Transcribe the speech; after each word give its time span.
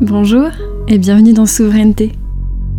Bonjour 0.00 0.50
et 0.86 0.96
bienvenue 0.96 1.32
dans 1.32 1.44
Souveraineté. 1.44 2.12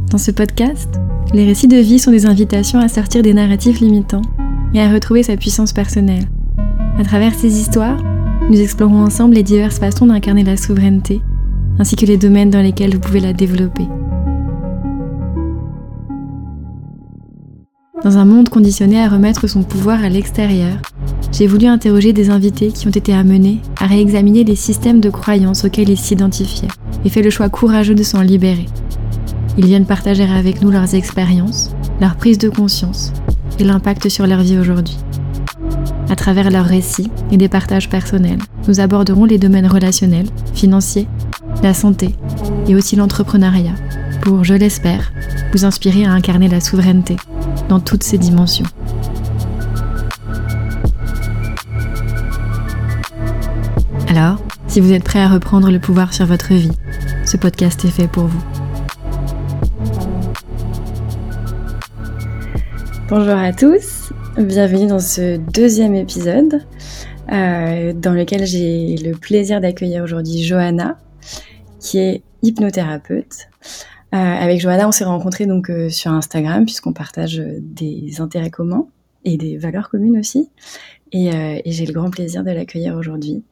Dans 0.10 0.18
ce 0.18 0.32
podcast, 0.32 0.88
les 1.34 1.44
récits 1.44 1.68
de 1.68 1.76
vie 1.76 2.00
sont 2.00 2.12
des 2.12 2.26
invitations 2.26 2.80
à 2.80 2.88
sortir 2.88 3.24
des 3.24 3.34
narratifs 3.34 3.82
limitants 3.82 4.22
et 4.74 4.80
à 4.80 4.90
retrouver 4.90 5.22
sa 5.22 5.36
puissance 5.36 5.74
personnelle. 5.74 6.30
À 6.98 7.04
travers 7.04 7.34
ces 7.34 7.60
histoires, 7.60 8.02
nous 8.50 8.62
explorons 8.62 9.04
ensemble 9.04 9.36
les 9.36 9.44
diverses 9.44 9.80
façons 9.80 10.06
d'incarner 10.06 10.46
la 10.46 10.56
souveraineté, 10.56 11.22
ainsi 11.78 11.98
que 11.98 12.06
les 12.06 12.16
domaines 12.16 12.52
dans 12.52 12.62
lesquels 12.62 12.94
vous 12.94 13.02
pouvez 13.02 13.20
la 13.20 13.34
développer. 13.34 13.84
Dans 18.02 18.18
un 18.18 18.24
monde 18.24 18.48
conditionné 18.48 18.98
à 18.98 19.10
remettre 19.10 19.48
son 19.48 19.64
pouvoir 19.64 20.06
à 20.06 20.08
l'extérieur, 20.08 20.78
j'ai 21.32 21.48
voulu 21.48 21.68
interroger 21.68 22.14
des 22.14 22.30
invités 22.30 22.72
qui 22.72 22.88
ont 22.88 22.92
été 22.92 23.14
amenés 23.14 23.60
à 23.80 23.86
réexaminer 23.86 24.44
les 24.44 24.56
systèmes 24.56 25.00
de 25.00 25.10
croyances 25.10 25.64
auxquels 25.64 25.90
ils 25.90 26.00
s'identifiaient 26.00 26.68
et 27.06 27.10
fait 27.10 27.22
le 27.22 27.30
choix 27.30 27.50
courageux 27.50 27.96
de 27.96 28.04
s'en 28.04 28.22
libérer. 28.22 28.66
Ils 29.58 29.66
viennent 29.66 29.86
partager 29.86 30.24
avec 30.24 30.62
nous 30.62 30.72
leurs 30.72 30.96
expériences, 30.96 31.72
leur 32.02 32.16
prise 32.16 32.38
de 32.38 32.50
conscience 32.50 33.14
et 33.60 33.64
l'impact 33.64 34.10
sur 34.10 34.26
leur 34.26 34.42
vie 34.42 34.58
aujourd'hui. 34.58 34.98
À 36.10 36.16
travers 36.16 36.50
leurs 36.50 36.66
récits 36.66 37.12
et 37.32 37.38
des 37.38 37.50
partages 37.50 37.90
personnels, 37.90 38.40
nous 38.68 38.80
aborderons 38.80 39.26
les 39.26 39.38
domaines 39.38 39.68
relationnels, 39.68 40.28
financiers, 40.56 41.08
la 41.62 41.74
santé 41.74 42.16
et 42.68 42.76
aussi 42.76 42.96
l'entrepreneuriat 42.96 43.76
pour, 44.22 44.44
je 44.44 44.54
l'espère, 44.54 45.12
vous 45.54 45.66
inspirer 45.66 46.06
à 46.06 46.12
incarner 46.12 46.48
la 46.48 46.60
souveraineté 46.60 47.16
dans 47.70 47.80
toutes 47.80 48.04
ses 48.04 48.18
dimensions. 48.18 48.66
Alors, 54.10 54.38
si 54.68 54.80
vous 54.80 54.92
êtes 54.92 55.04
prêt 55.04 55.20
à 55.20 55.28
reprendre 55.28 55.70
le 55.70 55.78
pouvoir 55.78 56.16
sur 56.16 56.26
votre 56.26 56.56
vie, 56.56 56.72
ce 57.28 57.38
podcast 57.38 57.86
est 57.86 57.92
fait 57.92 58.08
pour 58.08 58.24
vous. 58.24 58.44
Bonjour 63.08 63.36
à 63.36 63.54
tous, 63.54 64.12
bienvenue 64.36 64.88
dans 64.88 65.00
ce 65.00 65.38
deuxième 65.38 65.94
épisode 65.94 66.66
euh, 67.32 67.94
dans 67.94 68.14
lequel 68.14 68.48
j'ai 68.48 68.98
le 68.98 69.12
plaisir 69.12 69.62
d'accueillir 69.62 70.04
aujourd'hui 70.04 70.42
Johanna, 70.42 70.98
qui 71.80 72.00
est 72.00 72.24
hypnothérapeute. 72.42 73.50
Euh, 74.16 74.18
avec 74.18 74.60
Johanna, 74.60 74.88
on 74.88 74.92
s'est 74.92 75.04
rencontrés 75.04 75.46
donc 75.46 75.70
euh, 75.70 75.90
sur 75.90 76.12
Instagram 76.12 76.66
puisqu'on 76.66 76.94
partage 76.94 77.44
des 77.60 78.22
intérêts 78.22 78.50
communs 78.50 78.88
et 79.24 79.38
des 79.38 79.58
valeurs 79.58 79.92
communes 79.92 80.18
aussi. 80.18 80.50
Et, 81.12 81.28
et 81.28 81.72
j'ai 81.72 81.86
le 81.88 81.94
grand 81.94 82.10
plaisir 82.10 82.44
de 82.44 82.52
l'accueillir 82.52 82.96
aujourd'hui 82.96 83.44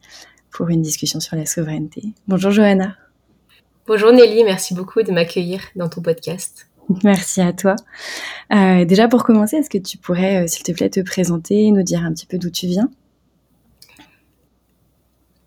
pour 0.58 0.70
une 0.70 0.82
discussion 0.82 1.20
sur 1.20 1.36
la 1.36 1.46
souveraineté. 1.46 2.02
Bonjour 2.26 2.50
Johanna. 2.50 2.96
Bonjour 3.86 4.10
Nelly, 4.10 4.42
merci 4.42 4.74
beaucoup 4.74 5.04
de 5.04 5.12
m'accueillir 5.12 5.60
dans 5.76 5.88
ton 5.88 6.02
podcast. 6.02 6.68
Merci 7.04 7.40
à 7.40 7.52
toi. 7.52 7.76
Euh, 8.52 8.84
déjà 8.84 9.06
pour 9.06 9.22
commencer, 9.22 9.56
est-ce 9.56 9.70
que 9.70 9.78
tu 9.78 9.98
pourrais, 9.98 10.42
euh, 10.42 10.46
s'il 10.48 10.64
te 10.64 10.72
plaît, 10.72 10.90
te 10.90 10.98
présenter, 10.98 11.70
nous 11.70 11.84
dire 11.84 12.02
un 12.02 12.12
petit 12.12 12.26
peu 12.26 12.38
d'où 12.38 12.50
tu 12.50 12.66
viens? 12.66 12.90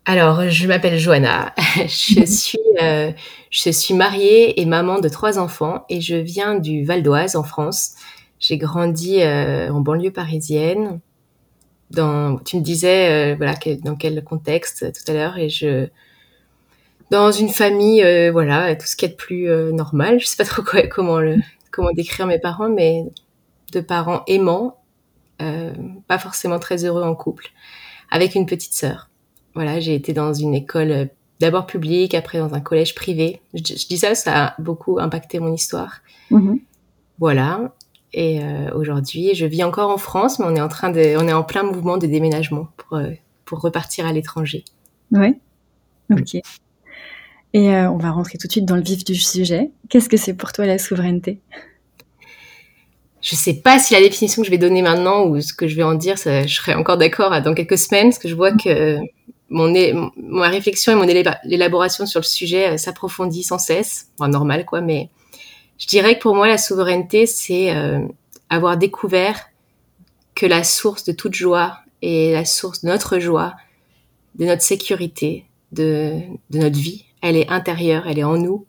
Alors, 0.06 0.48
je 0.48 0.66
m'appelle 0.66 0.98
Johanna. 0.98 1.52
je 1.76 2.24
suis, 2.24 2.58
euh, 2.80 3.12
je 3.50 3.70
suis 3.70 3.92
mariée 3.92 4.62
et 4.62 4.64
maman 4.64 4.98
de 4.98 5.10
trois 5.10 5.38
enfants 5.38 5.84
et 5.90 6.00
je 6.00 6.14
viens 6.14 6.54
du 6.54 6.84
Val 6.84 7.02
d'Oise 7.02 7.36
en 7.36 7.42
France. 7.42 7.96
J'ai 8.40 8.56
grandi 8.56 9.22
en 9.22 9.80
banlieue 9.80 10.10
parisienne. 10.10 11.00
Dans, 11.92 12.38
tu 12.38 12.56
me 12.56 12.62
disais, 12.62 13.34
voilà, 13.34 13.54
dans 13.84 13.96
quel 13.96 14.24
contexte 14.24 14.92
tout 14.92 15.10
à 15.10 15.14
l'heure 15.14 15.38
et 15.38 15.48
je 15.48 15.88
dans 17.12 17.30
une 17.30 17.50
famille, 17.50 18.02
euh, 18.02 18.32
voilà, 18.32 18.74
tout 18.74 18.86
ce 18.86 18.96
qui 18.96 19.04
est 19.04 19.10
de 19.10 19.14
plus 19.14 19.48
euh, 19.50 19.70
normal. 19.70 20.18
Je 20.18 20.26
sais 20.26 20.36
pas 20.36 20.46
trop 20.46 20.62
comment 20.90 21.20
le, 21.20 21.36
comment 21.70 21.92
décrire 21.92 22.26
mes 22.26 22.38
parents, 22.38 22.70
mais 22.70 23.04
de 23.72 23.80
parents 23.80 24.22
aimants, 24.26 24.78
euh, 25.42 25.74
pas 26.08 26.18
forcément 26.18 26.58
très 26.58 26.86
heureux 26.86 27.02
en 27.02 27.14
couple, 27.14 27.50
avec 28.10 28.34
une 28.34 28.46
petite 28.46 28.72
sœur. 28.72 29.10
Voilà, 29.54 29.78
j'ai 29.78 29.94
été 29.94 30.14
dans 30.14 30.32
une 30.32 30.54
école 30.54 31.10
d'abord 31.38 31.66
publique, 31.66 32.14
après 32.14 32.38
dans 32.38 32.54
un 32.54 32.60
collège 32.60 32.94
privé. 32.94 33.42
Je, 33.52 33.60
dis 33.60 33.98
ça, 33.98 34.14
ça 34.14 34.46
a 34.46 34.54
beaucoup 34.58 34.98
impacté 34.98 35.38
mon 35.38 35.52
histoire. 35.52 36.00
Mm-hmm. 36.30 36.60
Voilà. 37.18 37.74
Et 38.14 38.40
aujourd'hui, 38.74 39.34
je 39.34 39.46
vis 39.46 39.64
encore 39.64 39.90
en 39.90 39.98
France, 39.98 40.38
mais 40.38 40.44
on 40.46 40.54
est 40.54 40.60
en 40.60 40.68
train 40.68 40.90
de, 40.90 41.16
on 41.16 41.26
est 41.26 41.32
en 41.32 41.44
plein 41.44 41.62
mouvement 41.62 41.96
de 41.96 42.06
déménagement 42.06 42.68
pour 42.76 43.00
pour 43.44 43.60
repartir 43.60 44.06
à 44.06 44.12
l'étranger. 44.12 44.64
Oui. 45.10 45.34
Ok. 46.10 46.36
Et 47.54 47.74
euh, 47.74 47.90
on 47.90 47.98
va 47.98 48.10
rentrer 48.10 48.38
tout 48.38 48.46
de 48.46 48.52
suite 48.52 48.64
dans 48.64 48.76
le 48.76 48.82
vif 48.82 49.04
du 49.04 49.14
sujet. 49.14 49.70
Qu'est-ce 49.90 50.08
que 50.08 50.16
c'est 50.16 50.34
pour 50.34 50.52
toi 50.52 50.64
la 50.64 50.78
souveraineté? 50.78 51.38
Je 53.20 53.34
ne 53.34 53.38
sais 53.38 53.54
pas 53.54 53.78
si 53.78 53.92
la 53.94 54.00
définition 54.00 54.42
que 54.42 54.46
je 54.46 54.50
vais 54.50 54.58
donner 54.58 54.82
maintenant 54.82 55.26
ou 55.26 55.40
ce 55.40 55.52
que 55.52 55.68
je 55.68 55.76
vais 55.76 55.82
en 55.82 55.94
dire, 55.94 56.18
ça, 56.18 56.46
je 56.46 56.54
serai 56.54 56.74
encore 56.74 56.96
d'accord 56.96 57.40
dans 57.42 57.54
quelques 57.54 57.78
semaines, 57.78 58.08
parce 58.08 58.18
que 58.18 58.28
je 58.28 58.34
vois 58.34 58.52
que 58.52 58.98
mon, 59.50 59.70
ma 60.16 60.48
réflexion 60.48 60.92
et 60.92 60.96
mon 60.96 61.06
élaboration 61.44 62.06
sur 62.06 62.20
le 62.20 62.24
sujet 62.24 62.70
euh, 62.70 62.76
s'approfondit 62.78 63.42
sans 63.42 63.58
cesse. 63.58 64.08
Enfin, 64.18 64.28
normal, 64.28 64.64
quoi, 64.64 64.80
mais 64.80 65.10
je 65.82 65.88
dirais 65.88 66.16
que 66.16 66.22
pour 66.22 66.36
moi, 66.36 66.46
la 66.46 66.58
souveraineté, 66.58 67.26
c'est 67.26 67.74
euh, 67.74 68.06
avoir 68.48 68.76
découvert 68.76 69.50
que 70.36 70.46
la 70.46 70.62
source 70.62 71.02
de 71.02 71.10
toute 71.10 71.34
joie 71.34 71.80
et 72.02 72.30
la 72.30 72.44
source 72.44 72.82
de 72.82 72.88
notre 72.88 73.18
joie, 73.18 73.54
de 74.36 74.44
notre 74.44 74.62
sécurité, 74.62 75.44
de, 75.72 76.20
de 76.50 76.58
notre 76.58 76.78
vie, 76.78 77.06
elle 77.20 77.36
est 77.36 77.48
intérieure, 77.48 78.04
elle 78.06 78.20
est 78.20 78.24
en 78.24 78.36
nous, 78.36 78.64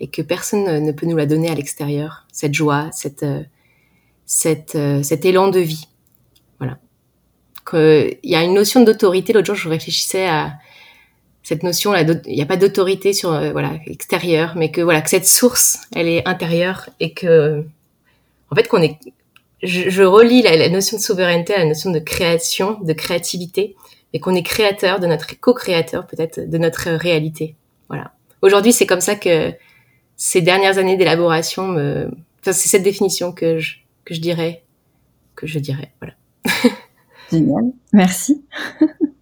et 0.00 0.08
que 0.08 0.20
personne 0.20 0.84
ne 0.84 0.90
peut 0.90 1.06
nous 1.06 1.16
la 1.16 1.26
donner 1.26 1.48
à 1.48 1.54
l'extérieur, 1.54 2.26
cette 2.32 2.54
joie, 2.54 2.90
cette, 2.90 3.22
euh, 3.22 3.44
cette, 4.26 4.74
euh, 4.74 5.04
cet 5.04 5.24
élan 5.26 5.50
de 5.50 5.60
vie. 5.60 5.86
Voilà. 6.58 6.80
Il 7.72 8.30
y 8.30 8.34
a 8.34 8.42
une 8.42 8.54
notion 8.54 8.82
d'autorité. 8.82 9.32
L'autre 9.32 9.46
jour, 9.46 9.54
je 9.54 9.68
réfléchissais 9.68 10.26
à 10.26 10.54
cette 11.48 11.62
notion. 11.62 11.92
Là, 11.92 12.02
il 12.02 12.34
n'y 12.34 12.42
a 12.42 12.46
pas 12.46 12.58
d'autorité 12.58 13.14
sur 13.14 13.32
euh, 13.32 13.52
voilà 13.52 13.72
extérieure, 13.86 14.52
mais 14.54 14.70
que 14.70 14.82
voilà 14.82 15.00
que 15.00 15.08
cette 15.08 15.26
source, 15.26 15.78
elle 15.96 16.06
est 16.06 16.28
intérieure 16.28 16.90
et 17.00 17.14
que 17.14 17.64
en 18.50 18.54
fait 18.54 18.68
qu'on 18.68 18.82
est. 18.82 18.98
Je, 19.62 19.88
je 19.88 20.02
relie 20.04 20.42
la, 20.42 20.56
la, 20.56 20.68
notion 20.68 20.98
de 20.98 21.02
souveraineté 21.02 21.52
à 21.52 21.58
la 21.58 21.64
notion 21.64 21.90
de 21.90 21.98
création, 21.98 22.78
de 22.80 22.92
créativité, 22.92 23.74
mais 24.12 24.20
qu'on 24.20 24.34
est 24.34 24.44
créateur 24.44 25.00
de 25.00 25.06
notre 25.06 25.40
co-créateur 25.40 26.06
peut-être 26.06 26.38
de 26.38 26.58
notre 26.58 26.90
réalité. 26.90 27.56
Voilà. 27.88 28.12
Aujourd'hui, 28.42 28.72
c'est 28.72 28.86
comme 28.86 29.00
ça 29.00 29.16
que 29.16 29.52
ces 30.16 30.42
dernières 30.42 30.78
années 30.78 30.96
d'élaboration 30.96 31.66
me, 31.66 32.08
enfin, 32.40 32.52
c'est 32.52 32.68
cette 32.68 32.84
définition 32.84 33.32
que 33.32 33.58
je, 33.58 33.78
que 34.04 34.14
je 34.14 34.20
dirais, 34.20 34.62
que 35.34 35.46
je 35.48 35.58
dirais, 35.58 35.90
voilà. 36.00 36.14
Génial. 37.32 37.72
Merci. 37.92 38.44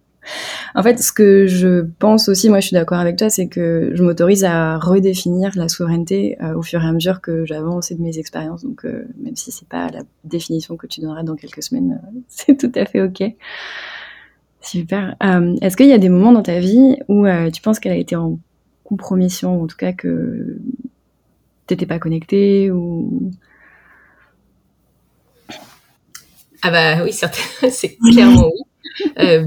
en 0.75 0.83
fait, 0.83 0.99
ce 0.99 1.11
que 1.11 1.47
je 1.47 1.85
pense 1.99 2.29
aussi, 2.29 2.49
moi 2.49 2.59
je 2.59 2.67
suis 2.67 2.73
d'accord 2.73 2.99
avec 2.99 3.17
toi, 3.17 3.29
c'est 3.29 3.47
que 3.47 3.91
je 3.93 4.03
m'autorise 4.03 4.43
à 4.43 4.77
redéfinir 4.77 5.51
la 5.55 5.67
souveraineté 5.67 6.37
euh, 6.41 6.55
au 6.55 6.61
fur 6.61 6.81
et 6.81 6.85
à 6.85 6.91
mesure 6.91 7.21
que 7.21 7.45
j'avance 7.45 7.91
et 7.91 7.95
de 7.95 8.01
mes 8.01 8.19
expériences. 8.19 8.63
Donc, 8.63 8.85
euh, 8.85 9.07
même 9.17 9.35
si 9.35 9.51
c'est 9.51 9.67
pas 9.67 9.89
la 9.89 10.01
définition 10.23 10.77
que 10.77 10.87
tu 10.87 11.01
donneras 11.01 11.23
dans 11.23 11.35
quelques 11.35 11.63
semaines, 11.63 12.01
euh, 12.03 12.19
c'est 12.27 12.57
tout 12.57 12.71
à 12.75 12.85
fait 12.85 13.01
ok. 13.01 13.23
Super. 14.61 15.15
Est-ce 15.61 15.77
qu'il 15.77 15.87
y 15.87 15.93
a 15.93 15.97
des 15.97 16.09
moments 16.09 16.33
dans 16.33 16.43
ta 16.43 16.59
vie 16.59 16.97
où 17.07 17.25
tu 17.53 17.61
penses 17.61 17.79
qu'elle 17.79 17.93
a 17.93 17.97
été 17.97 18.17
en 18.17 18.37
compromission, 18.83 19.63
en 19.63 19.67
tout 19.67 19.77
cas 19.77 19.93
que 19.93 20.57
t'étais 21.67 21.85
pas 21.85 21.99
connecté 21.99 22.69
ou 22.69 23.31
Ah 26.61 26.71
bah 26.71 27.03
oui, 27.03 27.13
c'est 27.69 27.97
clairement 28.11 28.51
oui. 29.17 29.45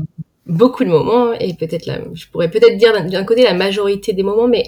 Beaucoup 0.51 0.85
de 0.85 0.91
moments 0.91 1.33
et 1.33 1.55
peut-être 1.55 1.87
là, 1.87 1.99
je 2.13 2.27
pourrais 2.27 2.51
peut-être 2.51 2.77
dire 2.77 2.93
d'un 3.05 3.25
côté 3.25 3.45
la 3.45 3.55
majorité 3.55 4.13
des 4.13 4.23
moments, 4.23 4.49
mais 4.49 4.65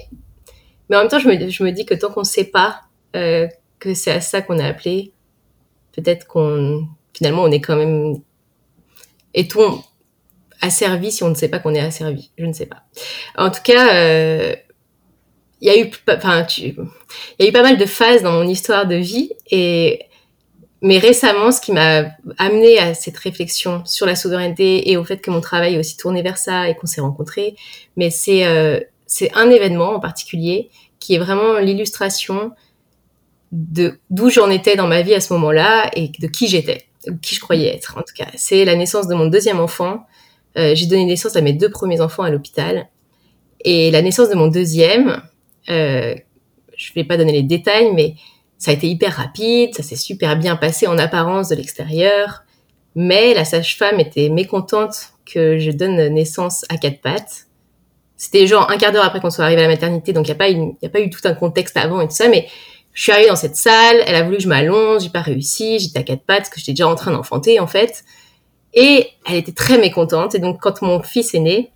mais 0.89 0.97
en 0.97 0.99
même 1.01 1.09
temps 1.09 1.19
je 1.19 1.27
me, 1.27 1.49
je 1.49 1.63
me 1.63 1.71
dis 1.71 1.85
que 1.85 1.93
tant 1.93 2.09
qu'on 2.11 2.21
ne 2.21 2.25
sait 2.25 2.45
pas 2.45 2.81
euh, 3.15 3.47
que 3.79 3.93
c'est 3.93 4.11
à 4.11 4.21
ça 4.21 4.41
qu'on 4.41 4.57
est 4.57 4.65
appelé, 4.65 5.11
peut-être 5.95 6.25
qu'on 6.25 6.87
finalement 7.13 7.43
on 7.43 7.51
est 7.51 7.61
quand 7.61 7.75
même 7.75 8.15
est-on 9.33 9.81
asservi 10.61 11.11
si 11.11 11.23
on 11.23 11.29
ne 11.29 11.35
sait 11.35 11.49
pas 11.49 11.59
qu'on 11.59 11.73
est 11.73 11.79
asservi? 11.79 12.31
Je 12.37 12.45
ne 12.45 12.53
sais 12.53 12.65
pas. 12.65 12.83
En 13.37 13.51
tout 13.51 13.61
cas, 13.63 13.93
euh, 13.95 14.55
il 15.59 15.67
y 15.67 15.69
a 15.69 15.79
eu, 15.79 15.89
enfin, 16.09 16.45
il 16.59 16.75
y 17.39 17.43
a 17.43 17.47
eu 17.47 17.51
pas 17.51 17.63
mal 17.63 17.77
de 17.77 17.85
phases 17.85 18.23
dans 18.23 18.31
mon 18.31 18.47
histoire 18.47 18.87
de 18.87 18.95
vie 18.95 19.31
et 19.51 19.99
mais 20.83 20.99
récemment, 20.99 21.51
ce 21.51 21.61
qui 21.61 21.71
m'a 21.71 22.11
amené 22.37 22.77
à 22.77 22.93
cette 22.93 23.17
réflexion 23.17 23.81
sur 23.85 24.05
la 24.05 24.17
souveraineté 24.17 24.91
et 24.91 24.97
au 24.97 25.05
fait 25.05 25.17
que 25.17 25.31
mon 25.31 25.39
travail 25.39 25.75
est 25.75 25.79
aussi 25.79 25.95
tourné 25.95 26.21
vers 26.21 26.37
ça 26.37 26.69
et 26.69 26.75
qu'on 26.75 26.87
s'est 26.87 26.99
rencontrés, 26.99 27.55
mais 27.95 28.09
c'est 28.09 28.45
euh, 28.45 28.81
c'est 29.07 29.33
un 29.33 29.49
événement 29.49 29.95
en 29.95 29.99
particulier 30.01 30.69
qui 30.99 31.15
est 31.15 31.19
vraiment 31.19 31.57
l'illustration 31.59 32.51
de 33.53 33.97
d'où 34.09 34.29
j'en 34.29 34.49
étais 34.49 34.75
dans 34.75 34.87
ma 34.87 35.03
vie 35.03 35.13
à 35.13 35.21
ce 35.21 35.31
moment-là 35.33 35.89
et 35.95 36.11
de 36.19 36.27
qui 36.27 36.47
j'étais, 36.47 36.85
qui 37.21 37.35
je 37.35 37.39
croyais 37.39 37.73
être 37.73 37.97
en 37.97 38.01
tout 38.01 38.13
cas. 38.13 38.27
C'est 38.35 38.65
la 38.65 38.75
naissance 38.75 39.07
de 39.07 39.15
mon 39.15 39.27
deuxième 39.27 39.61
enfant. 39.61 40.05
Euh, 40.57 40.75
j'ai 40.75 40.87
donné 40.87 41.05
naissance 41.05 41.37
à 41.37 41.41
mes 41.41 41.53
deux 41.53 41.69
premiers 41.69 42.01
enfants 42.01 42.23
à 42.23 42.29
l'hôpital 42.29 42.89
et 43.63 43.89
la 43.89 44.01
naissance 44.01 44.29
de 44.29 44.35
mon 44.35 44.47
deuxième 44.47 45.23
Euh, 45.69 46.15
je 46.75 46.93
vais 46.93 47.03
pas 47.03 47.17
donner 47.17 47.31
les 47.31 47.43
détails, 47.43 47.93
mais 47.93 48.15
ça 48.63 48.71
a 48.71 48.73
été 48.75 48.87
hyper 48.87 49.13
rapide, 49.17 49.75
ça 49.75 49.83
s'est 49.83 49.97
super 49.97 50.37
bien 50.37 50.55
passé 50.55 50.87
en 50.87 50.97
apparence 50.97 51.49
de 51.49 51.55
l'extérieur. 51.55 52.43
Mais 52.95 53.33
la 53.33 53.43
sage-femme 53.43 53.99
était 53.99 54.29
mécontente 54.29 55.09
que 55.25 55.57
je 55.57 55.69
donne 55.69 55.97
naissance 56.13 56.63
à 56.69 56.77
quatre 56.77 57.01
pattes. 57.01 57.47
C'était 58.15 58.47
genre 58.47 58.71
un 58.71 58.77
quart 58.77 58.93
d'heure 58.93 59.03
après 59.03 59.19
qu'on 59.19 59.31
soit 59.31 59.43
arrivé 59.43 59.59
à 59.59 59.67
la 59.67 59.73
maternité, 59.73 60.13
donc 60.13 60.29
il 60.29 60.31
n'y 60.31 60.35
a, 60.35 60.35
pas 60.35 60.47
y 60.47 60.85
a 60.85 60.87
pas 60.87 61.01
eu 61.01 61.09
tout 61.09 61.19
un 61.25 61.33
contexte 61.33 61.75
avant 61.75 61.99
et 61.99 62.07
tout 62.07 62.15
ça, 62.15 62.29
mais 62.29 62.47
je 62.93 63.03
suis 63.03 63.11
arrivée 63.11 63.27
dans 63.27 63.35
cette 63.35 63.57
salle, 63.57 63.97
elle 64.05 64.15
a 64.15 64.23
voulu 64.23 64.37
que 64.37 64.43
je 64.43 64.47
m'allonge, 64.47 65.03
j'ai 65.03 65.09
pas 65.09 65.21
réussi, 65.21 65.79
j'étais 65.79 65.99
à 65.99 66.03
quatre 66.03 66.23
pattes, 66.23 66.43
parce 66.43 66.49
que 66.49 66.59
j'étais 66.61 66.71
déjà 66.71 66.87
en 66.87 66.95
train 66.95 67.11
d'enfanter 67.11 67.59
en 67.59 67.67
fait. 67.67 68.05
Et 68.73 69.09
elle 69.25 69.35
était 69.35 69.51
très 69.51 69.77
mécontente. 69.77 70.35
Et 70.35 70.39
donc 70.39 70.61
quand 70.61 70.81
mon 70.81 71.03
fils 71.03 71.35
est 71.35 71.39
né, 71.39 71.72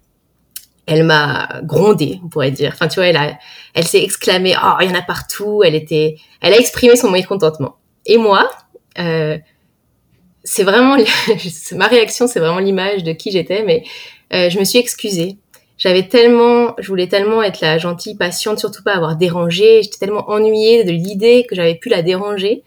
elle 0.87 1.03
m'a 1.03 1.61
grondé, 1.63 2.19
on 2.23 2.29
pourrait 2.29 2.51
dire. 2.51 2.71
Enfin, 2.73 2.87
tu 2.87 2.95
vois, 2.95 3.07
elle 3.07 3.17
a, 3.17 3.37
elle 3.73 3.85
s'est 3.85 4.01
exclamée, 4.01 4.55
oh, 4.61 4.77
il 4.81 4.89
y 4.89 4.91
en 4.91 4.95
a 4.95 5.01
partout. 5.01 5.61
Elle 5.63 5.75
était, 5.75 6.15
elle 6.41 6.53
a 6.53 6.57
exprimé 6.57 6.95
son 6.95 7.11
mécontentement. 7.11 7.75
Et 8.05 8.17
moi, 8.17 8.49
euh, 8.97 9.37
c'est 10.45 10.63
vraiment, 10.63 10.97
ma 11.73 11.87
réaction, 11.87 12.25
c'est 12.25 12.39
vraiment 12.39 12.59
l'image 12.59 13.03
de 13.03 13.11
qui 13.11 13.31
j'étais, 13.31 13.63
mais 13.63 13.83
euh, 14.33 14.49
je 14.49 14.57
me 14.57 14.63
suis 14.63 14.79
excusée. 14.79 15.37
J'avais 15.77 16.07
tellement, 16.07 16.73
je 16.79 16.87
voulais 16.87 17.07
tellement 17.07 17.43
être 17.43 17.61
la 17.61 17.77
gentille, 17.77 18.15
patiente, 18.15 18.57
surtout 18.57 18.81
pas 18.81 18.93
avoir 18.93 19.17
dérangé. 19.17 19.83
J'étais 19.83 19.97
tellement 19.97 20.27
ennuyée 20.29 20.85
de 20.85 20.91
l'idée 20.91 21.45
que 21.47 21.55
j'avais 21.55 21.75
pu 21.75 21.89
la 21.89 22.01
déranger 22.01 22.63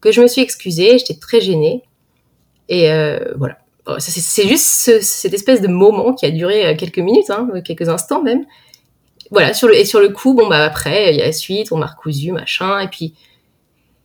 que 0.00 0.10
je 0.10 0.20
me 0.20 0.26
suis 0.26 0.42
excusée. 0.42 0.98
J'étais 0.98 1.18
très 1.18 1.40
gênée. 1.40 1.82
Et 2.68 2.90
euh, 2.90 3.32
voilà. 3.36 3.56
C'est 3.98 4.46
juste 4.46 5.00
cette 5.00 5.34
espèce 5.34 5.60
de 5.60 5.68
moment 5.68 6.14
qui 6.14 6.24
a 6.24 6.30
duré 6.30 6.66
euh, 6.66 6.76
quelques 6.76 6.98
minutes, 6.98 7.30
hein, 7.30 7.48
quelques 7.64 7.88
instants 7.88 8.22
même. 8.22 8.44
Voilà, 9.30 9.54
sur 9.54 9.66
le, 9.66 9.76
et 9.76 9.84
sur 9.84 10.00
le 10.00 10.10
coup, 10.10 10.34
bon, 10.34 10.46
bah 10.46 10.64
après, 10.64 11.12
il 11.12 11.18
y 11.18 11.22
a 11.22 11.26
la 11.26 11.32
suite, 11.32 11.72
on 11.72 11.78
m'a 11.78 11.86
recousu, 11.86 12.32
machin, 12.32 12.80
et 12.80 12.88
puis, 12.88 13.06
et 13.06 13.14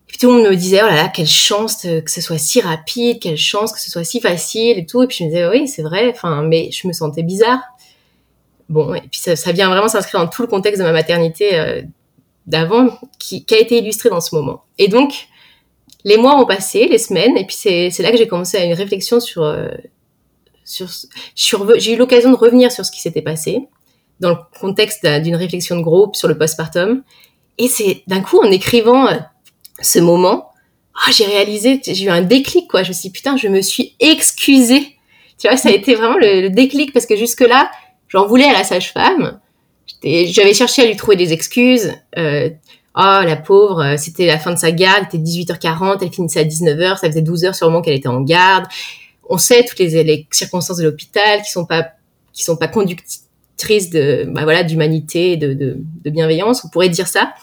puis 0.07 0.17
tout 0.17 0.27
le 0.29 0.35
monde 0.35 0.49
me 0.49 0.55
disait, 0.55 0.81
oh 0.81 0.87
là 0.87 0.95
là, 0.95 1.07
quelle 1.09 1.27
chance 1.27 1.81
que 1.83 2.09
ce 2.09 2.21
soit 2.21 2.37
si 2.37 2.61
rapide, 2.61 3.19
quelle 3.19 3.37
chance 3.37 3.73
que 3.73 3.79
ce 3.79 3.91
soit 3.91 4.05
si 4.05 4.21
facile 4.21 4.79
et 4.79 4.85
tout. 4.85 5.03
Et 5.03 5.07
puis 5.07 5.17
je 5.19 5.23
me 5.25 5.29
disais, 5.29 5.47
oui, 5.47 5.67
c'est 5.67 5.81
vrai, 5.81 6.09
enfin, 6.09 6.43
mais 6.43 6.71
je 6.71 6.87
me 6.87 6.93
sentais 6.93 7.23
bizarre. 7.23 7.59
Bon, 8.69 8.93
et 8.93 9.01
puis 9.01 9.19
ça, 9.19 9.35
ça 9.35 9.51
vient 9.51 9.69
vraiment 9.69 9.89
s'inscrire 9.89 10.21
dans 10.21 10.29
tout 10.29 10.41
le 10.41 10.47
contexte 10.47 10.79
de 10.79 10.85
ma 10.85 10.93
maternité 10.93 11.59
euh, 11.59 11.81
d'avant, 12.45 12.89
qui, 13.19 13.45
qui 13.45 13.53
a 13.53 13.59
été 13.59 13.77
illustré 13.79 14.09
dans 14.09 14.21
ce 14.21 14.33
moment. 14.33 14.63
Et 14.77 14.87
donc, 14.87 15.27
les 16.07 16.15
mois 16.15 16.39
ont 16.39 16.45
passé, 16.45 16.87
les 16.87 16.99
semaines, 16.99 17.35
et 17.37 17.45
puis 17.45 17.55
c'est 17.57 17.99
là 17.99 18.11
que 18.11 18.17
j'ai 18.17 18.29
commencé 18.29 18.55
à 18.55 18.63
une 18.63 18.73
réflexion 18.73 19.19
sur 19.19 19.43
euh, 19.43 19.67
sur, 20.63 20.89
j'ai 21.77 21.93
eu 21.93 21.97
l'occasion 21.97 22.31
de 22.31 22.35
revenir 22.35 22.71
sur 22.71 22.85
ce 22.85 22.91
qui 22.91 23.01
s'était 23.01 23.21
passé 23.21 23.67
dans 24.21 24.29
le 24.29 24.37
contexte 24.57 25.05
d'une 25.05 25.35
réflexion 25.35 25.75
de 25.75 25.81
groupe 25.81 26.15
sur 26.15 26.29
le 26.29 26.37
postpartum. 26.37 27.03
Et 27.57 27.67
c'est 27.67 28.03
d'un 28.07 28.21
coup 28.21 28.39
en 28.39 28.49
écrivant 28.51 29.07
euh, 29.07 29.15
ce 29.81 29.99
moment, 29.99 30.51
oh, 30.95 31.11
j'ai 31.11 31.25
réalisé, 31.25 31.81
j'ai 31.85 32.05
eu 32.05 32.09
un 32.09 32.21
déclic 32.21 32.69
quoi. 32.69 32.83
Je 32.83 32.89
me 32.89 32.93
suis 32.93 33.09
dit, 33.09 33.13
putain, 33.13 33.35
je 33.35 33.49
me 33.49 33.61
suis 33.61 33.95
excusée. 33.99 34.97
Tu 35.37 35.49
vois, 35.49 35.57
ça 35.57 35.69
a 35.69 35.73
été 35.73 35.93
vraiment 35.95 36.17
le, 36.17 36.47
déclic 36.47 36.93
parce 36.93 37.05
que 37.05 37.17
jusque 37.17 37.41
là, 37.41 37.69
j'en 38.07 38.27
voulais 38.27 38.45
à 38.45 38.53
la 38.53 38.63
sage-femme. 38.63 39.41
J'avais 40.03 40.53
cherché 40.53 40.83
à 40.83 40.85
lui 40.85 40.95
trouver 40.95 41.17
des 41.17 41.33
excuses. 41.33 41.93
Euh, 42.17 42.49
oh 42.97 43.21
la 43.23 43.35
pauvre, 43.35 43.81
euh, 43.83 43.97
c'était 43.97 44.25
la 44.25 44.39
fin 44.39 44.51
de 44.53 44.57
sa 44.57 44.71
garde, 44.71 45.05
il 45.13 45.19
était 45.19 45.53
18h40, 45.53 45.99
elle 46.01 46.11
finissait 46.11 46.39
à 46.39 46.43
19h, 46.43 46.99
ça 46.99 47.07
faisait 47.07 47.21
12 47.21 47.45
heures 47.45 47.55
sûrement 47.55 47.81
qu'elle 47.81 47.95
était 47.95 48.07
en 48.07 48.21
garde. 48.21 48.65
On 49.29 49.37
sait 49.37 49.63
toutes 49.65 49.79
les, 49.79 50.27
circonstances 50.31 50.77
de 50.77 50.83
l'hôpital 50.83 51.41
qui 51.41 51.51
sont 51.51 51.65
pas 51.65 51.87
qui 52.33 52.43
sont 52.43 52.55
pas 52.57 52.67
conductrices 52.67 53.89
de 53.89 54.25
bah 54.29 54.43
voilà 54.43 54.63
d'humanité, 54.63 55.37
de, 55.37 55.53
de, 55.53 55.77
de, 56.03 56.09
bienveillance. 56.09 56.63
On 56.65 56.69
pourrait 56.69 56.89
dire 56.89 57.07
ça, 57.07 57.33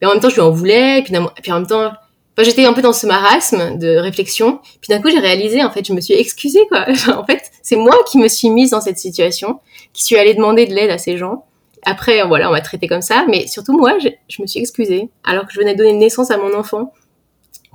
mais 0.00 0.08
en 0.08 0.12
même 0.12 0.20
temps 0.20 0.28
je 0.28 0.34
lui 0.34 0.42
en 0.42 0.50
voulais, 0.50 0.98
et 0.98 1.02
puis, 1.02 1.14
puis 1.42 1.52
en 1.52 1.60
même 1.60 1.66
temps 1.66 1.92
Enfin, 2.34 2.48
j'étais 2.48 2.64
un 2.64 2.72
peu 2.72 2.80
dans 2.80 2.94
ce 2.94 3.06
marasme 3.06 3.78
de 3.78 3.96
réflexion. 3.96 4.60
Puis 4.80 4.88
d'un 4.88 5.02
coup, 5.02 5.10
j'ai 5.10 5.18
réalisé, 5.18 5.62
en 5.62 5.70
fait, 5.70 5.86
je 5.86 5.92
me 5.92 6.00
suis 6.00 6.14
excusée, 6.14 6.66
quoi. 6.68 6.86
en 7.14 7.24
fait, 7.24 7.50
c'est 7.62 7.76
moi 7.76 7.96
qui 8.10 8.18
me 8.18 8.28
suis 8.28 8.48
mise 8.48 8.70
dans 8.70 8.80
cette 8.80 8.98
situation, 8.98 9.60
qui 9.92 10.02
suis 10.02 10.16
allée 10.16 10.34
demander 10.34 10.66
de 10.66 10.74
l'aide 10.74 10.90
à 10.90 10.98
ces 10.98 11.18
gens. 11.18 11.44
Après, 11.84 12.22
voilà, 12.26 12.48
on 12.48 12.52
m'a 12.52 12.60
traité 12.60 12.86
comme 12.86 13.02
ça, 13.02 13.24
mais 13.28 13.46
surtout 13.46 13.76
moi, 13.76 13.98
je, 13.98 14.08
je, 14.28 14.40
me 14.40 14.46
suis 14.46 14.60
excusée, 14.60 15.10
alors 15.24 15.46
que 15.46 15.52
je 15.52 15.58
venais 15.58 15.74
de 15.74 15.78
donner 15.78 15.92
naissance 15.94 16.30
à 16.30 16.38
mon 16.38 16.54
enfant, 16.54 16.92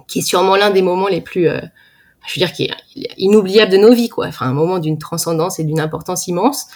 qui 0.08 0.20
est 0.20 0.22
sûrement 0.22 0.56
l'un 0.56 0.70
des 0.70 0.82
moments 0.82 1.08
les 1.08 1.22
plus, 1.22 1.50
euh, 1.50 1.60
je 2.26 2.40
veux 2.40 2.46
dire, 2.46 2.54
qui 2.54 2.64
est 2.64 3.10
inoubliable 3.18 3.72
de 3.72 3.78
nos 3.78 3.94
vies, 3.94 4.10
quoi. 4.10 4.28
Enfin, 4.28 4.48
un 4.48 4.54
moment 4.54 4.80
d'une 4.80 4.98
transcendance 4.98 5.60
et 5.60 5.66
d'une 5.66 5.80
importance 5.80 6.28
immense. 6.28 6.68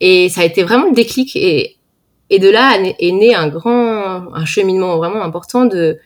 Et 0.00 0.28
ça 0.28 0.42
a 0.42 0.44
été 0.44 0.62
vraiment 0.62 0.86
le 0.86 0.94
déclic. 0.94 1.34
Et, 1.34 1.76
et 2.30 2.38
de 2.38 2.48
là 2.48 2.78
est 2.80 3.12
né 3.12 3.34
un 3.34 3.48
grand, 3.48 4.32
un 4.32 4.44
cheminement 4.44 4.96
vraiment 4.98 5.22
important 5.22 5.64
de, 5.64 5.98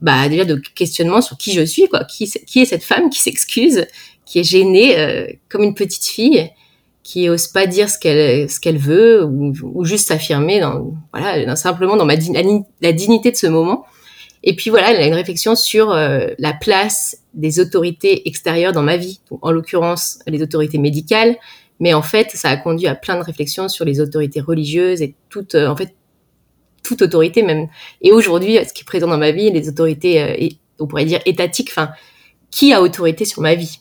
bah, 0.00 0.28
déjà 0.28 0.44
de 0.44 0.54
questionnement 0.74 1.20
sur 1.20 1.36
qui 1.36 1.52
je 1.52 1.62
suis, 1.62 1.88
quoi. 1.88 2.04
Qui, 2.04 2.30
qui 2.30 2.60
est 2.60 2.64
cette 2.64 2.84
femme 2.84 3.10
qui 3.10 3.20
s'excuse, 3.20 3.86
qui 4.24 4.38
est 4.38 4.44
gênée 4.44 4.98
euh, 4.98 5.26
comme 5.48 5.62
une 5.62 5.74
petite 5.74 6.04
fille 6.04 6.50
qui 7.08 7.30
ose 7.30 7.48
pas 7.48 7.66
dire 7.66 7.88
ce 7.88 7.98
qu'elle 7.98 8.50
ce 8.50 8.60
qu'elle 8.60 8.76
veut 8.76 9.24
ou, 9.24 9.54
ou 9.62 9.84
juste 9.86 10.08
s'affirmer 10.08 10.60
dans 10.60 10.92
voilà 11.10 11.56
simplement 11.56 11.96
dans 11.96 12.04
ma 12.04 12.16
la, 12.16 12.92
dignité 12.92 13.30
de 13.30 13.36
ce 13.36 13.46
moment. 13.46 13.86
Et 14.42 14.54
puis 14.54 14.68
voilà 14.68 14.92
elle 14.92 15.00
a 15.00 15.06
une 15.06 15.14
réflexion 15.14 15.56
sur 15.56 15.90
euh, 15.90 16.26
la 16.38 16.52
place 16.52 17.22
des 17.32 17.60
autorités 17.60 18.28
extérieures 18.28 18.72
dans 18.72 18.82
ma 18.82 18.98
vie. 18.98 19.20
En 19.40 19.50
l'occurrence 19.50 20.18
les 20.26 20.42
autorités 20.42 20.76
médicales. 20.76 21.36
Mais 21.80 21.94
en 21.94 22.02
fait 22.02 22.32
ça 22.32 22.50
a 22.50 22.58
conduit 22.58 22.88
à 22.88 22.94
plein 22.94 23.16
de 23.16 23.24
réflexions 23.24 23.70
sur 23.70 23.86
les 23.86 24.02
autorités 24.02 24.42
religieuses 24.42 25.00
et 25.00 25.14
toute 25.30 25.54
euh, 25.54 25.68
en 25.68 25.76
fait 25.76 25.94
toute 26.82 27.00
autorité 27.00 27.42
même. 27.42 27.68
Et 28.02 28.12
aujourd'hui 28.12 28.58
ce 28.66 28.74
qui 28.74 28.82
est 28.82 28.84
présent 28.84 29.06
dans 29.06 29.16
ma 29.16 29.30
vie 29.30 29.50
les 29.50 29.66
autorités 29.70 30.22
euh, 30.22 30.48
on 30.78 30.86
pourrait 30.86 31.06
dire 31.06 31.20
étatiques 31.24 31.70
enfin 31.70 31.88
qui 32.50 32.74
a 32.74 32.82
autorité 32.82 33.24
sur 33.24 33.40
ma 33.40 33.54
vie? 33.54 33.80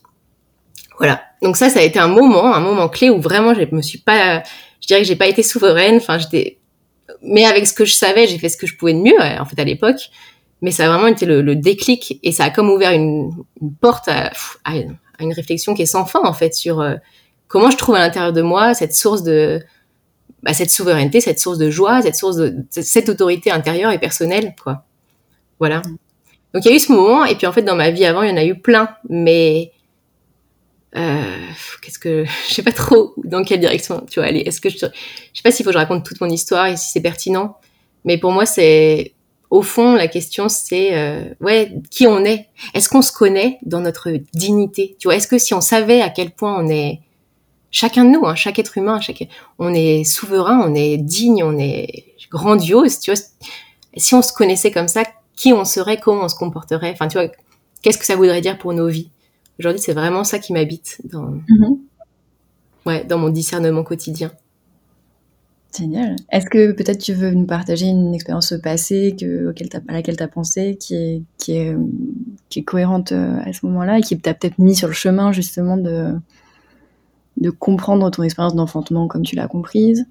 Voilà. 0.98 1.27
Donc 1.42 1.58
ça, 1.58 1.70
ça 1.70 1.80
a 1.80 1.84
été 1.84 2.00
un 2.00 2.08
moment, 2.08 2.54
un 2.54 2.60
moment 2.60 2.90
clé 2.90 3.10
où 3.10 3.22
vraiment 3.22 3.54
je 3.54 3.64
me 3.76 3.82
suis 3.82 4.00
pas, 4.00 4.44
je 4.82 4.88
dirais 4.88 5.02
que 5.02 5.08
j'ai 5.08 5.16
pas 5.16 5.28
été 5.28 5.44
souveraine. 5.44 5.98
Enfin, 5.98 6.18
j'étais, 6.18 6.60
mais 7.22 7.46
avec 7.46 7.68
ce 7.68 7.74
que 7.74 7.86
je 7.86 7.94
savais, 7.94 8.28
j'ai 8.28 8.38
fait 8.38 8.50
ce 8.50 8.58
que 8.58 8.68
je 8.68 8.76
pouvais 8.76 8.94
de 8.94 9.00
mieux 9.00 9.20
en 9.20 9.46
fait 9.46 9.60
à 9.60 9.64
l'époque. 9.64 10.10
Mais 10.62 10.72
ça 10.72 10.86
a 10.86 10.90
vraiment 10.90 11.08
été 11.08 11.26
le, 11.26 11.56
déclic 11.56 12.20
et 12.24 12.32
ça 12.32 12.46
a 12.46 12.50
comme 12.50 12.70
ouvert 12.70 12.92
une, 12.92 13.32
porte 13.80 14.08
à, 14.08 14.32
une 15.20 15.34
réflexion 15.34 15.76
qui 15.76 15.84
est 15.84 15.88
sans 15.88 16.06
fin 16.06 16.22
en 16.24 16.34
fait 16.34 16.56
sur 16.56 16.82
euh, 16.82 16.96
comment 17.48 17.70
je 17.70 17.78
trouve 17.78 17.96
à 17.96 18.00
l'intérieur 18.00 18.34
de 18.34 18.42
moi 18.42 18.74
cette 18.74 18.96
source 18.96 19.22
de 19.22 19.64
bah, 20.42 20.56
cette 20.56 20.72
souveraineté, 20.72 21.22
cette 21.22 21.40
source 21.40 21.60
de 21.60 21.70
joie, 21.70 22.02
cette 22.02 22.16
source 22.16 22.38
de 22.38 22.66
cette 22.72 23.10
autorité 23.10 23.52
intérieure 23.52 23.92
et 23.92 24.00
personnelle 24.00 24.56
quoi. 24.64 24.84
Voilà. 25.60 25.84
Donc 26.54 26.66
il 26.66 26.70
y 26.70 26.72
a 26.72 26.76
eu 26.76 26.80
ce 26.80 26.92
moment 26.92 27.24
et 27.24 27.36
puis 27.36 27.46
en 27.46 27.52
fait 27.52 27.62
dans 27.62 27.76
ma 27.76 27.92
vie 27.92 28.06
avant 28.06 28.24
il 28.24 28.30
y 28.32 28.34
en 28.34 28.38
a 28.38 28.46
eu 28.46 28.60
plein, 28.60 28.90
mais 29.10 29.72
euh, 30.96 31.38
qu'est-ce 31.82 32.00
que 32.00 32.26
je 32.48 32.54
sais 32.54 32.64
pas 32.64 32.72
trop 32.72 33.14
dans 33.24 33.44
quelle 33.44 33.60
direction 33.60 34.06
tu 34.10 34.20
vois 34.20 34.30
aller 34.30 34.40
est-ce 34.40 34.62
que 34.62 34.70
je, 34.70 34.78
je 34.78 34.82
sais 34.86 35.44
pas 35.44 35.52
s'il 35.52 35.64
faut 35.64 35.70
que 35.70 35.74
je 35.74 35.80
raconte 35.80 36.06
toute 36.06 36.22
mon 36.22 36.30
histoire 36.30 36.68
et 36.68 36.78
si 36.78 36.90
c'est 36.90 37.02
pertinent 37.02 37.58
mais 38.06 38.18
pour 38.18 38.32
moi 38.32 38.46
c'est 38.46 39.14
au 39.50 39.62
fond 39.62 39.96
la 39.96 40.08
question 40.08 40.50
c'est 40.50 40.98
euh, 40.98 41.24
ouais 41.42 41.74
qui 41.90 42.08
on 42.08 42.24
est. 42.26 42.48
Est-ce 42.74 42.90
qu'on 42.90 43.02
se 43.02 43.12
connaît 43.12 43.60
dans 43.64 43.80
notre 43.80 44.12
dignité? 44.34 44.96
Tu 45.00 45.08
vois 45.08 45.16
est-ce 45.16 45.28
que 45.28 45.38
si 45.38 45.54
on 45.54 45.62
savait 45.62 46.02
à 46.02 46.10
quel 46.10 46.32
point 46.32 46.58
on 46.60 46.68
est 46.70 47.02
chacun 47.72 48.06
de 48.06 48.12
nous 48.12 48.26
hein, 48.26 48.36
chaque 48.36 48.60
être 48.60 48.78
humain 48.78 49.00
chaque 49.02 49.28
on 49.60 49.74
est 49.74 50.04
souverain 50.04 50.62
on 50.66 50.74
est 50.74 50.98
digne 50.98 51.44
on 51.44 51.58
est 51.60 52.06
grandiose 52.32 53.00
tu 53.00 53.12
vois 53.12 53.22
si 53.96 54.16
on 54.16 54.22
se 54.22 54.34
connaissait 54.34 54.72
comme 54.72 54.88
ça 54.88 55.04
qui 55.36 55.54
on 55.54 55.66
serait 55.66 55.98
comment 55.98 56.24
on 56.24 56.30
se 56.30 56.36
comporterait? 56.36 56.92
Enfin 56.92 57.08
tu 57.08 57.18
vois 57.18 57.30
qu'est-ce 57.82 57.98
que 57.98 58.06
ça 58.06 58.16
voudrait 58.16 58.42
dire 58.42 58.58
pour 58.58 58.74
nos 58.74 58.88
vies? 58.88 59.12
Aujourd'hui, 59.60 59.82
c'est 59.82 59.94
vraiment 59.94 60.24
ça 60.24 60.40
qui 60.40 60.54
m'habite 60.54 61.02
dans, 61.04 61.32
mhm. 61.48 61.80
ouais, 62.86 63.04
dans 63.06 63.18
mon 63.18 63.30
discernement 63.30 63.84
quotidien. 63.84 64.32
Génial. 65.78 66.16
Est-ce 66.32 66.46
que 66.46 66.72
peut-être 66.72 67.00
tu 67.00 67.14
veux 67.14 67.32
nous 67.32 67.46
partager 67.46 67.88
une 67.88 68.14
expérience 68.14 68.54
passée 68.64 69.16
que, 69.20 69.50
auquel 69.50 69.68
à 69.88 69.94
laquelle 69.94 70.18
tu 70.18 70.24
as 70.24 70.28
pensé, 70.28 70.78
qui 70.80 70.96
est, 70.96 71.22
qui, 71.38 71.58
est, 71.58 71.76
qui 72.50 72.60
est 72.60 72.64
cohérente 72.64 73.12
euh, 73.12 73.40
à 73.44 73.54
ce 73.54 73.66
moment-là 73.66 74.00
et 74.00 74.02
qui 74.02 74.18
t'a 74.18 74.34
peut-être 74.34 74.60
mis 74.60 74.76
sur 74.76 74.88
le 74.88 74.94
chemin 74.94 75.32
justement 75.32 75.78
de, 75.78 76.14
de 77.38 77.50
comprendre 77.50 78.10
ton 78.10 78.24
expérience 78.24 78.56
d'enfantement 78.56 79.08
comme 79.08 79.24
tu 79.24 79.36
l'as 79.36 79.48
comprise? 79.48 80.06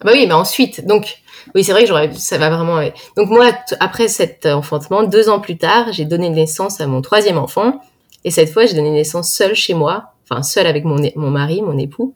Ah 0.00 0.04
bah 0.04 0.10
oui, 0.14 0.26
mais 0.26 0.34
ensuite, 0.34 0.86
donc, 0.86 1.22
oui, 1.54 1.64
c'est 1.64 1.72
vrai 1.72 1.82
que 1.82 1.88
j'aurais, 1.88 2.12
ça 2.12 2.38
va 2.38 2.50
vraiment. 2.50 2.80
Donc 3.16 3.30
moi, 3.30 3.50
après 3.80 4.06
cet 4.06 4.46
enfantement, 4.46 5.02
deux 5.02 5.28
ans 5.28 5.40
plus 5.40 5.58
tard, 5.58 5.92
j'ai 5.92 6.04
donné 6.04 6.30
naissance 6.30 6.80
à 6.80 6.86
mon 6.86 7.02
troisième 7.02 7.36
enfant, 7.36 7.80
et 8.24 8.30
cette 8.30 8.50
fois, 8.50 8.66
j'ai 8.66 8.74
donné 8.74 8.90
naissance 8.90 9.32
seule 9.32 9.54
chez 9.54 9.74
moi, 9.74 10.14
enfin 10.24 10.42
seule 10.42 10.66
avec 10.66 10.84
mon, 10.84 11.00
mon 11.16 11.30
mari, 11.30 11.62
mon 11.62 11.78
époux, 11.78 12.14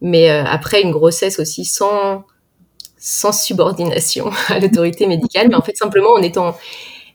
mais 0.00 0.30
euh, 0.30 0.44
après 0.44 0.82
une 0.82 0.90
grossesse 0.90 1.38
aussi 1.38 1.64
sans 1.64 2.24
sans 3.02 3.32
subordination 3.32 4.30
à 4.48 4.58
l'autorité 4.58 5.06
médicale, 5.06 5.48
mais 5.48 5.54
en 5.54 5.62
fait 5.62 5.76
simplement 5.76 6.10
en 6.10 6.22
étant 6.22 6.56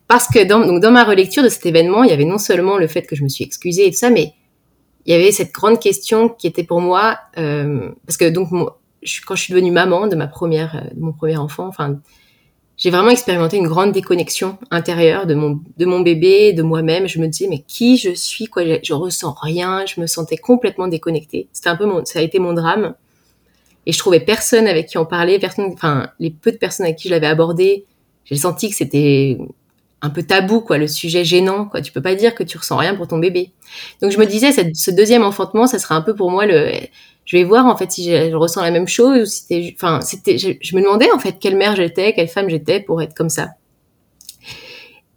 parce 0.07 0.27
que 0.27 0.43
dans, 0.43 0.59
donc 0.59 0.81
dans 0.81 0.91
ma 0.91 1.03
relecture 1.03 1.43
de 1.43 1.49
cet 1.49 1.65
événement, 1.65 2.03
il 2.03 2.09
y 2.09 2.13
avait 2.13 2.25
non 2.25 2.37
seulement 2.37 2.77
le 2.77 2.87
fait 2.87 3.03
que 3.03 3.15
je 3.15 3.23
me 3.23 3.29
suis 3.29 3.43
excusée 3.43 3.87
et 3.87 3.91
tout 3.91 3.97
ça, 3.97 4.09
mais 4.09 4.33
il 5.05 5.13
y 5.13 5.15
avait 5.15 5.31
cette 5.31 5.51
grande 5.51 5.79
question 5.79 6.29
qui 6.29 6.47
était 6.47 6.63
pour 6.63 6.81
moi 6.81 7.17
euh, 7.37 7.91
parce 8.05 8.17
que 8.17 8.29
donc 8.29 8.49
quand 9.25 9.35
je 9.35 9.41
suis 9.41 9.53
devenue 9.53 9.71
maman 9.71 10.07
de 10.07 10.15
ma 10.15 10.27
première, 10.27 10.89
de 10.93 10.99
mon 10.99 11.13
premier 11.13 11.37
enfant, 11.37 11.67
enfin, 11.67 11.99
j'ai 12.77 12.89
vraiment 12.89 13.09
expérimenté 13.09 13.57
une 13.57 13.67
grande 13.67 13.93
déconnexion 13.93 14.57
intérieure 14.69 15.25
de 15.25 15.33
mon, 15.33 15.61
de 15.77 15.85
mon 15.85 16.01
bébé, 16.01 16.51
de 16.51 16.61
moi-même. 16.61 17.07
Je 17.07 17.19
me 17.19 17.27
disais, 17.27 17.47
mais 17.49 17.59
qui 17.59 17.97
je 17.97 18.11
suis, 18.11 18.47
quoi, 18.47 18.63
je, 18.83 18.93
ressens 18.93 19.33
rien, 19.41 19.85
je 19.85 20.01
me 20.01 20.07
sentais 20.07 20.37
complètement 20.37 20.87
déconnectée. 20.87 21.47
C'était 21.53 21.69
un 21.69 21.77
peu 21.77 21.85
mon, 21.85 22.03
ça 22.03 22.19
a 22.19 22.21
été 22.21 22.37
mon 22.37 22.53
drame. 22.53 22.95
Et 23.85 23.93
je 23.93 23.99
trouvais 23.99 24.19
personne 24.19 24.67
avec 24.67 24.87
qui 24.87 24.97
en 24.97 25.05
parler, 25.05 25.39
personne, 25.39 25.71
enfin, 25.71 26.09
les 26.19 26.31
peu 26.31 26.51
de 26.51 26.57
personnes 26.57 26.85
avec 26.85 26.97
qui 26.97 27.07
je 27.07 27.13
l'avais 27.13 27.27
abordé, 27.27 27.85
j'ai 28.25 28.35
senti 28.35 28.69
que 28.69 28.75
c'était 28.75 29.37
un 30.05 30.09
peu 30.09 30.23
tabou, 30.23 30.61
quoi, 30.61 30.77
le 30.77 30.87
sujet 30.87 31.25
gênant, 31.25 31.65
quoi. 31.65 31.81
Tu 31.81 31.91
peux 31.91 32.01
pas 32.01 32.15
dire 32.15 32.35
que 32.35 32.43
tu 32.43 32.57
ressens 32.57 32.77
rien 32.77 32.95
pour 32.95 33.07
ton 33.07 33.17
bébé. 33.17 33.51
Donc 34.01 34.11
je 34.11 34.17
me 34.17 34.25
disais, 34.25 34.51
ce 34.51 34.91
deuxième 34.91 35.23
enfantement, 35.23 35.67
ça 35.67 35.79
serait 35.79 35.95
un 35.95 36.01
peu 36.01 36.15
pour 36.15 36.31
moi 36.31 36.45
le, 36.45 36.71
je 37.25 37.37
vais 37.37 37.43
voir 37.43 37.65
en 37.65 37.75
fait 37.75 37.91
si 37.91 38.11
je, 38.11 38.35
ressens 38.35 38.61
la 38.61 38.71
même 38.71 38.87
chose 38.87 39.21
ou 39.21 39.25
si 39.25 39.75
enfin, 39.75 39.99
c'était, 40.01 40.37
je, 40.37 40.75
me 40.75 40.81
demandais 40.81 41.11
en 41.11 41.19
fait 41.19 41.37
quelle 41.39 41.57
mère 41.57 41.75
j'étais, 41.75 42.13
quelle 42.13 42.27
femme 42.27 42.49
j'étais 42.49 42.79
pour 42.79 43.01
être 43.01 43.15
comme 43.15 43.29
ça. 43.29 43.49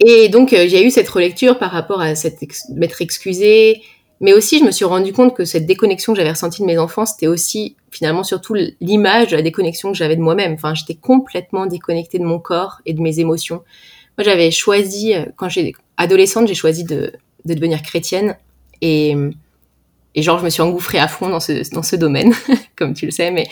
Et 0.00 0.28
donc 0.28 0.52
euh, 0.52 0.66
j'ai 0.68 0.84
eu 0.84 0.90
cette 0.90 1.08
relecture 1.08 1.58
par 1.58 1.70
rapport 1.70 2.00
à 2.00 2.14
cette 2.14 2.38
m'être 2.74 3.02
excusée, 3.02 3.82
mais 4.20 4.32
aussi 4.32 4.58
je 4.58 4.64
me 4.64 4.70
suis 4.70 4.86
rendu 4.86 5.12
compte 5.12 5.36
que 5.36 5.44
cette 5.44 5.66
déconnexion 5.66 6.14
que 6.14 6.18
j'avais 6.18 6.30
ressentie 6.30 6.62
de 6.62 6.66
mes 6.66 6.78
enfants, 6.78 7.04
c'était 7.04 7.26
aussi 7.26 7.76
finalement 7.90 8.24
surtout 8.24 8.54
l'image 8.80 9.28
de 9.28 9.36
la 9.36 9.42
déconnexion 9.42 9.92
que 9.92 9.98
j'avais 9.98 10.16
de 10.16 10.22
moi-même. 10.22 10.54
Enfin, 10.54 10.74
j'étais 10.74 10.94
complètement 10.94 11.66
déconnectée 11.66 12.18
de 12.18 12.24
mon 12.24 12.38
corps 12.38 12.80
et 12.86 12.94
de 12.94 13.00
mes 13.00 13.20
émotions. 13.20 13.62
Moi, 14.18 14.24
j'avais 14.24 14.50
choisi, 14.50 15.14
euh, 15.14 15.26
quand 15.36 15.48
j'étais 15.48 15.72
adolescente, 15.96 16.48
j'ai 16.48 16.54
choisi 16.54 16.84
de, 16.84 17.12
de, 17.44 17.54
devenir 17.54 17.82
chrétienne. 17.82 18.36
Et, 18.80 19.14
et 20.14 20.22
genre, 20.22 20.38
je 20.40 20.44
me 20.44 20.50
suis 20.50 20.62
engouffrée 20.62 20.98
à 20.98 21.08
fond 21.08 21.28
dans 21.28 21.40
ce, 21.40 21.72
dans 21.72 21.84
ce 21.84 21.96
domaine, 21.96 22.34
comme 22.76 22.94
tu 22.94 23.06
le 23.06 23.12
sais, 23.12 23.30
mais 23.30 23.46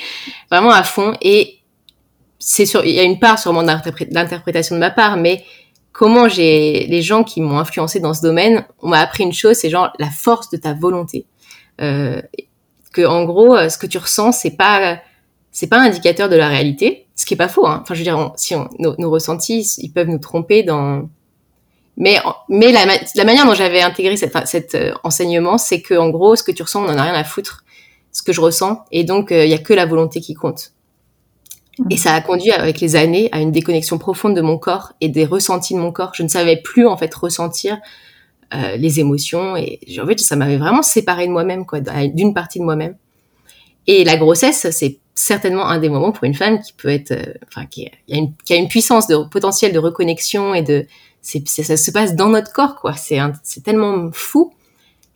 vraiment 0.50 0.70
à 0.70 0.82
fond. 0.82 1.14
Et 1.22 1.60
c'est 2.38 2.66
sûr, 2.66 2.84
il 2.84 2.92
y 2.92 3.00
a 3.00 3.04
une 3.04 3.18
part 3.18 3.38
sûrement 3.38 3.62
d'interprétation 3.62 4.74
de 4.74 4.80
ma 4.80 4.90
part, 4.90 5.16
mais 5.16 5.44
comment 5.92 6.28
j'ai 6.28 6.86
les 6.88 7.00
gens 7.00 7.24
qui 7.24 7.40
m'ont 7.40 7.58
influencé 7.58 8.00
dans 8.00 8.12
ce 8.12 8.22
domaine, 8.22 8.66
on 8.80 8.88
m'a 8.88 8.98
appris 8.98 9.24
une 9.24 9.32
chose, 9.32 9.56
c'est 9.56 9.70
genre 9.70 9.92
la 9.98 10.10
force 10.10 10.50
de 10.50 10.56
ta 10.56 10.74
volonté. 10.74 11.26
Euh, 11.80 12.20
que 12.92 13.06
en 13.06 13.24
gros, 13.24 13.54
euh, 13.54 13.68
ce 13.68 13.78
que 13.78 13.86
tu 13.86 13.98
ressens, 13.98 14.32
c'est 14.32 14.56
pas 14.56 15.00
c'est 15.52 15.68
pas 15.68 15.78
un 15.78 15.84
indicateur 15.84 16.28
de 16.28 16.36
la 16.36 16.48
réalité, 16.48 17.05
ce 17.16 17.24
qui 17.24 17.34
est 17.34 17.36
pas 17.36 17.48
faux. 17.48 17.66
Hein. 17.66 17.80
Enfin, 17.82 17.94
je 17.94 18.00
veux 18.00 18.04
dire, 18.04 18.32
si 18.36 18.54
on, 18.54 18.68
nos, 18.78 19.10
ressentis, 19.10 19.76
ils 19.78 19.90
peuvent 19.90 20.08
nous 20.08 20.18
tromper 20.18 20.62
dans. 20.62 21.08
Mais 21.96 22.18
mais 22.50 22.72
la, 22.72 22.84
la 23.14 23.24
manière 23.24 23.46
dont 23.46 23.54
j'avais 23.54 23.80
intégré 23.80 24.16
cet, 24.18 24.36
cet 24.46 24.74
euh, 24.74 24.92
enseignement, 25.02 25.56
c'est 25.56 25.80
que 25.80 25.94
en 25.94 26.10
gros, 26.10 26.36
ce 26.36 26.42
que 26.42 26.52
tu 26.52 26.62
ressens, 26.62 26.84
on 26.84 26.88
en 26.88 26.98
a 26.98 27.02
rien 27.02 27.14
à 27.14 27.24
foutre. 27.24 27.64
Ce 28.12 28.22
que 28.22 28.32
je 28.32 28.40
ressens, 28.40 28.84
et 28.92 29.04
donc 29.04 29.28
il 29.30 29.36
euh, 29.36 29.46
y 29.46 29.54
a 29.54 29.58
que 29.58 29.74
la 29.74 29.84
volonté 29.84 30.20
qui 30.20 30.34
compte. 30.34 30.72
Mmh. 31.78 31.86
Et 31.90 31.96
ça 31.98 32.14
a 32.14 32.20
conduit 32.22 32.50
avec 32.50 32.80
les 32.80 32.96
années 32.96 33.28
à 33.32 33.40
une 33.40 33.52
déconnexion 33.52 33.98
profonde 33.98 34.34
de 34.34 34.40
mon 34.40 34.56
corps 34.56 34.92
et 35.02 35.08
des 35.08 35.26
ressentis 35.26 35.74
de 35.74 35.78
mon 35.78 35.92
corps. 35.92 36.12
Je 36.14 36.22
ne 36.22 36.28
savais 36.28 36.56
plus 36.56 36.86
en 36.86 36.96
fait 36.96 37.14
ressentir 37.14 37.78
euh, 38.54 38.76
les 38.76 39.00
émotions 39.00 39.56
et 39.56 39.80
en 40.00 40.06
fait 40.06 40.20
ça 40.20 40.36
m'avait 40.36 40.56
vraiment 40.56 40.82
séparé 40.82 41.26
de 41.26 41.32
moi-même 41.32 41.66
quoi, 41.66 41.80
d'une 41.80 42.32
partie 42.32 42.58
de 42.58 42.64
moi-même. 42.64 42.96
Et 43.86 44.04
la 44.04 44.16
grossesse, 44.16 44.68
c'est 44.70 44.98
certainement 45.16 45.66
un 45.66 45.78
des 45.78 45.88
moments 45.88 46.12
pour 46.12 46.24
une 46.24 46.34
femme 46.34 46.60
qui 46.60 46.72
peut 46.72 46.90
être, 46.90 47.10
euh, 47.10 47.34
enfin, 47.48 47.66
qui, 47.66 47.86
a 47.86 48.14
une, 48.14 48.68
puissance 48.68 49.08
de 49.08 49.16
potentiel 49.28 49.72
de 49.72 49.78
reconnexion 49.78 50.54
et 50.54 50.62
de, 50.62 50.86
ça 51.22 51.76
se 51.76 51.90
passe 51.90 52.14
dans 52.14 52.28
notre 52.28 52.52
corps, 52.52 52.76
quoi. 52.76 52.92
C'est, 52.92 53.18
c'est 53.42 53.64
tellement 53.64 54.10
fou. 54.12 54.52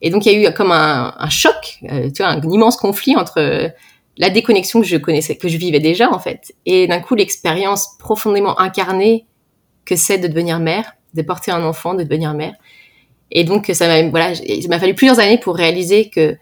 Et 0.03 0.11
donc 0.11 0.25
il 0.25 0.33
y 0.33 0.47
a 0.47 0.51
eu 0.51 0.55
comme 0.55 0.73
un, 0.73 1.15
un 1.17 1.29
choc, 1.29 1.79
euh, 1.85 2.11
tu 2.11 2.23
vois, 2.23 2.29
un 2.33 2.41
immense 2.41 2.77
conflit 2.77 3.15
entre 3.17 3.71
la 4.17 4.31
déconnexion 4.31 4.81
que 4.81 4.87
je 4.87 4.97
connaissais, 4.97 5.37
que 5.37 5.49
je 5.49 5.59
vivais 5.59 5.81
déjà 5.81 6.11
en 6.11 6.19
fait, 6.19 6.55
et 6.65 6.87
d'un 6.87 7.01
coup 7.01 7.15
l'expérience 7.15 7.97
profondément 7.99 8.59
incarnée 8.59 9.27
que 9.85 9.97
c'est 9.97 10.19
de 10.19 10.27
devenir 10.27 10.59
mère, 10.59 10.95
de 11.15 11.23
porter 11.23 11.51
un 11.53 11.63
enfant, 11.63 11.95
de 11.95 12.03
devenir 12.03 12.33
mère. 12.35 12.55
Et 13.31 13.45
donc 13.45 13.71
ça 13.73 13.87
m'a, 13.87 14.09
voilà, 14.09 14.33
il 14.33 14.69
m'a 14.69 14.79
fallu 14.79 14.95
plusieurs 14.95 15.19
années 15.19 15.39
pour 15.39 15.55
réaliser 15.55 16.09
que 16.09 16.37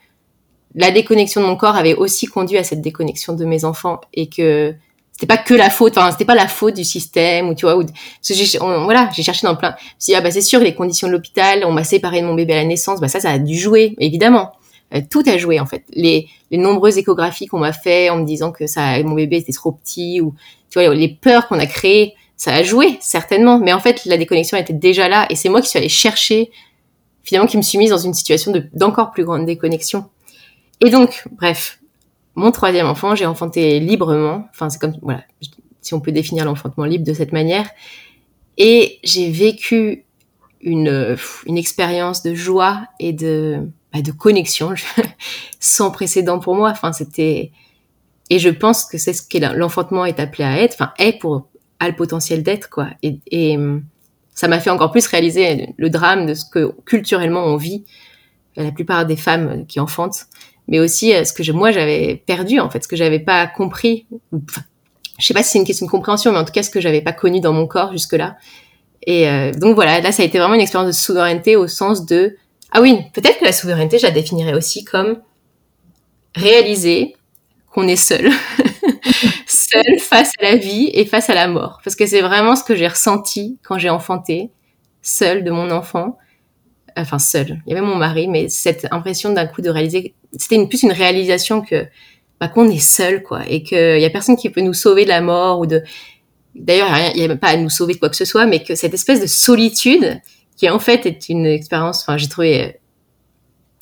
la 0.74 0.90
déconnexion 0.90 1.40
de 1.40 1.46
mon 1.46 1.56
corps 1.56 1.76
avait 1.76 1.94
aussi 1.94 2.26
conduit 2.26 2.58
à 2.58 2.64
cette 2.64 2.80
déconnexion 2.80 3.34
de 3.34 3.44
mes 3.44 3.64
enfants 3.64 4.00
et 4.14 4.28
que 4.28 4.74
c'était 5.18 5.26
pas 5.26 5.38
que 5.38 5.54
la 5.54 5.68
faute, 5.68 5.98
enfin 5.98 6.12
c'était 6.12 6.24
pas 6.24 6.36
la 6.36 6.46
faute 6.46 6.74
du 6.74 6.84
système 6.84 7.48
ou 7.48 7.54
tu 7.54 7.66
vois, 7.66 7.76
ou 7.76 7.82
j'ai, 8.22 8.58
voilà, 8.58 9.10
j'ai 9.16 9.24
cherché 9.24 9.46
dans 9.48 9.56
plein. 9.56 9.74
Je 10.00 10.14
ah 10.14 10.20
bah 10.20 10.30
c'est 10.30 10.42
sûr 10.42 10.60
les 10.60 10.74
conditions 10.76 11.08
de 11.08 11.12
l'hôpital, 11.12 11.64
on 11.64 11.72
m'a 11.72 11.82
séparé 11.82 12.20
de 12.20 12.26
mon 12.26 12.34
bébé 12.34 12.52
à 12.52 12.56
la 12.58 12.64
naissance, 12.64 13.00
bah 13.00 13.08
ça 13.08 13.18
ça 13.18 13.30
a 13.30 13.38
dû 13.38 13.58
jouer 13.58 13.96
évidemment, 13.98 14.52
euh, 14.94 15.00
tout 15.10 15.24
a 15.26 15.36
joué 15.36 15.58
en 15.58 15.66
fait. 15.66 15.82
Les, 15.92 16.28
les 16.52 16.58
nombreuses 16.58 16.98
échographies 16.98 17.46
qu'on 17.46 17.58
m'a 17.58 17.72
fait 17.72 18.10
en 18.10 18.18
me 18.18 18.24
disant 18.24 18.52
que 18.52 18.68
ça 18.68 19.02
mon 19.02 19.14
bébé 19.14 19.38
était 19.38 19.52
trop 19.52 19.72
petit 19.72 20.20
ou 20.20 20.34
tu 20.70 20.78
vois 20.78 20.94
les 20.94 21.08
peurs 21.08 21.48
qu'on 21.48 21.58
a 21.58 21.66
créées, 21.66 22.14
ça 22.36 22.54
a 22.54 22.62
joué 22.62 22.96
certainement, 23.00 23.58
mais 23.58 23.72
en 23.72 23.80
fait 23.80 24.04
la 24.04 24.18
déconnexion 24.18 24.56
était 24.56 24.72
déjà 24.72 25.08
là 25.08 25.26
et 25.30 25.34
c'est 25.34 25.48
moi 25.48 25.62
qui 25.62 25.68
suis 25.68 25.78
allée 25.78 25.88
chercher 25.88 26.52
finalement 27.24 27.48
qui 27.48 27.56
me 27.56 27.62
suis 27.62 27.78
mise 27.78 27.90
dans 27.90 27.98
une 27.98 28.14
situation 28.14 28.52
de 28.52 28.68
d'encore 28.72 29.10
plus 29.10 29.24
grande 29.24 29.46
déconnexion 29.46 30.04
et 30.80 30.90
donc, 30.90 31.24
bref, 31.32 31.80
mon 32.34 32.52
troisième 32.52 32.86
enfant, 32.86 33.14
j'ai 33.14 33.26
enfanté 33.26 33.80
librement. 33.80 34.46
Enfin, 34.50 34.70
c'est 34.70 34.78
comme, 34.78 34.94
voilà, 35.02 35.24
si 35.80 35.94
on 35.94 36.00
peut 36.00 36.12
définir 36.12 36.44
l'enfantement 36.44 36.84
libre 36.84 37.04
de 37.04 37.12
cette 37.12 37.32
manière. 37.32 37.68
Et 38.56 38.98
j'ai 39.02 39.30
vécu 39.30 40.04
une, 40.60 41.16
une 41.46 41.58
expérience 41.58 42.22
de 42.22 42.34
joie 42.34 42.86
et 43.00 43.12
de, 43.12 43.68
bah, 43.92 44.02
de 44.02 44.12
connexion 44.12 44.74
sans 45.60 45.90
précédent 45.90 46.38
pour 46.38 46.54
moi. 46.54 46.70
Enfin, 46.70 46.92
c'était, 46.92 47.52
et 48.30 48.38
je 48.38 48.50
pense 48.50 48.84
que 48.84 48.98
c'est 48.98 49.12
ce 49.12 49.22
que 49.22 49.38
l'enfantement 49.56 50.04
est 50.04 50.20
appelé 50.20 50.44
à 50.44 50.62
être, 50.62 50.74
enfin, 50.74 50.92
est 50.98 51.18
pour, 51.18 51.48
a 51.80 51.88
le 51.88 51.96
potentiel 51.96 52.42
d'être, 52.42 52.68
quoi. 52.68 52.88
Et, 53.02 53.18
et 53.30 53.58
ça 54.34 54.46
m'a 54.46 54.60
fait 54.60 54.70
encore 54.70 54.92
plus 54.92 55.06
réaliser 55.06 55.74
le 55.76 55.90
drame 55.90 56.26
de 56.26 56.34
ce 56.34 56.44
que 56.44 56.72
culturellement 56.84 57.44
on 57.44 57.56
vit. 57.56 57.84
La 58.56 58.72
plupart 58.72 59.06
des 59.06 59.16
femmes 59.16 59.66
qui 59.66 59.80
enfantent, 59.80 60.26
mais 60.68 60.78
aussi 60.78 61.14
euh, 61.14 61.24
ce 61.24 61.32
que 61.32 61.42
je, 61.42 61.52
moi 61.52 61.72
j'avais 61.72 62.22
perdu 62.26 62.60
en 62.60 62.70
fait, 62.70 62.82
ce 62.82 62.88
que 62.88 62.96
j'avais 62.96 63.18
pas 63.18 63.46
compris. 63.46 64.06
Enfin, 64.32 64.62
je 65.18 65.26
sais 65.26 65.34
pas 65.34 65.42
si 65.42 65.50
c'est 65.50 65.58
une 65.58 65.64
question 65.64 65.86
de 65.86 65.90
compréhension, 65.90 66.30
mais 66.30 66.38
en 66.38 66.44
tout 66.44 66.52
cas 66.52 66.62
ce 66.62 66.70
que 66.70 66.80
j'avais 66.80 67.00
pas 67.00 67.12
connu 67.12 67.40
dans 67.40 67.52
mon 67.52 67.66
corps 67.66 67.92
jusque 67.92 68.12
là. 68.12 68.36
Et 69.06 69.28
euh, 69.28 69.52
donc 69.52 69.74
voilà, 69.74 70.00
là 70.00 70.12
ça 70.12 70.22
a 70.22 70.26
été 70.26 70.38
vraiment 70.38 70.54
une 70.54 70.60
expérience 70.60 70.88
de 70.88 70.92
souveraineté 70.92 71.56
au 71.56 71.66
sens 71.66 72.06
de 72.06 72.36
ah 72.70 72.82
oui, 72.82 72.98
peut-être 73.14 73.38
que 73.38 73.46
la 73.46 73.52
souveraineté, 73.52 73.98
je 73.98 74.06
la 74.06 74.12
définirais 74.12 74.54
aussi 74.54 74.84
comme 74.84 75.18
réaliser 76.34 77.16
qu'on 77.72 77.88
est 77.88 77.96
seul, 77.96 78.30
seul 79.46 79.98
face 79.98 80.32
à 80.38 80.42
la 80.42 80.56
vie 80.56 80.90
et 80.92 81.06
face 81.06 81.30
à 81.30 81.34
la 81.34 81.48
mort, 81.48 81.80
parce 81.82 81.96
que 81.96 82.06
c'est 82.06 82.20
vraiment 82.20 82.56
ce 82.56 82.64
que 82.64 82.76
j'ai 82.76 82.88
ressenti 82.88 83.58
quand 83.62 83.78
j'ai 83.78 83.88
enfanté, 83.88 84.50
seul 85.00 85.44
de 85.44 85.50
mon 85.50 85.70
enfant 85.70 86.18
enfin 87.00 87.18
seul. 87.18 87.62
Il 87.66 87.70
y 87.70 87.76
avait 87.76 87.86
mon 87.86 87.96
mari, 87.96 88.28
mais 88.28 88.48
cette 88.48 88.86
impression 88.90 89.32
d'un 89.32 89.46
coup 89.46 89.62
de 89.62 89.70
réaliser, 89.70 90.14
c'était 90.36 90.56
une, 90.56 90.68
plus 90.68 90.82
une 90.82 90.92
réalisation 90.92 91.62
que 91.62 91.86
bah, 92.40 92.48
qu'on 92.48 92.68
est 92.68 92.78
seul, 92.78 93.22
quoi, 93.22 93.42
et 93.48 93.62
qu'il 93.62 94.00
y 94.00 94.04
a 94.04 94.10
personne 94.10 94.36
qui 94.36 94.50
peut 94.50 94.60
nous 94.60 94.74
sauver 94.74 95.04
de 95.04 95.08
la 95.08 95.20
mort 95.20 95.60
ou 95.60 95.66
de. 95.66 95.82
D'ailleurs, 96.54 96.88
il 97.14 97.18
n'y 97.18 97.24
a 97.24 97.28
même 97.28 97.38
pas 97.38 97.48
à 97.48 97.56
nous 97.56 97.70
sauver 97.70 97.94
de 97.94 97.98
quoi 97.98 98.08
que 98.08 98.16
ce 98.16 98.24
soit, 98.24 98.46
mais 98.46 98.62
que 98.62 98.74
cette 98.74 98.94
espèce 98.94 99.20
de 99.20 99.26
solitude, 99.26 100.20
qui 100.56 100.68
en 100.68 100.78
fait 100.78 101.06
est 101.06 101.28
une 101.28 101.46
expérience, 101.46 102.02
enfin, 102.02 102.16
j'ai 102.16 102.28
trouvé 102.28 102.62
euh, 102.62 102.72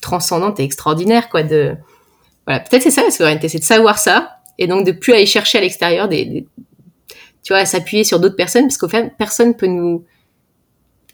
transcendante 0.01 0.59
et 0.59 0.63
extraordinaire, 0.63 1.29
quoi. 1.29 1.43
De 1.43 1.75
voilà, 2.45 2.59
peut-être 2.61 2.83
c'est 2.83 2.91
ça 2.91 3.03
la 3.03 3.11
souveraineté, 3.11 3.49
c'est 3.49 3.59
de 3.59 3.63
savoir 3.63 3.97
ça, 3.99 4.39
et 4.57 4.67
donc 4.67 4.85
de 4.85 4.91
plus 4.91 5.13
aller 5.13 5.25
chercher 5.25 5.57
à 5.57 5.61
l'extérieur 5.61 6.07
des, 6.07 6.45
tu 7.43 7.53
vois, 7.53 7.65
s'appuyer 7.65 8.03
sur 8.03 8.19
d'autres 8.19 8.35
personnes, 8.35 8.63
parce 8.63 8.77
qu'au 8.77 8.89
fait, 8.89 9.13
personne 9.17 9.55
peut 9.55 9.67
nous 9.67 10.05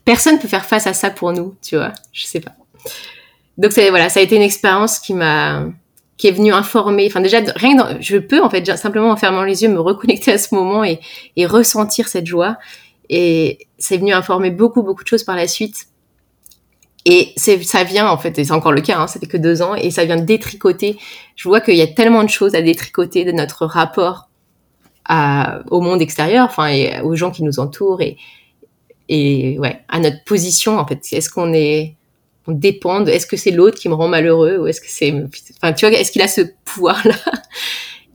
personne 0.06 0.40
peut 0.40 0.48
faire 0.48 0.66
face 0.66 0.88
à 0.88 0.94
ça 0.94 1.10
pour 1.10 1.32
nous, 1.32 1.56
tu 1.62 1.76
vois. 1.76 1.94
Je 2.12 2.26
sais 2.26 2.40
pas. 2.40 2.52
Donc 3.58 3.72
voilà, 3.74 4.10
ça 4.10 4.20
a 4.20 4.24
été 4.24 4.36
une 4.36 4.42
expérience 4.42 5.00
qui 5.00 5.14
m'a 5.14 5.66
qui 6.18 6.28
est 6.28 6.32
venue 6.32 6.54
informer. 6.54 7.08
Enfin 7.08 7.22
déjà 7.22 7.40
rien 7.56 7.78
que 7.78 8.02
je 8.02 8.18
peux 8.18 8.42
en 8.42 8.50
fait 8.50 8.66
simplement 8.78 9.12
en 9.12 9.18
fermant 9.18 9.44
les 9.44 9.64
yeux 9.64 9.70
me 9.70 9.80
reconnecter 9.80 10.32
à 10.32 10.38
ce 10.38 10.56
moment 10.56 10.84
et, 10.84 11.00
et 11.36 11.46
ressentir 11.46 12.08
cette 12.08 12.28
joie. 12.28 12.58
Et 13.10 13.68
c'est 13.78 13.98
venu 13.98 14.14
informer 14.14 14.52
beaucoup 14.52 14.84
beaucoup 14.84 15.04
de 15.04 15.08
choses 15.08 15.24
par 15.24 15.36
la 15.36 15.48
suite. 15.48 15.88
Et 17.06 17.34
ça 17.36 17.84
vient 17.84 18.08
en 18.08 18.18
fait, 18.18 18.40
et 18.40 18.46
c'est 18.46 18.54
encore 18.54 18.72
le 18.72 18.80
cas, 18.80 18.98
hein, 18.98 19.08
ça 19.08 19.20
fait 19.20 19.28
que 19.28 19.36
deux 19.36 19.62
ans, 19.62 19.76
et 19.76 19.92
ça 19.92 20.06
vient 20.06 20.16
détricoter. 20.16 20.98
Je 21.36 21.50
vois 21.50 21.60
qu'il 21.60 21.76
y 21.76 21.82
a 21.82 21.88
tellement 21.88 22.24
de 22.24 22.30
choses 22.30 22.56
à 22.56 22.62
détricoter 22.62 23.26
de 23.26 23.34
notre 23.34 23.66
rapport 23.66 24.30
à, 25.04 25.60
au 25.70 25.82
monde 25.82 26.02
extérieur, 26.02 26.46
enfin, 26.46 26.68
et 26.68 27.02
aux 27.02 27.16
gens 27.16 27.30
qui 27.30 27.44
nous 27.44 27.60
entourent, 27.60 28.02
et, 28.02 28.16
et 29.10 29.60
ouais, 29.60 29.82
à 29.90 30.00
notre 30.00 30.24
position 30.24 30.80
en 30.80 30.88
fait. 30.88 31.02
Est-ce 31.12 31.30
qu'on 31.30 31.54
est, 31.54 31.96
dépend 32.52 33.06
est-ce 33.06 33.26
que 33.26 33.38
c'est 33.38 33.52
l'autre 33.52 33.80
qui 33.80 33.90
me 33.90 33.94
rend 33.94 34.08
malheureux 34.08 34.58
ou 34.58 34.68
est-ce 34.68 34.82
que 34.82 34.88
c'est, 34.90 35.14
enfin 35.62 35.74
tu 35.74 35.88
vois, 35.88 35.98
est-ce 35.98 36.12
qu'il 36.12 36.22
a 36.22 36.28
ce 36.28 36.42
pouvoir-là? 36.66 37.16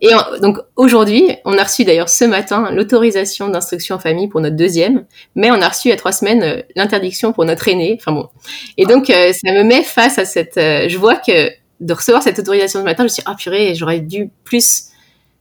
Et 0.00 0.10
donc 0.40 0.58
aujourd'hui, 0.76 1.28
on 1.44 1.58
a 1.58 1.64
reçu 1.64 1.84
d'ailleurs 1.84 2.08
ce 2.08 2.24
matin 2.24 2.70
l'autorisation 2.70 3.48
d'instruction 3.48 3.96
en 3.96 3.98
famille 3.98 4.28
pour 4.28 4.40
notre 4.40 4.54
deuxième, 4.54 5.06
mais 5.34 5.50
on 5.50 5.60
a 5.60 5.68
reçu 5.68 5.88
il 5.88 5.90
y 5.90 5.94
a 5.94 5.96
trois 5.96 6.12
semaines 6.12 6.42
euh, 6.42 6.62
l'interdiction 6.76 7.32
pour 7.32 7.44
notre 7.44 7.66
aîné. 7.66 7.98
Enfin 8.00 8.12
bon, 8.12 8.28
et 8.76 8.86
donc 8.86 9.10
euh, 9.10 9.32
ça 9.32 9.52
me 9.52 9.64
met 9.64 9.82
face 9.82 10.18
à 10.18 10.24
cette, 10.24 10.56
euh, 10.56 10.88
je 10.88 10.96
vois 10.98 11.16
que 11.16 11.50
de 11.80 11.92
recevoir 11.92 12.22
cette 12.22 12.38
autorisation 12.38 12.80
ce 12.80 12.84
matin, 12.84 13.02
je 13.02 13.04
me 13.04 13.08
suis 13.08 13.22
ah 13.26 13.34
purée, 13.36 13.74
j'aurais 13.74 14.00
dû 14.00 14.30
plus 14.44 14.84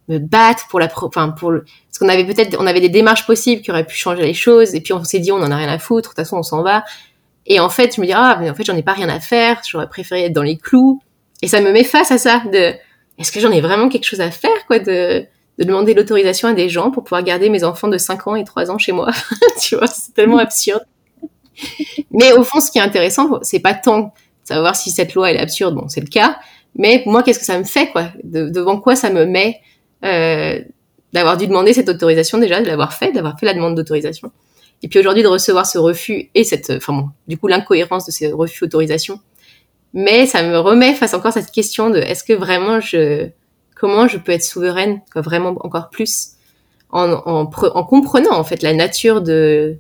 me 0.08 0.18
battre 0.18 0.68
pour 0.70 0.80
la, 0.80 0.90
enfin 1.04 1.30
pour 1.30 1.52
le, 1.52 1.62
parce 1.62 2.00
qu'on 2.00 2.10
avait 2.10 2.26
peut-être, 2.26 2.58
on 2.60 2.66
avait 2.66 2.82
des 2.82 2.90
démarches 2.90 3.28
possibles 3.28 3.62
qui 3.62 3.70
auraient 3.70 3.86
pu 3.86 3.96
changer 3.96 4.24
les 4.24 4.34
choses, 4.34 4.74
et 4.74 4.82
puis 4.82 4.94
on 4.94 5.04
s'est 5.04 5.20
dit 5.20 5.32
on 5.32 5.38
en 5.42 5.52
a 5.52 5.56
rien 5.56 5.70
à 5.70 5.78
foutre, 5.78 6.10
de 6.10 6.16
toute 6.16 6.16
façon 6.16 6.38
on 6.38 6.44
s'en 6.44 6.64
va. 6.64 6.84
Et 7.48 7.60
en 7.60 7.70
fait, 7.70 7.96
je 7.96 8.02
me 8.02 8.06
dis 8.06 8.14
ah 8.14 8.38
mais 8.40 8.50
en 8.50 8.54
fait 8.54 8.64
j'en 8.64 8.76
ai 8.76 8.84
pas 8.84 8.94
rien 8.94 9.10
à 9.10 9.20
faire, 9.20 9.62
j'aurais 9.68 9.90
préféré 9.90 10.26
être 10.26 10.34
dans 10.34 10.44
les 10.44 10.58
clous. 10.58 11.02
Et 11.42 11.48
ça 11.48 11.62
me 11.62 11.72
met 11.72 11.84
face 11.84 12.12
à 12.12 12.18
ça 12.18 12.44
de 12.52 12.74
est-ce 13.18 13.32
que 13.32 13.40
j'en 13.40 13.52
ai 13.52 13.62
vraiment 13.62 13.90
quelque 13.90 14.06
chose 14.06 14.22
à 14.22 14.32
faire 14.32 14.66
quoi 14.68 14.80
de 14.80 15.26
de 15.58 15.64
demander 15.64 15.96
l'autorisation 15.96 16.48
à 16.48 16.54
des 16.54 16.70
gens 16.70 16.92
pour 16.92 17.04
pouvoir 17.04 17.24
garder 17.24 17.50
mes 17.50 17.64
enfants 17.64 17.88
de 17.88 17.98
5 17.98 18.28
ans 18.28 18.36
et 18.36 18.44
3 18.44 18.70
ans 18.70 18.78
chez 18.78 18.92
moi? 18.92 19.10
tu 19.62 19.76
vois, 19.76 19.88
c'est 19.88 20.14
tellement 20.14 20.38
absurde. 20.38 20.84
Mais 22.12 22.32
au 22.34 22.44
fond, 22.44 22.60
ce 22.60 22.70
qui 22.70 22.78
est 22.78 22.82
intéressant, 22.82 23.40
c'est 23.42 23.60
pas 23.60 23.74
tant 23.74 24.00
de 24.00 24.10
savoir 24.44 24.76
si 24.76 24.92
cette 24.92 25.16
loi 25.16 25.32
est 25.32 25.40
absurde, 25.40 25.74
bon, 25.74 25.88
c'est 25.88 26.02
le 26.02 26.08
cas, 26.08 26.38
mais 26.76 27.04
moi, 27.06 27.24
qu'est-ce 27.24 27.40
que 27.40 27.46
ça 27.46 27.58
me 27.58 27.64
fait, 27.64 27.90
quoi? 27.90 28.10
Devant 28.24 28.80
quoi 28.80 28.96
ça 28.96 29.10
me 29.10 29.26
met 29.26 29.60
euh, 30.06 30.60
d'avoir 31.12 31.38
dû 31.38 31.48
demander 31.48 31.74
cette 31.74 31.90
autorisation 31.90 32.38
déjà, 32.38 32.62
de 32.62 32.68
l'avoir 32.68 32.94
fait, 32.94 33.12
d'avoir 33.12 33.40
fait 33.40 33.48
la 33.48 33.54
demande 33.54 33.76
d'autorisation. 33.76 34.32
Et 34.84 34.88
puis 34.88 35.00
aujourd'hui, 35.00 35.24
de 35.24 35.28
recevoir 35.28 35.66
ce 35.66 35.78
refus 35.78 36.30
et 36.36 36.44
cette, 36.44 36.70
enfin 36.70 36.94
bon, 36.94 37.10
du 37.28 37.38
coup, 37.38 37.48
l'incohérence 37.48 38.06
de 38.06 38.12
ces 38.12 38.32
refus 38.32 38.66
d'autorisation. 38.66 39.20
Mais 39.94 40.26
ça 40.28 40.44
me 40.44 40.60
remet 40.60 40.94
face 40.94 41.14
encore 41.14 41.34
cette 41.34 41.52
question 41.52 41.90
de 41.90 41.98
est-ce 41.98 42.24
que 42.24 42.34
vraiment 42.34 42.80
je, 42.80 43.30
comment 43.76 44.08
je 44.08 44.18
peux 44.18 44.32
être 44.32 44.44
souveraine, 44.44 45.02
quoi, 45.12 45.22
vraiment 45.22 45.56
encore 45.62 45.90
plus, 45.90 46.34
en, 46.90 47.12
en, 47.12 47.50
en, 47.50 47.84
comprenant 47.84 48.38
en 48.38 48.44
fait 48.44 48.62
la 48.62 48.74
nature 48.74 49.22
de 49.22 49.78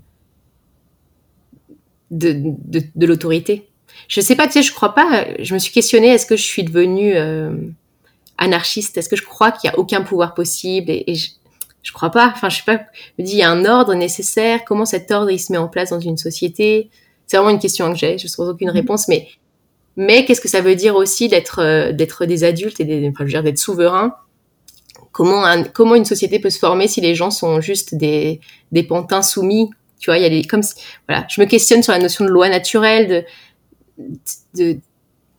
de, 2.11 2.33
de, 2.65 2.83
de 2.95 3.05
l'autorité. 3.05 3.69
Je 4.07 4.21
sais 4.21 4.35
pas, 4.35 4.47
tu 4.47 4.53
sais, 4.53 4.61
je 4.61 4.73
crois 4.73 4.93
pas. 4.93 5.25
Je 5.39 5.53
me 5.53 5.59
suis 5.59 5.73
questionnée 5.73 6.07
est-ce 6.07 6.25
que 6.25 6.37
je 6.37 6.43
suis 6.43 6.63
devenue 6.63 7.15
euh, 7.15 7.51
anarchiste? 8.37 8.97
Est-ce 8.97 9.09
que 9.09 9.15
je 9.15 9.23
crois 9.23 9.51
qu'il 9.51 9.69
y 9.69 9.73
a 9.73 9.77
aucun 9.77 10.01
pouvoir 10.01 10.33
possible? 10.33 10.89
Et, 10.89 11.15
je, 11.15 11.31
je 11.88 11.94
crois 11.94 12.10
pas. 12.10 12.34
Enfin, 12.36 12.50
je 12.50 12.58
sais 12.58 12.63
pas. 12.65 12.82
Je 12.94 13.24
me 13.24 13.25
dis 13.25 13.34
il 13.34 13.38
y 13.38 13.44
a 13.44 13.50
un 13.50 13.63
ordre 13.63 13.94
nécessaire. 13.96 14.65
Comment 14.65 14.86
cet 14.86 15.10
ordre 15.10 15.32
il 15.32 15.39
se 15.39 15.53
met 15.53 15.58
en 15.58 15.70
place 15.70 15.91
dans 15.91 16.01
une 16.01 16.17
société? 16.17 16.89
C'est 17.25 17.38
vraiment 17.38 17.50
une 17.50 17.60
question 17.60 17.89
que 17.94 17.98
j'ai. 17.98 18.17
Je 18.17 18.25
ne 18.25 18.32
trouve 18.32 18.50
aucune 18.50 18.67
mmh. 18.70 18.74
réponse, 18.74 19.08
mais 19.08 19.29
mais 19.96 20.25
qu'est-ce 20.25 20.41
que 20.41 20.50
ça 20.50 20.60
veut 20.60 20.75
dire 20.75 20.98
aussi 20.98 21.29
d'être 21.29 21.60
euh, 21.62 21.94
d'être 21.94 22.25
des 22.25 22.44
adultes 22.44 22.82
et 22.82 22.84
des, 22.84 23.08
enfin, 23.08 23.20
je 23.20 23.24
veux 23.24 23.29
dire 23.29 23.44
d'être 23.44 23.58
souverains 23.58 24.15
Comment 25.13 25.63
comment 25.74 25.96
une 25.96 26.03
société 26.03 26.39
peut 26.39 26.50
se 26.50 26.60
former 26.60 26.89
si 26.89 27.00
les 27.00 27.15
gens 27.15 27.32
sont 27.32 27.62
juste 27.62 27.96
des 27.96 28.41
des 28.74 28.84
pantins 28.84 29.22
soumis? 29.22 29.70
Tu 29.98 30.10
vois, 30.10 30.17
il 30.17 30.24
y 30.24 30.25
a 30.25 30.29
des 30.29 30.44
comme 30.44 30.63
voilà. 31.08 31.25
Je 31.29 31.39
me 31.39 31.46
questionne 31.46 31.84
sur 31.84 31.94
la 31.94 32.00
notion 32.00 32.25
de 32.25 32.29
loi 32.29 32.50
naturelle, 32.50 33.08
de 33.08 33.24
de 34.56 34.79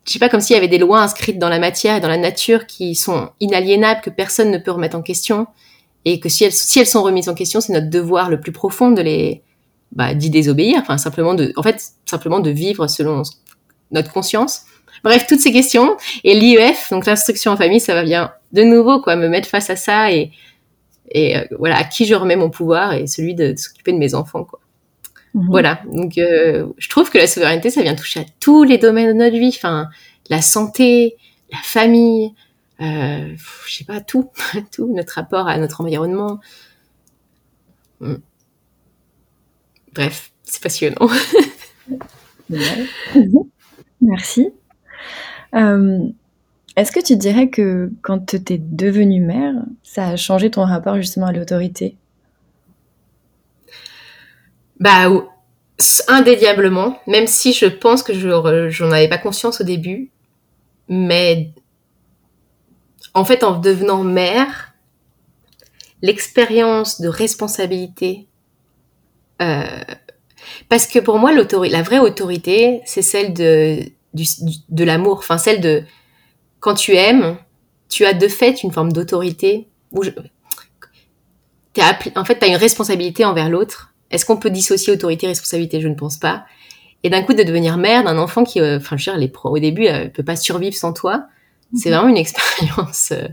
je 0.07 0.13
sais 0.15 0.19
pas 0.19 0.31
comme 0.31 0.41
s'il 0.41 0.55
y 0.55 0.57
avait 0.57 0.69
des 0.69 0.79
lois 0.79 1.03
inscrites 1.03 1.39
dans 1.39 1.51
la 1.51 1.59
matière 1.59 1.97
et 1.97 2.01
dans 2.01 2.09
la 2.09 2.17
nature 2.17 2.67
qui 2.67 2.95
sont 2.95 3.29
inaliénables 3.41 4.01
que 4.01 4.09
personne 4.09 4.51
ne 4.51 4.57
peut 4.57 4.71
remettre 4.71 4.97
en 4.97 5.03
question 5.03 5.47
et 6.13 6.21
que 6.21 6.29
si 6.29 6.45
elles 6.45 6.53
si 6.53 6.79
elles 6.79 6.87
sont 6.87 7.03
remises 7.03 7.29
en 7.29 7.35
question, 7.35 7.61
c'est 7.61 7.73
notre 7.73 7.91
devoir 7.91 8.31
le 8.31 8.41
plus 8.41 8.53
profond 8.53 8.91
de 8.91 9.03
les 9.03 9.43
bah, 9.93 10.15
d'y 10.15 10.31
désobéir, 10.31 10.79
enfin 10.81 10.99
simplement 10.99 11.35
de 11.35 11.53
en 11.57 11.63
fait 11.63 11.83
simplement 12.07 12.41
de 12.41 12.51
vivre 12.51 12.87
selon 12.87 13.23
notre 13.91 14.13
conscience. 14.13 14.63
Bref, 15.05 15.27
toutes 15.29 15.41
ces 15.41 15.53
questions. 15.53 15.97
Et 16.25 16.35
l'IEF, 16.35 16.89
donc 16.91 17.07
l'instruction 17.07 17.53
en 17.53 17.57
famille, 17.57 17.81
ça 17.81 17.95
va 17.95 18.03
bien 18.03 18.33
de 18.53 18.63
nouveau 18.63 19.01
quoi, 19.01 19.17
me 19.17 19.29
mettre 19.29 19.49
face 19.49 19.71
à 19.71 19.77
ça 19.77 20.13
et, 20.13 20.33
et 21.11 21.37
euh, 21.37 21.45
voilà, 21.59 21.77
à 21.79 21.85
qui 21.85 22.05
je 22.05 22.15
remets 22.15 22.37
mon 22.37 22.51
pouvoir 22.51 22.95
et 22.95 23.07
celui 23.07 23.35
de, 23.35 23.55
s'occuper 23.57 23.93
de 23.93 23.99
mes 23.99 24.15
enfants. 24.15 24.45
Quoi. 24.45 24.61
Mhm. 25.35 25.47
Voilà, 25.49 25.81
donc 25.93 26.19
euh, 26.19 26.67
je 26.79 26.89
trouve 26.89 27.11
que 27.11 27.19
la 27.19 27.27
souveraineté, 27.27 27.71
ça 27.71 27.83
vient 27.83 27.95
toucher 27.95 28.21
à 28.21 28.25
tous 28.41 28.65
les 28.65 28.79
domaines 28.79 29.09
de 29.09 29.13
notre 29.13 29.37
vie. 29.37 29.55
Enfin, 29.55 29.89
la 30.31 30.43
santé, 30.43 31.17
la 31.53 31.59
famille, 31.63 32.35
euh, 32.81 33.35
je 33.67 33.75
sais 33.75 33.85
pas, 33.85 34.01
tout, 34.01 34.31
tout, 34.73 34.93
notre 34.95 35.15
rapport 35.15 35.49
à 35.49 35.59
notre 35.59 35.81
environnement. 35.81 36.41
Hmm. 38.01 38.17
Bref, 39.95 40.33
c'est 40.45 40.63
passionnant. 40.63 41.09
Merci. 44.01 44.51
Euh, 45.55 46.09
est-ce 46.77 46.93
que 46.93 47.05
tu 47.05 47.17
dirais 47.17 47.49
que 47.49 47.91
quand 48.03 48.27
tu 48.27 48.37
es 48.37 48.59
devenue 48.59 49.21
mère, 49.21 49.55
ça 49.83 50.09
a 50.09 50.17
changé 50.17 50.51
ton 50.51 50.65
rapport 50.65 50.97
justement 50.97 51.27
à 51.27 51.33
l'autorité? 51.33 51.97
Bah, 54.79 55.11
indéniablement, 56.07 57.01
même 57.09 57.27
si 57.27 57.53
je 57.53 57.67
pense 57.67 58.05
que 58.05 58.15
je 58.15 58.29
n'en 58.29 58.93
avais 58.93 59.09
pas 59.09 59.19
conscience 59.19 59.61
au 59.61 59.65
début, 59.65 60.11
mais 60.89 61.51
en 63.15 63.25
fait, 63.25 63.45
en 63.45 63.59
devenant 63.59 64.05
mère, 64.05 64.75
l'expérience 66.03 67.01
de 67.01 67.09
responsabilité 67.09 68.29
euh, 69.43 69.65
parce 70.69 70.87
que 70.87 70.99
pour 70.99 71.19
moi, 71.19 71.33
la 71.33 71.83
vraie 71.83 71.99
autorité, 71.99 72.81
c'est 72.85 73.03
celle 73.03 73.35
de, 73.35 73.81
de 74.15 74.85
l'amour, 74.85 75.19
enfin 75.19 75.39
celle 75.39 75.61
de 75.61 75.83
quand 76.61 76.75
tu 76.75 76.95
aimes, 76.95 77.37
tu 77.89 78.05
as 78.05 78.15
de 78.15 78.29
fait 78.29 78.63
une 78.63 78.73
forme 78.73 78.93
d'autorité. 78.93 79.69
en 79.95 80.03
fait, 82.25 82.39
tu 82.39 82.45
as 82.45 82.49
une 82.49 82.57
responsabilité 82.57 83.25
envers 83.25 83.49
l'autre. 83.49 83.95
Est-ce 84.11 84.25
qu'on 84.25 84.37
peut 84.37 84.51
dissocier 84.51 84.93
autorité 84.93 85.27
et 85.27 85.31
responsabilité? 85.31 85.81
Je 85.81 85.89
ne 85.89 85.95
pense 85.95 86.17
pas. 86.17 86.45
Et 87.05 87.11
d'un 87.11 87.23
coup, 87.23 87.35
de 87.35 87.43
devenir 87.43 87.77
mère 87.77 88.03
d'un 88.03 88.19
enfant 88.19 88.43
qui, 88.43 88.61
euh, 88.61 88.79
enfin, 88.79 88.97
je 88.97 89.11
veux 89.11 89.19
dire, 89.19 89.31
au 89.45 89.59
début, 89.59 89.85
ne 89.85 90.09
peut 90.09 90.25
pas 90.25 90.37
survivre 90.37 90.75
sans 90.75 90.93
toi. 90.93 91.27
C'est 91.75 91.91
mhm. 91.91 91.95
vraiment 91.95 92.09
une 92.09 92.17
expérience 92.17 93.13
euh, 93.13 93.29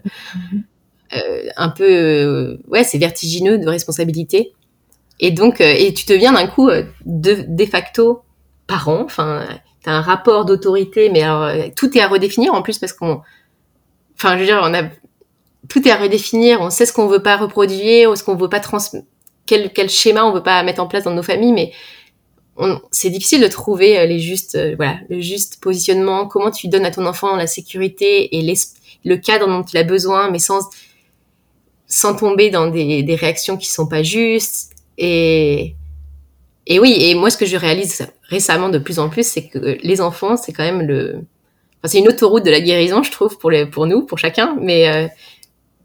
euh, 1.16 1.50
un 1.56 1.70
peu, 1.70 2.60
ouais, 2.68 2.84
c'est 2.84 2.98
vertigineux 2.98 3.58
de 3.58 3.68
responsabilité. 3.68 4.54
Et 5.20 5.32
donc, 5.32 5.62
euh, 5.62 5.74
et 5.78 5.94
tu 5.94 6.06
deviens 6.06 6.34
d'un 6.34 6.48
coup 6.48 6.70
euh, 6.70 6.84
de, 7.06 7.46
de 7.48 7.66
facto 7.66 8.24
parent. 8.68 9.04
Enfin, 9.04 9.46
t'as 9.84 9.92
un 9.92 10.02
rapport 10.02 10.46
d'autorité, 10.46 11.10
mais 11.10 11.22
alors 11.22 11.44
euh, 11.44 11.68
tout 11.76 11.98
est 11.98 12.02
à 12.02 12.08
redéfinir 12.08 12.54
en 12.54 12.62
plus 12.62 12.80
parce 12.80 12.94
qu'on, 12.94 13.22
enfin, 14.18 14.34
je 14.36 14.40
veux 14.40 14.46
dire, 14.46 14.60
on 14.62 14.74
a 14.74 14.84
tout 15.70 15.88
est 15.88 15.92
à 15.92 15.96
redéfinir. 15.96 16.62
On 16.62 16.70
sait 16.70 16.86
ce 16.86 16.94
qu'on 16.94 17.08
veut 17.08 17.24
pas 17.24 17.38
reproduire 17.38 18.12
ou 18.12 18.16
ce 18.16 18.24
qu'on 18.24 18.36
veut 18.36 18.50
pas 18.50 18.60
trans, 18.60 18.80
quel 19.46 19.72
quel 19.72 19.90
schéma 19.90 20.26
on 20.26 20.34
veut 20.34 20.44
pas 20.44 20.62
mettre 20.64 20.82
en 20.82 20.88
place 20.88 21.04
dans 21.04 21.14
nos 21.14 21.24
familles, 21.24 21.54
mais 21.54 21.72
c'est 22.92 23.10
difficile 23.10 23.42
de 23.42 23.48
trouver 23.48 24.08
les 24.08 24.20
justes, 24.20 24.58
voilà, 24.78 24.98
le 25.10 25.20
juste 25.20 25.60
positionnement. 25.62 26.26
Comment 26.28 26.52
tu 26.52 26.68
donnes 26.70 26.86
à 26.86 26.92
ton 26.92 27.06
enfant 27.06 27.36
la 27.36 27.48
sécurité 27.48 28.38
et 28.38 28.56
le 29.04 29.18
cadre 29.18 29.48
dont 29.48 29.64
il 29.64 29.78
a 29.78 29.84
besoin, 29.84 30.32
mais 30.32 30.40
sans 30.40 30.62
sans 31.88 32.16
tomber 32.16 32.50
dans 32.50 32.68
des, 32.68 33.04
des 33.04 33.16
réactions 33.16 33.58
qui 33.58 33.68
sont 33.68 33.88
pas 33.88 34.04
justes 34.04 34.72
et, 34.98 35.76
et 36.68 36.80
oui, 36.80 36.96
et 37.00 37.16
moi, 37.16 37.30
ce 37.30 37.38
que 37.38 37.46
je 37.46 37.58
réalise 37.58 38.08
récemment 38.24 38.70
de 38.70 38.80
plus 38.80 39.00
en 39.00 39.10
plus, 39.10 39.26
c'est 39.26 39.48
que 39.48 39.78
les 39.82 40.02
enfants, 40.02 40.38
c'est 40.38 40.52
quand 40.52 40.64
même 40.64 40.82
le, 40.82 41.16
enfin, 41.78 41.88
c'est 41.88 42.00
une 42.00 42.08
autoroute 42.08 42.44
de 42.44 42.52
la 42.52 42.62
guérison, 42.62 43.04
je 43.04 43.12
trouve, 43.12 43.38
pour 43.38 43.52
les, 43.52 43.66
pour 43.66 43.86
nous, 43.86 44.04
pour 44.04 44.18
chacun, 44.18 44.58
mais 44.60 44.88
euh, 44.88 45.08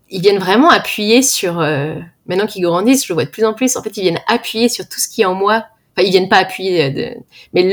ils 0.08 0.22
viennent 0.22 0.38
vraiment 0.38 0.70
appuyer 0.70 1.22
sur, 1.22 1.60
euh, 1.60 1.94
maintenant 2.26 2.46
qu'ils 2.46 2.62
grandissent, 2.62 3.04
je 3.04 3.12
le 3.12 3.14
vois 3.14 3.24
de 3.24 3.30
plus 3.30 3.44
en 3.44 3.52
plus, 3.52 3.76
en 3.76 3.82
fait, 3.82 3.96
ils 3.96 4.02
viennent 4.02 4.22
appuyer 4.26 4.68
sur 4.68 4.88
tout 4.88 4.98
ce 4.98 5.08
qui 5.08 5.22
est 5.22 5.26
en 5.26 5.34
moi. 5.34 5.64
Enfin, 6.00 6.06
ils 6.06 6.10
viennent 6.10 6.28
pas 6.28 6.38
appuyer, 6.38 6.90
de, 6.90 7.14
mais 7.52 7.64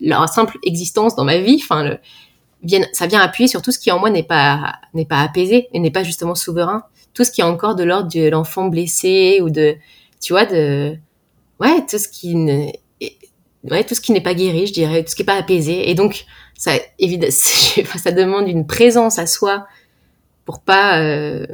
leur, 0.00 0.28
simple 0.28 0.58
existence 0.64 1.14
dans 1.16 1.24
ma 1.24 1.38
vie, 1.38 1.62
ça 2.92 3.06
vient 3.06 3.20
appuyer 3.20 3.48
sur 3.48 3.62
tout 3.62 3.70
ce 3.72 3.78
qui 3.78 3.92
en 3.92 3.98
moi 3.98 4.10
n'est 4.10 4.22
pas, 4.22 4.80
apaisé 5.10 5.68
et 5.72 5.78
n'est 5.78 5.90
pas 5.90 6.02
justement 6.02 6.34
souverain. 6.34 6.84
Tout 7.14 7.24
ce 7.24 7.30
qui 7.30 7.42
est 7.42 7.44
encore 7.44 7.74
de 7.74 7.84
l'ordre 7.84 8.10
de 8.10 8.28
l'enfant 8.28 8.68
blessé 8.68 9.40
ou 9.42 9.50
de, 9.50 9.76
tu 10.20 10.32
vois, 10.32 10.46
de, 10.46 10.96
ouais, 11.60 11.84
tout 11.86 11.98
ce 11.98 12.08
qui 12.08 12.34
n'est 12.34 14.20
pas 14.20 14.34
guéri, 14.34 14.66
je 14.66 14.72
dirais, 14.72 15.04
tout 15.04 15.10
ce 15.10 15.16
qui 15.16 15.22
n'est 15.22 15.26
pas 15.26 15.36
apaisé. 15.36 15.90
Et 15.90 15.94
donc, 15.94 16.24
ça 16.56 16.78
demande 18.10 18.48
une 18.48 18.66
présence 18.66 19.18
à 19.18 19.26
soi 19.26 19.66
pour 20.44 20.60
pas 20.60 21.00
euh, 21.00 21.46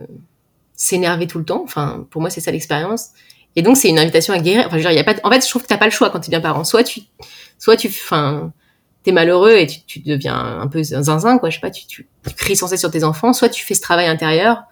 s'énerver 0.75 1.27
tout 1.27 1.39
le 1.39 1.45
temps. 1.45 1.63
Enfin, 1.65 2.07
pour 2.11 2.21
moi, 2.21 2.31
c'est 2.31 2.41
ça 2.41 2.51
l'expérience. 2.51 3.11
Et 3.57 3.63
donc, 3.63 3.77
c'est 3.77 3.89
une 3.89 3.99
invitation 3.99 4.35
à 4.35 4.39
guérir. 4.39 4.67
Enfin, 4.67 4.79
je 4.79 4.83
veux 4.83 4.89
dire, 4.89 4.93
y 4.93 4.99
a 4.99 5.05
pas, 5.05 5.15
en 5.25 5.31
fait, 5.31 5.45
je 5.45 5.49
trouve 5.49 5.63
que 5.63 5.69
t'as 5.69 5.79
pas 5.79 5.87
le 5.87 5.91
choix 5.91 6.11
quand 6.11 6.21
tu 6.21 6.31
deviens 6.31 6.41
parent. 6.41 6.65
Soit 6.65 6.85
tu, 6.85 7.01
soit 7.59 7.77
tu, 7.77 7.89
enfin, 7.89 8.53
t'es 9.03 9.13
malheureux 9.13 9.57
et 9.57 9.67
tu, 9.67 9.81
tu, 9.85 10.01
deviens 10.01 10.37
un 10.37 10.67
peu 10.69 10.83
zinzin, 10.83 11.39
quoi. 11.39 11.51
Je 11.51 11.57
sais 11.57 11.61
pas, 11.61 11.71
tu, 11.71 11.87
tu, 11.87 12.09
tu, 12.27 12.35
cries 12.35 12.57
sans 12.57 12.69
cesse 12.69 12.81
sur 12.81 12.91
tes 12.91 13.05
enfants. 13.05 13.33
Soit 13.33 13.49
tu 13.49 13.65
fais 13.65 13.75
ce 13.75 13.81
travail 13.81 14.07
intérieur. 14.07 14.63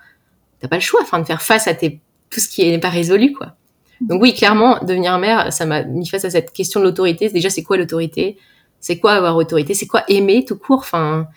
T'as 0.61 0.69
pas 0.69 0.77
le 0.77 0.83
choix, 0.83 1.01
enfin, 1.03 1.19
de 1.19 1.25
faire 1.25 1.43
face 1.43 1.67
à 1.69 1.75
tes, 1.75 2.01
tout 2.31 2.41
ce 2.41 2.49
qui 2.49 2.69
n'est 2.69 2.79
pas 2.79 2.89
résolu, 2.89 3.33
quoi. 3.33 3.57
Donc 4.01 4.21
oui, 4.23 4.35
clairement, 4.35 4.79
devenir 4.85 5.19
mère, 5.19 5.53
ça 5.53 5.65
m'a 5.65 5.83
mis 5.83 6.07
face 6.07 6.25
à 6.25 6.31
cette 6.31 6.53
question 6.53 6.81
de 6.81 6.85
l'autorité. 6.85 7.31
Déjà, 7.31 7.51
c'est 7.51 7.63
quoi 7.63 7.77
l'autorité? 7.77 8.37
C'est 8.79 8.99
quoi 8.99 9.15
avoir 9.15 9.37
autorité? 9.37 9.75
C'est 9.75 9.87
quoi 9.87 10.05
aimer 10.09 10.45
tout 10.45 10.57
court? 10.57 10.81
Enfin, 10.81 11.29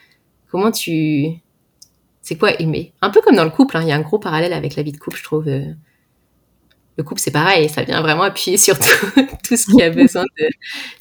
comment 0.51 0.71
tu... 0.71 1.29
C'est 2.21 2.37
quoi 2.37 2.59
aimer? 2.61 2.93
Un 3.01 3.09
peu 3.09 3.21
comme 3.21 3.35
dans 3.35 3.45
le 3.45 3.49
couple, 3.49 3.77
hein. 3.77 3.81
il 3.81 3.87
y 3.87 3.91
a 3.91 3.95
un 3.95 4.01
gros 4.01 4.19
parallèle 4.19 4.53
avec 4.53 4.75
la 4.75 4.83
vie 4.83 4.91
de 4.91 4.97
couple, 4.97 5.17
je 5.17 5.23
trouve. 5.23 5.45
Le 6.97 7.03
couple, 7.03 7.21
c'est 7.21 7.31
pareil, 7.31 7.69
ça 7.69 7.83
vient 7.83 8.01
vraiment 8.01 8.23
appuyer 8.23 8.57
sur 8.57 8.77
tout, 8.77 8.85
ce 9.55 9.71
qui 9.71 9.81
a 9.81 9.89
besoin 9.89 10.25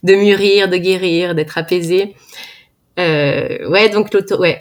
de, 0.03 0.15
mûrir, 0.15 0.69
de 0.69 0.77
guérir, 0.77 1.35
d'être 1.35 1.59
apaisé. 1.59 2.15
Euh, 2.99 3.69
ouais, 3.69 3.89
donc 3.89 4.13
l'auto... 4.13 4.39
Ouais. 4.39 4.59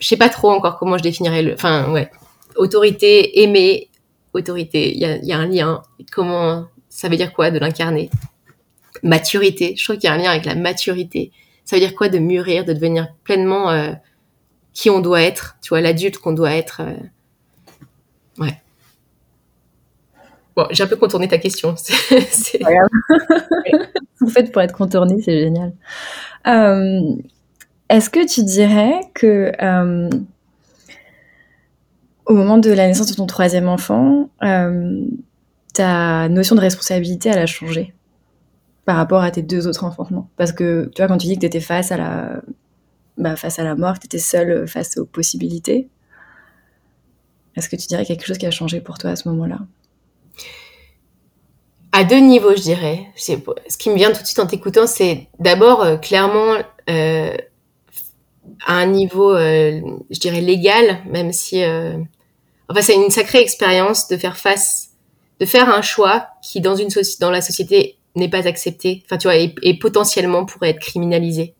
Je 0.00 0.06
sais 0.06 0.16
pas 0.16 0.28
trop 0.28 0.50
encore 0.50 0.78
comment 0.78 0.96
je 0.96 1.02
définirais 1.02 1.42
le... 1.42 1.54
Enfin, 1.54 1.90
ouais. 1.92 2.10
autorité, 2.56 3.42
aimer, 3.42 3.88
autorité. 4.32 4.92
Il 4.92 4.98
y 4.98 5.04
a, 5.04 5.16
y 5.18 5.32
a, 5.32 5.38
un 5.38 5.46
lien. 5.46 5.82
Comment 6.12 6.66
ça 6.88 7.08
veut 7.08 7.16
dire 7.16 7.32
quoi 7.32 7.50
de 7.50 7.58
l'incarner? 7.58 8.10
Maturité. 9.02 9.74
Je 9.76 9.84
trouve 9.84 9.96
qu'il 9.96 10.08
y 10.08 10.12
a 10.12 10.14
un 10.14 10.18
lien 10.18 10.30
avec 10.30 10.44
la 10.44 10.54
maturité. 10.54 11.30
Ça 11.64 11.76
veut 11.76 11.80
dire 11.80 11.94
quoi 11.94 12.08
de 12.08 12.18
mûrir, 12.18 12.64
de 12.64 12.72
devenir 12.72 13.08
pleinement 13.24 13.70
euh, 13.70 13.92
qui 14.72 14.90
on 14.90 15.00
doit 15.00 15.22
être. 15.22 15.56
Tu 15.60 15.68
vois, 15.68 15.80
l'adulte 15.80 16.18
qu'on 16.18 16.32
doit 16.32 16.54
être. 16.54 16.80
Euh. 16.80 16.94
Ouais. 18.38 18.60
J'ai 20.70 20.84
un 20.84 20.86
peu 20.86 20.96
contourné 20.96 21.28
ta 21.28 21.38
question. 21.38 21.74
C'est 21.76 22.60
Vous 24.20 24.28
faites 24.28 24.52
pour 24.52 24.62
être 24.62 24.76
contourné, 24.76 25.22
c'est 25.22 25.38
génial. 25.38 25.72
Euh, 26.48 27.14
est-ce 27.88 28.10
que 28.10 28.26
tu 28.26 28.42
dirais 28.42 29.00
que 29.14 29.52
euh, 29.62 30.10
au 32.26 32.34
moment 32.34 32.58
de 32.58 32.70
la 32.70 32.88
naissance 32.88 33.08
de 33.08 33.14
ton 33.14 33.26
troisième 33.26 33.68
enfant, 33.68 34.28
euh, 34.42 35.04
ta 35.72 36.28
notion 36.28 36.56
de 36.56 36.60
responsabilité, 36.60 37.28
elle 37.28 37.38
a 37.38 37.46
changé 37.46 37.94
par 38.84 38.96
rapport 38.96 39.22
à 39.22 39.30
tes 39.30 39.42
deux 39.42 39.68
autres 39.68 39.84
enfantements 39.84 40.28
Parce 40.36 40.52
que 40.52 40.90
tu 40.94 41.00
vois, 41.00 41.08
quand 41.08 41.18
tu 41.18 41.28
dis 41.28 41.34
que 41.36 41.40
tu 41.40 41.46
étais 41.46 41.60
face 41.60 41.92
à 41.92 41.96
la, 41.96 42.42
bah, 43.16 43.36
face 43.36 43.58
à 43.58 43.64
la 43.64 43.76
mort, 43.76 43.94
que 43.94 44.00
tu 44.00 44.06
étais 44.06 44.18
seule 44.18 44.66
face 44.66 44.98
aux 44.98 45.06
possibilités, 45.06 45.88
est-ce 47.54 47.68
que 47.68 47.76
tu 47.76 47.86
dirais 47.86 48.04
quelque 48.04 48.26
chose 48.26 48.38
qui 48.38 48.46
a 48.46 48.50
changé 48.50 48.80
pour 48.80 48.98
toi 48.98 49.10
à 49.10 49.16
ce 49.16 49.28
moment-là? 49.28 49.60
À 51.92 52.04
deux 52.04 52.18
niveaux, 52.18 52.54
je 52.54 52.62
dirais. 52.62 53.06
Ce 53.16 53.76
qui 53.76 53.90
me 53.90 53.96
vient 53.96 54.12
tout 54.12 54.20
de 54.20 54.26
suite 54.26 54.38
en 54.38 54.46
t'écoutant, 54.46 54.86
c'est 54.86 55.26
d'abord 55.38 55.82
euh, 55.82 55.96
clairement 55.96 56.56
euh, 56.88 57.36
à 58.66 58.74
un 58.74 58.86
niveau, 58.86 59.34
euh, 59.34 59.80
je 60.10 60.20
dirais 60.20 60.40
légal, 60.40 61.02
même 61.06 61.32
si, 61.32 61.62
enfin, 62.68 62.82
c'est 62.82 62.94
une 62.94 63.10
sacrée 63.10 63.40
expérience 63.40 64.08
de 64.08 64.16
faire 64.16 64.36
face, 64.36 64.90
de 65.40 65.46
faire 65.46 65.68
un 65.68 65.82
choix 65.82 66.28
qui 66.42 66.60
dans 66.60 66.76
une 66.76 66.88
dans 67.20 67.30
la 67.30 67.40
société 67.40 67.96
n'est 68.16 68.28
pas 68.28 68.46
accepté, 68.46 69.02
enfin, 69.04 69.18
tu 69.18 69.28
vois, 69.28 69.36
et, 69.36 69.78
potentiellement 69.78 70.44
pourrait 70.44 70.70
être 70.70 70.80
criminalisé. 70.80 71.54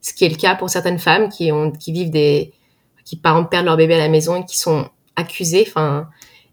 Ce 0.00 0.14
qui 0.14 0.24
est 0.24 0.28
le 0.28 0.36
cas 0.36 0.54
pour 0.54 0.70
certaines 0.70 0.98
femmes 0.98 1.28
qui 1.28 1.52
ont, 1.52 1.70
qui 1.70 1.92
vivent 1.92 2.10
des, 2.10 2.52
qui 3.04 3.16
par 3.16 3.34
exemple 3.34 3.50
perdent 3.50 3.66
leur 3.66 3.76
bébé 3.76 3.94
à 3.94 3.98
la 3.98 4.08
maison 4.08 4.40
et 4.40 4.44
qui 4.44 4.58
sont 4.58 4.88
accusées, 5.16 5.64
enfin, 5.68 6.08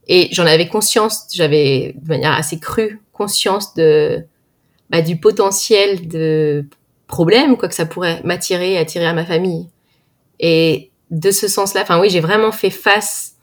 et 0.08 0.30
j'en 0.32 0.46
avais 0.46 0.68
conscience, 0.68 1.28
j'avais 1.34 1.96
de 2.02 2.08
manière 2.08 2.34
assez 2.34 2.60
crue 2.60 3.02
conscience 3.12 3.74
de 3.74 4.26
bah, 4.90 5.02
du 5.02 5.18
potentiel 5.18 6.08
de 6.08 6.66
problème 7.08 7.58
quoi 7.58 7.70
que 7.70 7.76
ça 7.76 7.86
pourrait 7.86 8.22
m'attirer, 8.24 8.78
attirer 8.78 9.06
à 9.06 9.14
ma 9.14 9.26
famille. 9.26 9.70
Et 10.40 10.92
de 11.12 11.32
ce 11.32 11.48
sens-là, 11.48 11.82
enfin 11.82 12.00
oui, 12.00 12.10
j'ai 12.10 12.20
vraiment 12.20 12.52
fait 12.52 12.70
face 12.70 13.36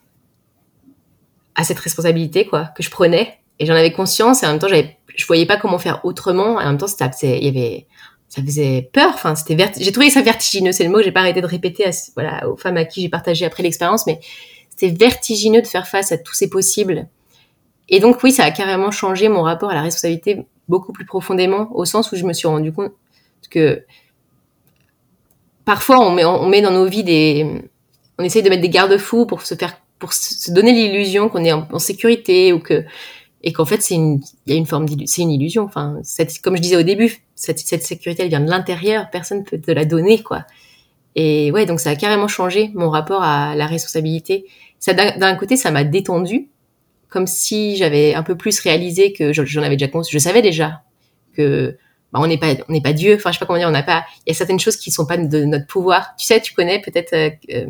à 1.55 1.65
cette 1.65 1.79
responsabilité 1.79 2.47
quoi 2.47 2.67
que 2.77 2.83
je 2.83 2.91
prenais. 2.91 3.39
Et 3.59 3.67
j'en 3.67 3.75
avais 3.75 3.93
conscience 3.93 4.43
et 4.43 4.47
en 4.47 4.51
même 4.51 4.59
temps 4.59 4.69
j'avais 4.69 4.97
je 5.15 5.27
voyais 5.27 5.47
pas 5.47 5.57
comment 5.57 5.79
faire 5.79 6.05
autrement. 6.05 6.61
Et 6.61 6.65
en 6.65 6.69
même 6.69 6.79
temps 6.79 6.87
c'était 6.87 7.39
il 7.39 7.45
y 7.45 7.49
avait 7.49 7.87
ça 8.29 8.43
faisait 8.43 8.89
peur. 8.93 9.11
Enfin 9.15 9.35
c'était 9.35 9.57
j'ai 9.79 9.93
trouvé 9.93 10.11
ça 10.11 10.23
vertigineux 10.23 10.73
c'est 10.73 10.85
le 10.85 10.91
mot 10.91 11.03
j'ai 11.03 11.13
pas 11.13 11.21
arrêté 11.21 11.41
de 11.41 11.47
répéter 11.47 11.87
à, 11.87 11.91
voilà 12.15 12.49
aux 12.49 12.57
femmes 12.57 12.77
à 12.77 12.85
qui 12.85 13.03
j'ai 13.03 13.09
partagé 13.09 13.45
après 13.45 13.63
l'expérience 13.63 14.07
mais 14.07 14.21
c'était 14.77 14.95
vertigineux 14.95 15.63
de 15.63 15.67
faire 15.67 15.87
face 15.87 16.13
à 16.13 16.19
tous 16.19 16.35
ces 16.35 16.49
possibles 16.49 17.09
et 17.93 18.01
donc 18.01 18.23
oui, 18.23 18.33
ça 18.33 18.45
a 18.45 18.51
carrément 18.51 18.91
changé 18.91 19.29
mon 19.29 19.43
rapport 19.43 19.71
à 19.71 19.75
la 19.75 19.83
responsabilité 19.83 20.47
beaucoup 20.69 20.93
plus 20.93 21.05
profondément, 21.05 21.69
au 21.75 21.85
sens 21.85 22.11
où 22.11 22.17
je 22.17 22.25
me 22.25 22.33
suis 22.33 22.49
rendu 22.49 22.73
compte 22.73 22.93
que 23.51 23.85
parfois 25.67 26.01
on 26.01 26.11
met, 26.11 26.25
on 26.25 26.49
met 26.49 26.63
dans 26.63 26.71
nos 26.71 26.87
vies 26.87 27.05
des, 27.05 27.63
on 28.19 28.25
essaye 28.25 28.43
de 28.43 28.49
mettre 28.49 28.63
des 28.63 28.71
garde-fous 28.71 29.27
pour 29.27 29.43
se 29.43 29.55
faire, 29.55 29.77
pour 29.99 30.15
se 30.15 30.51
donner 30.51 30.73
l'illusion 30.73 31.29
qu'on 31.29 31.45
est 31.45 31.53
en, 31.53 31.79
sécurité 31.79 32.55
ou 32.55 32.61
que, 32.61 32.85
et 33.43 33.53
qu'en 33.53 33.67
fait 33.67 33.83
c'est 33.83 33.95
une, 33.95 34.23
il 34.47 34.55
y 34.55 34.57
a 34.57 34.59
une 34.59 34.65
forme 34.67 34.87
c'est 35.05 35.21
une 35.21 35.31
illusion. 35.31 35.65
Enfin, 35.65 36.01
comme 36.43 36.57
je 36.57 36.63
disais 36.63 36.77
au 36.77 36.83
début, 36.83 37.23
cette, 37.35 37.59
cette 37.59 37.83
sécurité 37.83 38.23
elle 38.23 38.31
vient 38.31 38.41
de 38.41 38.49
l'intérieur, 38.49 39.11
personne 39.11 39.45
peut 39.45 39.61
te 39.61 39.71
la 39.71 39.85
donner 39.85 40.23
quoi. 40.23 40.47
Et 41.15 41.51
ouais, 41.53 41.67
donc 41.67 41.81
ça 41.81 41.91
a 41.91 41.97
carrément 41.97 42.29
changé 42.29 42.71
mon 42.75 42.91
rapport 42.91 43.23
à 43.23 43.55
la 43.55 43.67
responsabilité. 43.67 44.47
Ça 44.79 44.95
d'un 44.95 45.35
côté 45.37 45.57
ça 45.57 45.71
m'a 45.71 45.85
détendu 45.85 46.49
comme 47.13 47.27
si 47.27 47.77
j'avais 47.77 48.15
un 48.15 48.23
peu 48.23 48.37
plus 48.37 48.59
réalisé 48.61 49.13
que 49.13 49.33
j'en 49.33 49.63
avais 49.63 49.77
déjà 49.77 49.89
conscience. 49.89 50.11
Je 50.11 50.19
savais 50.19 50.41
déjà 50.41 50.83
que 51.37 51.77
bah, 52.13 52.21
on 52.23 52.27
n'est 52.27 52.39
pas 52.39 52.55
on 52.69 52.73
n'est 52.73 52.81
pas 52.81 52.95
Dieu. 52.95 53.15
Enfin, 53.15 53.31
je 53.31 53.35
sais 53.35 53.39
pas 53.39 53.47
comment 53.47 53.59
dire. 53.59 53.69
On 53.69 53.73
n'a 53.73 53.83
pas. 53.83 54.05
Il 54.27 54.31
y 54.31 54.33
a 54.33 54.35
certaines 54.35 54.59
choses 54.59 54.77
qui 54.77 54.91
sont 54.91 55.07
pas 55.07 55.19
de 55.19 55.45
notre 55.45 55.67
pouvoir. 55.67 56.15
Tu 56.19 56.27
sais, 56.27 56.41
tu 56.41 56.55
connais 56.55 56.81
peut-être 56.81 57.13
euh, 57.13 57.31
euh, 57.53 57.67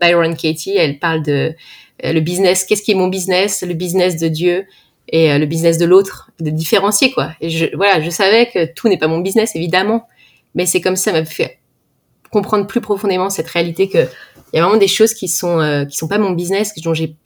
Byron 0.00 0.34
Katie. 0.34 0.76
Elle 0.76 0.98
parle 0.98 1.22
de 1.22 1.54
euh, 2.04 2.12
le 2.12 2.20
business. 2.20 2.64
Qu'est-ce 2.64 2.82
qui 2.82 2.92
est 2.92 2.96
mon 2.96 3.08
business 3.08 3.62
Le 3.62 3.74
business 3.74 4.16
de 4.16 4.28
Dieu 4.28 4.66
et 5.08 5.38
le 5.38 5.46
business 5.46 5.78
de 5.78 5.84
l'autre, 5.84 6.32
de 6.40 6.50
différencier 6.50 7.12
quoi. 7.12 7.30
Et 7.40 7.48
je, 7.48 7.66
voilà, 7.76 8.00
je 8.00 8.10
savais 8.10 8.46
que 8.46 8.64
tout 8.74 8.88
n'est 8.88 8.98
pas 8.98 9.06
mon 9.06 9.20
business 9.20 9.54
évidemment, 9.54 10.08
mais 10.56 10.66
c'est 10.66 10.80
comme 10.80 10.96
ça 10.96 11.12
m'a 11.12 11.24
fait 11.24 11.60
comprendre 12.30 12.66
plus 12.66 12.80
profondément 12.80 13.30
cette 13.30 13.48
réalité 13.48 13.88
que 13.88 14.06
il 14.52 14.56
y 14.56 14.58
a 14.58 14.62
vraiment 14.62 14.78
des 14.78 14.88
choses 14.88 15.14
qui 15.14 15.28
sont 15.28 15.86
qui 15.90 15.96
sont 15.96 16.08
pas 16.08 16.18
mon 16.18 16.30
business, 16.30 16.72
dont 16.82 16.94
j'ai 16.94 17.16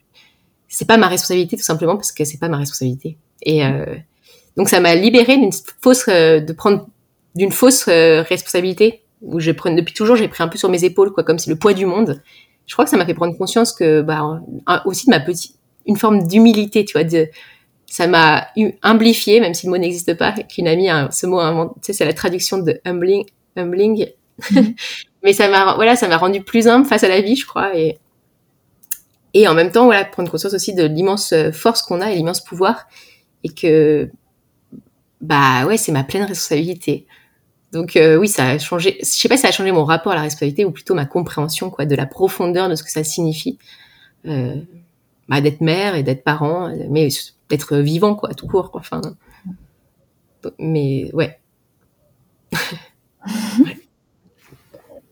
c'est 0.71 0.87
pas 0.87 0.97
ma 0.97 1.09
responsabilité 1.09 1.57
tout 1.57 1.65
simplement 1.65 1.97
parce 1.97 2.13
que 2.13 2.25
c'est 2.25 2.39
pas 2.39 2.49
ma 2.49 2.57
responsabilité. 2.57 3.19
Et 3.43 3.65
euh, 3.65 3.85
donc 4.57 4.69
ça 4.69 4.81
m'a 4.81 4.95
libérée 4.95 5.37
d'une 5.37 5.53
fausse, 5.83 6.07
euh, 6.09 6.41
de 6.41 6.53
prendre 6.53 6.87
d'une 7.35 7.53
fausse 7.53 7.87
euh, 7.89 8.23
responsabilité 8.23 9.03
où 9.21 9.41
je 9.41 9.51
prends 9.51 9.73
depuis 9.73 9.93
toujours 9.93 10.17
j'ai 10.17 10.29
pris 10.29 10.43
un 10.43 10.49
peu 10.49 10.57
sur 10.57 10.71
mes 10.71 10.85
épaules 10.85 11.13
quoi, 11.13 11.25
comme 11.25 11.39
c'est 11.39 11.51
le 11.51 11.59
poids 11.59 11.75
du 11.75 11.87
monde. 11.87 12.23
Je 12.67 12.75
crois 12.75 12.85
que 12.85 12.91
ça 12.91 12.97
m'a 12.97 13.05
fait 13.05 13.15
prendre 13.15 13.37
conscience 13.37 13.73
que 13.73 14.01
bah 14.01 14.41
aussi 14.85 15.07
de 15.07 15.11
ma 15.11 15.19
petite, 15.19 15.57
une 15.87 15.97
forme 15.97 16.27
d'humilité, 16.27 16.85
tu 16.85 16.93
vois, 16.93 17.03
de 17.03 17.29
ça 17.87 18.07
m'a 18.07 18.47
humblifié, 18.83 19.41
même 19.41 19.55
si 19.55 19.67
le 19.67 19.71
mot 19.71 19.79
n'existe 19.79 20.15
pas, 20.15 20.31
qu'une 20.31 20.69
amie 20.69 20.89
ce 21.11 21.27
mot 21.27 21.41
tu 21.75 21.81
sais, 21.83 21.93
c'est 21.93 22.05
la 22.05 22.13
traduction 22.13 22.59
de 22.59 22.81
humbling, 22.85 23.25
humbling. 23.57 24.07
Mais 25.23 25.33
ça 25.33 25.49
m'a, 25.49 25.75
voilà, 25.75 25.97
ça 25.97 26.09
m'a 26.09 26.17
rendu 26.17 26.43
plus 26.43 26.67
humble 26.67 26.87
face 26.87 27.05
à 27.05 27.09
la 27.09 27.21
vie, 27.21 27.37
je 27.37 27.47
crois, 27.47 27.77
et, 27.77 27.99
et 29.35 29.47
en 29.47 29.55
même 29.55 29.71
temps, 29.71 29.85
voilà, 29.85 30.05
prendre 30.05 30.31
conscience 30.31 30.55
aussi 30.55 30.75
de 30.75 30.85
l'immense 30.85 31.33
euh, 31.33 31.53
force 31.53 31.83
qu'on 31.83 32.01
a 32.01 32.11
et 32.11 32.17
l'immense 32.17 32.43
pouvoir, 32.43 32.87
et 33.45 33.51
que, 33.51 34.11
bah 35.21 35.67
ouais, 35.67 35.77
c'est 35.77 35.93
ma 35.93 36.05
pleine 36.05 36.25
responsabilité. 36.25 37.07
Donc 37.73 37.97
euh, 37.97 38.17
oui, 38.17 38.29
ça 38.29 38.47
a 38.49 38.59
changé. 38.59 38.99
Je 39.01 39.07
sais 39.07 39.29
pas 39.29 39.37
si 39.37 39.43
ça 39.43 39.49
a 39.49 39.53
changé 39.53 39.71
mon 39.73 39.85
rapport 39.85 40.13
à 40.13 40.17
la 40.17 40.23
responsabilité 40.23 40.65
ou 40.65 40.73
plutôt 40.73 40.95
ma 40.95 41.07
compréhension, 41.07 41.71
quoi, 41.71 41.87
de 41.87 41.95
la 41.95 42.07
profondeur 42.07 42.69
de 42.69 42.75
ce 42.75 42.83
que 42.83 42.91
ça 42.91 43.05
signifie, 43.05 43.59
euh, 44.27 44.57
bah, 45.29 45.41
d'être 45.41 45.61
mère 45.61 45.95
et 45.95 46.03
d'être 46.03 46.25
parent, 46.25 46.73
mais 46.89 47.09
d'être 47.49 47.77
vivant, 47.77 48.15
quoi, 48.17 48.35
tout 48.35 48.47
court. 48.49 48.71
Enfin, 48.75 49.01
mais 50.59 51.11
ouais. 51.13 51.39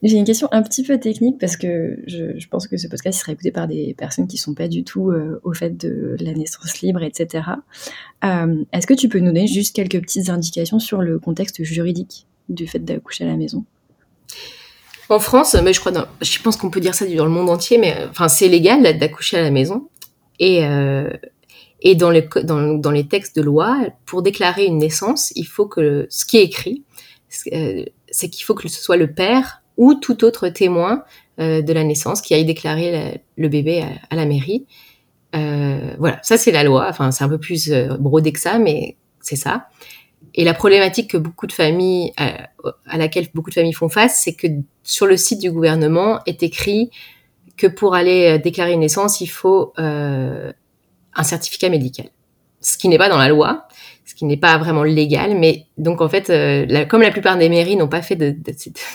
J'ai 0.03 0.17
une 0.17 0.25
question 0.25 0.49
un 0.53 0.63
petit 0.63 0.85
peu 0.85 0.99
technique 1.01 1.39
parce 1.39 1.57
que 1.57 1.99
je, 2.07 2.47
pense 2.49 2.69
que 2.69 2.77
ce 2.77 2.87
podcast 2.87 3.21
sera 3.21 3.33
écouté 3.33 3.51
par 3.51 3.67
des 3.67 3.95
personnes 3.99 4.29
qui 4.29 4.37
sont 4.37 4.55
pas 4.55 4.69
du 4.69 4.85
tout 4.85 5.11
euh, 5.11 5.41
au 5.43 5.53
fait 5.53 5.77
de 5.77 6.17
la 6.21 6.33
naissance 6.33 6.81
libre, 6.83 7.03
etc. 7.03 7.45
Euh, 8.25 8.63
Est-ce 8.73 8.87
que 8.87 8.95
tu 8.95 9.09
peux 9.09 9.19
nous 9.19 9.27
donner 9.27 9.49
juste 9.49 9.75
quelques 9.75 10.01
petites 10.01 10.31
indications 10.31 10.79
sur 10.79 11.03
le 11.03 11.19
contexte 11.19 11.65
juridique 11.65 12.27
du 12.49 12.69
fait 12.69 12.79
d'accoucher 12.79 13.25
à 13.25 13.29
la 13.29 13.37
maison? 13.37 13.65
En 15.09 15.19
France, 15.19 15.57
mais 15.65 15.73
je 15.73 15.81
crois, 15.81 15.93
je 16.21 16.39
pense 16.43 16.57
qu'on 16.57 16.71
peut 16.71 16.81
dire 16.81 16.95
ça 16.95 17.05
dans 17.07 17.25
le 17.25 17.31
monde 17.31 17.51
entier, 17.51 17.79
mais 17.79 17.97
enfin 18.11 18.29
c'est 18.29 18.47
légal 18.47 18.83
d'accoucher 18.99 19.39
à 19.39 19.43
la 19.43 19.51
maison 19.51 19.89
et 20.39 20.65
euh, 20.65 21.11
et 21.81 21.95
dans 21.95 22.11
les, 22.11 22.29
dans, 22.43 22.75
dans, 22.75 22.91
les 22.91 23.07
textes 23.07 23.37
de 23.37 23.43
loi, 23.43 23.79
pour 24.05 24.23
déclarer 24.23 24.65
une 24.65 24.79
naissance, 24.79 25.33
il 25.37 25.47
faut 25.47 25.67
que 25.67 26.09
ce 26.11 26.25
qui 26.25 26.39
est 26.39 26.43
écrit, 26.43 26.83
c'est 27.29 28.29
qu'il 28.31 28.45
faut 28.45 28.55
que 28.55 28.69
ce 28.69 28.83
soit 28.83 28.97
le 28.97 29.13
père 29.13 29.63
ou 29.79 29.95
tout 29.95 30.25
autre 30.25 30.49
témoin 30.51 31.05
euh, 31.41 31.63
de 31.63 31.73
la 31.73 31.85
naissance 31.85 32.21
qui 32.21 32.35
aille 32.35 32.45
déclarer 32.45 33.23
le 33.37 33.49
bébé 33.49 33.87
à, 34.11 34.17
la 34.17 34.27
mairie. 34.27 34.67
Euh, 35.35 35.95
voilà, 35.99 36.19
ça 36.23 36.37
c'est 36.37 36.51
la 36.51 36.65
loi. 36.65 36.87
Enfin, 36.91 37.11
c'est 37.13 37.25
un 37.25 37.29
peu 37.29 37.39
plus 37.39 37.71
euh, 37.71 37.97
brodé 37.97 38.33
que 38.33 38.41
ça, 38.41 38.59
mais 38.59 38.97
c'est 39.21 39.37
ça. 39.37 39.69
Et 40.35 40.45
la 40.45 40.53
problématique 40.53 41.13
que 41.13 41.17
beaucoup 41.17 41.47
de 41.47 41.53
familles, 41.53 42.13
à, 42.17 42.51
à 42.87 42.99
laquelle 42.99 43.29
beaucoup 43.35 43.51
de 43.51 43.55
familles 43.55 43.73
font 43.73 43.89
face, 43.89 44.21
c'est 44.23 44.35
que 44.35 44.49
sur 44.83 45.07
le 45.07 45.17
site 45.17 45.41
du 45.41 45.51
gouvernement 45.51 46.21
est 46.27 46.43
écrit 46.43 46.91
que 47.57 47.67
pour 47.67 47.95
aller 47.95 48.39
déclarer 48.39 48.73
une 48.73 48.81
naissance, 48.81 49.21
il 49.21 49.27
faut 49.27 49.73
un 49.77 51.23
certificat 51.23 51.69
médical. 51.71 52.07
Ce 52.61 52.79
qui 52.79 52.89
n'est 52.89 52.99
pas 52.99 53.09
dans 53.09 53.19
la 53.19 53.29
loi 53.29 53.67
ce 54.09 54.15
qui 54.15 54.25
n'est 54.25 54.39
pas 54.39 54.57
vraiment 54.57 54.85
légal. 54.85 55.37
Mais 55.39 55.67
donc 55.77 56.01
en 56.01 56.09
fait, 56.09 56.31
euh, 56.31 56.87
comme 56.87 57.03
la 57.03 57.11
plupart 57.11 57.37
des 57.37 57.51
mairies 57.51 57.77
n'ont 57.77 57.89
pas 57.89 58.01
fait 58.01 58.17
de, 58.17 58.35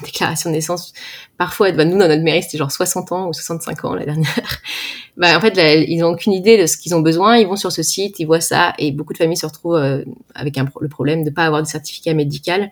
déclaration 0.04 0.50
de 0.50 0.56
naissance, 0.56 0.92
parfois, 1.38 1.72
bah, 1.72 1.86
nous 1.86 2.00
dans 2.00 2.08
notre 2.08 2.24
mairie 2.24 2.42
c'était 2.42 2.58
genre 2.58 2.72
60 2.72 3.12
ans 3.12 3.28
ou 3.28 3.34
65 3.34 3.86
ans 3.86 3.94
la 3.94 4.06
dernière. 4.06 4.34
bah 5.18 5.38
en 5.38 5.40
fait, 5.40 5.86
ils 5.88 6.00
n'ont 6.00 6.14
aucune 6.14 6.34
idée 6.34 6.60
de 6.60 6.66
ce 6.66 6.78
qu'ils 6.78 6.96
ont 6.96 7.02
besoin. 7.02 7.38
Ils 7.38 7.48
vont 7.48 7.56
sur 7.56 7.72
ce 7.72 7.84
site, 7.84 8.20
ils 8.20 8.26
voient 8.26 8.42
ça, 8.42 8.74
et 8.80 8.92
beaucoup 8.92 9.14
de 9.14 9.20
familles 9.20 9.38
se 9.38 9.46
retrouvent 9.46 9.76
euh, 9.76 10.04
avec 10.34 10.58
le 10.58 10.90
problème 10.90 11.24
de 11.24 11.30
pas 11.30 11.46
avoir 11.46 11.62
de 11.62 11.68
certificat 11.68 12.16
médical. 12.16 12.72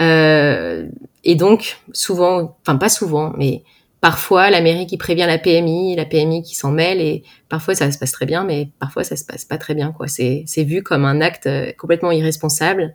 Euh, 0.00 0.88
et 1.22 1.36
donc 1.36 1.78
souvent, 1.92 2.56
enfin 2.62 2.76
pas 2.76 2.88
souvent, 2.88 3.32
mais 3.38 3.62
parfois 4.04 4.50
la 4.50 4.60
mairie 4.60 4.86
qui 4.86 4.98
prévient 4.98 5.24
la 5.26 5.38
PMI, 5.38 5.96
la 5.96 6.04
PMI 6.04 6.42
qui 6.42 6.54
s'en 6.54 6.70
mêle 6.70 7.00
et 7.00 7.22
parfois 7.48 7.74
ça 7.74 7.90
se 7.90 7.96
passe 7.96 8.12
très 8.12 8.26
bien, 8.26 8.44
mais 8.44 8.68
parfois 8.78 9.02
ça 9.02 9.16
se 9.16 9.24
passe 9.24 9.46
pas 9.46 9.56
très 9.56 9.74
bien. 9.74 9.92
quoi. 9.92 10.08
C'est 10.08 10.44
vu 10.58 10.82
comme 10.82 11.06
un 11.06 11.22
acte 11.22 11.46
euh, 11.46 11.72
complètement 11.78 12.12
irresponsable 12.12 12.92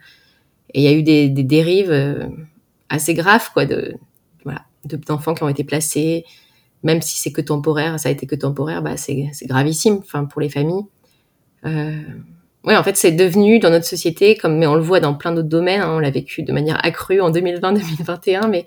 et 0.75 0.81
il 0.81 0.83
y 0.83 0.87
a 0.87 0.91
eu 0.91 1.01
des, 1.01 1.29
dérives 1.29 1.89
euh, 1.89 2.27
assez 2.89 3.15
graves 3.15 3.49
quoi 3.53 3.65
de 3.65 3.95
voilà 4.43 4.65
d'enfants 4.85 5.33
qui 5.33 5.41
ont 5.41 5.49
été 5.49 5.63
placés, 5.63 6.25
même 6.83 7.01
si 7.01 7.17
c'est 7.17 7.31
que 7.31 7.41
temporaire, 7.41 7.99
ça 7.99 8.09
a 8.09 8.11
été 8.11 8.27
que 8.27 8.35
temporaire, 8.35 8.83
bah 8.83 8.95
c'est 8.95 9.31
gravissime, 9.45 9.97
enfin 10.03 10.25
pour 10.25 10.41
les 10.41 10.49
familles. 10.49 10.85
Euh, 11.65 12.03
oui, 12.65 12.75
en 12.75 12.83
fait, 12.83 12.97
c'est 12.97 13.13
devenu 13.13 13.59
dans 13.59 13.69
notre 13.69 13.85
société, 13.85 14.35
comme 14.35 14.57
mais 14.57 14.67
on 14.67 14.75
le 14.75 14.81
voit 14.81 14.99
dans 14.99 15.13
plein 15.13 15.31
d'autres 15.31 15.47
domaines, 15.47 15.79
hein, 15.79 15.95
on 15.95 15.99
l'a 15.99 16.09
vécu 16.09 16.43
de 16.43 16.51
manière 16.51 16.77
accrue 16.85 17.21
en 17.21 17.31
2020-2021, 17.31 18.47
mais 18.49 18.65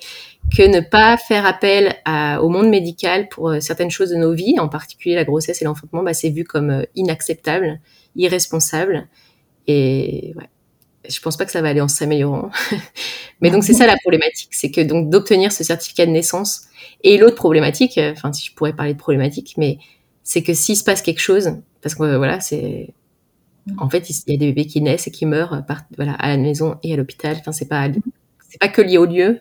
que 0.57 0.63
ne 0.63 0.81
pas 0.81 1.19
faire 1.19 1.45
appel 1.45 1.95
au 2.41 2.49
monde 2.49 2.71
médical 2.71 3.29
pour 3.29 3.51
euh, 3.51 3.61
certaines 3.61 3.91
choses 3.91 4.11
de 4.11 4.17
nos 4.17 4.33
vies, 4.33 4.59
en 4.59 4.69
particulier 4.69 5.15
la 5.15 5.25
grossesse 5.25 5.61
et 5.61 5.67
l'enfantement, 5.67 6.03
bah, 6.03 6.15
c'est 6.15 6.31
vu 6.31 6.45
comme 6.45 6.71
euh, 6.71 6.85
inacceptable, 6.95 7.81
irresponsable. 8.17 9.09
Et 9.67 10.33
ouais, 10.37 10.49
je 11.07 11.21
pense 11.21 11.37
pas 11.37 11.45
que 11.45 11.53
ça 11.53 11.61
va 11.61 11.69
aller 11.69 11.83
en 11.83 11.89
s'améliorant. 11.89 12.51
mais 13.43 13.51
donc 13.51 13.63
c'est 13.63 13.75
ça 13.75 13.87
la 13.87 13.97
problématique, 13.99 14.51
c'est 14.53 14.71
que 14.71 14.81
donc 14.81 15.11
d'obtenir 15.11 15.53
ce 15.53 15.65
certificat 15.65 16.07
de 16.07 16.13
naissance. 16.13 16.63
Et 17.05 17.19
l'autre 17.19 17.37
problématique, 17.37 17.99
euh, 17.99 18.13
enfin 18.13 18.33
si 18.33 18.47
je 18.47 18.55
pourrais 18.55 18.73
parler 18.73 18.95
de 18.95 18.99
problématique, 18.99 19.55
mais 19.59 19.77
c'est 20.23 20.43
que 20.43 20.55
s'il 20.55 20.79
se 20.79 20.85
passe 20.85 21.03
quelque 21.03 21.21
chose, 21.21 21.57
parce 21.83 21.95
que 21.95 22.17
voilà, 22.17 22.41
c'est 22.41 22.95
en 23.79 23.89
fait, 23.89 24.09
il 24.11 24.33
y 24.33 24.35
a 24.35 24.39
des 24.39 24.47
bébés 24.47 24.67
qui 24.67 24.81
naissent 24.81 25.07
et 25.07 25.11
qui 25.11 25.27
meurent 25.27 25.65
par, 25.67 25.83
voilà, 25.97 26.13
à 26.15 26.29
la 26.29 26.37
maison 26.37 26.77
et 26.83 26.93
à 26.93 26.97
l'hôpital. 26.97 27.37
Enfin, 27.39 27.53
c'est 27.53 27.69
pas, 27.69 27.89
c'est 28.53 28.59
pas 28.59 28.69
que 28.69 28.83
lié 28.83 28.99
au 28.99 29.07
lieu. 29.07 29.41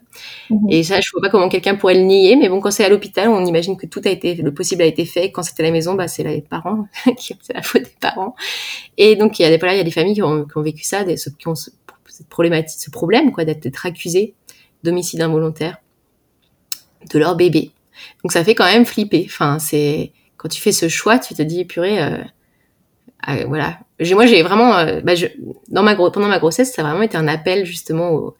Mhm. 0.50 0.68
Et 0.70 0.84
ça, 0.84 1.02
je 1.02 1.10
vois 1.12 1.22
pas 1.22 1.30
comment 1.30 1.50
quelqu'un 1.50 1.76
pourrait 1.76 1.96
le 1.96 2.02
nier. 2.02 2.38
Mais 2.38 2.48
bon, 2.48 2.62
quand 2.62 2.72
c'est 2.72 2.86
à 2.86 2.90
l'hôpital, 2.90 3.28
on 3.28 3.46
imagine 3.46 3.76
que 3.76 3.86
tout 3.86 4.02
a 4.06 4.10
été, 4.10 4.36
le 4.36 4.54
possible 4.54 4.84
a 4.84 4.86
été 4.86 5.04
fait. 5.04 5.32
Quand 5.32 5.44
c'était 5.44 5.64
à 5.64 5.66
la 5.66 5.72
maison, 5.72 5.96
bah, 5.96 6.08
c'est 6.08 6.24
les 6.24 6.42
parents, 6.42 6.88
c'est 7.18 7.54
la 7.54 7.62
faute 7.62 7.84
des 7.84 7.96
parents. 8.00 8.36
Et 8.98 9.18
donc, 9.18 9.38
il 9.38 9.42
y 9.42 9.46
a 9.46 9.50
des, 9.50 9.58
voilà, 9.58 9.74
il 9.74 9.78
y 9.78 9.82
a 9.82 9.84
des 9.84 9.92
familles 9.92 10.16
qui 10.16 10.24
ont, 10.24 10.46
qui 10.46 10.58
ont 10.58 10.62
vécu 10.62 10.84
ça, 10.84 11.04
des, 11.04 11.16
qui 11.16 11.48
ont 11.48 11.56
ce, 11.56 11.72
cette 12.08 12.30
problématique, 12.30 12.80
ce 12.80 12.90
problème, 12.90 13.32
quoi, 13.34 13.44
d'être 13.44 13.86
accusés 13.86 14.34
d'homicide 14.84 15.22
involontaire 15.22 15.78
de 17.12 17.20
leur 17.20 17.36
bébé. 17.36 17.72
Donc, 18.24 18.32
ça 18.32 18.44
fait 18.46 18.56
quand 18.56 18.66
même 18.66 18.86
flipper. 18.86 19.26
Enfin, 19.26 19.60
c'est, 19.60 20.14
quand 20.38 20.48
tu 20.48 20.62
fais 20.62 20.72
ce 20.72 20.88
choix, 20.88 21.20
tu 21.20 21.34
te 21.34 21.42
dis, 21.42 21.66
purée, 21.66 22.02
euh, 22.02 22.18
ah, 23.24 23.46
voilà. 23.46 23.80
Moi, 24.14 24.26
j'ai 24.26 24.42
vraiment, 24.42 24.76
euh, 24.76 25.02
bah, 25.02 25.16
je, 25.16 25.28
dans 25.70 25.84
ma 25.84 25.96
pendant 25.96 26.28
ma 26.28 26.40
grossesse, 26.40 26.74
ça 26.74 26.82
a 26.82 26.86
vraiment 26.86 27.04
été 27.04 27.18
un 27.18 27.28
appel 27.28 27.66
justement 27.66 28.12
au 28.12 28.36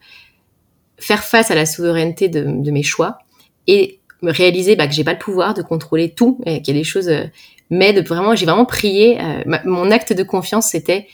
faire 0.98 1.22
face 1.22 1.50
à 1.50 1.54
la 1.54 1.66
souveraineté 1.66 2.28
de, 2.28 2.70
mes 2.70 2.82
choix 2.82 3.18
et 3.66 4.00
me 4.22 4.32
réaliser 4.32 4.76
bah, 4.76 4.86
que 4.86 4.94
j'ai 4.94 5.04
pas 5.04 5.12
le 5.12 5.18
pouvoir 5.18 5.54
de 5.54 5.62
contrôler 5.62 6.10
tout, 6.10 6.40
et 6.46 6.62
qu'il 6.62 6.74
y 6.74 6.78
a 6.78 6.80
des 6.80 6.84
choses. 6.84 7.08
Euh, 7.08 7.24
mais 7.70 7.92
de 7.92 8.06
vraiment, 8.06 8.34
j'ai 8.34 8.44
vraiment 8.44 8.66
prié. 8.66 9.20
Euh, 9.20 9.58
mon 9.64 9.90
acte 9.90 10.12
de 10.12 10.22
confiance, 10.22 10.70
c'était 10.70 11.06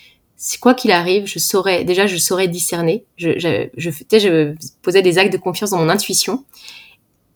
quoi 0.61 0.75
qu'il 0.75 0.91
arrive, 0.93 1.27
je 1.27 1.39
saurais 1.39 1.85
déjà, 1.85 2.07
je 2.07 2.17
saurais 2.17 2.49
discerner. 2.49 3.05
Je, 3.17 3.39
je, 3.39 3.69
je, 3.77 3.91
je 3.91 4.55
posais 4.83 5.03
des 5.03 5.19
actes 5.19 5.33
de 5.33 5.39
confiance 5.39 5.71
dans 5.71 5.79
mon 5.79 5.89
intuition. 5.89 6.45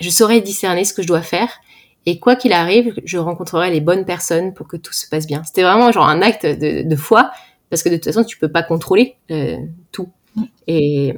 Je 0.01 0.11
saurais 0.11 0.41
discerner 0.41 0.85
ce 0.85 0.95
que 0.95 1.03
je 1.03 1.07
dois 1.07 1.23
faire 1.23 1.61
et 2.07 2.19
quoi 2.19 2.37
qu'il 2.37 2.53
arrive, 2.53 2.95
je 3.05 3.19
rencontrerai 3.19 3.71
les 3.71 3.81
bonnes 3.81 4.05
personnes 4.05 4.55
pour 4.55 4.67
que 4.67 4.77
tout 4.77 4.93
se 4.93 5.09
passe 5.09 5.27
bien. 5.27 5.43
C'était 5.45 5.63
vraiment 5.63 5.93
genre 5.93 6.09
un 6.09 6.21
acte 6.21 6.47
de, 6.47 6.83
de, 6.83 6.97
foi, 6.97 7.31
parce 7.71 7.83
que 7.83 7.89
de 7.89 7.95
toute 7.95 8.07
façon, 8.07 8.25
tu 8.25 8.39
peux 8.39 8.51
pas 8.51 8.63
contrôler 8.63 9.17
euh, 9.31 9.57
tout. 9.93 10.09
Et, 10.67 11.15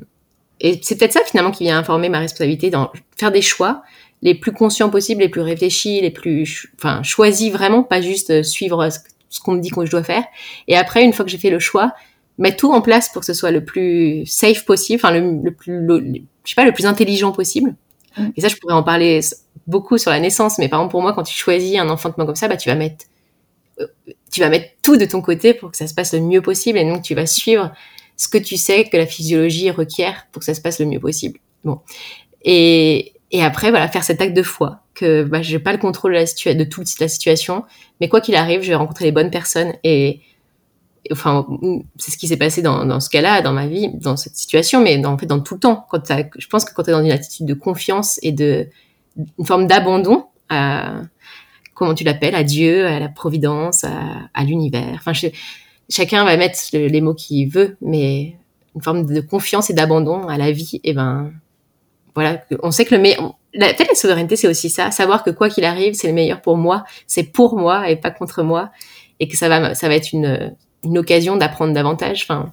et 0.61 0.81
c'est 0.83 0.99
peut-être 0.99 1.13
ça 1.13 1.21
finalement 1.25 1.51
qui 1.51 1.65
vient 1.65 1.79
informer 1.79 2.09
ma 2.09 2.19
responsabilité 2.19 2.71
dans 2.71 2.91
faire 3.17 3.33
des 3.33 3.43
choix 3.43 3.83
les 4.23 4.35
plus 4.35 4.53
conscients 4.53 4.89
possibles, 4.89 5.21
les 5.21 5.29
plus 5.29 5.43
réfléchis, 5.43 6.01
les 6.01 6.11
plus, 6.11 6.73
enfin, 6.79 7.03
choisis 7.03 7.53
vraiment, 7.53 7.83
pas 7.83 8.01
juste 8.01 8.31
euh, 8.31 8.43
suivre 8.43 8.89
ce 9.29 9.41
qu'on 9.41 9.53
me 9.53 9.61
dit 9.61 9.71
que 9.71 9.85
je 9.85 9.91
dois 9.91 10.03
faire. 10.03 10.25
Et 10.69 10.77
après, 10.77 11.05
une 11.05 11.13
fois 11.13 11.25
que 11.25 11.31
j'ai 11.31 11.39
fait 11.39 11.51
le 11.51 11.59
choix, 11.59 11.93
mettre 12.39 12.57
tout 12.57 12.73
en 12.73 12.81
place 12.81 13.11
pour 13.11 13.21
que 13.21 13.27
ce 13.27 13.35
soit 13.35 13.51
le 13.51 13.65
plus 13.65 14.25
safe 14.27 14.65
possible, 14.65 15.01
enfin 15.03 15.13
le, 15.13 15.43
le 15.43 15.53
plus, 15.53 15.87
je 16.45 16.51
sais 16.51 16.55
pas, 16.55 16.65
le 16.65 16.73
plus 16.73 16.87
intelligent 16.87 17.33
possible. 17.33 17.75
Et 18.37 18.41
ça, 18.41 18.49
je 18.49 18.57
pourrais 18.57 18.75
en 18.75 18.85
parler 18.85 19.21
beaucoup 19.67 19.99
sur 19.99 20.11
la 20.11 20.21
naissance, 20.21 20.59
mais 20.59 20.69
par 20.69 20.81
exemple 20.81 20.93
pour 20.93 21.03
moi, 21.03 21.13
quand 21.13 21.23
tu 21.23 21.35
choisis 21.35 21.79
un 21.79 21.89
enfantement 21.89 22.27
comme 22.27 22.37
ça, 22.37 22.49
bah 22.49 22.57
tu 22.57 22.69
vas 22.69 22.75
mettre 22.75 23.07
euh, 23.81 23.87
tu 24.31 24.41
vas 24.41 24.49
mettre 24.49 24.71
tout 24.83 24.97
de 24.97 25.05
ton 25.05 25.23
côté 25.23 25.55
pour 25.55 25.71
que 25.71 25.77
ça 25.77 25.87
se 25.87 25.95
passe 25.95 26.15
le 26.15 26.21
mieux 26.21 26.43
possible, 26.43 26.79
et 26.79 26.85
donc 26.85 27.03
tu 27.03 27.15
vas 27.15 27.27
suivre 27.27 27.73
ce 28.17 28.29
que 28.29 28.39
tu 28.39 28.57
sais 28.57 28.85
que 28.85 28.97
la 28.97 29.07
physiologie 29.07 29.71
requiert 29.71 30.27
pour 30.33 30.41
que 30.41 30.47
ça 30.47 30.55
se 30.55 30.61
passe 30.61 30.79
le 30.81 30.87
mieux 30.87 31.01
possible. 31.01 31.39
Bon, 31.65 31.81
et 32.43 33.13
et 33.31 33.43
après 33.43 33.71
voilà 33.71 33.89
faire 33.89 34.05
cet 34.05 34.21
acte 34.21 34.37
de 34.37 34.43
foi 34.43 34.81
que 34.95 35.25
bah, 35.25 35.43
j'ai 35.43 35.59
pas 35.59 35.73
le 35.73 35.79
contrôle 35.79 36.13
de, 36.13 36.19
la 36.19 36.55
de 36.55 36.65
toute 36.65 36.99
la 37.01 37.09
situation, 37.09 37.65
mais 38.01 38.09
quoi 38.09 38.21
qu'il 38.21 38.37
arrive, 38.37 38.63
je 38.63 38.69
vais 38.69 38.75
rencontrer 38.77 39.07
les 39.07 39.13
bonnes 39.13 39.31
personnes 39.31 39.73
et 39.83 40.21
enfin, 41.13 41.47
c'est 41.99 42.11
ce 42.11 42.17
qui 42.17 42.29
s'est 42.29 42.37
passé 42.37 42.63
dans, 42.63 42.85
dans 42.85 43.01
ce 43.01 43.11
cas-là, 43.11 43.43
dans 43.43 43.53
ma 43.53 43.67
vie, 43.67 43.91
dans 43.95 44.17
cette 44.17 44.37
situation, 44.37 44.81
mais 44.81 44.99
dans, 44.99 45.13
en 45.13 45.19
fait, 45.19 45.27
dans 45.27 45.41
tout 45.41 45.55
le 45.55 45.61
temps. 45.61 45.87
Quand 45.91 46.01
je 46.39 46.47
pense 46.49 46.65
que 46.65 46.73
quand 46.75 46.85
tu 46.85 46.91
es 46.91 46.93
dans 46.93 47.05
une 47.05 47.11
attitude 47.11 47.47
de 47.47 47.55
confiance 47.55 48.19
et 48.23 48.33
de 48.33 48.69
une 49.39 49.47
forme 49.47 49.67
d'abandon 49.67 50.27
à 50.49 51.03
comment 51.75 51.95
tu 51.95 52.05
l'appelles, 52.05 52.35
à 52.35 52.45
Dieu, 52.45 52.87
à 52.87 52.99
la 52.99 53.09
providence, 53.09 53.85
à, 53.85 53.91
à 54.33 54.45
l'univers. 54.45 54.95
Enfin, 54.95 55.13
chacun 55.89 56.25
va 56.25 56.37
mettre 56.37 56.59
les 56.73 57.01
mots 57.01 57.15
qu'il 57.15 57.49
veut, 57.49 57.77
mais 57.81 58.37
une 58.75 58.83
forme 58.83 59.05
de 59.07 59.21
confiance 59.21 59.71
et 59.71 59.75
d'abandon 59.75 60.29
à 60.29 60.39
la 60.39 60.53
vie. 60.53 60.81
Et 60.85 60.93
ben, 60.93 61.33
voilà, 62.15 62.45
on 62.63 62.71
sait 62.71 62.85
que 62.85 62.95
le 62.95 63.01
meilleur. 63.01 63.35
Peut-être 63.53 63.89
la 63.89 63.95
souveraineté, 63.95 64.35
c'est 64.35 64.49
aussi 64.49 64.69
ça, 64.69 64.91
savoir 64.91 65.23
que 65.23 65.31
quoi 65.31 65.49
qu'il 65.49 65.65
arrive, 65.65 65.95
c'est 65.95 66.09
le 66.09 66.13
meilleur 66.13 66.43
pour 66.43 66.57
moi, 66.57 66.85
c'est 67.07 67.23
pour 67.23 67.57
moi 67.57 67.89
et 67.89 67.95
pas 67.95 68.11
contre 68.11 68.43
moi, 68.43 68.71
et 69.21 69.29
que 69.29 69.37
ça 69.37 69.49
va, 69.49 69.77
ça 69.77 69.87
va 69.87 69.95
être 69.95 70.13
une 70.13 70.57
une 70.85 70.99
occasion 70.99 71.37
d'apprendre 71.37 71.73
davantage. 71.73 72.23
Enfin, 72.23 72.53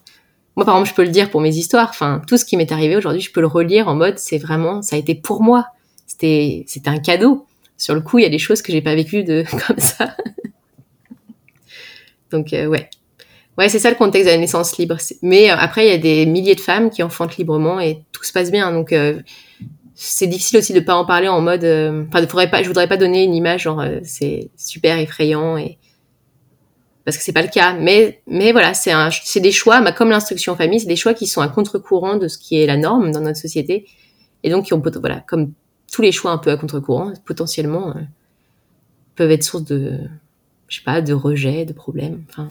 moi, 0.55 0.65
par 0.65 0.75
exemple, 0.75 0.89
je 0.89 0.95
peux 0.95 1.03
le 1.03 1.09
dire 1.09 1.29
pour 1.29 1.41
mes 1.41 1.55
histoires. 1.55 1.89
Enfin, 1.89 2.21
tout 2.27 2.37
ce 2.37 2.45
qui 2.45 2.57
m'est 2.57 2.71
arrivé 2.71 2.95
aujourd'hui, 2.95 3.21
je 3.21 3.31
peux 3.31 3.41
le 3.41 3.47
relire 3.47 3.87
en 3.87 3.95
mode, 3.95 4.17
c'est 4.17 4.37
vraiment, 4.37 4.81
ça 4.81 4.95
a 4.95 4.99
été 4.99 5.15
pour 5.15 5.41
moi. 5.41 5.67
C'était, 6.11 6.65
c'était 6.67 6.89
un 6.89 6.99
cadeau. 6.99 7.45
Sur 7.77 7.95
le 7.95 8.01
coup, 8.01 8.19
il 8.19 8.23
y 8.23 8.25
a 8.25 8.29
des 8.29 8.37
choses 8.37 8.61
que 8.61 8.73
j'ai 8.73 8.81
pas 8.81 8.95
vécues 8.95 9.23
de 9.23 9.45
comme 9.67 9.79
ça. 9.79 10.17
Donc, 12.31 12.51
euh, 12.51 12.67
ouais. 12.67 12.89
Ouais, 13.57 13.69
c'est 13.69 13.79
ça 13.79 13.89
le 13.89 13.95
contexte 13.95 14.27
de 14.27 14.33
la 14.33 14.37
naissance 14.37 14.77
libre. 14.77 14.97
Mais 15.21 15.49
euh, 15.49 15.55
après, 15.57 15.87
il 15.87 15.89
y 15.89 15.93
a 15.93 15.97
des 15.97 16.25
milliers 16.25 16.55
de 16.55 16.59
femmes 16.59 16.89
qui 16.89 17.01
enfantent 17.01 17.37
librement 17.37 17.79
et 17.79 18.03
tout 18.11 18.25
se 18.25 18.33
passe 18.33 18.51
bien. 18.51 18.73
Donc, 18.73 18.91
euh, 18.91 19.21
c'est 19.95 20.27
difficile 20.27 20.59
aussi 20.59 20.73
de 20.73 20.81
pas 20.81 20.95
en 20.95 21.05
parler 21.05 21.29
en 21.29 21.39
mode. 21.39 21.63
Enfin, 21.63 22.27
faudrait 22.27 22.49
pas, 22.49 22.61
je 22.61 22.67
voudrais 22.67 22.89
pas 22.89 22.97
donner 22.97 23.23
une 23.23 23.35
image 23.35 23.63
genre 23.63 23.83
c'est 24.03 24.49
super 24.57 24.97
effrayant 24.97 25.57
et 25.57 25.77
parce 27.05 27.17
que 27.17 27.23
c'est 27.23 27.33
pas 27.33 27.41
le 27.41 27.47
cas. 27.47 27.73
Mais, 27.73 28.21
mais 28.27 28.51
voilà, 28.51 28.73
c'est 28.73 28.91
un, 28.91 29.09
c'est 29.11 29.39
des 29.39 29.51
choix, 29.51 29.79
bah, 29.81 29.91
comme 29.91 30.09
l'instruction 30.09 30.53
en 30.53 30.55
famille, 30.55 30.79
c'est 30.79 30.87
des 30.87 30.95
choix 30.95 31.13
qui 31.13 31.27
sont 31.27 31.41
à 31.41 31.47
contre-courant 31.47 32.17
de 32.17 32.27
ce 32.27 32.37
qui 32.37 32.61
est 32.61 32.65
la 32.65 32.77
norme 32.77 33.11
dans 33.11 33.21
notre 33.21 33.39
société. 33.39 33.85
Et 34.43 34.49
donc, 34.49 34.65
qui 34.65 34.73
ont, 34.73 34.81
voilà, 34.99 35.23
comme 35.27 35.53
tous 35.91 36.01
les 36.01 36.11
choix 36.11 36.31
un 36.31 36.37
peu 36.37 36.51
à 36.51 36.57
contre-courant, 36.57 37.13
potentiellement, 37.25 37.89
euh, 37.89 38.01
peuvent 39.15 39.31
être 39.31 39.43
source 39.43 39.65
de, 39.65 39.99
je 40.67 40.77
sais 40.77 40.83
pas, 40.83 41.01
de 41.01 41.13
rejet, 41.13 41.65
de 41.65 41.73
problèmes. 41.73 42.23
Enfin. 42.29 42.49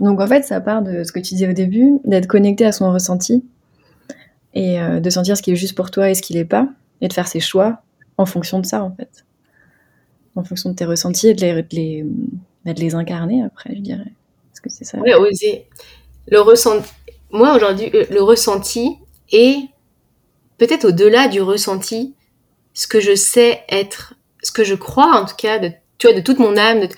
Donc, 0.00 0.20
en 0.20 0.26
fait, 0.26 0.42
ça 0.42 0.60
part 0.60 0.82
de 0.82 1.04
ce 1.04 1.12
que 1.12 1.18
tu 1.18 1.34
disais 1.34 1.48
au 1.48 1.52
début, 1.52 2.00
d'être 2.04 2.26
connecté 2.26 2.64
à 2.64 2.72
son 2.72 2.92
ressenti 2.92 3.44
et 4.54 4.80
euh, 4.80 5.00
de 5.00 5.10
sentir 5.10 5.36
ce 5.36 5.42
qui 5.42 5.52
est 5.52 5.56
juste 5.56 5.74
pour 5.74 5.90
toi 5.90 6.10
et 6.10 6.14
ce 6.14 6.22
qui 6.22 6.32
l'est 6.32 6.44
pas, 6.44 6.68
et 7.00 7.08
de 7.08 7.12
faire 7.12 7.28
ses 7.28 7.40
choix 7.40 7.82
en 8.16 8.26
fonction 8.26 8.58
de 8.58 8.66
ça, 8.66 8.82
en 8.82 8.90
fait 8.90 9.26
en 10.36 10.44
fonction 10.44 10.70
de 10.70 10.74
tes 10.74 10.84
ressentis 10.84 11.28
et 11.28 11.34
de 11.34 11.40
les, 11.40 11.62
de 11.62 11.68
les, 11.72 12.04
bah, 12.64 12.74
de 12.74 12.80
les 12.80 12.94
incarner 12.94 13.42
après, 13.42 13.74
je 13.74 13.80
dirais. 13.80 14.12
Est-ce 14.52 14.60
que 14.60 14.70
c'est 14.70 14.84
ça? 14.84 14.98
Oui, 14.98 15.12
oser. 15.12 15.66
Le 16.28 16.40
ressenti. 16.40 16.88
Moi, 17.30 17.56
aujourd'hui, 17.56 17.90
euh, 17.94 18.04
le 18.10 18.22
ressenti 18.22 18.96
est 19.32 19.68
peut-être 20.58 20.86
au-delà 20.86 21.28
du 21.28 21.40
ressenti, 21.40 22.14
ce 22.74 22.86
que 22.86 23.00
je 23.00 23.14
sais 23.14 23.62
être, 23.68 24.14
ce 24.42 24.52
que 24.52 24.64
je 24.64 24.74
crois 24.74 25.20
en 25.20 25.24
tout 25.24 25.36
cas, 25.36 25.58
de, 25.58 25.70
tu 25.98 26.06
vois, 26.06 26.16
de 26.16 26.20
toute 26.20 26.38
mon 26.38 26.56
âme, 26.56 26.80
de, 26.80 26.88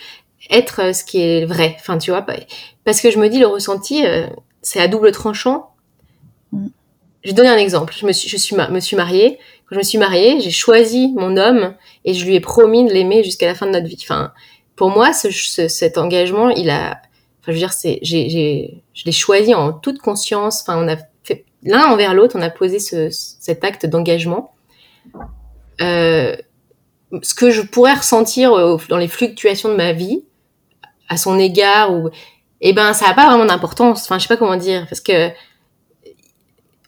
être 0.51 0.81
euh, 0.83 0.93
ce 0.93 1.05
qui 1.05 1.21
est 1.21 1.45
vrai. 1.45 1.77
Enfin, 1.79 1.99
tu 1.99 2.11
vois, 2.11 2.25
parce 2.85 3.01
que 3.01 3.11
je 3.11 3.19
me 3.19 3.29
dis, 3.29 3.39
le 3.39 3.47
ressenti, 3.47 4.07
euh, 4.07 4.27
c'est 4.63 4.81
à 4.81 4.89
double 4.89 5.13
tranchant. 5.13 5.71
Mm. 6.53 6.69
Je 7.23 7.31
vais 7.31 7.35
donner 7.35 7.49
un 7.49 7.59
exemple. 7.59 7.95
Je 7.99 8.07
me 8.07 8.13
suis, 8.13 8.29
je 8.29 8.37
suis, 8.37 8.57
me 8.57 8.81
suis 8.81 8.97
mariée 8.97 9.39
quand 9.69 9.75
je 9.75 9.81
me 9.81 9.85
suis 9.85 9.99
mariée, 9.99 10.41
j'ai 10.41 10.51
choisi 10.51 11.13
mon 11.15 11.37
homme 11.37 11.75
et 12.07 12.15
je 12.15 12.25
lui 12.25 12.35
ai 12.35 12.41
promis 12.41 12.87
de 12.87 12.93
l'aimer 12.93 13.23
jusqu'à 13.23 13.47
la 13.47 13.55
fin 13.55 13.67
de 13.67 13.73
notre 13.73 13.87
vie. 13.87 13.99
Enfin, 14.01 14.33
pour 14.77 14.89
moi, 14.91 15.13
ce, 15.13 15.29
cet 15.69 15.99
engagement, 15.99 16.49
il 16.49 16.71
a, 16.71 16.93
enfin, 17.43 17.49
je 17.49 17.53
veux 17.53 17.59
dire, 17.59 17.75
c'est, 17.75 17.99
j'ai, 18.01 18.31
j'ai, 18.31 18.83
je 18.95 19.05
l'ai 19.05 19.13
choisi 19.13 19.55
en 19.55 19.75
toute 19.75 19.99
conscience. 19.99 20.63
Enfin, 20.63 20.83
on 20.83 20.89
a 20.89 20.97
l'un 21.63 21.87
envers 21.87 22.15
l'autre, 22.15 22.37
on 22.39 22.43
a 22.43 22.51
posé 22.51 22.79
ce, 22.79 23.09
cet 23.11 23.65
acte 23.65 23.87
d'engagement. 23.87 24.53
Euh, 25.81 26.37
ce 27.23 27.35
que 27.35 27.51
je 27.51 27.63
pourrais 27.63 27.95
ressentir 27.95 28.53
dans 28.89 28.99
les 28.99 29.09
fluctuations 29.09 29.71
de 29.71 29.77
ma 29.77 29.93
vie 29.93 30.25
à 31.09 31.17
son 31.17 31.39
égard 31.39 31.95
ou 31.95 32.11
eh 32.61 32.73
ben 32.73 32.93
ça 32.93 33.07
n'a 33.07 33.15
pas 33.15 33.27
vraiment 33.27 33.47
d'importance 33.47 34.03
enfin 34.03 34.19
je 34.19 34.25
sais 34.25 34.29
pas 34.29 34.37
comment 34.37 34.57
dire 34.57 34.85
parce 34.91 35.01
que 35.01 35.31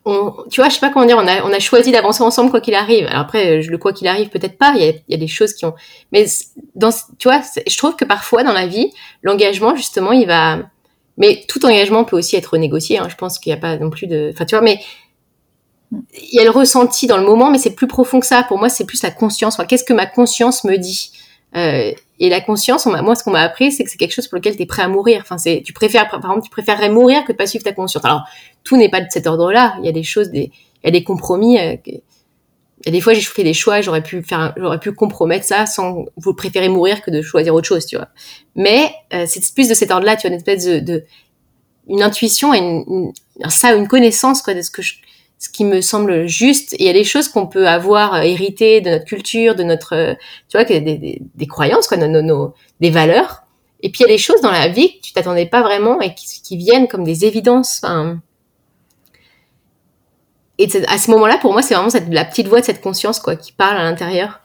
on, 0.04 0.34
tu 0.50 0.60
vois, 0.60 0.68
je 0.68 0.74
sais 0.74 0.80
pas 0.80 0.90
comment 0.90 1.04
dire, 1.04 1.18
on 1.18 1.26
a, 1.26 1.42
on 1.44 1.52
a 1.52 1.58
choisi 1.58 1.92
d'avancer 1.92 2.22
ensemble 2.22 2.50
quoi 2.50 2.60
qu'il 2.60 2.74
arrive. 2.74 3.06
Alors 3.06 3.20
après, 3.20 3.60
le 3.60 3.78
quoi 3.78 3.92
qu'il 3.92 4.06
arrive, 4.08 4.28
peut-être 4.28 4.56
pas. 4.56 4.72
Il 4.76 4.82
y, 4.82 4.88
a, 4.88 4.92
y 5.08 5.14
a, 5.14 5.18
des 5.18 5.28
choses 5.28 5.52
qui 5.52 5.66
ont, 5.66 5.74
mais 6.12 6.26
dans, 6.74 6.90
tu 7.18 7.28
vois, 7.28 7.42
je 7.66 7.76
trouve 7.76 7.96
que 7.96 8.04
parfois 8.04 8.42
dans 8.42 8.52
la 8.52 8.66
vie, 8.66 8.92
l'engagement 9.22 9.76
justement, 9.76 10.12
il 10.12 10.26
va, 10.26 10.58
mais 11.20 11.44
tout 11.46 11.64
engagement 11.64 12.02
peut 12.04 12.16
aussi 12.16 12.34
être 12.34 12.56
négocié. 12.56 12.98
Hein. 12.98 13.06
Je 13.08 13.14
pense 13.14 13.38
qu'il 13.38 13.52
n'y 13.52 13.58
a 13.58 13.60
pas 13.60 13.76
non 13.76 13.90
plus 13.90 14.08
de, 14.08 14.30
enfin 14.32 14.46
tu 14.46 14.56
vois, 14.56 14.64
mais 14.64 14.80
il 15.92 16.34
y 16.34 16.40
a 16.40 16.44
le 16.44 16.50
ressenti 16.50 17.06
dans 17.06 17.18
le 17.18 17.24
moment, 17.24 17.50
mais 17.50 17.58
c'est 17.58 17.74
plus 17.74 17.86
profond 17.86 18.20
que 18.20 18.26
ça. 18.26 18.42
Pour 18.42 18.58
moi, 18.58 18.68
c'est 18.68 18.86
plus 18.86 19.02
la 19.02 19.10
conscience. 19.10 19.54
Enfin, 19.54 19.66
Qu'est-ce 19.66 19.84
que 19.84 19.92
ma 19.92 20.06
conscience 20.06 20.64
me 20.64 20.76
dit? 20.76 21.12
Euh, 21.56 21.92
Et 22.20 22.28
la 22.28 22.40
conscience, 22.40 22.86
on 22.86 23.02
moi, 23.02 23.14
ce 23.14 23.24
qu'on 23.24 23.32
m'a 23.32 23.40
appris, 23.40 23.72
c'est 23.72 23.84
que 23.84 23.90
c'est 23.90 23.98
quelque 23.98 24.14
chose 24.14 24.28
pour 24.28 24.36
lequel 24.36 24.56
tu 24.56 24.62
es 24.62 24.66
prêt 24.66 24.82
à 24.82 24.88
mourir. 24.88 25.20
Enfin, 25.22 25.36
c'est, 25.36 25.62
tu 25.64 25.72
préfères, 25.72 26.08
par 26.08 26.20
exemple, 26.20 26.42
tu 26.42 26.50
préférerais 26.50 26.90
mourir 26.90 27.24
que 27.24 27.32
de 27.32 27.36
pas 27.36 27.46
suivre 27.46 27.64
ta 27.64 27.72
conscience. 27.72 28.04
Alors, 28.04 28.22
tout 28.62 28.76
n'est 28.76 28.88
pas 28.88 29.00
de 29.00 29.08
cet 29.10 29.26
ordre-là. 29.26 29.74
Il 29.80 29.86
y 29.86 29.88
a 29.88 29.92
des 29.92 30.04
choses, 30.04 30.30
des, 30.30 30.52
il 30.82 30.86
y 30.86 30.88
a 30.88 30.92
des 30.92 31.02
compromis. 31.02 31.58
Euh, 31.58 31.76
et 32.86 32.90
des 32.90 33.00
fois, 33.00 33.12
j'ai 33.12 33.20
fait 33.20 33.44
des 33.44 33.52
choix, 33.52 33.80
j'aurais 33.82 34.02
pu 34.02 34.22
faire, 34.22 34.54
j'aurais 34.56 34.80
pu 34.80 34.92
compromettre 34.92 35.44
ça 35.44 35.66
sans 35.66 36.06
vous 36.16 36.34
préférer 36.34 36.68
mourir 36.68 37.02
que 37.02 37.10
de 37.10 37.20
choisir 37.20 37.54
autre 37.54 37.68
chose, 37.68 37.84
tu 37.84 37.96
vois. 37.96 38.08
Mais 38.56 38.92
euh, 39.12 39.24
c'est 39.26 39.54
plus 39.54 39.68
de 39.68 39.74
cet 39.74 39.90
ordre-là, 39.90 40.16
tu 40.16 40.22
vois, 40.22 40.30
une 40.30 40.38
espèce 40.38 40.64
de, 40.64 40.80
de 40.80 41.04
une 41.88 42.02
intuition 42.02 42.54
et 42.54 42.58
une, 42.58 42.84
une, 42.88 43.50
ça, 43.50 43.74
une 43.74 43.88
connaissance 43.88 44.42
quoi 44.42 44.54
de 44.54 44.62
ce 44.62 44.70
que 44.70 44.80
je, 44.80 44.94
ce 45.38 45.48
qui 45.48 45.64
me 45.64 45.80
semble 45.80 46.26
juste. 46.26 46.74
il 46.78 46.86
y 46.86 46.88
a 46.88 46.92
des 46.92 47.04
choses 47.04 47.28
qu'on 47.28 47.46
peut 47.46 47.66
avoir 47.66 48.14
euh, 48.14 48.20
héritées 48.22 48.80
de 48.80 48.90
notre 48.90 49.04
culture, 49.04 49.54
de 49.54 49.62
notre, 49.62 49.94
euh, 49.94 50.14
tu 50.48 50.56
vois, 50.56 50.64
des, 50.64 50.80
des, 50.80 51.20
des 51.34 51.46
croyances, 51.46 51.86
quoi, 51.86 51.98
nos, 51.98 52.22
nos, 52.22 52.54
des 52.80 52.90
valeurs. 52.90 53.42
Et 53.82 53.90
puis 53.90 54.00
il 54.00 54.02
y 54.02 54.10
a 54.10 54.12
des 54.12 54.18
choses 54.18 54.40
dans 54.42 54.50
la 54.50 54.68
vie 54.68 54.98
que 54.98 55.06
tu 55.06 55.12
t'attendais 55.12 55.46
pas 55.46 55.62
vraiment 55.62 56.00
et 56.00 56.14
qui, 56.14 56.26
qui 56.42 56.56
viennent 56.56 56.88
comme 56.88 57.04
des 57.04 57.24
évidences. 57.24 57.80
Enfin, 57.82 58.20
et 60.60 60.68
à 60.88 60.98
ce 60.98 61.10
moment-là, 61.12 61.38
pour 61.38 61.52
moi, 61.52 61.62
c'est 61.62 61.74
vraiment 61.74 61.90
cette, 61.90 62.08
la 62.10 62.24
petite 62.24 62.46
voix 62.46 62.60
de 62.60 62.66
cette 62.66 62.82
conscience, 62.82 63.18
quoi, 63.18 63.34
qui 63.34 63.52
parle 63.52 63.78
à 63.78 63.82
l'intérieur. 63.82 64.40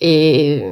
Et 0.00 0.62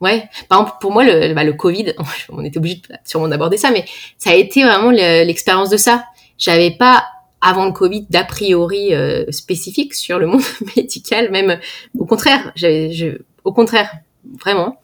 ouais, 0.00 0.28
par 0.48 0.60
exemple, 0.60 0.78
pour 0.80 0.90
moi, 0.92 1.04
le, 1.04 1.32
bah, 1.34 1.44
le 1.44 1.52
Covid, 1.52 1.94
on 2.30 2.44
était 2.44 2.58
obligé 2.58 2.82
sûrement 3.04 3.28
d'aborder 3.28 3.56
ça, 3.56 3.70
mais 3.70 3.84
ça 4.18 4.30
a 4.30 4.34
été 4.34 4.64
vraiment 4.64 4.90
l'expérience 4.90 5.70
de 5.70 5.76
ça. 5.76 6.04
J'avais 6.36 6.72
pas 6.72 7.04
avant 7.40 7.64
le 7.64 7.72
Covid 7.72 8.06
d'a 8.10 8.24
priori 8.24 8.92
euh, 8.92 9.24
spécifique 9.30 9.94
sur 9.94 10.18
le 10.18 10.26
monde 10.32 10.42
médical, 10.76 11.30
même 11.30 11.58
au 11.96 12.04
contraire, 12.04 12.52
j'avais, 12.56 12.90
au 13.44 13.52
contraire, 13.52 13.90
vraiment. 14.40 14.80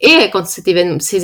Et 0.00 0.28
quand 0.30 0.44
ces 0.46 0.68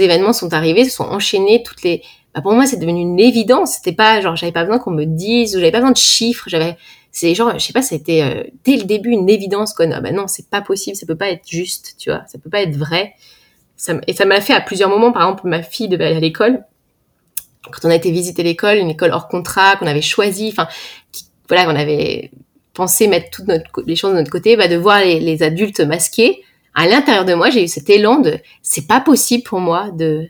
événements 0.02 0.32
sont 0.32 0.54
arrivés, 0.54 0.84
se 0.84 0.96
sont 0.96 1.04
enchaînés 1.04 1.62
toutes 1.62 1.82
les. 1.82 2.02
Bah 2.34 2.40
pour 2.40 2.52
moi, 2.52 2.64
c'est 2.64 2.78
devenu 2.78 3.02
une 3.02 3.20
évidence. 3.20 3.74
C'était 3.74 3.92
pas 3.92 4.22
genre 4.22 4.34
j'avais 4.34 4.52
pas 4.52 4.64
besoin 4.64 4.78
qu'on 4.78 4.92
me 4.92 5.04
dise 5.04 5.54
ou 5.54 5.58
j'avais 5.58 5.70
pas 5.70 5.80
besoin 5.80 5.92
de 5.92 5.98
chiffres. 5.98 6.44
J'avais, 6.46 6.78
c'est 7.12 7.34
genre, 7.34 7.58
je 7.58 7.64
sais 7.64 7.72
pas, 7.72 7.82
c'était 7.82 8.22
euh, 8.22 8.42
dès 8.64 8.76
le 8.76 8.84
début 8.84 9.10
une 9.10 9.28
évidence 9.28 9.74
quoi. 9.74 9.86
Non, 9.86 10.00
bah 10.00 10.12
non, 10.12 10.26
c'est 10.26 10.48
pas 10.48 10.62
possible, 10.62 10.96
ça 10.96 11.06
peut 11.06 11.16
pas 11.16 11.30
être 11.30 11.48
juste, 11.48 11.94
tu 11.98 12.10
vois, 12.10 12.24
ça 12.26 12.38
peut 12.38 12.50
pas 12.50 12.62
être 12.62 12.76
vrai. 12.76 13.14
Ça, 13.76 13.94
et 14.06 14.12
ça 14.12 14.24
m'a 14.24 14.40
fait 14.40 14.54
à 14.54 14.60
plusieurs 14.60 14.88
moments. 14.88 15.12
Par 15.12 15.22
exemple, 15.22 15.46
ma 15.46 15.62
fille 15.62 15.88
devait 15.88 16.06
aller 16.06 16.16
à 16.16 16.20
l'école 16.20 16.64
quand 17.70 17.86
on 17.86 17.90
a 17.90 17.94
été 17.94 18.10
visiter 18.10 18.42
l'école, 18.42 18.78
une 18.78 18.90
école 18.90 19.12
hors 19.12 19.28
contrat 19.28 19.76
qu'on 19.76 19.86
avait 19.86 20.02
choisie, 20.02 20.50
enfin, 20.52 20.66
voilà, 21.48 21.70
on 21.70 21.76
avait 21.76 22.30
pensé 22.74 23.06
mettre 23.06 23.30
toutes 23.30 23.48
les 23.86 23.96
choses 23.96 24.12
de 24.12 24.16
notre 24.16 24.30
côté, 24.30 24.56
bah, 24.56 24.68
de 24.68 24.76
voir 24.76 25.00
les, 25.00 25.20
les 25.20 25.42
adultes 25.42 25.80
masqués. 25.80 26.42
À 26.74 26.86
l'intérieur 26.86 27.24
de 27.24 27.34
moi, 27.34 27.50
j'ai 27.50 27.64
eu 27.64 27.68
cet 27.68 27.90
élan 27.90 28.18
de, 28.18 28.38
c'est 28.62 28.86
pas 28.86 29.00
possible 29.00 29.42
pour 29.44 29.60
moi 29.60 29.90
de, 29.90 30.28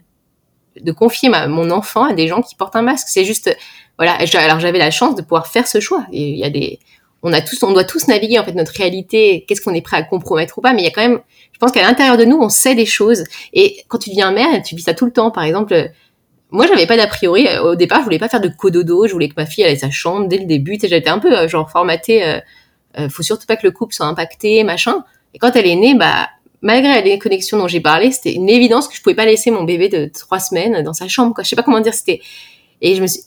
de 0.79 0.91
confier 0.91 1.29
ma, 1.29 1.47
mon 1.47 1.71
enfant 1.71 2.03
à 2.03 2.13
des 2.13 2.27
gens 2.27 2.41
qui 2.41 2.55
portent 2.55 2.75
un 2.75 2.81
masque. 2.81 3.07
C'est 3.09 3.25
juste, 3.25 3.55
voilà. 3.97 4.17
Alors 4.35 4.59
j'avais 4.59 4.79
la 4.79 4.91
chance 4.91 5.15
de 5.15 5.21
pouvoir 5.21 5.47
faire 5.47 5.67
ce 5.67 5.79
choix. 5.79 6.05
Il 6.11 6.35
y 6.35 6.43
a 6.43 6.49
des, 6.49 6.79
on 7.23 7.31
a 7.31 7.41
tous, 7.41 7.63
on 7.63 7.71
doit 7.71 7.85
tous 7.85 8.07
naviguer 8.07 8.37
en 8.37 8.43
fait 8.43 8.53
notre 8.53 8.73
réalité. 8.73 9.45
Qu'est-ce 9.47 9.61
qu'on 9.61 9.73
est 9.73 9.81
prêt 9.81 9.97
à 9.97 10.03
compromettre 10.03 10.57
ou 10.57 10.61
pas 10.61 10.73
Mais 10.73 10.81
il 10.81 10.85
y 10.85 10.87
a 10.87 10.91
quand 10.91 11.01
même, 11.01 11.21
je 11.53 11.57
pense 11.57 11.71
qu'à 11.71 11.81
l'intérieur 11.81 12.17
de 12.17 12.25
nous, 12.25 12.37
on 12.37 12.49
sait 12.49 12.75
des 12.75 12.85
choses. 12.85 13.23
Et 13.53 13.77
quand 13.87 13.97
tu 13.97 14.09
deviens 14.09 14.31
mère, 14.31 14.61
tu 14.61 14.75
vis 14.75 14.83
ça 14.83 14.93
tout 14.93 15.05
le 15.05 15.11
temps. 15.11 15.31
Par 15.31 15.43
exemple, 15.43 15.91
moi, 16.51 16.67
j'avais 16.67 16.85
pas 16.85 16.97
d'a 16.97 17.07
priori. 17.07 17.47
Euh, 17.47 17.71
au 17.71 17.75
départ, 17.75 17.99
je 17.99 18.03
voulais 18.03 18.19
pas 18.19 18.27
faire 18.27 18.41
de 18.41 18.49
cododo. 18.49 19.07
Je 19.07 19.13
voulais 19.13 19.29
que 19.29 19.35
ma 19.37 19.45
fille 19.45 19.63
ait 19.63 19.75
sa 19.77 19.89
chambre 19.89 20.27
dès 20.27 20.37
le 20.37 20.45
début. 20.45 20.77
J'étais 20.81 21.09
un 21.09 21.19
peu 21.19 21.35
euh, 21.35 21.47
genre 21.47 21.71
formatée. 21.71 22.23
Euh, 22.25 22.39
euh, 22.99 23.09
faut 23.09 23.23
surtout 23.23 23.47
pas 23.47 23.55
que 23.55 23.65
le 23.65 23.71
couple 23.71 23.95
soit 23.95 24.05
impacté, 24.05 24.63
machin. 24.63 25.03
Et 25.33 25.39
quand 25.39 25.55
elle 25.55 25.65
est 25.65 25.75
née, 25.75 25.95
bah 25.95 26.29
malgré 26.61 27.01
les 27.01 27.17
connexions 27.19 27.57
dont 27.57 27.67
j'ai 27.67 27.81
parlé, 27.81 28.11
c'était 28.11 28.33
une 28.33 28.49
évidence 28.49 28.87
que 28.87 28.95
je 28.95 29.01
pouvais 29.01 29.15
pas 29.15 29.25
laisser 29.25 29.49
mon 29.49 29.63
bébé 29.63 29.89
de 29.89 30.09
trois 30.13 30.39
semaines 30.39 30.83
dans 30.83 30.93
sa 30.93 31.07
chambre. 31.07 31.33
Quoi. 31.33 31.43
Je 31.43 31.49
sais 31.49 31.55
pas 31.55 31.63
comment 31.63 31.79
dire. 31.79 31.93
C'était 31.93 32.21
et 32.81 32.95
je 32.95 33.01
me 33.01 33.07
suis 33.07 33.21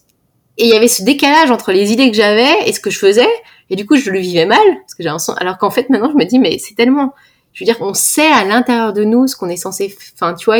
et 0.58 0.64
il 0.64 0.68
y 0.68 0.74
avait 0.74 0.88
ce 0.88 1.02
décalage 1.02 1.50
entre 1.50 1.72
les 1.72 1.92
idées 1.92 2.10
que 2.10 2.16
j'avais 2.16 2.68
et 2.68 2.72
ce 2.72 2.80
que 2.80 2.90
je 2.90 2.98
faisais. 2.98 3.28
Et 3.68 3.76
du 3.76 3.84
coup, 3.86 3.96
je 3.96 4.10
le 4.10 4.18
vivais 4.18 4.46
mal 4.46 4.58
parce 4.80 4.94
que 4.94 5.06
un 5.06 5.34
alors 5.38 5.58
qu'en 5.58 5.70
fait 5.70 5.90
maintenant, 5.90 6.10
je 6.10 6.16
me 6.16 6.24
dis 6.24 6.38
mais 6.38 6.58
c'est 6.58 6.74
tellement. 6.74 7.14
Je 7.52 7.64
veux 7.64 7.66
dire, 7.66 7.78
on 7.80 7.94
sait 7.94 8.26
à 8.26 8.44
l'intérieur 8.44 8.92
de 8.92 9.04
nous 9.04 9.26
ce 9.26 9.34
qu'on 9.34 9.48
est 9.48 9.56
censé. 9.56 9.96
Enfin, 10.14 10.34
tu 10.34 10.44
vois 10.44 10.58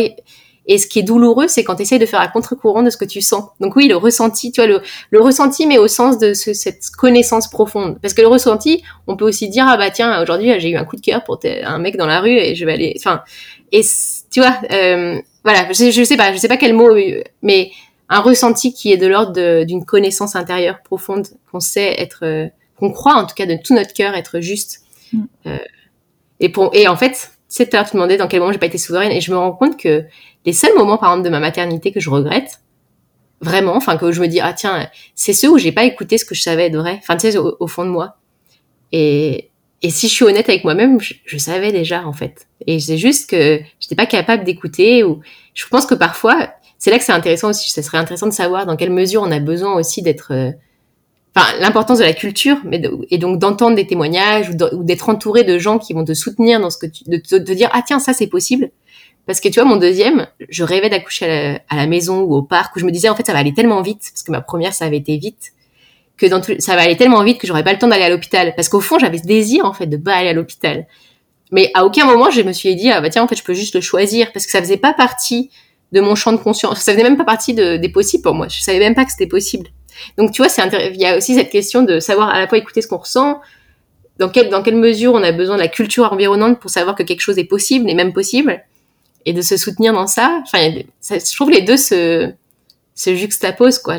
et 0.69 0.79
ce 0.79 0.87
qui 0.87 0.99
est 0.99 1.03
douloureux, 1.03 1.47
c'est 1.49 1.63
quand 1.63 1.77
tu 1.77 1.83
essayes 1.83 1.99
de 1.99 2.07
faire 2.07 2.21
à 2.21 2.29
contre-courant 2.29 2.83
de 2.83 2.91
ce 2.91 2.97
que 2.97 3.05
tu 3.05 3.21
sens. 3.21 3.45
Donc 3.61 3.77
oui, 3.77 3.87
le 3.87 3.97
ressenti, 3.97 4.51
tu 4.51 4.61
vois, 4.61 4.67
le, 4.67 4.83
le 5.11 5.21
ressenti, 5.21 5.67
mais 5.67 5.79
au 5.79 5.87
sens 5.87 6.19
de 6.19 6.35
ce, 6.35 6.53
cette 6.55 6.91
connaissance 6.91 7.49
profonde. 7.49 7.99
Parce 8.03 8.15
que 8.15 8.21
le 8.21 8.27
ressenti, 8.27 8.83
on 9.07 9.17
peut 9.17 9.25
aussi 9.25 9.49
dire, 9.49 9.65
ah 9.69 9.77
bah 9.77 9.91
tiens, 9.91 10.21
aujourd'hui, 10.21 10.53
j'ai 10.59 10.71
eu 10.71 10.77
un 10.77 10.85
coup 10.85 10.97
de 10.97 11.01
cœur 11.01 11.23
pour 11.23 11.39
un 11.45 11.79
mec 11.79 11.97
dans 11.97 12.07
la 12.07 12.21
rue 12.21 12.37
et 12.37 12.57
je 12.57 12.65
vais 12.65 12.73
aller... 12.73 12.95
Enfin, 12.99 13.23
et 13.71 13.83
tu 14.31 14.41
vois, 14.41 14.59
euh, 14.73 15.21
voilà, 15.45 15.73
je, 15.73 15.91
je 15.93 16.03
sais 16.03 16.17
pas, 16.17 16.33
je 16.33 16.39
sais 16.39 16.49
pas 16.49 16.57
quel 16.57 16.73
mot, 16.73 16.93
mais 17.43 17.71
un 18.09 18.21
ressenti 18.21 18.73
qui 18.73 18.93
est 18.93 18.97
de 18.97 19.07
l'ordre 19.07 19.65
d'une 19.65 19.85
connaissance 19.85 20.37
intérieure 20.37 20.83
profonde 20.83 21.27
qu'on 21.51 21.61
sait 21.61 22.01
être... 22.01 22.25
Euh, 22.25 22.49
qu'on 22.79 22.93
croit 22.93 23.15
en 23.15 23.25
tout 23.25 23.35
cas 23.35 23.47
de 23.47 23.57
tout 23.57 23.75
notre 23.75 23.95
cœur 23.95 24.15
être 24.15 24.41
juste. 24.41 24.83
Mm. 25.13 25.23
Euh, 25.47 25.59
et, 26.41 26.51
pour, 26.51 26.71
et 26.75 26.89
en 26.89 26.97
fait, 26.97 27.31
c'est 27.49 27.71
tu 27.71 27.71
te 27.71 27.93
demandais 27.93 28.17
dans 28.17 28.29
quel 28.29 28.41
moment 28.41 28.53
j'ai 28.53 28.59
pas 28.59 28.67
été 28.67 28.79
souveraine 28.79 29.13
et 29.13 29.21
je 29.21 29.31
me 29.31 29.37
rends 29.37 29.53
compte 29.53 29.79
que 29.79 30.05
les 30.45 30.53
seuls 30.53 30.75
moments, 30.77 30.99
par 30.99 31.11
exemple, 31.11 31.25
de 31.25 31.31
ma 31.31 31.41
maternité 31.41 31.93
que 31.93 32.01
je 32.01 32.11
regrette, 32.11 32.61
vraiment, 33.41 33.77
enfin, 33.77 33.97
que 33.97 34.13
je 34.13 34.21
me 34.21 34.29
dis, 34.29 34.41
ah 34.41 34.53
tiens, 34.53 34.89
c'est 35.15 35.33
ceux 35.33 35.51
où 35.51 35.59
j'ai 35.59 35.73
pas 35.73 35.85
écouté 35.85 36.19
ce 36.19 36.25
que 36.25 36.35
je 36.35 36.43
savais 36.43 36.67
être 36.67 36.77
vrai, 36.77 36.99
enfin, 36.99 37.17
tu 37.17 37.31
sais, 37.31 37.39
au, 37.39 37.67
fond 37.67 37.85
de 37.85 37.91
moi. 37.91 38.17
Et, 38.93 39.51
et 39.87 39.91
si 39.91 40.09
je 40.09 40.15
suis 40.15 40.25
honnête 40.25 40.49
avec 40.49 40.65
moi-même, 40.65 40.99
je, 41.01 41.39
savais 41.39 41.71
déjà, 41.71 42.05
en 42.05 42.13
fait. 42.13 42.49
Et 42.67 42.81
c'est 42.81 42.99
juste 42.99 43.31
que 43.31 43.61
j'étais 43.79 43.95
pas 43.95 44.07
capable 44.07 44.43
d'écouter 44.43 45.05
ou 45.05 45.21
je 45.55 45.65
pense 45.69 45.87
que 45.87 45.95
parfois, 45.95 46.49
c'est 46.77 46.91
là 46.91 46.99
que 46.99 47.05
c'est 47.05 47.13
intéressant 47.13 47.51
aussi, 47.51 47.71
ça 47.71 47.85
serait 47.85 47.99
intéressant 47.99 48.27
de 48.27 48.33
savoir 48.33 48.67
dans 48.67 48.75
quelle 48.75 48.91
mesure 48.91 49.23
on 49.23 49.31
a 49.31 49.39
besoin 49.39 49.75
aussi 49.75 50.03
d'être, 50.03 50.33
euh, 50.33 50.51
enfin, 51.37 51.47
l'importance 51.61 51.99
de 51.99 52.03
la 52.03 52.15
culture, 52.15 52.57
mais 52.65 52.83
et 53.13 53.19
donc 53.19 53.39
d'entendre 53.39 53.77
des 53.77 53.87
témoignages 53.87 54.51
ou 54.51 54.83
d'être 54.83 55.09
entouré 55.09 55.45
de 55.45 55.57
gens 55.57 55.79
qui 55.79 55.93
vont 55.93 56.05
te 56.05 56.15
soutenir 56.15 56.59
dans 56.59 56.71
ce 56.71 56.79
que 56.79 56.87
tu, 56.87 57.05
de 57.05 57.19
te 57.19 57.53
dire, 57.53 57.71
ah 57.73 57.83
tiens, 57.87 58.01
ça 58.01 58.13
c'est 58.13 58.27
possible 58.27 58.71
parce 59.25 59.41
que 59.41 59.49
tu 59.49 59.61
vois, 59.61 59.69
mon 59.69 59.77
deuxième, 59.77 60.27
je 60.49 60.65
rêvais 60.65 60.89
d'accoucher 60.89 61.59
à, 61.69 61.77
la 61.77 61.87
maison 61.87 62.23
ou 62.23 62.35
au 62.35 62.43
parc 62.43 62.75
où 62.75 62.81
je 62.81 62.85
me 62.85 62.93
disais 62.93 63.09
en 63.09 63.17
fait 63.17 63.27
ça 63.27 63.33
va 63.33 63.41
aller 63.41 63.55
tellement 63.55 63.83
vite 63.83 64.03
parce 64.13 64.23
que 64.23 64.33
ma 64.33 64.41
première 64.41 64.73
ça 64.73 64.85
avait 64.85 64.99
été 64.99 65.17
vite 65.17 65.53
que 66.17 66.27
dans 66.27 66.41
tout, 66.41 66.55
ça 66.59 66.77
va 66.77 66.83
aller 66.83 66.97
tellement 66.97 67.23
vite 67.23 67.39
que 67.39 67.47
j'aurais 67.47 67.65
pas 67.65 67.73
le 67.73 67.79
temps 67.79 67.89
d'aller 67.89 68.05
à 68.05 68.09
l'hôpital 68.09 68.55
parce 68.57 68.69
qu'au 68.69 68.81
fond 68.81 68.99
j'avais 68.99 69.19
ce 69.19 69.25
désir 69.25 69.65
en 69.65 69.73
fait 69.73 69.87
de 69.87 69.97
pas 69.97 70.15
aller 70.15 70.29
à 70.29 70.33
l'hôpital. 70.33 70.87
Mais 71.53 71.71
à 71.75 71.85
aucun 71.85 72.07
moment 72.07 72.31
je 72.31 72.43
me 72.43 72.53
suis 72.53 72.75
dit 72.75 72.91
ah 72.91 73.01
bah 73.01 73.11
tiens 73.11 73.23
en 73.23 73.29
fait 73.29 73.37
je 73.37 73.45
peux 73.45 73.55
juste 73.55 73.75
le 73.75 73.81
choisir 73.81 74.33
parce 74.33 74.47
que 74.47 74.53
ça 74.53 74.61
faisait 74.61 74.77
pas 74.77 74.93
partie 74.93 75.51
de 75.93 76.01
mon 76.01 76.15
champ 76.15 76.33
de 76.33 76.39
conscience, 76.39 76.81
ça 76.81 76.93
faisait 76.93 77.05
même 77.05 77.17
pas 77.17 77.25
partie 77.25 77.55
de, 77.55 77.77
des 77.77 77.89
possibles 77.89 78.23
pour 78.23 78.35
moi. 78.35 78.49
Je 78.49 78.61
savais 78.61 78.79
même 78.79 78.95
pas 78.95 79.05
que 79.05 79.13
c'était 79.13 79.29
possible. 79.29 79.69
Donc 80.19 80.33
tu 80.33 80.43
vois, 80.43 80.49
c'est 80.49 80.63
il 80.93 81.01
y 81.01 81.07
a 81.07 81.17
aussi 81.17 81.35
cette 81.35 81.51
question 81.51 81.83
de 81.83 82.01
savoir 82.01 82.29
à 82.31 82.39
la 82.39 82.49
fois 82.49 82.59
écouter 82.59 82.83
ce 82.83 82.89
qu'on 82.89 82.99
ressent, 82.99 83.41
dans 84.19 84.29
quelle 84.29 84.49
dans 84.49 84.63
quelle 84.63 84.77
mesure 84.77 85.13
on 85.15 85.23
a 85.23 85.33
besoin 85.33 85.57
de 85.57 85.63
la 85.63 85.69
culture 85.69 86.13
environnante 86.13 86.61
pour 86.61 86.71
savoir 86.71 86.97
que 86.97 87.03
quelque 87.03 87.21
chose 87.21 87.39
est 87.39 87.45
possible 87.45 87.89
et 87.89 87.95
même 87.95 88.13
possible 88.13 88.63
et 89.27 89.33
de 89.33 89.43
se 89.43 89.57
soutenir 89.57 89.93
dans 89.93 90.07
ça. 90.07 90.41
Enfin, 90.43 90.71
je 91.03 91.35
trouve 91.35 91.51
les 91.51 91.63
deux 91.63 91.77
se, 91.77 92.33
se 92.95 93.15
juxtaposent, 93.15 93.81
quoi. 93.81 93.99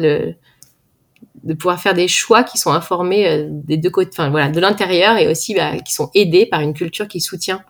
De 1.44 1.54
pouvoir 1.54 1.80
faire 1.80 1.94
des 1.94 2.08
choix 2.08 2.44
qui 2.44 2.58
sont 2.58 2.72
informés 2.72 3.28
euh, 3.28 3.48
des 3.50 3.78
deux 3.78 3.90
côtés, 3.90 4.10
enfin 4.14 4.30
voilà, 4.30 4.50
de 4.50 4.60
l'intérieur 4.60 5.18
et 5.18 5.28
aussi 5.28 5.54
bah, 5.54 5.78
qui 5.78 5.94
sont 5.94 6.10
aidés 6.16 6.46
par 6.46 6.62
une 6.62 6.74
culture 6.74 7.08
qui 7.08 7.22
soutient 7.22 7.62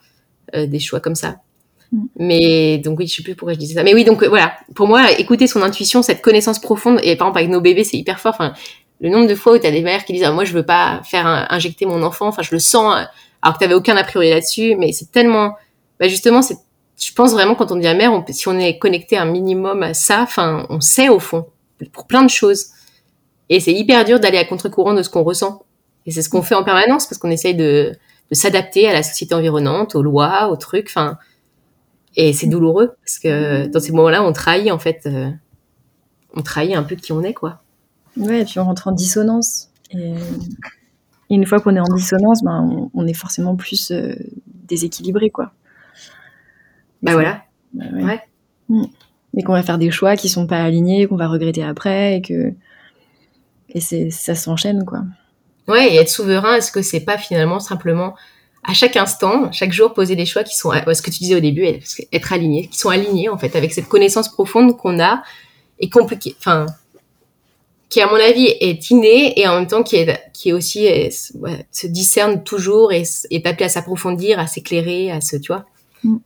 euh, 0.55 0.65
des 0.65 0.79
choix 0.79 0.99
comme 0.99 1.15
ça. 1.15 1.37
Mm. 1.91 2.05
Mais 2.17 2.77
donc 2.77 2.99
oui, 2.99 3.07
je 3.07 3.15
sais 3.15 3.23
plus 3.23 3.35
pourquoi 3.35 3.53
je 3.53 3.59
disais 3.59 3.75
ça. 3.75 3.83
Mais 3.83 3.93
oui, 3.93 4.03
donc 4.03 4.23
euh, 4.23 4.29
voilà, 4.29 4.53
pour 4.75 4.87
moi, 4.87 5.11
écouter 5.11 5.47
son 5.47 5.61
intuition, 5.61 6.01
cette 6.01 6.21
connaissance 6.21 6.59
profonde, 6.59 6.99
et 7.03 7.15
par 7.15 7.27
exemple 7.27 7.39
avec 7.39 7.49
nos 7.49 7.61
bébés, 7.61 7.83
c'est 7.83 7.97
hyper 7.97 8.19
fort. 8.19 8.33
Enfin, 8.33 8.53
le 8.99 9.09
nombre 9.09 9.27
de 9.27 9.35
fois 9.35 9.53
où 9.53 9.59
tu 9.59 9.67
as 9.67 9.71
des 9.71 9.81
mères 9.81 10.05
qui 10.05 10.13
disent 10.13 10.23
ah, 10.23 10.31
moi 10.31 10.45
je 10.45 10.53
veux 10.53 10.65
pas 10.65 11.01
faire 11.03 11.27
injecter 11.49 11.85
mon 11.85 12.01
enfant, 12.03 12.27
enfin 12.27 12.41
je 12.41 12.51
le 12.51 12.59
sens, 12.59 13.05
alors 13.41 13.53
que 13.53 13.59
tu 13.59 13.65
avais 13.65 13.75
aucun 13.75 13.95
a 13.95 14.03
priori 14.03 14.29
là-dessus, 14.29 14.75
mais 14.75 14.91
c'est 14.91 15.11
tellement, 15.11 15.55
bah 15.99 16.07
justement, 16.07 16.41
c'est 16.41 16.57
je 16.99 17.13
pense 17.13 17.31
vraiment 17.31 17.55
quand 17.55 17.71
on 17.71 17.75
devient 17.75 17.93
mère, 17.95 18.11
on, 18.11 18.25
si 18.27 18.47
on 18.47 18.57
est 18.57 18.79
connecté 18.79 19.17
un 19.17 19.25
minimum 19.25 19.83
à 19.83 19.93
ça, 19.93 20.21
enfin, 20.21 20.65
on 20.69 20.81
sait 20.81 21.09
au 21.09 21.19
fond 21.19 21.45
pour 21.93 22.07
plein 22.07 22.23
de 22.23 22.29
choses. 22.29 22.67
Et 23.49 23.59
c'est 23.59 23.73
hyper 23.73 24.05
dur 24.05 24.19
d'aller 24.19 24.37
à 24.37 24.45
contre-courant 24.45 24.93
de 24.93 25.03
ce 25.03 25.09
qu'on 25.09 25.23
ressent. 25.23 25.63
Et 26.05 26.11
c'est 26.11 26.21
ce 26.21 26.29
qu'on 26.29 26.41
fait 26.41 26.55
en 26.55 26.63
permanence 26.63 27.05
parce 27.05 27.17
qu'on 27.17 27.31
essaye 27.31 27.55
de, 27.55 27.93
de 28.29 28.35
s'adapter 28.35 28.87
à 28.87 28.93
la 28.93 29.03
société 29.03 29.33
environnante, 29.35 29.95
aux 29.95 30.03
lois, 30.03 30.49
aux 30.49 30.57
trucs. 30.57 30.87
Enfin, 30.89 31.17
et 32.15 32.33
c'est 32.33 32.47
douloureux 32.47 32.95
parce 33.03 33.19
que 33.19 33.67
dans 33.67 33.79
ces 33.79 33.91
moments-là, 33.91 34.23
on 34.23 34.33
trahit 34.33 34.71
en 34.71 34.79
fait, 34.79 35.01
euh, 35.05 35.29
on 36.33 36.41
trahit 36.41 36.75
un 36.75 36.83
peu 36.83 36.95
qui 36.95 37.11
on 37.11 37.23
est, 37.23 37.33
quoi. 37.33 37.61
Ouais, 38.17 38.41
et 38.41 38.45
puis 38.45 38.59
on 38.59 38.65
rentre 38.65 38.87
en 38.87 38.91
dissonance. 38.91 39.69
Et 39.91 40.13
Et 41.29 41.35
une 41.35 41.45
fois 41.45 41.59
qu'on 41.59 41.75
est 41.75 41.79
en 41.79 41.93
dissonance, 41.95 42.41
ben, 42.43 42.89
on, 42.93 43.07
est 43.07 43.13
forcément 43.13 43.55
plus 43.55 43.91
déséquilibré, 44.67 45.29
quoi. 45.29 45.51
Bah 47.03 47.13
voilà. 47.13 47.43
Bah 47.73 47.85
ouais. 47.93 48.21
Mm. 48.69 48.85
Et 49.35 49.43
qu'on 49.43 49.53
va 49.53 49.61
faire 49.61 49.77
des 49.77 49.91
choix 49.91 50.15
qui 50.15 50.29
sont 50.29 50.47
pas 50.47 50.63
alignés, 50.63 51.05
qu'on 51.05 51.17
va 51.17 51.27
regretter 51.27 51.63
après, 51.63 52.17
et 52.17 52.21
que 52.21 52.53
et 53.73 53.81
c'est 53.81 54.09
ça 54.09 54.35
s'enchaîne, 54.35 54.85
quoi. 54.85 55.03
Ouais, 55.67 55.93
et 55.93 55.97
être 55.97 56.09
souverain, 56.09 56.55
est-ce 56.55 56.71
que 56.71 56.81
c'est 56.81 57.01
pas 57.01 57.17
finalement 57.17 57.59
simplement 57.59 58.15
à 58.63 58.73
chaque 58.73 58.97
instant, 58.97 59.51
chaque 59.51 59.71
jour, 59.71 59.93
poser 59.93 60.15
des 60.15 60.25
choix 60.25 60.43
qui 60.43 60.55
sont, 60.55 60.71
ce 60.71 61.01
que 61.01 61.09
tu 61.09 61.19
disais 61.19 61.35
au 61.35 61.39
début, 61.39 61.65
être 62.11 62.33
alignés, 62.33 62.67
qui 62.67 62.77
sont 62.77 62.89
alignés 62.89 63.29
en 63.29 63.37
fait 63.37 63.55
avec 63.55 63.73
cette 63.73 63.87
connaissance 63.87 64.29
profonde 64.29 64.75
qu'on 64.77 64.99
a 64.99 65.23
et 65.79 65.89
compliquée, 65.89 66.35
enfin, 66.39 66.65
qui 67.89 68.01
à 68.01 68.07
mon 68.07 68.15
avis 68.15 68.47
est 68.59 68.89
innée 68.89 69.39
et 69.39 69.47
en 69.47 69.59
même 69.59 69.67
temps 69.67 69.83
qui 69.83 69.95
est, 69.95 70.19
qui 70.33 70.49
est 70.49 70.53
aussi 70.53 70.87
se 71.71 71.87
discerne 71.87 72.43
toujours 72.43 72.91
et 72.91 73.03
est 73.29 73.47
appelé 73.47 73.65
à 73.65 73.69
s'approfondir, 73.69 74.39
à 74.39 74.47
s'éclairer, 74.47 75.11
à 75.11 75.21
se, 75.21 75.37
tu 75.37 75.53
vois. 75.53 75.65
Mm. 76.03 76.17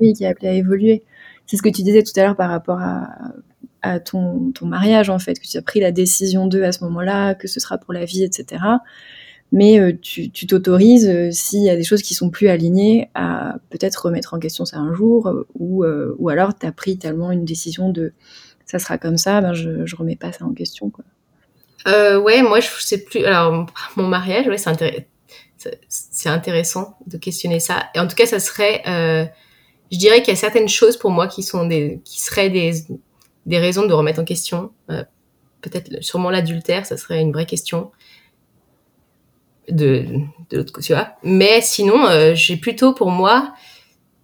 oui, 0.00 0.12
qui 0.12 0.24
est 0.24 0.28
appelé 0.28 0.48
à 0.48 0.52
évoluer. 0.52 1.02
C'est 1.46 1.56
ce 1.56 1.62
que 1.62 1.68
tu 1.68 1.82
disais 1.82 2.02
tout 2.02 2.12
à 2.16 2.22
l'heure 2.22 2.36
par 2.36 2.50
rapport 2.50 2.78
à, 2.80 3.08
ton, 4.00 4.52
ton, 4.52 4.66
mariage 4.66 5.10
en 5.10 5.18
fait, 5.18 5.38
que 5.38 5.46
tu 5.46 5.56
as 5.56 5.62
pris 5.62 5.80
la 5.80 5.92
décision 5.92 6.46
d'eux 6.46 6.64
à 6.64 6.72
ce 6.72 6.84
moment-là, 6.84 7.34
que 7.34 7.48
ce 7.48 7.60
sera 7.60 7.78
pour 7.78 7.92
la 7.92 8.04
vie, 8.04 8.22
etc 8.24 8.58
mais 9.52 9.78
euh, 9.78 9.96
tu 10.00 10.30
t'autorises, 10.30 11.08
euh, 11.08 11.30
s'il 11.30 11.62
y 11.62 11.70
a 11.70 11.76
des 11.76 11.84
choses 11.84 12.02
qui 12.02 12.14
sont 12.14 12.30
plus 12.30 12.48
alignées, 12.48 13.08
à 13.14 13.56
peut-être 13.70 14.06
remettre 14.06 14.34
en 14.34 14.38
question 14.38 14.64
ça 14.64 14.78
un 14.78 14.92
jour, 14.92 15.28
euh, 15.28 15.46
ou, 15.58 15.84
ou 15.84 16.28
alors 16.28 16.58
tu 16.58 16.66
as 16.66 16.72
pris 16.72 16.98
tellement 16.98 17.30
une 17.30 17.44
décision 17.44 17.90
de 17.90 18.12
ça 18.64 18.80
sera 18.80 18.98
comme 18.98 19.16
ça, 19.16 19.40
ben 19.40 19.52
je, 19.52 19.86
je 19.86 19.96
remets 19.96 20.16
pas 20.16 20.32
ça 20.32 20.44
en 20.44 20.52
question. 20.52 20.90
Quoi. 20.90 21.04
ouais, 22.18 22.42
moi 22.42 22.58
je 22.58 22.68
sais 22.80 22.98
plus. 22.98 23.24
Alors, 23.24 23.66
mon 23.94 24.08
mariage, 24.08 24.48
ouais, 24.48 24.58
c'est 24.58 25.80
c'est 25.88 26.28
intéressant 26.28 26.98
de 27.06 27.16
questionner 27.16 27.60
ça. 27.60 27.84
Et 27.94 28.00
en 28.00 28.08
tout 28.08 28.16
cas, 28.16 28.26
ça 28.26 28.40
serait. 28.40 28.82
je 28.84 29.98
dirais 29.98 30.20
qu'il 30.20 30.34
y 30.34 30.36
a 30.36 30.40
certaines 30.40 30.68
choses 30.68 30.96
pour 30.96 31.12
moi 31.12 31.28
qui, 31.28 31.44
sont 31.44 31.64
des, 31.64 32.00
qui 32.04 32.20
seraient 32.20 32.50
des, 32.50 32.72
des 33.46 33.58
raisons 33.58 33.86
de 33.86 33.92
remettre 33.92 34.20
en 34.20 34.24
question. 34.24 34.72
Peut-être, 35.62 36.02
sûrement 36.02 36.30
l'adultère, 36.30 36.86
ça 36.86 36.96
serait 36.96 37.20
une 37.20 37.32
vraie 37.32 37.46
question 37.46 37.90
de, 39.68 40.04
de 40.50 40.56
l'autre 40.56 40.72
côté, 40.72 40.88
tu 40.88 40.92
vois. 40.92 41.12
Mais 41.22 41.60
sinon, 41.60 42.06
euh, 42.06 42.34
j'ai 42.34 42.56
plutôt 42.56 42.92
pour 42.92 43.10
moi 43.10 43.52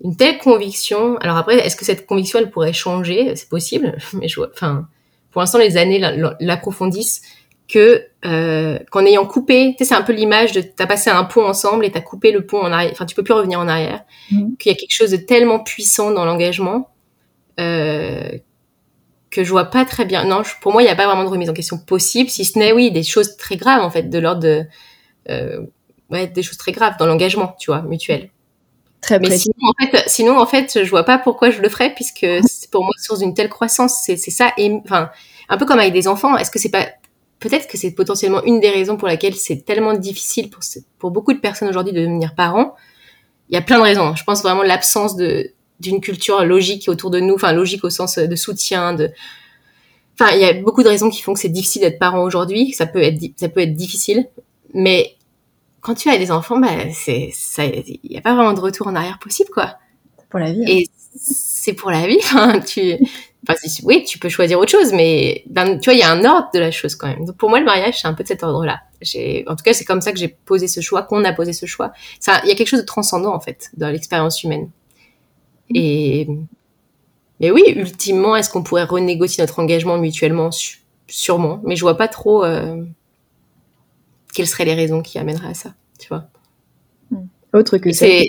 une 0.04 0.16
telle 0.16 0.38
conviction. 0.38 1.16
Alors 1.18 1.36
après, 1.36 1.58
est-ce 1.58 1.76
que 1.76 1.84
cette 1.84 2.06
conviction, 2.06 2.38
elle 2.38 2.50
pourrait 2.50 2.72
changer? 2.72 3.34
C'est 3.36 3.48
possible, 3.48 3.96
mais 4.12 4.28
je 4.28 4.36
vois, 4.36 4.50
enfin, 4.52 4.88
pour 5.30 5.40
l'instant, 5.40 5.58
les 5.58 5.76
années 5.76 5.98
l'approfondissent 6.40 7.22
que 7.68 8.04
euh, 8.26 8.78
qu'en 8.90 9.04
ayant 9.06 9.24
coupé, 9.24 9.74
tu 9.76 9.84
sais, 9.84 9.88
c'est 9.90 9.94
un 9.94 10.02
peu 10.02 10.12
l'image 10.12 10.52
de 10.52 10.60
t'as 10.60 10.86
passé 10.86 11.10
un 11.10 11.24
pont 11.24 11.46
ensemble 11.46 11.86
et 11.86 11.90
t'as 11.90 12.00
coupé 12.00 12.30
le 12.30 12.44
pont 12.44 12.60
en 12.60 12.70
arrière. 12.70 12.92
Enfin, 12.92 13.06
tu 13.06 13.14
peux 13.14 13.22
plus 13.22 13.32
revenir 13.32 13.58
en 13.58 13.68
arrière. 13.68 14.04
Mmh. 14.30 14.56
Qu'il 14.58 14.70
y 14.70 14.74
a 14.74 14.78
quelque 14.78 14.94
chose 14.94 15.10
de 15.10 15.16
tellement 15.16 15.60
puissant 15.60 16.10
dans 16.10 16.24
l'engagement 16.24 16.90
euh, 17.60 18.38
que 19.32 19.42
je 19.42 19.50
vois 19.50 19.64
pas 19.64 19.84
très 19.84 20.04
bien. 20.04 20.24
Non, 20.24 20.42
pour 20.60 20.72
moi, 20.72 20.82
il 20.82 20.84
n'y 20.84 20.90
a 20.90 20.94
pas 20.94 21.06
vraiment 21.06 21.24
de 21.24 21.28
remise 21.28 21.50
en 21.50 21.54
question 21.54 21.78
possible, 21.78 22.30
si 22.30 22.44
ce 22.44 22.58
n'est 22.58 22.72
oui 22.72 22.92
des 22.92 23.02
choses 23.02 23.36
très 23.36 23.56
graves 23.56 23.82
en 23.82 23.90
fait, 23.90 24.04
de 24.04 24.18
l'ordre 24.18 24.42
de 24.42 24.64
euh, 25.30 25.66
ouais, 26.10 26.26
des 26.28 26.42
choses 26.42 26.58
très 26.58 26.72
graves 26.72 26.94
dans 26.98 27.06
l'engagement, 27.06 27.56
tu 27.58 27.70
vois, 27.70 27.82
mutuel. 27.82 28.30
Très 29.00 29.18
Mais 29.18 29.36
sinon 29.36 29.54
en, 29.62 29.84
fait, 29.84 30.04
sinon, 30.06 30.38
en 30.38 30.46
fait, 30.46 30.84
je 30.84 30.90
vois 30.90 31.02
pas 31.02 31.18
pourquoi 31.18 31.50
je 31.50 31.60
le 31.60 31.68
ferais, 31.68 31.92
puisque 31.92 32.26
c'est 32.46 32.70
pour 32.70 32.84
moi 32.84 32.92
source 32.98 33.18
d'une 33.18 33.34
telle 33.34 33.48
croissance. 33.48 34.02
C'est 34.04 34.16
ça. 34.16 34.52
Et, 34.58 34.80
enfin, 34.84 35.10
un 35.48 35.56
peu 35.56 35.66
comme 35.66 35.80
avec 35.80 35.92
des 35.92 36.06
enfants. 36.06 36.36
Est-ce 36.36 36.50
que 36.50 36.60
c'est 36.60 36.70
pas 36.70 36.86
peut-être 37.40 37.66
que 37.66 37.76
c'est 37.76 37.90
potentiellement 37.90 38.44
une 38.44 38.60
des 38.60 38.70
raisons 38.70 38.96
pour 38.96 39.08
laquelle 39.08 39.34
c'est 39.34 39.64
tellement 39.64 39.94
difficile 39.94 40.48
pour, 40.50 40.60
pour 40.98 41.10
beaucoup 41.10 41.32
de 41.32 41.40
personnes 41.40 41.68
aujourd'hui 41.68 41.92
de 41.92 42.00
devenir 42.00 42.36
parents. 42.36 42.76
Il 43.48 43.54
y 43.54 43.58
a 43.58 43.62
plein 43.62 43.78
de 43.78 43.82
raisons. 43.82 44.14
Je 44.14 44.22
pense 44.22 44.42
vraiment 44.42 44.62
l'absence 44.62 45.16
de 45.16 45.50
d'une 45.82 46.00
culture 46.00 46.44
logique 46.44 46.88
autour 46.88 47.10
de 47.10 47.20
nous, 47.20 47.34
enfin 47.34 47.52
logique 47.52 47.84
au 47.84 47.90
sens 47.90 48.18
de 48.18 48.36
soutien, 48.36 48.94
de 48.94 49.10
enfin 50.18 50.32
il 50.34 50.40
y 50.40 50.44
a 50.44 50.54
beaucoup 50.54 50.82
de 50.82 50.88
raisons 50.88 51.10
qui 51.10 51.20
font 51.22 51.34
que 51.34 51.40
c'est 51.40 51.48
difficile 51.48 51.82
d'être 51.82 51.98
parent 51.98 52.22
aujourd'hui. 52.22 52.72
Ça 52.72 52.86
peut 52.86 53.02
être 53.02 53.20
ça 53.36 53.48
peut 53.48 53.60
être 53.60 53.74
difficile. 53.74 54.26
Mais 54.74 55.16
quand 55.82 55.94
tu 55.94 56.08
as 56.08 56.16
des 56.16 56.30
enfants, 56.30 56.58
bah, 56.58 56.68
c'est, 56.94 57.30
ça, 57.34 57.64
il 57.64 57.98
n'y 58.08 58.16
a 58.16 58.20
pas 58.20 58.34
vraiment 58.34 58.54
de 58.54 58.60
retour 58.60 58.86
en 58.86 58.94
arrière 58.94 59.18
possible, 59.18 59.50
quoi. 59.50 59.76
Pour 60.30 60.38
la 60.38 60.52
vie. 60.52 60.62
Hein. 60.62 60.68
Et 60.68 60.86
c'est 61.16 61.74
pour 61.74 61.90
la 61.90 62.06
vie. 62.06 62.20
tu, 62.66 62.94
enfin, 63.46 63.58
oui, 63.82 64.04
tu 64.04 64.18
peux 64.18 64.28
choisir 64.28 64.58
autre 64.60 64.70
chose, 64.70 64.92
mais 64.92 65.42
ben, 65.50 65.78
tu 65.78 65.90
vois, 65.90 65.94
il 65.94 65.98
y 65.98 66.04
a 66.04 66.10
un 66.10 66.24
ordre 66.24 66.48
de 66.54 66.60
la 66.60 66.70
chose 66.70 66.94
quand 66.94 67.08
même. 67.08 67.24
Donc 67.24 67.36
pour 67.36 67.50
moi, 67.50 67.58
le 67.58 67.66
mariage, 67.66 68.00
c'est 68.00 68.06
un 68.06 68.14
peu 68.14 68.22
de 68.22 68.28
cet 68.28 68.44
ordre-là. 68.44 68.80
J'ai, 69.02 69.44
en 69.48 69.56
tout 69.56 69.64
cas, 69.64 69.74
c'est 69.74 69.84
comme 69.84 70.00
ça 70.00 70.12
que 70.12 70.18
j'ai 70.18 70.28
posé 70.28 70.68
ce 70.68 70.80
choix, 70.80 71.02
qu'on 71.02 71.24
a 71.24 71.32
posé 71.32 71.52
ce 71.52 71.66
choix. 71.66 71.92
Ça, 72.20 72.40
il 72.44 72.48
y 72.48 72.52
a 72.52 72.54
quelque 72.54 72.68
chose 72.68 72.80
de 72.80 72.86
transcendant 72.86 73.34
en 73.34 73.40
fait 73.40 73.70
dans 73.76 73.90
l'expérience 73.90 74.44
humaine. 74.44 74.70
Et 75.74 76.28
mais 77.40 77.50
oui, 77.50 77.62
ultimement, 77.74 78.36
est-ce 78.36 78.50
qu'on 78.50 78.62
pourrait 78.62 78.84
renégocier 78.84 79.42
notre 79.42 79.58
engagement 79.58 79.98
mutuellement? 79.98 80.50
Sûrement, 81.08 81.60
mais 81.64 81.76
je 81.76 81.82
vois 81.82 81.96
pas 81.96 82.08
trop. 82.08 82.44
Euh 82.44 82.84
quelles 84.32 84.46
seraient 84.46 84.64
les 84.64 84.74
raisons 84.74 85.02
qui 85.02 85.18
amèneraient 85.18 85.50
à 85.50 85.54
ça, 85.54 85.74
tu 85.98 86.08
vois. 86.08 86.24
Hmm. 87.10 87.26
Autre 87.54 87.78
que 87.78 87.92
c'est 87.92 88.26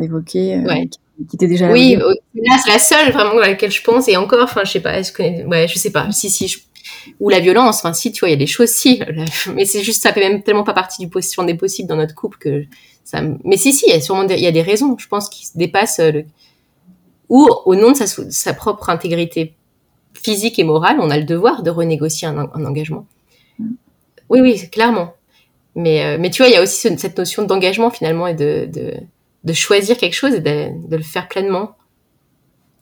évoqué, 0.00 0.54
euh, 0.54 0.84
qui, 1.28 1.36
était 1.36 1.48
déjà 1.48 1.70
Oui, 1.70 1.96
là 2.34 2.58
c'est 2.62 2.70
la 2.70 2.78
seule 2.78 3.12
vraiment 3.12 3.38
à 3.40 3.48
laquelle 3.48 3.70
je 3.70 3.82
pense 3.82 4.08
et 4.08 4.16
encore, 4.16 4.42
enfin 4.42 4.62
je 4.64 4.72
sais 4.72 4.80
pas, 4.80 4.98
est-ce 4.98 5.12
que, 5.12 5.46
ouais, 5.46 5.66
je 5.68 5.78
sais 5.78 5.90
pas, 5.90 6.12
si 6.12 6.28
si, 6.28 6.54
ou 7.18 7.30
la 7.30 7.40
violence, 7.40 7.78
enfin 7.78 7.94
si, 7.94 8.12
tu 8.12 8.20
vois, 8.20 8.28
il 8.28 8.32
y 8.32 8.34
a 8.34 8.38
des 8.38 8.46
choses 8.46 8.68
si, 8.68 9.02
mais 9.54 9.64
c'est 9.64 9.82
juste 9.82 10.02
ça 10.02 10.12
fait 10.12 10.20
même 10.20 10.42
tellement 10.42 10.64
pas 10.64 10.74
partie 10.74 11.02
du 11.02 11.08
position 11.08 11.44
des 11.44 11.54
possibles 11.54 11.88
dans 11.88 11.96
notre 11.96 12.14
couple 12.14 12.36
que 12.38 12.64
ça, 13.04 13.22
mais 13.44 13.56
si 13.56 13.72
si, 13.72 13.86
il 13.88 13.94
y 13.94 13.96
a 13.96 14.00
sûrement 14.00 14.24
des, 14.24 14.34
il 14.34 14.42
y 14.42 14.46
a 14.46 14.52
des 14.52 14.62
raisons, 14.62 14.96
je 14.98 15.08
pense, 15.08 15.30
qui 15.30 15.46
dépassent 15.54 16.00
le, 16.00 16.26
ou 17.28 17.48
au 17.64 17.74
nom 17.74 17.92
de 17.92 17.96
sa, 17.96 18.06
sa 18.06 18.54
propre 18.54 18.90
intégrité 18.90 19.54
physique 20.14 20.58
et 20.58 20.64
morale, 20.64 20.98
on 21.00 21.10
a 21.10 21.18
le 21.18 21.24
devoir 21.24 21.62
de 21.62 21.70
renégocier 21.70 22.28
un, 22.28 22.38
un 22.38 22.64
engagement. 22.64 23.06
Hmm. 23.58 23.74
Oui, 24.28 24.40
oui, 24.40 24.70
clairement. 24.70 25.14
Mais, 25.74 26.04
euh, 26.04 26.16
mais 26.18 26.30
tu 26.30 26.42
vois, 26.42 26.48
il 26.48 26.54
y 26.54 26.56
a 26.56 26.62
aussi 26.62 26.96
cette 26.98 27.18
notion 27.18 27.44
d'engagement 27.44 27.90
finalement 27.90 28.26
et 28.26 28.34
de, 28.34 28.66
de, 28.72 28.94
de, 29.44 29.52
choisir 29.52 29.98
quelque 29.98 30.14
chose 30.14 30.34
et 30.34 30.40
de, 30.40 30.70
de 30.88 30.96
le 30.96 31.02
faire 31.02 31.28
pleinement 31.28 31.76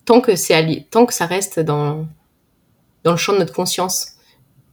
tant 0.05 0.21
que 0.21 0.37
c'est 0.37 0.87
tant 0.91 1.07
que 1.07 1.15
ça 1.15 1.27
reste 1.27 1.59
dans 1.59 2.07
dans 3.03 3.13
le 3.13 3.17
champ 3.17 3.33
de 3.33 3.39
notre 3.39 3.53
conscience. 3.53 4.13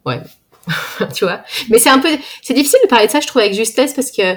Ouais, 0.05 0.19
tu 1.13 1.25
vois? 1.25 1.43
Mais 1.69 1.79
c'est 1.79 1.89
un 1.89 1.99
peu, 1.99 2.09
c'est 2.41 2.53
difficile 2.53 2.79
de 2.83 2.87
parler 2.87 3.07
de 3.07 3.11
ça, 3.11 3.19
je 3.19 3.27
trouve, 3.27 3.41
avec 3.41 3.53
justesse 3.53 3.93
parce 3.93 4.11
que 4.11 4.35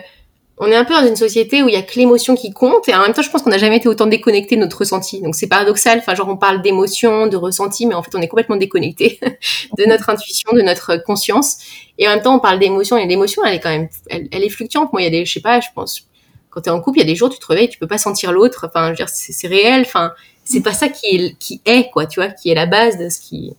on 0.59 0.67
est 0.67 0.77
un 0.77 0.85
peu 0.85 0.95
dans 0.95 1.07
une 1.07 1.17
société 1.17 1.63
où 1.63 1.69
il 1.69 1.75
y 1.75 1.77
a 1.77 1.83
que 1.83 1.97
l'émotion 1.97 2.37
qui 2.37 2.53
compte 2.53 2.89
et 2.89 2.95
en 2.95 3.01
même 3.01 3.13
temps 3.13 3.23
je 3.23 3.31
pense 3.31 3.43
qu'on 3.43 3.51
n'a 3.51 3.59
jamais 3.59 3.79
été 3.79 3.89
autant 3.89 4.07
déconnecté 4.07 4.55
de 4.55 4.61
notre 4.61 4.79
ressenti. 4.79 5.21
Donc 5.21 5.35
c'est 5.35 5.49
paradoxal 5.49 5.99
enfin 5.99 6.15
genre 6.15 6.29
on 6.29 6.37
parle 6.37 6.63
d'émotion 6.63 7.27
de 7.27 7.37
ressenti 7.37 7.87
mais 7.87 7.95
en 7.95 8.03
fait 8.03 8.15
on 8.15 8.21
est 8.21 8.29
complètement 8.29 8.57
déconnecté 8.57 9.19
de 9.79 9.85
notre 9.85 10.11
intuition 10.11 10.53
de 10.53 10.63
notre 10.63 10.97
conscience. 10.97 11.59
Et 11.99 12.07
en 12.07 12.13
même 12.13 12.23
temps 12.23 12.37
on 12.37 12.41
parle 12.41 12.61
d'émotion 12.61 12.97
et 12.97 13.07
l'émotion 13.07 13.45
elle 13.45 13.55
est 13.55 13.61
quand 13.61 13.71
même 13.71 13.89
elle, 14.09 14.29
est 14.45 14.49
fluctuante. 14.49 14.93
Moi 14.93 15.03
il 15.03 15.05
y 15.05 15.09
a 15.09 15.11
des 15.11 15.25
je 15.25 15.33
sais 15.33 15.41
pas 15.41 15.59
je 15.61 15.69
pense 15.75 16.07
quand 16.51 16.61
tu 16.61 16.69
es 16.69 16.73
en 16.73 16.81
couple 16.81 16.99
il 16.99 17.01
y 17.01 17.05
a 17.05 17.07
des 17.07 17.17
jours 17.17 17.31
tu 17.31 17.39
te 17.39 17.47
réveilles 17.47 17.69
tu 17.69 17.79
peux 17.79 17.89
pas 17.89 17.99
sentir 17.99 18.31
l'autre. 18.31 18.67
Enfin 18.69 18.87
je 18.87 18.91
veux 18.91 18.97
dire 18.97 19.09
c'est 19.09 19.49
réel. 19.49 19.83
Enfin 19.83 20.13
c'est 20.45 20.63
pas 20.63 20.73
ça 20.73 20.89
qui 20.89 21.17
est 21.17 21.39
qui 21.39 21.63
est 21.65 21.91
quoi 21.91 22.07
tu 22.07 22.21
vois 22.21 22.31
qui 22.31 22.51
est 22.51 22.55
la 22.55 22.67
base 22.67 22.97
de 22.97 23.09
ce 23.09 23.19
qui 23.19 23.57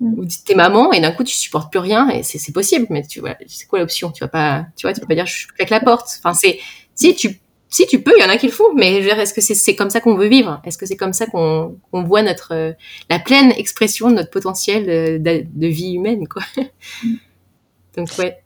ou 0.00 0.24
t'es 0.44 0.54
maman 0.54 0.92
et 0.92 1.00
d'un 1.00 1.12
coup 1.12 1.24
tu 1.24 1.34
supportes 1.34 1.70
plus 1.70 1.78
rien 1.78 2.08
et 2.10 2.22
c'est 2.22 2.52
possible 2.52 2.86
mais 2.90 3.02
tu 3.02 3.20
vois 3.20 3.34
c'est 3.46 3.66
quoi 3.66 3.78
l'option 3.78 4.10
tu 4.10 4.22
vas 4.22 4.28
pas 4.28 4.66
tu 4.76 4.86
vois 4.86 4.92
tu 4.92 5.00
peux 5.00 5.06
pas 5.06 5.14
dire 5.14 5.26
je 5.26 5.46
claque 5.48 5.70
la 5.70 5.80
porte. 5.80 6.08
Enfin 6.18 6.34
c'est 6.34 6.58
si 6.94 7.14
tu 7.14 7.40
si 7.68 7.86
tu 7.86 8.02
peux 8.02 8.12
il 8.18 8.22
y 8.22 8.24
en 8.24 8.28
a 8.28 8.36
qui 8.36 8.46
le 8.46 8.52
font 8.52 8.74
mais 8.74 8.98
est-ce 8.98 9.32
que 9.32 9.40
c'est 9.40 9.74
comme 9.74 9.90
ça 9.90 10.00
qu'on 10.00 10.14
veut 10.14 10.28
vivre? 10.28 10.60
Est-ce 10.64 10.76
que 10.76 10.86
c'est 10.86 10.96
comme 10.96 11.14
ça 11.14 11.26
qu'on 11.26 11.76
qu'on 11.90 12.02
voit 12.02 12.22
notre 12.22 12.52
euh, 12.52 12.72
la 13.08 13.18
pleine 13.18 13.52
expression 13.52 14.10
de 14.10 14.16
notre 14.16 14.30
potentiel 14.30 14.86
de, 15.22 15.46
de, 15.50 15.66
vie 15.66 15.94
humaine 15.94 16.28
quoi? 16.28 16.42
Donc 17.96 18.08
ouais. 18.18 18.38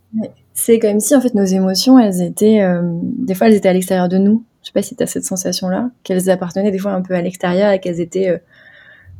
C'est 0.54 0.78
comme 0.78 1.00
si 1.00 1.16
en 1.16 1.20
fait 1.20 1.34
nos 1.34 1.44
émotions 1.44 1.98
elles 1.98 2.22
étaient 2.22 2.60
euh, 2.60 2.82
des 2.84 3.34
fois 3.34 3.48
elles 3.48 3.54
étaient 3.54 3.68
à 3.68 3.72
l'extérieur 3.72 4.08
de 4.08 4.18
nous. 4.18 4.44
Je 4.62 4.68
sais 4.68 4.72
pas 4.72 4.82
si 4.82 4.94
tu 4.94 5.02
as 5.02 5.06
cette 5.06 5.24
sensation 5.24 5.68
là 5.68 5.90
qu'elles 6.04 6.30
appartenaient 6.30 6.70
des 6.70 6.78
fois 6.78 6.92
un 6.92 7.02
peu 7.02 7.14
à 7.14 7.22
l'extérieur 7.22 7.72
et 7.72 7.80
qu'elles 7.80 8.00
étaient 8.00 8.28
euh, 8.28 8.38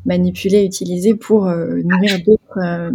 manipuler, 0.06 0.64
utiliser 0.64 1.14
pour 1.14 1.46
euh, 1.46 1.80
nourrir 1.84 2.20
d'autres, 2.24 2.58
euh, 2.58 2.90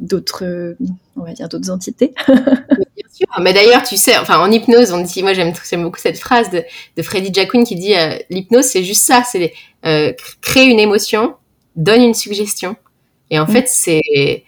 d'autres, 0.00 0.76
on 1.16 1.22
va 1.22 1.32
dire 1.32 1.48
d'autres 1.48 1.70
entités. 1.70 2.12
Bien 2.28 3.06
sûr. 3.12 3.26
Mais 3.40 3.52
d'ailleurs, 3.52 3.82
tu 3.82 3.96
sais, 3.96 4.16
enfin 4.18 4.38
en 4.38 4.50
hypnose, 4.50 4.92
on 4.92 5.00
dit, 5.00 5.22
moi 5.22 5.34
j'aime, 5.34 5.52
beaucoup 5.82 6.00
cette 6.00 6.18
phrase 6.18 6.50
de, 6.50 6.62
de 6.96 7.02
Freddy 7.02 7.32
Jacquin 7.32 7.64
qui 7.64 7.76
dit, 7.76 7.94
euh, 7.94 8.16
l'hypnose 8.30 8.64
c'est 8.64 8.84
juste 8.84 9.04
ça, 9.06 9.22
c'est 9.24 9.52
créer 10.40 10.66
une 10.66 10.80
émotion, 10.80 11.34
donne 11.76 12.02
une 12.02 12.14
suggestion, 12.14 12.76
et 13.30 13.38
en 13.38 13.44
mm. 13.44 13.48
fait 13.48 13.68
c'est 13.68 14.44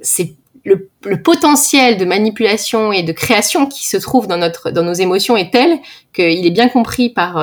c'est 0.00 0.34
le, 0.64 0.88
le, 1.04 1.22
potentiel 1.22 1.98
de 1.98 2.04
manipulation 2.04 2.92
et 2.92 3.02
de 3.02 3.12
création 3.12 3.66
qui 3.66 3.86
se 3.86 3.96
trouve 3.98 4.26
dans 4.26 4.38
notre 4.38 4.70
dans 4.70 4.82
nos 4.82 4.94
émotions 4.94 5.36
est 5.36 5.50
tel 5.50 5.78
qu'il 6.14 6.46
est 6.46 6.50
bien 6.50 6.68
compris 6.68 7.10
par 7.10 7.36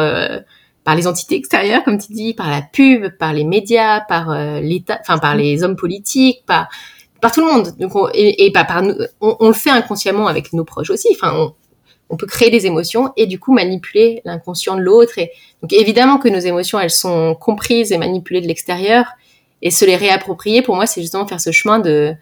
par 0.87 0.95
les 0.95 1.05
entités 1.05 1.35
extérieures, 1.35 1.83
comme 1.83 1.97
tu 1.97 2.13
dis, 2.13 2.33
par 2.33 2.49
la 2.49 2.61
pub, 2.61 3.09
par 3.17 3.33
les 3.33 3.43
médias, 3.43 3.99
par 3.99 4.31
euh, 4.31 4.61
l'État, 4.61 4.97
enfin 5.01 5.17
par 5.17 5.35
les 5.35 5.61
hommes 5.61 5.75
politiques, 5.75 6.45
par 6.45 6.69
par 7.19 7.33
tout 7.33 7.41
le 7.41 7.51
monde. 7.51 7.75
Donc 7.77 7.91
et, 8.13 8.49
pas 8.53 8.63
par 8.63 8.83
nous. 8.83 8.95
On, 9.19 9.47
le 9.47 9.53
fait 9.53 9.69
inconsciemment 9.69 10.27
avec 10.27 10.53
nos 10.53 10.63
proches 10.63 10.89
aussi. 10.89 11.09
Enfin, 11.11 11.33
on, 11.35 11.53
on, 12.09 12.15
peut 12.15 12.25
créer 12.25 12.49
des 12.51 12.67
émotions 12.67 13.11
et 13.17 13.25
du 13.25 13.37
coup 13.37 13.51
manipuler 13.51 14.21
l'inconscient 14.23 14.77
de 14.77 14.81
l'autre. 14.81 15.17
Et 15.17 15.31
donc 15.61 15.73
évidemment 15.73 16.19
que 16.19 16.29
nos 16.29 16.39
émotions, 16.39 16.79
elles 16.79 16.89
sont 16.89 17.35
comprises 17.35 17.91
et 17.91 17.97
manipulées 17.97 18.39
de 18.39 18.47
l'extérieur 18.47 19.07
et 19.61 19.71
se 19.71 19.83
les 19.83 19.97
réapproprier. 19.97 20.61
Pour 20.61 20.77
moi, 20.77 20.85
c'est 20.85 21.01
justement 21.01 21.27
faire 21.27 21.41
ce 21.41 21.51
chemin 21.51 21.79
de 21.79 22.13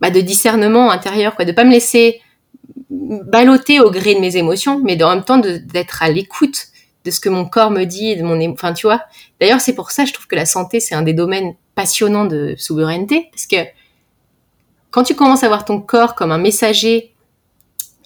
bah, 0.00 0.10
de 0.10 0.20
discernement 0.20 0.90
intérieur, 0.90 1.36
quoi, 1.36 1.44
de 1.44 1.52
pas 1.52 1.62
me 1.62 1.70
laisser 1.70 2.20
balloter 2.90 3.78
au 3.78 3.92
gré 3.92 4.16
de 4.16 4.20
mes 4.20 4.36
émotions, 4.36 4.80
mais 4.82 5.00
en 5.04 5.14
même 5.14 5.24
temps 5.24 5.38
d'être 5.38 6.02
à 6.02 6.10
l'écoute 6.10 6.66
de 7.06 7.10
ce 7.12 7.20
que 7.20 7.28
mon 7.28 7.46
corps 7.46 7.70
me 7.70 7.84
dit, 7.84 8.16
de 8.16 8.22
mon, 8.22 8.38
enfin 8.52 8.74
tu 8.74 8.86
vois. 8.86 9.02
D'ailleurs, 9.40 9.60
c'est 9.60 9.74
pour 9.74 9.92
ça, 9.92 10.04
je 10.04 10.12
trouve 10.12 10.26
que 10.26 10.34
la 10.34 10.44
santé, 10.44 10.80
c'est 10.80 10.94
un 10.94 11.02
des 11.02 11.14
domaines 11.14 11.54
passionnants 11.74 12.24
de 12.24 12.54
souveraineté, 12.58 13.28
parce 13.30 13.46
que 13.46 13.56
quand 14.90 15.04
tu 15.04 15.14
commences 15.14 15.44
à 15.44 15.48
voir 15.48 15.64
ton 15.64 15.80
corps 15.80 16.14
comme 16.14 16.32
un 16.32 16.38
messager 16.38 17.14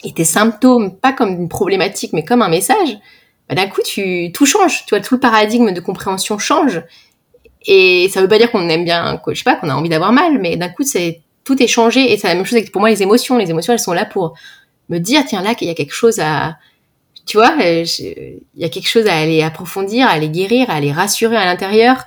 et 0.04 0.12
tes 0.12 0.24
symptômes 0.24 0.96
pas 0.96 1.12
comme 1.12 1.30
une 1.30 1.48
problématique, 1.48 2.12
mais 2.12 2.24
comme 2.24 2.42
un 2.42 2.48
message, 2.48 2.98
bah, 3.48 3.54
d'un 3.54 3.68
coup, 3.68 3.80
tu 3.82 4.30
tout 4.32 4.46
change. 4.46 4.84
Tu 4.86 4.94
vois, 4.94 5.00
tout 5.00 5.14
le 5.14 5.20
paradigme 5.20 5.72
de 5.72 5.80
compréhension 5.80 6.38
change. 6.38 6.82
Et 7.66 8.08
ça 8.08 8.20
veut 8.20 8.28
pas 8.28 8.38
dire 8.38 8.50
qu'on 8.50 8.68
aime 8.68 8.84
bien, 8.84 9.20
je 9.26 9.34
sais 9.34 9.44
pas, 9.44 9.56
qu'on 9.56 9.68
a 9.68 9.74
envie 9.74 9.88
d'avoir 9.88 10.12
mal, 10.12 10.38
mais 10.38 10.56
d'un 10.56 10.68
coup, 10.68 10.82
c'est 10.82 11.22
tout 11.44 11.62
est 11.62 11.66
changé. 11.66 12.12
Et 12.12 12.18
c'est 12.18 12.28
la 12.28 12.34
même 12.34 12.44
chose 12.44 12.58
pour 12.70 12.80
moi 12.80 12.90
les 12.90 13.02
émotions. 13.02 13.38
Les 13.38 13.50
émotions, 13.50 13.72
elles 13.72 13.78
sont 13.78 13.92
là 13.92 14.04
pour 14.04 14.34
me 14.88 14.98
dire, 14.98 15.24
tiens 15.26 15.42
là, 15.42 15.54
qu'il 15.54 15.68
y 15.68 15.70
a 15.70 15.74
quelque 15.74 15.94
chose 15.94 16.18
à, 16.20 16.56
tu 17.30 17.36
vois, 17.36 17.56
euh, 17.62 17.84
il 18.00 18.60
y 18.60 18.64
a 18.64 18.68
quelque 18.68 18.88
chose 18.88 19.06
à 19.06 19.14
aller 19.14 19.40
approfondir, 19.40 20.08
à 20.08 20.10
aller 20.10 20.28
guérir, 20.28 20.68
à 20.68 20.74
aller 20.74 20.90
rassurer 20.90 21.36
à 21.36 21.44
l'intérieur, 21.44 22.06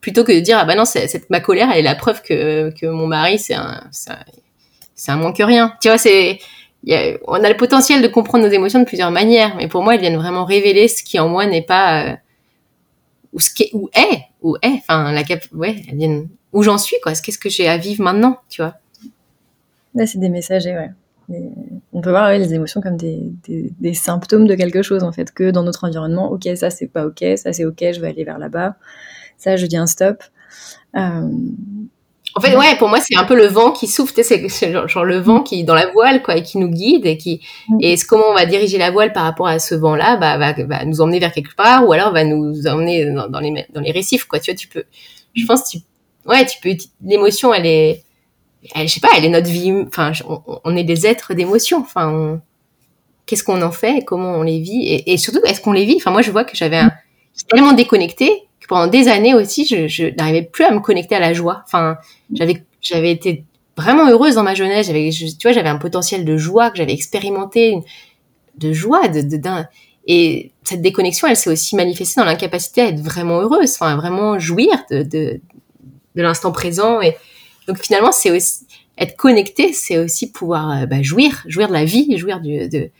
plutôt 0.00 0.24
que 0.24 0.32
de 0.32 0.40
dire, 0.40 0.56
ah 0.58 0.64
bah 0.64 0.74
non, 0.74 0.86
cette, 0.86 1.28
ma 1.28 1.40
colère, 1.40 1.68
elle 1.70 1.80
est 1.80 1.82
la 1.82 1.94
preuve 1.94 2.22
que, 2.22 2.70
que 2.70 2.86
mon 2.86 3.06
mari, 3.06 3.38
c'est 3.38 3.52
un, 3.52 3.82
c'est 3.90 5.12
un 5.12 5.16
moins 5.16 5.34
que 5.34 5.42
rien. 5.42 5.74
Tu 5.82 5.88
vois, 5.88 5.98
c'est, 5.98 6.38
on 7.26 7.44
a 7.44 7.48
le 7.50 7.58
potentiel 7.58 8.00
de 8.00 8.08
comprendre 8.08 8.46
nos 8.46 8.50
émotions 8.50 8.78
de 8.78 8.86
plusieurs 8.86 9.10
manières, 9.10 9.54
mais 9.56 9.68
pour 9.68 9.82
moi, 9.82 9.96
elles 9.96 10.00
viennent 10.00 10.16
vraiment 10.16 10.46
révéler 10.46 10.88
ce 10.88 11.04
qui 11.04 11.18
en 11.18 11.28
moi 11.28 11.44
n'est 11.44 11.60
pas, 11.60 12.06
euh, 12.06 12.16
ou 13.34 13.40
ce 13.40 13.50
qui 13.52 13.64
est, 13.64 13.70
ou 13.74 13.90
est, 13.92 14.22
ou 14.40 14.56
est, 14.62 14.78
enfin, 14.78 15.12
la 15.12 15.24
cap, 15.24 15.42
ouais, 15.52 15.76
elles 15.90 15.98
viennent, 15.98 16.28
où 16.54 16.62
j'en 16.62 16.78
suis, 16.78 16.96
quoi. 17.02 17.12
Qu'est-ce 17.12 17.38
que 17.38 17.50
j'ai 17.50 17.68
à 17.68 17.76
vivre 17.76 18.02
maintenant, 18.02 18.38
tu 18.48 18.62
vois. 18.62 18.76
Là, 19.94 20.06
c'est 20.06 20.20
des 20.20 20.30
messagers, 20.30 20.72
ouais 20.72 20.90
on 21.94 22.00
peut 22.00 22.10
voir 22.10 22.30
les 22.32 22.52
émotions 22.52 22.80
comme 22.80 22.96
des, 22.96 23.94
symptômes 23.94 24.46
de 24.46 24.56
quelque 24.56 24.82
chose, 24.82 25.04
en 25.04 25.12
fait, 25.12 25.32
que 25.32 25.50
dans 25.50 25.62
notre 25.62 25.84
environnement, 25.84 26.30
ok, 26.30 26.48
ça 26.56 26.68
c'est 26.68 26.88
pas 26.88 27.06
ok, 27.06 27.24
ça 27.36 27.52
c'est 27.52 27.64
ok, 27.64 27.78
je 27.80 28.00
vais 28.00 28.08
aller 28.08 28.24
vers 28.24 28.38
là-bas, 28.38 28.74
ça 29.38 29.56
je 29.56 29.64
dis 29.66 29.76
un 29.76 29.86
stop. 29.86 30.22
Euh, 30.96 31.28
en 32.36 32.40
fait, 32.40 32.56
ouais, 32.56 32.76
pour 32.78 32.88
moi, 32.88 32.98
c'est 33.00 33.16
un 33.16 33.22
peu 33.22 33.36
le 33.36 33.46
vent 33.46 33.70
qui 33.70 33.86
souffle, 33.86 34.12
c'est 34.24 34.72
genre, 34.72 35.04
le 35.04 35.18
vent 35.18 35.42
qui 35.42 35.62
dans 35.62 35.76
la 35.76 35.86
voile, 35.92 36.20
quoi, 36.20 36.36
et 36.36 36.42
qui 36.42 36.58
nous 36.58 36.68
guide 36.68 37.06
et 37.06 37.16
qui 37.16 37.40
mm. 37.68 37.78
et 37.80 37.96
comment 38.08 38.24
on 38.28 38.34
va 38.34 38.44
diriger 38.44 38.76
la 38.76 38.90
voile 38.90 39.12
par 39.12 39.22
rapport 39.22 39.46
à 39.46 39.60
ce 39.60 39.76
vent-là, 39.76 40.16
bah, 40.16 40.36
va, 40.36 40.84
nous 40.84 41.00
emmener 41.00 41.20
vers 41.20 41.32
quelque 41.32 41.54
part, 41.54 41.86
ou 41.86 41.92
alors 41.92 42.12
va 42.12 42.24
nous 42.24 42.66
emmener 42.66 43.08
dans, 43.12 43.40
les 43.40 43.66
dans 43.72 43.80
les 43.80 43.92
récifs, 43.92 44.24
quoi. 44.24 44.40
Tu 44.40 44.50
vois, 44.50 44.58
tu 44.58 44.66
peux, 44.66 44.82
je 45.36 45.46
pense, 45.46 45.68
tu, 45.68 45.78
ouais, 46.26 46.44
tu 46.44 46.58
peux, 46.60 46.76
l'émotion, 47.04 47.54
elle 47.54 47.66
est, 47.66 48.04
elle, 48.74 48.88
je 48.88 48.94
sais 48.94 49.00
pas, 49.00 49.08
elle 49.16 49.24
est 49.24 49.30
notre 49.30 49.50
vie. 49.50 49.72
Enfin, 49.86 50.12
on, 50.64 50.76
est 50.76 50.84
des 50.84 51.06
êtres 51.06 51.34
d'émotion. 51.34 51.78
Enfin, 51.78 52.40
qu'est-ce 53.26 53.44
qu'on 53.44 53.62
en 53.62 53.72
fait 53.72 54.04
comment 54.04 54.32
on 54.32 54.42
les 54.42 54.60
vit 54.60 55.02
et, 55.06 55.16
surtout, 55.16 55.40
est-ce 55.44 55.60
qu'on 55.60 55.72
les 55.72 55.84
vit? 55.84 55.96
Enfin, 55.96 56.10
moi, 56.10 56.22
je 56.22 56.30
vois 56.30 56.44
que 56.44 56.56
j'avais 56.56 56.78
un, 56.78 56.92
tellement 57.48 57.72
déconnecté 57.72 58.30
que 58.60 58.66
pendant 58.66 58.86
des 58.86 59.08
années 59.08 59.34
aussi, 59.34 59.66
je, 59.66 60.14
n'arrivais 60.16 60.42
plus 60.42 60.64
à 60.64 60.70
me 60.70 60.80
connecter 60.80 61.14
à 61.14 61.20
la 61.20 61.34
joie. 61.34 61.62
Enfin, 61.66 61.98
j'avais, 62.32 62.64
j'avais 62.80 63.10
été 63.10 63.44
vraiment 63.76 64.08
heureuse 64.08 64.36
dans 64.36 64.42
ma 64.42 64.54
jeunesse. 64.54 64.86
J'avais, 64.86 65.10
tu 65.10 65.26
vois, 65.42 65.52
j'avais 65.52 65.68
un 65.68 65.78
potentiel 65.78 66.24
de 66.24 66.36
joie 66.36 66.70
que 66.70 66.78
j'avais 66.78 66.94
expérimenté, 66.94 67.76
de 68.56 68.72
joie, 68.72 69.08
de, 69.08 69.36
d'un 69.36 69.66
et 70.06 70.52
cette 70.64 70.82
déconnexion, 70.82 71.28
elle 71.28 71.36
s'est 71.36 71.48
aussi 71.48 71.76
manifestée 71.76 72.20
dans 72.20 72.26
l'incapacité 72.26 72.82
à 72.82 72.88
être 72.88 73.00
vraiment 73.00 73.40
heureuse, 73.40 73.72
enfin, 73.72 73.96
vraiment 73.96 74.38
jouir 74.38 74.68
de, 74.90 75.02
de, 75.02 75.40
de 76.14 76.22
l'instant 76.22 76.52
présent 76.52 77.00
et 77.00 77.16
donc 77.66 77.78
finalement, 77.78 78.12
c'est 78.12 78.30
aussi 78.30 78.66
être 78.98 79.16
connecté, 79.16 79.72
c'est 79.72 79.98
aussi 79.98 80.30
pouvoir 80.30 80.70
euh, 80.70 80.86
bah, 80.86 81.02
jouir, 81.02 81.42
jouir 81.46 81.68
de 81.68 81.72
la 81.72 81.84
vie, 81.84 82.16
jouir 82.16 82.40
de, 82.40 82.68
de 82.68 82.90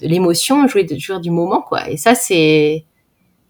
l'émotion, 0.00 0.66
jouir, 0.68 0.84
de, 0.86 0.96
jouir 0.96 1.20
du 1.20 1.30
moment, 1.30 1.62
quoi. 1.62 1.88
Et 1.88 1.96
ça, 1.96 2.14
c'est 2.14 2.84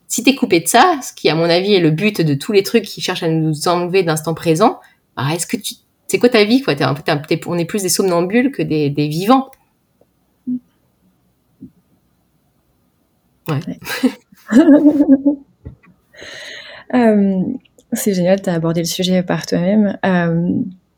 si 0.09 0.23
t'es 0.23 0.35
coupé 0.35 0.61
de 0.61 0.69
ça, 0.69 1.01
ce 1.03 1.13
qui 1.13 1.29
à 1.29 1.35
mon 1.35 1.45
avis 1.45 1.75
est 1.75 1.81
le 1.81 1.91
but 1.91 2.21
de 2.21 2.35
tous 2.35 2.53
les 2.53 2.63
trucs 2.63 2.85
qui 2.85 3.01
cherchent 3.01 3.25
à 3.25 3.29
nous 3.29 3.67
enlever 3.69 4.03
d'instant 4.05 4.35
présent, 4.35 4.81
bah, 5.17 5.25
est-ce 5.35 5.47
que 5.47 5.57
tu 5.57 5.75
c'est 6.07 6.19
quoi 6.19 6.29
ta 6.29 6.45
vie 6.45 6.63
quoi? 6.63 6.75
On 7.47 7.59
est 7.59 7.65
plus 7.65 7.83
des 7.83 7.89
somnambules 7.89 8.53
que 8.53 8.63
des, 8.63 8.91
des 8.91 9.09
vivants. 9.09 9.51
Ouais. 13.49 13.61
euh, 16.95 17.43
c'est 17.97 18.15
génial, 18.15 18.41
tu 18.41 18.51
as 18.51 18.55
abordé 18.55 18.81
le 18.81 18.87
sujet 18.87 19.23
par 19.23 19.47
toi-même. 19.47 19.99
Euh, 20.05 20.51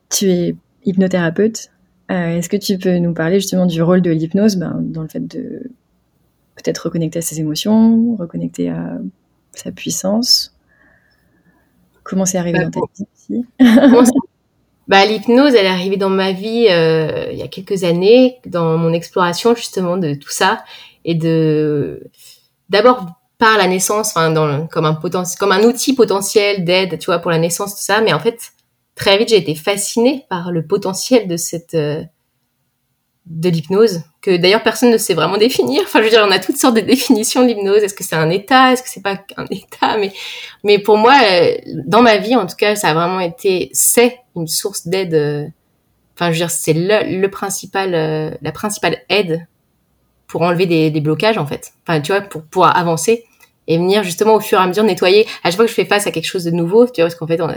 tu 0.09 0.29
es 0.29 0.55
hypnothérapeute. 0.85 1.71
Euh, 2.11 2.37
est-ce 2.37 2.49
que 2.49 2.57
tu 2.57 2.77
peux 2.77 2.97
nous 2.97 3.13
parler 3.13 3.39
justement 3.39 3.65
du 3.65 3.81
rôle 3.81 4.01
de 4.01 4.11
l'hypnose 4.11 4.55
ben, 4.55 4.77
dans 4.81 5.03
le 5.03 5.07
fait 5.07 5.25
de 5.25 5.71
peut-être 6.55 6.79
reconnecter 6.79 7.19
à 7.19 7.21
ses 7.21 7.39
émotions, 7.39 8.15
reconnecter 8.15 8.69
à 8.69 8.97
sa 9.53 9.71
puissance? 9.71 10.55
Comment 12.03 12.25
c'est 12.25 12.39
arrivé 12.39 12.59
dans 12.59 12.71
ta 12.71 12.79
vie 13.29 13.45
bah, 14.87 15.05
L'hypnose, 15.05 15.53
elle 15.53 15.65
est 15.65 15.69
arrivée 15.69 15.97
dans 15.97 16.09
ma 16.09 16.31
vie 16.31 16.67
euh, 16.69 17.29
il 17.31 17.37
y 17.37 17.43
a 17.43 17.47
quelques 17.47 17.83
années, 17.83 18.39
dans 18.47 18.77
mon 18.77 18.93
exploration 18.93 19.53
justement 19.53 19.97
de 19.97 20.15
tout 20.15 20.31
ça. 20.31 20.63
Et 21.05 21.13
de 21.15 22.09
d'abord 22.69 23.18
par 23.39 23.57
la 23.57 23.67
naissance, 23.67 24.09
enfin, 24.09 24.29
dans 24.29 24.67
comme 24.67 24.85
un 24.85 24.93
potentiel, 24.93 25.39
comme 25.39 25.53
un 25.53 25.63
outil 25.63 25.95
potentiel 25.95 26.65
d'aide, 26.65 26.99
tu 26.99 27.05
vois, 27.05 27.19
pour 27.19 27.31
la 27.31 27.39
naissance, 27.39 27.73
tout 27.73 27.81
ça. 27.81 28.01
Mais 28.01 28.13
en 28.13 28.19
fait, 28.19 28.51
très 28.95 29.17
vite, 29.17 29.29
j'ai 29.29 29.37
été 29.37 29.55
fascinée 29.55 30.25
par 30.29 30.51
le 30.51 30.67
potentiel 30.67 31.27
de 31.27 31.37
cette, 31.37 31.73
euh, 31.73 32.03
de 33.27 33.49
l'hypnose, 33.49 34.01
que 34.21 34.35
d'ailleurs 34.35 34.61
personne 34.61 34.91
ne 34.91 34.97
sait 34.97 35.13
vraiment 35.13 35.37
définir. 35.37 35.83
Enfin, 35.83 35.99
je 35.99 36.03
veux 36.03 36.09
dire, 36.09 36.25
on 36.27 36.31
a 36.31 36.39
toutes 36.39 36.57
sortes 36.57 36.75
de 36.75 36.81
définitions 36.81 37.41
de 37.43 37.47
l'hypnose. 37.47 37.81
Est-ce 37.81 37.93
que 37.93 38.03
c'est 38.03 38.17
un 38.17 38.29
état? 38.29 38.73
Est-ce 38.73 38.83
que 38.83 38.89
c'est 38.89 39.01
pas 39.01 39.17
un 39.37 39.45
état? 39.51 39.97
Mais, 39.97 40.11
mais 40.65 40.77
pour 40.77 40.97
moi, 40.97 41.15
euh, 41.23 41.53
dans 41.87 42.01
ma 42.01 42.17
vie, 42.17 42.35
en 42.35 42.45
tout 42.45 42.57
cas, 42.57 42.75
ça 42.75 42.89
a 42.89 42.93
vraiment 42.93 43.21
été, 43.21 43.69
c'est 43.71 44.19
une 44.35 44.47
source 44.47 44.85
d'aide. 44.85 45.13
Euh, 45.13 45.47
enfin, 46.15 46.25
je 46.25 46.31
veux 46.31 46.45
dire, 46.45 46.51
c'est 46.51 46.73
le, 46.73 47.21
le 47.21 47.31
principal, 47.31 48.37
la 48.41 48.51
principale 48.51 48.97
aide 49.07 49.47
pour 50.27 50.41
enlever 50.41 50.65
des, 50.65 50.91
des, 50.91 50.99
blocages, 50.99 51.37
en 51.37 51.47
fait. 51.47 51.71
Enfin, 51.87 52.01
tu 52.01 52.11
vois, 52.11 52.21
pour 52.21 52.43
pouvoir 52.43 52.77
avancer 52.77 53.25
et 53.69 53.77
venir 53.77 54.03
justement 54.03 54.35
au 54.35 54.39
fur 54.41 54.59
et 54.59 54.61
à 54.61 54.67
mesure 54.67 54.83
nettoyer. 54.83 55.25
À 55.43 55.49
chaque 55.49 55.55
fois 55.55 55.65
que 55.65 55.69
je 55.69 55.75
fais 55.75 55.85
face 55.85 56.07
à 56.07 56.11
quelque 56.11 56.25
chose 56.25 56.43
de 56.43 56.51
nouveau, 56.51 56.87
tu 56.87 56.95
vois, 56.95 57.05
parce 57.05 57.15
qu'en 57.15 57.27
fait, 57.27 57.39
on 57.39 57.47
a, 57.47 57.55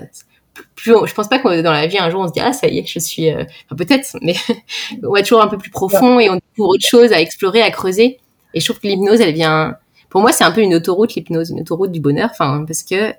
plus, 0.76 0.94
je 1.06 1.14
pense 1.14 1.28
pas 1.28 1.38
que 1.38 1.62
dans 1.62 1.72
la 1.72 1.86
vie 1.86 1.98
un 1.98 2.10
jour 2.10 2.20
on 2.20 2.28
se 2.28 2.32
dit 2.32 2.40
ah 2.40 2.52
ça 2.52 2.68
y 2.68 2.78
est, 2.78 2.86
je 2.86 2.98
suis, 2.98 3.30
euh, 3.30 3.42
enfin, 3.66 3.76
peut-être, 3.76 4.16
mais 4.20 4.34
on 5.02 5.12
va 5.12 5.22
toujours 5.22 5.40
un 5.40 5.48
peu 5.48 5.56
plus 5.56 5.70
profond 5.70 6.20
et 6.20 6.28
on 6.28 6.34
découvre 6.34 6.68
autre 6.68 6.86
chose 6.86 7.12
à 7.12 7.20
explorer, 7.20 7.62
à 7.62 7.70
creuser. 7.70 8.20
Et 8.54 8.60
je 8.60 8.66
trouve 8.66 8.78
que 8.78 8.86
l'hypnose, 8.86 9.20
elle 9.22 9.32
vient, 9.32 9.76
pour 10.10 10.20
moi, 10.20 10.30
c'est 10.32 10.44
un 10.44 10.52
peu 10.52 10.60
une 10.60 10.74
autoroute 10.74 11.14
l'hypnose, 11.14 11.50
une 11.50 11.60
autoroute 11.60 11.90
du 11.90 12.00
bonheur, 12.00 12.28
enfin 12.30 12.64
parce 12.66 12.82
que 12.82 13.14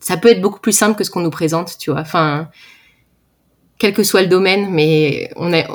ça 0.00 0.16
peut 0.16 0.30
être 0.30 0.40
beaucoup 0.40 0.60
plus 0.60 0.76
simple 0.76 0.98
que 0.98 1.04
ce 1.04 1.10
qu'on 1.10 1.20
nous 1.20 1.30
présente, 1.30 1.78
tu 1.78 1.92
vois. 1.92 2.00
Enfin, 2.00 2.48
quel 3.78 3.94
que 3.94 4.02
soit 4.02 4.22
le 4.22 4.28
domaine, 4.28 4.68
mais 4.70 5.30
on 5.36 5.52
est, 5.52 5.66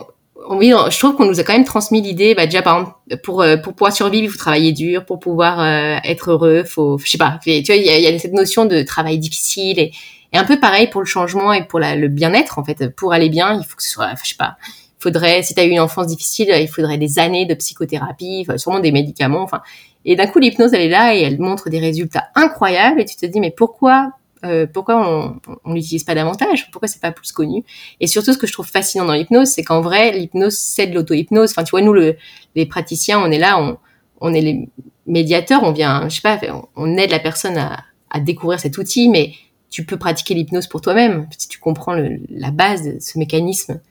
oui, 0.50 0.74
je 0.90 1.00
trouve 1.00 1.16
qu'on 1.16 1.26
nous 1.26 1.40
a 1.40 1.44
quand 1.44 1.54
même 1.54 1.64
transmis 1.64 2.02
l'idée, 2.02 2.36
bah 2.36 2.46
déjà 2.46 2.62
par 2.62 2.80
exemple, 2.80 3.18
pour 3.24 3.42
euh, 3.42 3.58
pour 3.58 3.74
pouvoir 3.74 3.94
survivre, 3.94 4.26
il 4.26 4.30
faut 4.30 4.38
travailler 4.38 4.72
dur, 4.72 5.06
pour 5.06 5.20
pouvoir 5.20 5.60
euh, 5.60 5.98
être 6.04 6.32
heureux, 6.32 6.64
faut, 6.64 6.98
je 6.98 7.10
sais 7.10 7.18
pas, 7.18 7.40
tu 7.44 7.50
vois, 7.50 7.76
il 7.76 7.84
y 7.86 8.08
a, 8.08 8.20
cette 8.20 8.34
notion 8.34 8.66
de 8.66 8.82
travail 8.82 9.18
difficile 9.20 9.80
et, 9.80 9.92
un 10.36 10.46
peu 10.46 10.60
pareil 10.60 10.88
pour 10.88 11.02
le 11.02 11.06
changement 11.06 11.54
et 11.54 11.64
pour 11.64 11.80
le 11.80 12.08
bien-être 12.08 12.58
en 12.58 12.64
fait. 12.64 12.90
Pour 12.96 13.14
aller 13.14 13.30
bien, 13.30 13.54
il 13.54 13.64
faut 13.66 13.76
que 13.76 13.84
ce 13.84 13.92
soit, 13.92 14.10
je 14.24 14.30
sais 14.30 14.36
pas, 14.36 14.58
faudrait, 15.00 15.44
si 15.44 15.54
tu 15.54 15.60
as 15.60 15.66
eu 15.66 15.70
une 15.70 15.80
enfance 15.80 16.08
difficile, 16.08 16.52
il 16.60 16.68
faudrait 16.68 16.98
des 16.98 17.20
années 17.20 17.46
de 17.46 17.54
psychothérapie, 17.54 18.48
sûrement 18.58 18.80
des 18.80 18.92
médicaments, 18.92 19.44
enfin. 19.44 19.62
Et 20.06 20.16
d'un 20.16 20.28
coup, 20.28 20.40
l'hypnose, 20.40 20.74
elle 20.74 20.82
est 20.82 20.90
là 20.90 21.16
et 21.16 21.22
elle 21.22 21.40
montre 21.40 21.70
des 21.70 21.80
résultats 21.80 22.26
incroyables 22.36 23.00
et 23.00 23.06
tu 23.06 23.16
te 23.16 23.26
dis 23.26 23.40
mais 23.40 23.52
pourquoi 23.52 24.12
euh, 24.44 24.66
pourquoi 24.66 25.08
on, 25.08 25.40
on 25.64 25.74
l'utilise 25.74 26.04
pas 26.04 26.16
davantage? 26.16 26.70
Pourquoi 26.72 26.88
c'est 26.88 27.02
pas 27.02 27.12
plus 27.12 27.32
connu? 27.32 27.64
Et 28.00 28.08
surtout, 28.08 28.34
ce 28.34 28.38
que 28.38 28.48
je 28.48 28.54
trouve 28.54 28.68
fascinant 28.68 29.06
dans 29.06 29.14
l'hypnose, 29.14 29.50
c'est 29.50 29.64
qu'en 29.64 29.82
vrai, 29.82 30.12
l'hypnose 30.12 30.58
c'est 30.58 30.88
de 30.88 30.96
l'auto-hypnose. 30.96 31.52
Enfin, 31.52 31.64
tu 31.64 31.72
vois, 31.72 31.82
nous, 31.82 31.94
le, 31.94 32.18
les 32.56 32.66
praticiens, 32.66 33.20
on 33.20 33.32
est 33.32 33.40
là, 33.40 33.62
on, 33.62 33.78
on 34.22 34.34
est 34.34 34.42
les 34.42 34.70
médiateurs, 35.06 35.64
on 35.64 35.72
vient, 35.72 36.08
je 36.10 36.16
sais 36.16 36.22
pas, 36.22 36.40
on 36.76 36.98
aide 36.98 37.12
la 37.12 37.20
personne 37.20 37.58
à, 37.58 37.84
à 38.10 38.20
découvrir 38.20 38.60
cet 38.60 38.78
outil, 38.78 39.10
mais 39.10 39.34
tu 39.70 39.86
peux 39.86 39.98
pratiquer 39.98 40.34
l'hypnose 40.34 40.68
pour 40.68 40.82
toi-même 40.82 41.28
si 41.38 41.48
tu 41.48 41.60
comprends 41.60 41.94
le, 41.94 42.20
la 42.30 42.52
base 42.52 42.84
de 42.84 43.00
ce 43.00 43.18
mécanisme. 43.18 43.82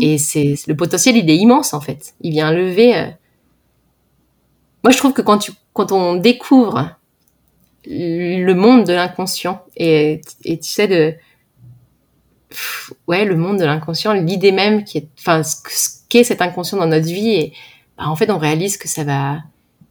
Et 0.00 0.18
c'est 0.18 0.54
le 0.66 0.76
potentiel, 0.76 1.16
il 1.16 1.30
est 1.30 1.36
immense 1.36 1.72
en 1.72 1.80
fait. 1.80 2.14
Il 2.20 2.32
vient 2.32 2.52
lever. 2.52 2.96
Euh... 2.96 3.06
Moi, 4.82 4.92
je 4.92 4.98
trouve 4.98 5.12
que 5.12 5.22
quand 5.22 5.38
tu 5.38 5.52
quand 5.72 5.92
on 5.92 6.16
découvre 6.16 6.96
le 7.86 8.52
monde 8.54 8.84
de 8.84 8.92
l'inconscient 8.92 9.62
et, 9.76 10.20
tu 10.44 10.58
sais 10.62 10.88
de 10.88 11.14
ouais, 13.06 13.24
le 13.24 13.36
monde 13.36 13.58
de 13.58 13.64
l'inconscient, 13.64 14.12
l'idée 14.12 14.52
même 14.52 14.84
qui 14.84 14.98
est, 14.98 15.08
enfin, 15.18 15.42
ce 15.42 15.56
qu'est 16.08 16.24
cet 16.24 16.42
inconscient 16.42 16.78
dans 16.78 16.86
notre 16.86 17.06
vie, 17.06 17.30
et 17.30 17.52
bah, 17.98 18.04
en 18.08 18.16
fait, 18.16 18.30
on 18.30 18.38
réalise 18.38 18.76
que 18.76 18.88
ça 18.88 19.04
va, 19.04 19.38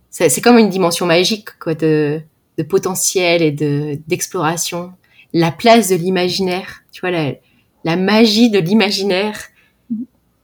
c'est 0.09 0.41
comme 0.41 0.57
une 0.57 0.69
dimension 0.69 1.05
magique, 1.05 1.49
quoi, 1.59 1.75
de, 1.75 2.21
de 2.57 2.63
potentiel 2.63 3.41
et 3.41 3.51
de 3.51 3.99
d'exploration. 4.07 4.93
La 5.33 5.51
place 5.51 5.89
de 5.89 5.95
l'imaginaire, 5.95 6.83
tu 6.91 7.01
vois, 7.01 7.11
la, 7.11 7.33
la 7.83 7.97
magie 7.97 8.49
de 8.49 8.59
l'imaginaire, 8.59 9.37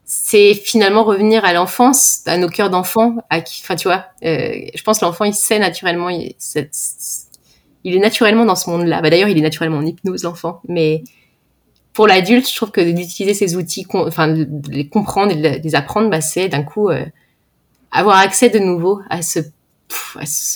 c'est 0.04 0.52
finalement 0.52 1.04
revenir 1.04 1.44
à 1.46 1.54
l'enfance, 1.54 2.20
à 2.26 2.36
nos 2.36 2.48
cœurs 2.48 2.68
d'enfant, 2.68 3.16
à 3.30 3.40
qui, 3.40 3.62
enfin, 3.64 3.76
tu 3.76 3.88
vois, 3.88 4.04
euh, 4.24 4.52
je 4.74 4.82
pense 4.82 5.00
l'enfant, 5.00 5.24
il 5.24 5.34
sait 5.34 5.58
naturellement, 5.58 6.10
il 7.84 7.94
est 7.94 8.00
naturellement 8.00 8.44
dans 8.44 8.56
ce 8.56 8.70
monde-là. 8.70 9.00
Bah, 9.00 9.10
d'ailleurs, 9.10 9.28
il 9.28 9.38
est 9.38 9.42
naturellement 9.42 9.78
en 9.78 9.86
hypnose, 9.86 10.22
l'enfant, 10.22 10.60
mais 10.68 11.02
pour 11.92 12.06
l'adulte, 12.06 12.48
je 12.48 12.56
trouve 12.56 12.70
que 12.70 12.80
d'utiliser 12.80 13.34
ces 13.34 13.56
outils, 13.56 13.86
enfin, 13.92 14.28
de 14.28 14.48
les 14.70 14.88
comprendre 14.88 15.32
et 15.32 15.36
de 15.36 15.62
les 15.62 15.74
apprendre, 15.74 16.08
bah, 16.08 16.20
c'est 16.20 16.48
d'un 16.48 16.62
coup 16.62 16.88
euh, 16.88 17.04
avoir 17.90 18.16
accès 18.18 18.48
de 18.48 18.58
nouveau 18.58 19.00
à 19.10 19.20
ce, 19.22 19.40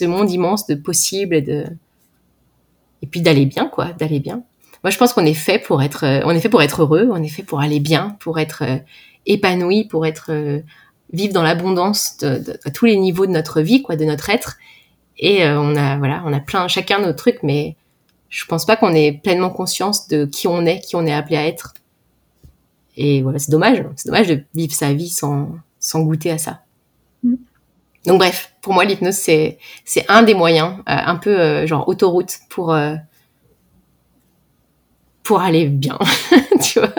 monde 0.04 0.30
immense 0.30 0.66
de 0.66 0.74
possibles 0.74 1.34
et 1.34 3.06
puis 3.10 3.20
d'aller 3.20 3.44
bien, 3.44 3.66
quoi, 3.66 3.92
d'aller 3.92 4.20
bien. 4.20 4.42
Moi, 4.82 4.90
je 4.90 4.98
pense 4.98 5.12
qu'on 5.12 5.26
est 5.26 5.34
fait 5.34 5.58
pour 5.58 5.82
être, 5.82 6.04
euh, 6.04 6.20
heureux, 6.20 7.08
on 7.12 7.22
est 7.22 7.28
fait 7.28 7.42
pour 7.42 7.60
aller 7.60 7.80
bien, 7.80 8.16
pour 8.20 8.38
être 8.38 8.62
euh, 8.62 8.78
épanoui, 9.26 9.84
pour 9.84 10.06
être 10.06 10.62
vivre 11.12 11.32
dans 11.32 11.42
l'abondance 11.42 12.16
à 12.22 12.70
tous 12.70 12.86
les 12.86 12.96
niveaux 12.96 13.26
de 13.26 13.32
notre 13.32 13.60
vie, 13.60 13.82
quoi, 13.82 13.96
de 13.96 14.04
notre 14.04 14.30
être. 14.30 14.56
Et 15.18 15.46
on 15.48 15.76
a, 15.76 15.96
voilà, 15.96 16.22
on 16.26 16.32
a 16.32 16.40
plein, 16.40 16.68
chacun 16.68 16.98
nos 16.98 17.12
trucs, 17.12 17.42
mais 17.42 17.76
je 18.28 18.44
pense 18.44 18.66
pas 18.66 18.76
qu'on 18.76 18.92
ait 18.92 19.12
pleinement 19.12 19.50
conscience 19.50 20.08
de 20.08 20.24
qui 20.26 20.46
on 20.46 20.66
est, 20.66 20.80
qui 20.80 20.96
on 20.96 21.06
est 21.06 21.12
appelé 21.12 21.36
à 21.36 21.46
être. 21.46 21.74
Et 22.96 23.22
voilà, 23.22 23.38
c'est 23.38 23.50
dommage. 23.50 23.84
C'est 23.96 24.08
dommage 24.08 24.28
de 24.28 24.42
vivre 24.54 24.74
sa 24.74 24.92
vie 24.92 25.08
sans, 25.08 25.50
sans 25.78 26.00
goûter 26.00 26.30
à 26.30 26.38
ça. 26.38 26.60
Mm. 27.22 27.36
Donc 28.06 28.18
bref, 28.18 28.52
pour 28.62 28.72
moi, 28.72 28.84
l'hypnose, 28.84 29.14
c'est, 29.14 29.58
c'est 29.84 30.04
un 30.08 30.22
des 30.22 30.34
moyens, 30.34 30.74
euh, 30.78 30.82
un 30.86 31.16
peu 31.16 31.38
euh, 31.38 31.66
genre 31.66 31.88
autoroute 31.88 32.38
pour, 32.48 32.72
euh, 32.72 32.94
pour 35.22 35.40
aller 35.40 35.66
bien, 35.66 35.98
tu 36.62 36.78
vois. 36.78 36.94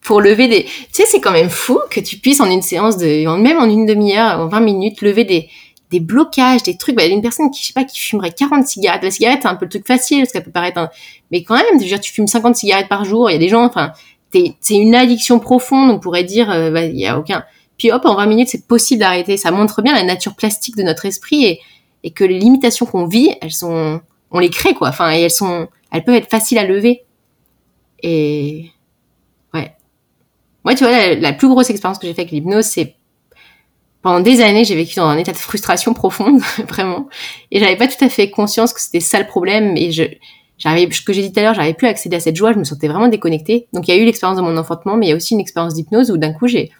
Pour 0.00 0.20
lever 0.20 0.48
des... 0.48 0.64
Tu 0.64 0.70
sais, 0.92 1.04
c'est 1.06 1.20
quand 1.20 1.30
même 1.30 1.50
fou 1.50 1.78
que 1.90 2.00
tu 2.00 2.16
puisses 2.16 2.40
en 2.40 2.50
une 2.50 2.62
séance 2.62 2.96
de... 2.96 3.26
Même 3.36 3.58
en 3.58 3.66
une 3.66 3.86
demi-heure, 3.86 4.40
en 4.40 4.48
20 4.48 4.60
minutes, 4.60 5.02
lever 5.02 5.24
des, 5.24 5.48
des 5.90 6.00
blocages, 6.00 6.62
des 6.62 6.76
trucs. 6.76 6.94
Bah, 6.96 7.04
une 7.06 7.22
personne 7.22 7.50
qui, 7.50 7.62
je 7.62 7.68
sais 7.68 7.72
pas, 7.72 7.84
qui 7.84 7.98
fumerait 7.98 8.30
40 8.30 8.66
cigarettes. 8.66 9.02
La 9.02 9.10
cigarette, 9.10 9.40
c'est 9.42 9.48
un 9.48 9.56
peu 9.56 9.64
le 9.64 9.70
truc 9.70 9.86
facile, 9.86 10.20
parce 10.20 10.32
qu'elle 10.32 10.44
peut 10.44 10.50
paraître 10.50 10.78
un... 10.78 10.88
Mais 11.30 11.42
quand 11.42 11.56
même, 11.56 11.78
dire, 11.78 12.00
tu 12.00 12.12
fumes 12.12 12.26
50 12.26 12.56
cigarettes 12.56 12.88
par 12.88 13.04
jour, 13.04 13.28
il 13.30 13.34
y 13.34 13.36
a 13.36 13.38
des 13.38 13.48
gens, 13.48 13.64
enfin, 13.64 13.92
c'est 14.32 14.74
une 14.74 14.94
addiction 14.94 15.40
profonde, 15.40 15.90
on 15.90 15.98
pourrait 15.98 16.24
dire, 16.24 16.50
euh, 16.50 16.70
bah, 16.70 16.84
il 16.84 16.98
y 16.98 17.06
a 17.06 17.18
aucun... 17.18 17.44
Puis 17.76 17.90
hop, 17.90 18.04
en 18.04 18.14
20 18.14 18.26
minutes, 18.26 18.48
c'est 18.48 18.66
possible 18.66 19.00
d'arrêter. 19.00 19.36
Ça 19.38 19.50
montre 19.50 19.80
bien 19.80 19.94
la 19.94 20.02
nature 20.02 20.34
plastique 20.34 20.76
de 20.76 20.82
notre 20.82 21.06
esprit 21.06 21.44
et, 21.46 21.60
et 22.04 22.10
que 22.10 22.24
les 22.24 22.38
limitations 22.38 22.86
qu'on 22.86 23.06
vit, 23.06 23.34
elles 23.40 23.52
sont... 23.52 24.00
On 24.30 24.38
les 24.38 24.50
crée, 24.50 24.74
quoi. 24.74 24.90
Enfin, 24.90 25.12
et 25.12 25.20
elles 25.22 25.30
sont... 25.30 25.66
Elles 25.90 26.04
peuvent 26.04 26.14
être 26.14 26.30
faciles 26.30 26.58
à 26.58 26.64
lever. 26.64 27.04
Et... 28.02 28.70
Ouais. 29.54 29.74
Moi, 30.64 30.74
tu 30.74 30.84
vois, 30.84 30.92
la, 30.92 31.14
la 31.14 31.32
plus 31.32 31.48
grosse 31.48 31.70
expérience 31.70 31.98
que 31.98 32.06
j'ai 32.06 32.12
fait 32.12 32.20
avec 32.20 32.32
l'hypnose, 32.32 32.66
c'est 32.66 32.96
pendant 34.02 34.20
des 34.20 34.40
années, 34.40 34.64
j'ai 34.64 34.74
vécu 34.74 34.94
dans 34.96 35.06
un 35.06 35.18
état 35.18 35.32
de 35.32 35.36
frustration 35.36 35.92
profonde, 35.92 36.40
vraiment, 36.68 37.08
et 37.50 37.60
j'avais 37.60 37.76
pas 37.76 37.86
tout 37.86 38.02
à 38.04 38.08
fait 38.08 38.30
conscience 38.30 38.72
que 38.72 38.80
c'était 38.80 39.00
ça 39.00 39.18
le 39.18 39.26
problème. 39.26 39.76
Et 39.76 39.92
je, 39.92 40.04
j'arrivais, 40.58 40.90
ce 40.92 41.02
que 41.02 41.12
j'ai 41.12 41.22
dit 41.22 41.32
tout 41.32 41.40
à 41.40 41.42
l'heure, 41.42 41.54
j'arrivais 41.54 41.74
plus 41.74 41.86
à 41.86 41.90
accéder 41.90 42.16
à 42.16 42.20
cette 42.20 42.36
joie. 42.36 42.52
Je 42.52 42.58
me 42.58 42.64
sentais 42.64 42.88
vraiment 42.88 43.08
déconnectée. 43.08 43.66
Donc 43.72 43.88
il 43.88 43.94
y 43.94 43.98
a 43.98 44.00
eu 44.00 44.04
l'expérience 44.04 44.38
de 44.38 44.42
mon 44.42 44.56
enfantement, 44.56 44.96
mais 44.96 45.06
il 45.06 45.08
y 45.10 45.12
a 45.12 45.16
aussi 45.16 45.34
une 45.34 45.40
expérience 45.40 45.74
d'hypnose 45.74 46.10
où 46.10 46.16
d'un 46.16 46.32
coup 46.32 46.48
j'ai, 46.48 46.70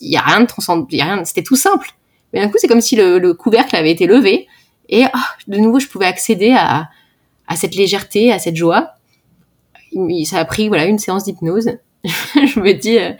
il 0.00 0.10
y 0.10 0.16
a 0.16 0.22
rien 0.22 0.40
de 0.40 0.46
transcendant, 0.46 0.86
il 0.90 0.98
y 0.98 1.00
a 1.02 1.04
rien, 1.04 1.24
c'était 1.24 1.42
tout 1.42 1.56
simple. 1.56 1.90
Mais 2.32 2.40
d'un 2.40 2.48
coup 2.48 2.56
c'est 2.58 2.68
comme 2.68 2.80
si 2.80 2.96
le, 2.96 3.18
le, 3.18 3.34
couvercle 3.34 3.76
avait 3.76 3.90
été 3.90 4.06
levé 4.06 4.48
et 4.88 5.04
oh, 5.04 5.18
de 5.48 5.58
nouveau 5.58 5.78
je 5.78 5.88
pouvais 5.88 6.06
accéder 6.06 6.52
à, 6.52 6.88
à 7.46 7.56
cette 7.56 7.74
légèreté, 7.74 8.32
à 8.32 8.38
cette 8.38 8.56
joie. 8.56 8.92
Ça 10.24 10.38
a 10.38 10.44
pris 10.44 10.68
voilà 10.68 10.86
une 10.86 10.98
séance 10.98 11.24
d'hypnose. 11.24 11.70
je 12.04 12.60
me 12.60 12.72
dis. 12.72 12.98
Euh, 12.98 13.12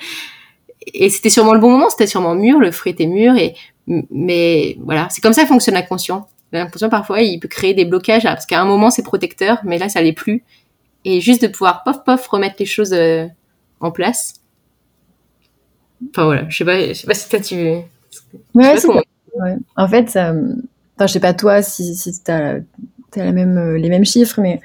et 0.86 1.10
c'était 1.10 1.30
sûrement 1.30 1.54
le 1.54 1.60
bon 1.60 1.70
moment, 1.70 1.90
c'était 1.90 2.06
sûrement 2.06 2.34
mûr, 2.34 2.58
le 2.58 2.70
fruit 2.70 2.92
était 2.92 3.06
mûr, 3.06 3.36
et 3.36 3.54
mais 3.86 4.76
voilà, 4.80 5.08
c'est 5.10 5.20
comme 5.20 5.32
ça 5.32 5.42
que 5.42 5.48
fonctionne 5.48 5.74
l'inconscient. 5.74 6.26
L'inconscient 6.52 6.88
parfois 6.88 7.20
il 7.22 7.38
peut 7.40 7.48
créer 7.48 7.74
des 7.74 7.84
blocages 7.84 8.24
parce 8.24 8.46
qu'à 8.46 8.60
un 8.60 8.64
moment 8.64 8.90
c'est 8.90 9.02
protecteur, 9.02 9.58
mais 9.64 9.78
là 9.78 9.88
ça 9.88 10.00
l'est 10.02 10.12
plus. 10.12 10.44
Et 11.04 11.20
juste 11.20 11.42
de 11.42 11.48
pouvoir 11.48 11.82
pof 11.84 12.04
pof 12.04 12.26
remettre 12.28 12.56
les 12.58 12.66
choses 12.66 12.92
euh, 12.92 13.26
en 13.80 13.90
place. 13.90 14.34
Enfin 16.10 16.24
voilà, 16.24 16.48
je 16.48 16.56
sais 16.56 16.64
pas, 16.64 16.88
je 16.88 16.92
sais 16.92 17.06
pas 17.06 17.14
si 17.14 17.28
toi 17.28 17.40
tu. 17.40 17.54
Ouais, 18.54 18.76
c'est 18.76 18.88
ouais. 18.88 19.56
En 19.76 19.88
fait, 19.88 20.10
ça... 20.10 20.32
enfin 20.96 21.06
je 21.06 21.12
sais 21.12 21.20
pas 21.20 21.34
toi 21.34 21.62
si 21.62 21.94
si 21.94 22.22
t'as 22.22 22.56
as 23.16 23.24
la 23.24 23.32
même 23.32 23.56
euh, 23.56 23.78
les 23.78 23.88
mêmes 23.88 24.04
chiffres, 24.04 24.40
mais 24.40 24.60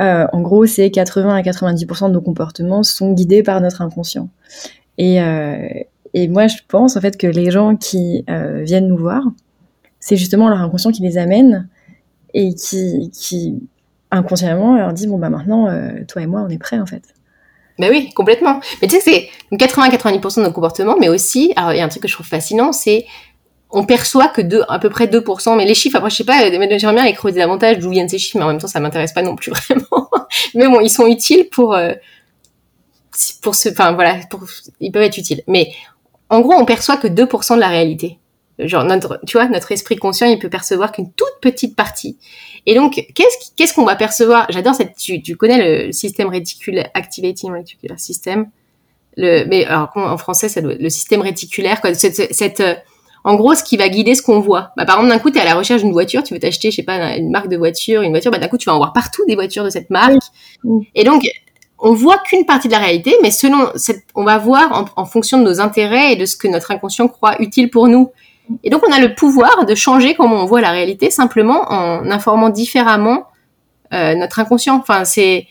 euh, 0.00 0.26
en 0.32 0.40
gros, 0.40 0.66
c'est 0.66 0.90
80 0.90 1.34
à 1.34 1.42
90% 1.42 2.08
de 2.08 2.12
nos 2.14 2.20
comportements 2.20 2.82
sont 2.82 3.12
guidés 3.12 3.42
par 3.42 3.60
notre 3.60 3.82
inconscient. 3.82 4.28
Et, 4.98 5.20
euh, 5.20 5.68
et 6.14 6.28
moi, 6.28 6.46
je 6.46 6.56
pense 6.68 6.96
en 6.96 7.00
fait 7.00 7.16
que 7.16 7.26
les 7.26 7.50
gens 7.50 7.76
qui 7.76 8.24
euh, 8.28 8.62
viennent 8.62 8.88
nous 8.88 8.98
voir, 8.98 9.22
c'est 10.00 10.16
justement 10.16 10.48
leur 10.48 10.60
inconscient 10.60 10.92
qui 10.92 11.02
les 11.02 11.18
amène 11.18 11.68
et 12.34 12.54
qui, 12.54 13.60
inconsciemment 14.10 14.76
leur 14.76 14.92
dit 14.92 15.06
bon 15.06 15.18
bah 15.18 15.30
maintenant, 15.30 15.68
euh, 15.68 15.90
toi 16.06 16.22
et 16.22 16.26
moi, 16.26 16.44
on 16.46 16.48
est 16.48 16.58
prêts 16.58 16.78
en 16.78 16.86
fait. 16.86 17.02
Ben 17.78 17.90
oui, 17.90 18.10
complètement. 18.14 18.60
Mais 18.80 18.88
tu 18.88 19.00
sais, 19.00 19.28
c'est 19.50 19.56
80-90% 19.56 20.36
de 20.36 20.42
nos 20.42 20.52
comportements, 20.52 20.96
mais 21.00 21.08
aussi, 21.08 21.54
il 21.56 21.76
y 21.76 21.80
a 21.80 21.84
un 21.84 21.88
truc 21.88 22.02
que 22.02 22.08
je 22.08 22.12
trouve 22.12 22.26
fascinant, 22.26 22.72
c'est 22.72 23.06
on 23.70 23.86
perçoit 23.86 24.28
que 24.28 24.42
à 24.70 24.78
peu 24.78 24.90
près 24.90 25.06
2%, 25.06 25.56
mais 25.56 25.64
les 25.64 25.74
chiffres, 25.74 25.96
après, 25.96 26.10
je 26.10 26.16
sais 26.16 26.24
pas, 26.24 26.50
j'aimerais 26.50 26.94
bien 26.94 27.04
les 27.04 27.14
creuser 27.14 27.40
davantage 27.40 27.78
d'où 27.78 27.88
viennent 27.88 28.10
ces 28.10 28.18
chiffres, 28.18 28.36
mais 28.36 28.44
en 28.44 28.48
même 28.48 28.58
temps, 28.58 28.68
ça 28.68 28.80
m'intéresse 28.80 29.14
pas 29.14 29.22
non 29.22 29.34
plus 29.34 29.50
vraiment. 29.68 30.10
mais 30.54 30.68
bon, 30.68 30.80
ils 30.80 30.90
sont 30.90 31.06
utiles 31.06 31.48
pour, 31.50 31.74
pour 33.42 33.54
ce, 33.54 33.68
enfin 33.68 33.92
voilà, 33.92 34.16
pour, 34.30 34.44
ils 34.80 34.90
peuvent 34.90 35.02
être 35.02 35.18
utiles. 35.18 35.42
Mais 35.46 35.72
en 36.30 36.40
gros, 36.40 36.54
on 36.54 36.64
perçoit 36.64 36.96
que 36.96 37.08
2% 37.08 37.56
de 37.56 37.60
la 37.60 37.68
réalité. 37.68 38.18
Genre 38.58 38.84
notre, 38.84 39.20
tu 39.26 39.36
vois, 39.38 39.48
notre 39.48 39.72
esprit 39.72 39.96
conscient, 39.96 40.26
il 40.26 40.38
peut 40.38 40.50
percevoir 40.50 40.92
qu'une 40.92 41.10
toute 41.12 41.40
petite 41.40 41.74
partie. 41.74 42.18
Et 42.66 42.74
donc, 42.74 42.94
qu'est-ce 43.14 43.50
qu'est-ce 43.56 43.74
qu'on 43.74 43.84
va 43.84 43.96
percevoir? 43.96 44.46
J'adore 44.50 44.74
cette, 44.74 44.96
tu, 44.96 45.22
tu 45.22 45.36
connais 45.36 45.86
le 45.86 45.92
système 45.92 46.28
réticulaire, 46.28 46.88
activating 46.94 47.52
reticular 47.52 47.98
system? 47.98 48.46
Le, 49.16 49.44
mais 49.46 49.64
alors 49.64 49.90
en 49.94 50.16
français, 50.16 50.48
c'est 50.48 50.60
le, 50.62 50.88
système 50.90 51.22
réticulaire. 51.22 51.80
Quoi, 51.80 51.94
cette, 51.94 52.32
cette, 52.32 52.60
euh, 52.60 52.74
en 53.24 53.34
gros, 53.36 53.54
ce 53.54 53.62
qui 53.62 53.76
va 53.76 53.88
guider 53.88 54.14
ce 54.14 54.22
qu'on 54.22 54.40
voit. 54.40 54.72
Bah, 54.76 54.84
par 54.84 54.96
exemple, 54.96 55.12
d'un 55.12 55.18
coup, 55.18 55.30
tu 55.30 55.38
es 55.38 55.40
à 55.40 55.44
la 55.44 55.54
recherche 55.54 55.82
d'une 55.82 55.92
voiture, 55.92 56.22
tu 56.22 56.34
veux 56.34 56.40
t'acheter, 56.40 56.70
je 56.70 56.76
sais 56.76 56.82
pas, 56.82 57.16
une 57.16 57.30
marque 57.30 57.48
de 57.48 57.56
voiture, 57.56 58.02
une 58.02 58.10
voiture, 58.10 58.30
bah, 58.30 58.38
d'un 58.38 58.48
coup, 58.48 58.58
tu 58.58 58.66
vas 58.66 58.74
en 58.74 58.78
voir 58.78 58.92
partout 58.92 59.24
des 59.26 59.34
voitures 59.34 59.64
de 59.64 59.70
cette 59.70 59.90
marque. 59.90 60.22
Et 60.94 61.04
donc, 61.04 61.22
on 61.82 61.92
voit 61.94 62.18
qu'une 62.18 62.46
partie 62.46 62.68
de 62.68 62.72
la 62.72 62.78
réalité, 62.78 63.14
mais 63.22 63.32
selon 63.32 63.70
on 64.14 64.22
va 64.22 64.38
voir 64.38 64.88
en, 64.96 65.04
fonction 65.04 65.38
de 65.38 65.42
nos 65.42 65.60
intérêts 65.60 66.12
et 66.12 66.16
de 66.16 66.26
ce 66.26 66.36
que 66.36 66.46
notre 66.46 66.70
inconscient 66.70 67.08
croit 67.08 67.42
utile 67.42 67.70
pour 67.70 67.88
nous. 67.88 68.12
Et 68.62 68.70
donc, 68.70 68.82
on 68.88 68.92
a 68.92 69.00
le 69.00 69.14
pouvoir 69.14 69.66
de 69.66 69.74
changer 69.74 70.14
comment 70.14 70.42
on 70.42 70.46
voit 70.46 70.60
la 70.60 70.70
réalité 70.70 71.10
simplement 71.10 71.70
en 71.70 72.08
informant 72.10 72.50
différemment 72.50 73.26
euh, 73.92 74.14
notre 74.14 74.38
inconscient. 74.38 74.76
Enfin, 74.76 75.04
c'est 75.04 75.48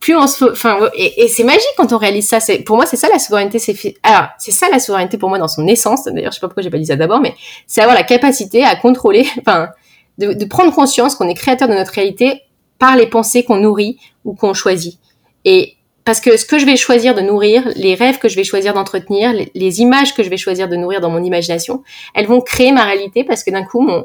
plus 0.00 0.16
on 0.16 0.26
se, 0.26 0.44
enfin, 0.50 0.78
et, 0.96 1.28
c'est 1.28 1.44
magique 1.44 1.62
quand 1.76 1.92
on 1.92 1.98
réalise 1.98 2.26
ça. 2.26 2.40
C'est 2.40 2.58
pour 2.58 2.76
moi, 2.76 2.84
c'est 2.84 2.96
ça 2.96 3.08
la 3.08 3.20
souveraineté. 3.20 3.60
C'est. 3.60 3.94
Alors, 4.02 4.28
c'est 4.38 4.50
ça 4.50 4.68
la 4.68 4.80
souveraineté 4.80 5.16
pour 5.16 5.28
moi 5.28 5.38
dans 5.38 5.48
son 5.48 5.66
essence. 5.68 6.04
D'ailleurs, 6.04 6.32
je 6.32 6.36
sais 6.36 6.40
pas 6.40 6.48
pourquoi 6.48 6.64
j'ai 6.64 6.70
pas 6.70 6.78
dit 6.78 6.86
ça 6.86 6.96
d'abord, 6.96 7.20
mais 7.20 7.34
c'est 7.68 7.82
avoir 7.82 7.96
la 7.96 8.04
capacité 8.04 8.64
à 8.64 8.74
contrôler, 8.74 9.28
enfin, 9.40 9.68
de 10.18 10.44
prendre 10.44 10.72
conscience 10.74 11.14
qu'on 11.14 11.28
est 11.28 11.34
créateur 11.34 11.68
de 11.68 11.74
notre 11.74 11.92
réalité 11.92 12.42
par 12.78 12.96
les 12.96 13.06
pensées 13.06 13.44
qu'on 13.44 13.56
nourrit 13.56 13.98
ou 14.24 14.34
qu'on 14.34 14.54
choisit. 14.54 14.98
Et 15.44 15.76
parce 16.04 16.20
que 16.20 16.36
ce 16.36 16.44
que 16.44 16.58
je 16.58 16.66
vais 16.66 16.76
choisir 16.76 17.14
de 17.14 17.20
nourrir, 17.20 17.66
les 17.76 17.94
rêves 17.94 18.18
que 18.18 18.28
je 18.28 18.36
vais 18.36 18.44
choisir 18.44 18.74
d'entretenir, 18.74 19.32
les, 19.54 19.80
images 19.80 20.14
que 20.14 20.22
je 20.22 20.28
vais 20.28 20.36
choisir 20.36 20.68
de 20.68 20.76
nourrir 20.76 21.00
dans 21.00 21.10
mon 21.10 21.22
imagination, 21.22 21.82
elles 22.14 22.26
vont 22.26 22.40
créer 22.40 22.72
ma 22.72 22.84
réalité 22.84 23.24
parce 23.24 23.42
que 23.42 23.50
d'un 23.50 23.64
coup, 23.64 23.80
mon, 23.80 24.04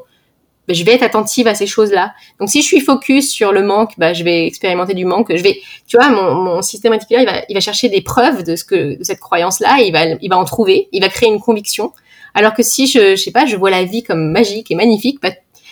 ben, 0.69 0.75
je 0.75 0.85
vais 0.85 0.93
être 0.93 1.03
attentive 1.03 1.47
à 1.47 1.55
ces 1.55 1.67
choses-là. 1.67 2.13
Donc 2.39 2.49
si 2.49 2.61
je 2.61 2.67
suis 2.67 2.79
focus 2.79 3.29
sur 3.29 3.51
le 3.51 3.63
manque, 3.63 3.91
bah, 3.97 4.13
je 4.13 4.23
vais 4.23 4.47
expérimenter 4.47 4.93
du 4.93 5.03
manque. 5.03 5.35
Je 5.35 5.43
vais, 5.43 5.59
tu 5.87 5.97
vois, 5.97 6.09
mon, 6.09 6.61
système 6.61 6.93
réticulaire, 6.93 7.43
il 7.49 7.53
va, 7.53 7.59
chercher 7.59 7.89
des 7.89 8.01
preuves 8.01 8.43
de 8.43 8.55
ce 8.55 8.63
que 8.63 8.97
cette 9.01 9.19
croyance-là, 9.19 9.79
il 9.81 9.91
va, 10.29 10.37
en 10.37 10.45
trouver, 10.45 10.87
il 10.93 11.01
va 11.01 11.09
créer 11.09 11.27
une 11.27 11.41
conviction. 11.41 11.91
Alors 12.33 12.53
que 12.53 12.63
si 12.63 12.87
je, 12.87 13.15
je 13.15 13.21
sais 13.21 13.31
pas, 13.31 13.45
je 13.45 13.57
vois 13.57 13.71
la 13.71 13.83
vie 13.83 14.03
comme 14.03 14.31
magique 14.31 14.71
et 14.71 14.75
magnifique, 14.75 15.19
bah, 15.21 15.31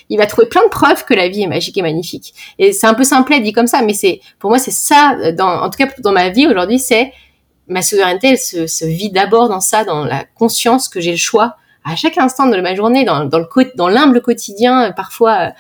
il 0.10 0.18
va 0.18 0.26
trouver 0.26 0.48
plein 0.48 0.64
de 0.64 0.70
preuves 0.70 1.06
que 1.06 1.14
la 1.14 1.28
vie 1.28 1.44
est 1.44 1.48
magique 1.48 1.78
et 1.78 1.82
magnifique. 1.82 2.34
Et 2.60 2.72
c'est 2.72 2.88
un 2.88 2.94
peu 2.94 3.04
simplet 3.04 3.40
dit 3.40 3.54
comme 3.54 3.68
ça, 3.68 3.82
mais 3.82 3.94
c'est 3.94 4.22
pour 4.40 4.50
moi 4.50 4.60
c'est 4.60 4.72
ça. 4.72 5.32
Dans, 5.34 5.62
en 5.62 5.70
tout 5.70 5.78
cas 5.78 5.88
dans 6.00 6.12
ma 6.12 6.30
vie 6.30 6.48
aujourd'hui, 6.48 6.80
c'est 6.80 7.12
ma 7.68 7.82
souveraineté. 7.82 8.30
Elle 8.30 8.38
se, 8.38 8.68
se 8.68 8.86
vit 8.86 9.12
d'abord 9.12 9.50
dans 9.50 9.60
ça, 9.60 9.84
dans 9.84 10.06
la 10.06 10.24
conscience 10.36 10.88
que 10.88 11.02
j'ai 11.02 11.12
le 11.12 11.18
choix 11.18 11.58
à 11.84 11.96
chaque 11.96 12.18
instant 12.18 12.48
de 12.48 12.60
ma 12.60 12.76
journée, 12.76 13.06
dans, 13.06 13.26
dans 13.26 13.40
le 13.40 13.48
dans 13.76 13.88
l'humble 13.88 14.22
quotidien, 14.22 14.92
parfois 14.92 15.52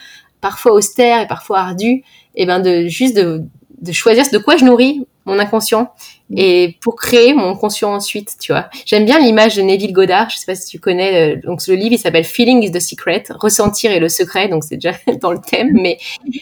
parfois 0.41 0.73
austère 0.73 1.21
et 1.21 1.27
parfois 1.27 1.59
ardu, 1.59 2.03
et 2.35 2.45
ben 2.45 2.59
de 2.59 2.87
juste 2.87 3.15
de 3.15 3.43
de 3.81 3.91
choisir 3.91 4.25
de 4.31 4.37
quoi 4.37 4.57
je 4.57 4.65
nourris 4.65 5.05
mon 5.27 5.37
inconscient 5.39 5.91
et 6.35 6.77
pour 6.81 6.95
créer 6.95 7.33
mon 7.33 7.55
conscient 7.55 7.93
ensuite, 7.93 8.35
tu 8.39 8.51
vois. 8.51 8.69
J'aime 8.85 9.05
bien 9.05 9.19
l'image 9.19 9.55
de 9.55 9.61
Neville 9.61 9.93
Goddard, 9.93 10.29
je 10.29 10.37
sais 10.37 10.45
pas 10.45 10.55
si 10.55 10.67
tu 10.67 10.79
connais, 10.79 11.35
euh, 11.35 11.39
donc 11.43 11.65
le 11.67 11.75
livre 11.75 11.93
il 11.93 11.99
s'appelle 11.99 12.23
Feeling 12.23 12.63
is 12.63 12.71
the 12.71 12.79
Secret, 12.79 13.23
ressentir 13.29 13.91
est 13.91 13.99
le 13.99 14.09
secret, 14.09 14.47
donc 14.47 14.63
c'est 14.63 14.77
déjà 14.77 14.93
dans 15.21 15.31
le 15.31 15.39
thème, 15.39 15.69
mais 15.73 15.99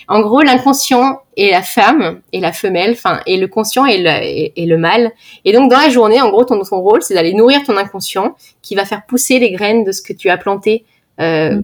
en 0.07 0.21
gros 0.21 0.41
l'inconscient 0.41 1.19
est 1.35 1.51
la 1.51 1.61
femme 1.61 2.21
et 2.31 2.39
la 2.39 2.53
femelle, 2.53 2.91
enfin 2.91 3.19
et 3.25 3.37
le 3.37 3.47
conscient 3.47 3.85
est 3.85 3.97
le, 3.97 4.65
le 4.65 4.77
mâle, 4.77 5.11
et 5.43 5.51
donc 5.51 5.69
dans 5.69 5.79
la 5.79 5.89
journée, 5.89 6.21
en 6.21 6.29
gros 6.29 6.45
ton, 6.45 6.61
ton 6.61 6.79
rôle 6.79 7.01
c'est 7.01 7.13
d'aller 7.13 7.33
nourrir 7.33 7.63
ton 7.63 7.75
inconscient 7.75 8.35
qui 8.61 8.75
va 8.75 8.85
faire 8.85 9.05
pousser 9.05 9.39
les 9.39 9.51
graines 9.51 9.83
de 9.83 9.91
ce 9.91 10.01
que 10.01 10.13
tu 10.13 10.29
as 10.29 10.37
planté 10.37 10.85
euh, 11.19 11.55
mm. 11.55 11.63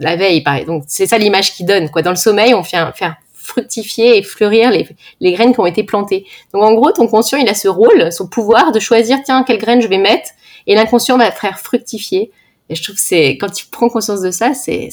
la 0.00 0.16
veille, 0.16 0.42
pareil. 0.42 0.64
Donc 0.64 0.84
c'est 0.86 1.06
ça 1.06 1.18
l'image 1.18 1.52
qui 1.54 1.64
donne, 1.64 1.90
quoi. 1.90 2.02
Dans 2.02 2.10
le 2.10 2.16
sommeil, 2.16 2.54
on 2.54 2.62
fait 2.62 2.78
faire 2.94 3.16
fructifier 3.52 4.18
et 4.18 4.22
fleurir 4.22 4.70
les, 4.70 4.88
les 5.20 5.32
graines 5.32 5.52
qui 5.52 5.60
ont 5.60 5.66
été 5.66 5.84
plantées. 5.84 6.26
Donc 6.52 6.62
en 6.62 6.74
gros, 6.74 6.90
ton 6.92 7.06
conscient, 7.06 7.38
il 7.38 7.48
a 7.48 7.54
ce 7.54 7.68
rôle, 7.68 8.10
son 8.12 8.26
pouvoir 8.26 8.72
de 8.72 8.80
choisir, 8.80 9.18
tiens, 9.24 9.44
quelle 9.44 9.58
graine 9.58 9.82
je 9.82 9.88
vais 9.88 9.98
mettre, 9.98 10.30
et 10.66 10.74
l'inconscient 10.74 11.18
va 11.18 11.30
faire 11.30 11.58
fructifier. 11.58 12.30
Et 12.68 12.74
je 12.74 12.82
trouve 12.82 12.94
que 12.94 13.00
c'est 13.02 13.36
quand 13.38 13.50
tu 13.50 13.66
prends 13.66 13.88
conscience 13.88 14.22
de 14.22 14.30
ça, 14.30 14.54
c'est 14.54 14.88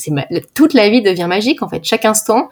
toute 0.54 0.74
la 0.74 0.90
vie 0.90 1.02
devient 1.02 1.28
magique 1.30 1.62
en 1.62 1.70
fait. 1.70 1.84
Chaque 1.84 2.06
instant 2.06 2.50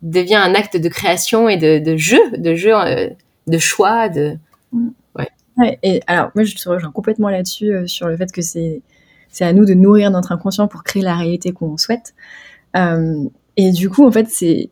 devient 0.00 0.36
un 0.36 0.54
acte 0.54 0.76
de 0.76 0.88
création 0.88 1.48
et 1.48 1.58
de, 1.58 1.78
de 1.78 1.96
jeu, 1.96 2.30
de 2.36 2.54
jeu, 2.54 2.74
euh, 2.74 3.08
de 3.46 3.58
choix, 3.58 4.08
de 4.08 4.36
ouais. 4.72 5.28
ouais. 5.58 5.78
Et 5.82 6.00
alors 6.06 6.30
moi 6.34 6.44
je 6.44 6.54
te 6.54 6.68
rejoins 6.68 6.92
complètement 6.92 7.28
là-dessus 7.28 7.72
euh, 7.72 7.86
sur 7.86 8.06
le 8.06 8.16
fait 8.16 8.32
que 8.32 8.40
c'est 8.40 8.80
c'est 9.28 9.44
à 9.44 9.52
nous 9.52 9.64
de 9.64 9.74
nourrir 9.74 10.10
notre 10.10 10.32
inconscient 10.32 10.66
pour 10.66 10.82
créer 10.82 11.02
la 11.02 11.14
réalité 11.14 11.52
qu'on 11.52 11.76
souhaite. 11.76 12.14
Euh, 12.76 13.24
et 13.56 13.72
du 13.72 13.90
coup 13.90 14.06
en 14.06 14.12
fait 14.12 14.28
c'est 14.30 14.70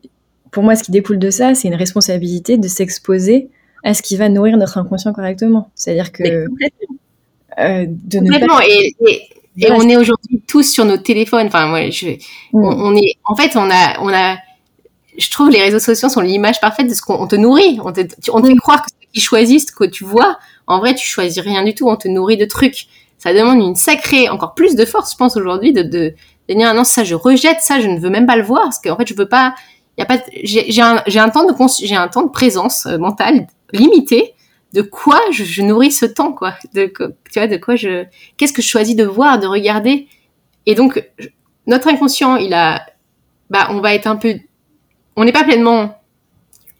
pour 0.51 0.63
moi, 0.63 0.75
ce 0.75 0.83
qui 0.83 0.91
découle 0.91 1.19
de 1.19 1.29
ça, 1.29 1.53
c'est 1.55 1.67
une 1.67 1.75
responsabilité 1.75 2.57
de 2.57 2.67
s'exposer 2.67 3.49
à 3.83 3.93
ce 3.93 4.01
qui 4.01 4.17
va 4.17 4.29
nourrir 4.29 4.57
notre 4.57 4.77
inconscient 4.77 5.13
correctement. 5.13 5.71
C'est-à-dire 5.75 6.11
que 6.11 6.47
euh, 7.59 7.85
de 7.87 8.19
complètement. 8.19 8.59
Et, 8.61 8.95
et, 9.57 9.71
on 9.71 9.87
est 9.89 9.97
aujourd'hui 9.97 10.41
tous 10.47 10.63
sur 10.63 10.85
nos 10.85 10.97
téléphones. 10.97 11.47
Enfin, 11.47 11.67
moi, 11.67 11.89
je, 11.89 12.09
mm. 12.09 12.17
on, 12.53 12.95
est, 12.95 13.15
en 13.25 13.35
fait, 13.35 13.55
on 13.55 13.69
a, 13.69 13.99
on 14.01 14.09
a. 14.09 14.37
Je 15.17 15.29
trouve 15.31 15.49
les 15.49 15.61
réseaux 15.61 15.79
sociaux 15.79 16.07
sont 16.07 16.21
l'image 16.21 16.61
parfaite 16.61 16.87
de 16.87 16.93
ce 16.93 17.01
qu'on 17.01 17.27
te 17.27 17.35
nourrit. 17.35 17.79
On 17.83 17.91
te, 17.91 18.01
on 18.31 18.41
te 18.41 18.47
fait 18.47 18.55
croire 18.55 18.83
que 18.83 18.89
ce 18.89 19.11
qu'ils 19.11 19.21
choisissent, 19.21 19.71
que 19.71 19.83
tu 19.83 20.05
vois, 20.05 20.37
en 20.65 20.79
vrai, 20.79 20.95
tu 20.95 21.05
choisis 21.05 21.43
rien 21.43 21.63
du 21.63 21.75
tout. 21.75 21.89
On 21.89 21.97
te 21.97 22.07
nourrit 22.07 22.37
de 22.37 22.45
trucs. 22.45 22.87
Ça 23.17 23.33
demande 23.33 23.59
une 23.59 23.75
sacrée, 23.75 24.29
encore 24.29 24.53
plus 24.53 24.75
de 24.75 24.85
force, 24.85 25.11
je 25.11 25.17
pense 25.17 25.35
aujourd'hui, 25.35 25.73
de, 25.73 25.81
de, 25.81 26.13
de 26.47 26.53
dire 26.53 26.69
ah 26.69 26.73
non, 26.73 26.85
ça 26.85 27.03
je 27.03 27.15
rejette, 27.15 27.57
ça 27.59 27.81
je 27.81 27.87
ne 27.87 27.99
veux 27.99 28.09
même 28.09 28.25
pas 28.25 28.37
le 28.37 28.43
voir, 28.43 28.63
parce 28.63 28.79
qu'en 28.79 28.95
fait, 28.95 29.05
je 29.05 29.13
veux 29.13 29.27
pas 29.27 29.55
pas, 30.05 30.19
j'ai 30.43 30.81
un, 30.81 31.29
temps 31.29 31.45
de 31.45 32.29
présence 32.29 32.85
euh, 32.85 32.97
mentale 32.97 33.47
limité. 33.73 34.33
De 34.73 34.83
quoi 34.83 35.19
je, 35.31 35.61
nourris 35.63 35.91
ce 35.91 36.05
temps, 36.05 36.31
quoi 36.31 36.53
De 36.73 36.93
tu 37.31 37.47
de 37.47 37.57
quoi 37.57 37.75
je, 37.75 38.05
qu'est-ce 38.37 38.53
que 38.53 38.61
je 38.61 38.67
choisis 38.67 38.95
de 38.95 39.03
voir, 39.03 39.39
de 39.39 39.47
regarder 39.47 40.07
Et 40.67 40.75
donc, 40.75 41.03
notre 41.65 41.87
inconscient, 41.87 42.35
il 42.35 42.53
a, 42.53 42.85
bah, 43.49 43.67
on 43.71 43.79
va 43.79 43.95
être 43.95 44.05
un 44.05 44.15
peu, 44.15 44.35
on 45.15 45.23
n'est 45.23 45.31
pas 45.31 45.43
pleinement, 45.43 45.99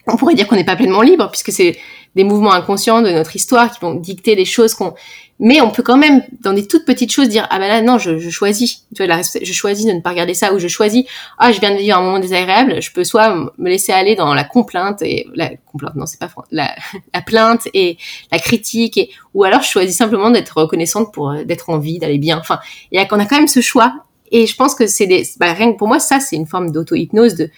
on 0.05 0.17
pourrait 0.17 0.35
dire 0.35 0.47
qu'on 0.47 0.55
n'est 0.55 0.63
pas 0.63 0.75
pleinement 0.75 1.01
libre 1.01 1.29
puisque 1.31 1.51
c'est 1.51 1.79
des 2.15 2.23
mouvements 2.23 2.53
inconscients 2.53 3.01
de 3.01 3.09
notre 3.09 3.35
histoire 3.35 3.71
qui 3.71 3.79
vont 3.79 3.95
dicter 3.95 4.35
les 4.35 4.45
choses 4.45 4.73
qu'on 4.73 4.93
mais 5.39 5.61
on 5.61 5.71
peut 5.71 5.83
quand 5.83 5.97
même 5.97 6.21
dans 6.41 6.51
des 6.51 6.67
toutes 6.67 6.85
petites 6.85 7.11
choses 7.11 7.29
dire 7.29 7.47
ah 7.49 7.59
ben 7.59 7.69
là 7.69 7.81
non 7.81 7.97
je, 7.97 8.17
je 8.17 8.29
choisis. 8.29 8.85
Tu 8.93 9.05
vois 9.05 9.21
je 9.41 9.53
choisis 9.53 9.85
de 9.85 9.93
ne 9.93 10.01
pas 10.01 10.09
regarder 10.09 10.33
ça 10.33 10.53
ou 10.53 10.59
je 10.59 10.67
choisis 10.67 11.05
ah 11.37 11.53
je 11.53 11.61
viens 11.61 11.71
de 11.71 11.77
vivre 11.77 11.97
un 11.97 12.01
moment 12.01 12.19
désagréable 12.19 12.81
je 12.81 12.91
peux 12.91 13.05
soit 13.05 13.33
me 13.57 13.69
laisser 13.69 13.93
aller 13.93 14.15
dans 14.15 14.33
la 14.33 14.43
complainte 14.43 15.01
et 15.01 15.27
la 15.33 15.51
complainte 15.71 15.95
non 15.95 16.05
c'est 16.05 16.19
pas 16.19 16.29
la, 16.51 16.75
la 17.13 17.21
plainte 17.21 17.69
et 17.73 17.97
la 18.31 18.39
critique 18.39 18.97
et 18.97 19.11
ou 19.33 19.45
alors 19.45 19.61
je 19.61 19.69
choisis 19.69 19.95
simplement 19.95 20.29
d'être 20.29 20.57
reconnaissante 20.57 21.13
pour 21.13 21.31
euh, 21.31 21.43
d'être 21.45 21.69
en 21.69 21.79
vie 21.79 21.99
d'aller 21.99 22.17
bien. 22.17 22.37
Enfin 22.37 22.59
il 22.91 22.97
y 22.97 23.01
a 23.01 23.05
qu'on 23.05 23.19
a 23.19 23.25
quand 23.25 23.37
même 23.37 23.47
ce 23.47 23.61
choix. 23.61 23.93
Et 24.31 24.45
je 24.45 24.55
pense 24.55 24.75
que 24.75 24.85
c'est 24.85 25.07
des 25.07 25.23
bah, 25.39 25.53
rien 25.53 25.71
que 25.71 25.77
pour 25.77 25.87
moi 25.87 25.99
ça 25.99 26.19
c'est 26.19 26.35
une 26.35 26.45
forme 26.45 26.71
d'auto 26.71 26.95
hypnose 26.95 27.35
de 27.35 27.49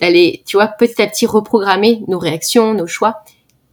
d'aller 0.00 0.42
tu 0.44 0.56
vois 0.56 0.66
petit 0.66 1.00
à 1.00 1.06
petit 1.06 1.26
reprogrammer 1.26 2.02
nos 2.08 2.18
réactions 2.18 2.74
nos 2.74 2.88
choix. 2.88 3.22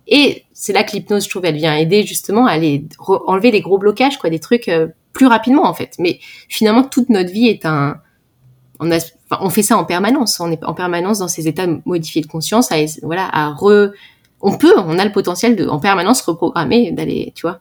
Et 0.07 0.44
c'est 0.57 0.71
là 0.71 0.83
que 0.83 0.93
l'hypnose, 0.93 1.25
je 1.25 1.29
trouve, 1.29 1.43
elle 1.43 1.57
vient 1.57 1.75
aider 1.75 2.03
justement 2.03 2.47
à 2.47 2.51
aller 2.51 2.87
enlever 3.27 3.51
des 3.51 3.59
gros 3.59 3.77
blocages, 3.77 4.17
quoi, 4.17 4.29
des 4.29 4.39
trucs 4.39 4.69
euh, 4.69 4.87
plus 5.11 5.27
rapidement 5.27 5.65
en 5.65 5.73
fait. 5.73 5.95
Mais 5.99 6.19
finalement, 6.47 6.83
toute 6.83 7.09
notre 7.09 7.29
vie 7.29 7.47
est 7.47 7.65
un, 7.65 7.97
on, 8.79 8.89
a, 8.89 8.99
on 9.41 9.49
fait 9.49 9.63
ça 9.63 9.77
en 9.77 9.83
permanence. 9.83 10.39
On 10.39 10.49
est 10.49 10.63
en 10.63 10.73
permanence 10.73 11.19
dans 11.19 11.27
ces 11.27 11.49
états 11.49 11.67
modifiés 11.85 12.21
de 12.21 12.27
conscience, 12.27 12.71
à, 12.71 12.77
voilà, 13.03 13.27
à 13.33 13.49
re, 13.49 13.91
on 14.39 14.57
peut, 14.57 14.73
on 14.77 14.97
a 14.97 15.03
le 15.03 15.11
potentiel 15.11 15.57
de, 15.57 15.67
en 15.67 15.79
permanence, 15.79 16.21
reprogrammer, 16.21 16.93
d'aller, 16.93 17.33
tu 17.35 17.41
vois. 17.41 17.59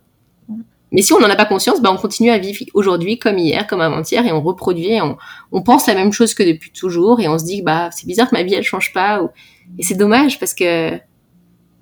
Mais 0.92 1.03
si 1.03 1.12
on 1.12 1.18
n'en 1.18 1.28
a 1.28 1.34
pas 1.34 1.47
conscience, 1.47 1.82
bah 1.82 1.90
on 1.92 1.97
continue 1.97 2.30
à 2.30 2.38
vivre 2.38 2.64
aujourd'hui 2.74 3.18
comme 3.18 3.38
hier, 3.38 3.66
comme 3.66 3.80
avant-hier, 3.80 4.24
et 4.24 4.30
on 4.30 4.40
reproduit, 4.40 4.92
et 4.92 5.03
on, 5.03 5.16
on, 5.51 5.62
pense 5.62 5.88
la 5.88 5.95
même 5.95 6.12
chose 6.12 6.32
que 6.34 6.45
depuis 6.45 6.70
toujours, 6.70 7.18
et 7.18 7.26
on 7.26 7.36
se 7.40 7.45
dit, 7.45 7.62
bah 7.62 7.90
c'est 7.90 8.07
bizarre 8.07 8.30
que 8.30 8.36
ma 8.36 8.45
vie 8.45 8.55
elle 8.55 8.62
change 8.62 8.92
pas, 8.92 9.20
ou... 9.20 9.30
et 9.76 9.82
c'est 9.82 9.97
dommage 9.97 10.38
parce 10.38 10.55
que 10.55 10.97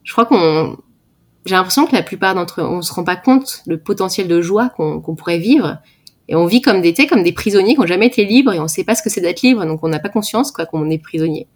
je 0.04 0.12
crois 0.12 0.24
qu'on, 0.24 0.78
j'ai 1.44 1.54
l'impression 1.54 1.86
que 1.86 1.94
la 1.94 2.02
plupart 2.02 2.34
d'entre 2.34 2.60
eux, 2.60 2.64
on 2.64 2.82
se 2.82 2.92
rend 2.92 3.04
pas 3.04 3.16
compte 3.16 3.62
le 3.66 3.78
potentiel 3.78 4.28
de 4.28 4.40
joie 4.40 4.68
qu'on 4.70 5.00
pourrait 5.00 5.38
vivre. 5.38 5.78
Et 6.28 6.36
on 6.36 6.46
vit 6.46 6.60
comme 6.60 6.80
des, 6.80 6.94
comme 7.06 7.22
des 7.22 7.32
prisonniers 7.32 7.74
qui 7.74 7.80
n'ont 7.80 7.86
jamais 7.86 8.06
été 8.06 8.24
libres 8.24 8.52
et 8.52 8.60
on 8.60 8.64
ne 8.64 8.68
sait 8.68 8.84
pas 8.84 8.94
ce 8.94 9.02
que 9.02 9.10
c'est 9.10 9.20
d'être 9.20 9.42
libre, 9.42 9.66
donc 9.66 9.80
on 9.82 9.88
n'a 9.88 9.98
pas 9.98 10.08
conscience 10.08 10.52
quoi 10.52 10.66
qu'on 10.66 10.88
est 10.88 10.98
prisonnier. 10.98 11.48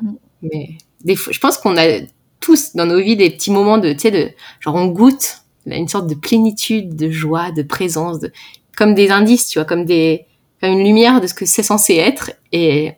Mm. 0.00 0.12
Mais 0.42 0.68
des 1.04 1.16
fois, 1.16 1.32
je 1.32 1.38
pense 1.40 1.56
qu'on 1.56 1.76
a 1.76 2.00
tous 2.40 2.74
dans 2.74 2.86
nos 2.86 3.00
vies 3.00 3.16
des 3.16 3.30
petits 3.30 3.50
moments 3.50 3.78
de, 3.78 3.92
tu 3.92 4.00
sais, 4.00 4.10
de 4.10 4.30
genre 4.60 4.74
on 4.74 4.86
goûte 4.86 5.38
une 5.66 5.88
sorte 5.88 6.08
de 6.08 6.14
plénitude, 6.14 6.96
de 6.96 7.10
joie, 7.10 7.52
de 7.52 7.62
présence, 7.62 8.18
de, 8.18 8.32
comme 8.76 8.94
des 8.94 9.10
indices, 9.10 9.46
tu 9.46 9.58
vois, 9.58 9.64
comme 9.64 9.84
des, 9.84 10.26
comme 10.60 10.72
une 10.72 10.84
lumière 10.84 11.20
de 11.20 11.26
ce 11.26 11.34
que 11.34 11.46
c'est 11.46 11.62
censé 11.62 11.96
être. 11.96 12.32
Et, 12.50 12.92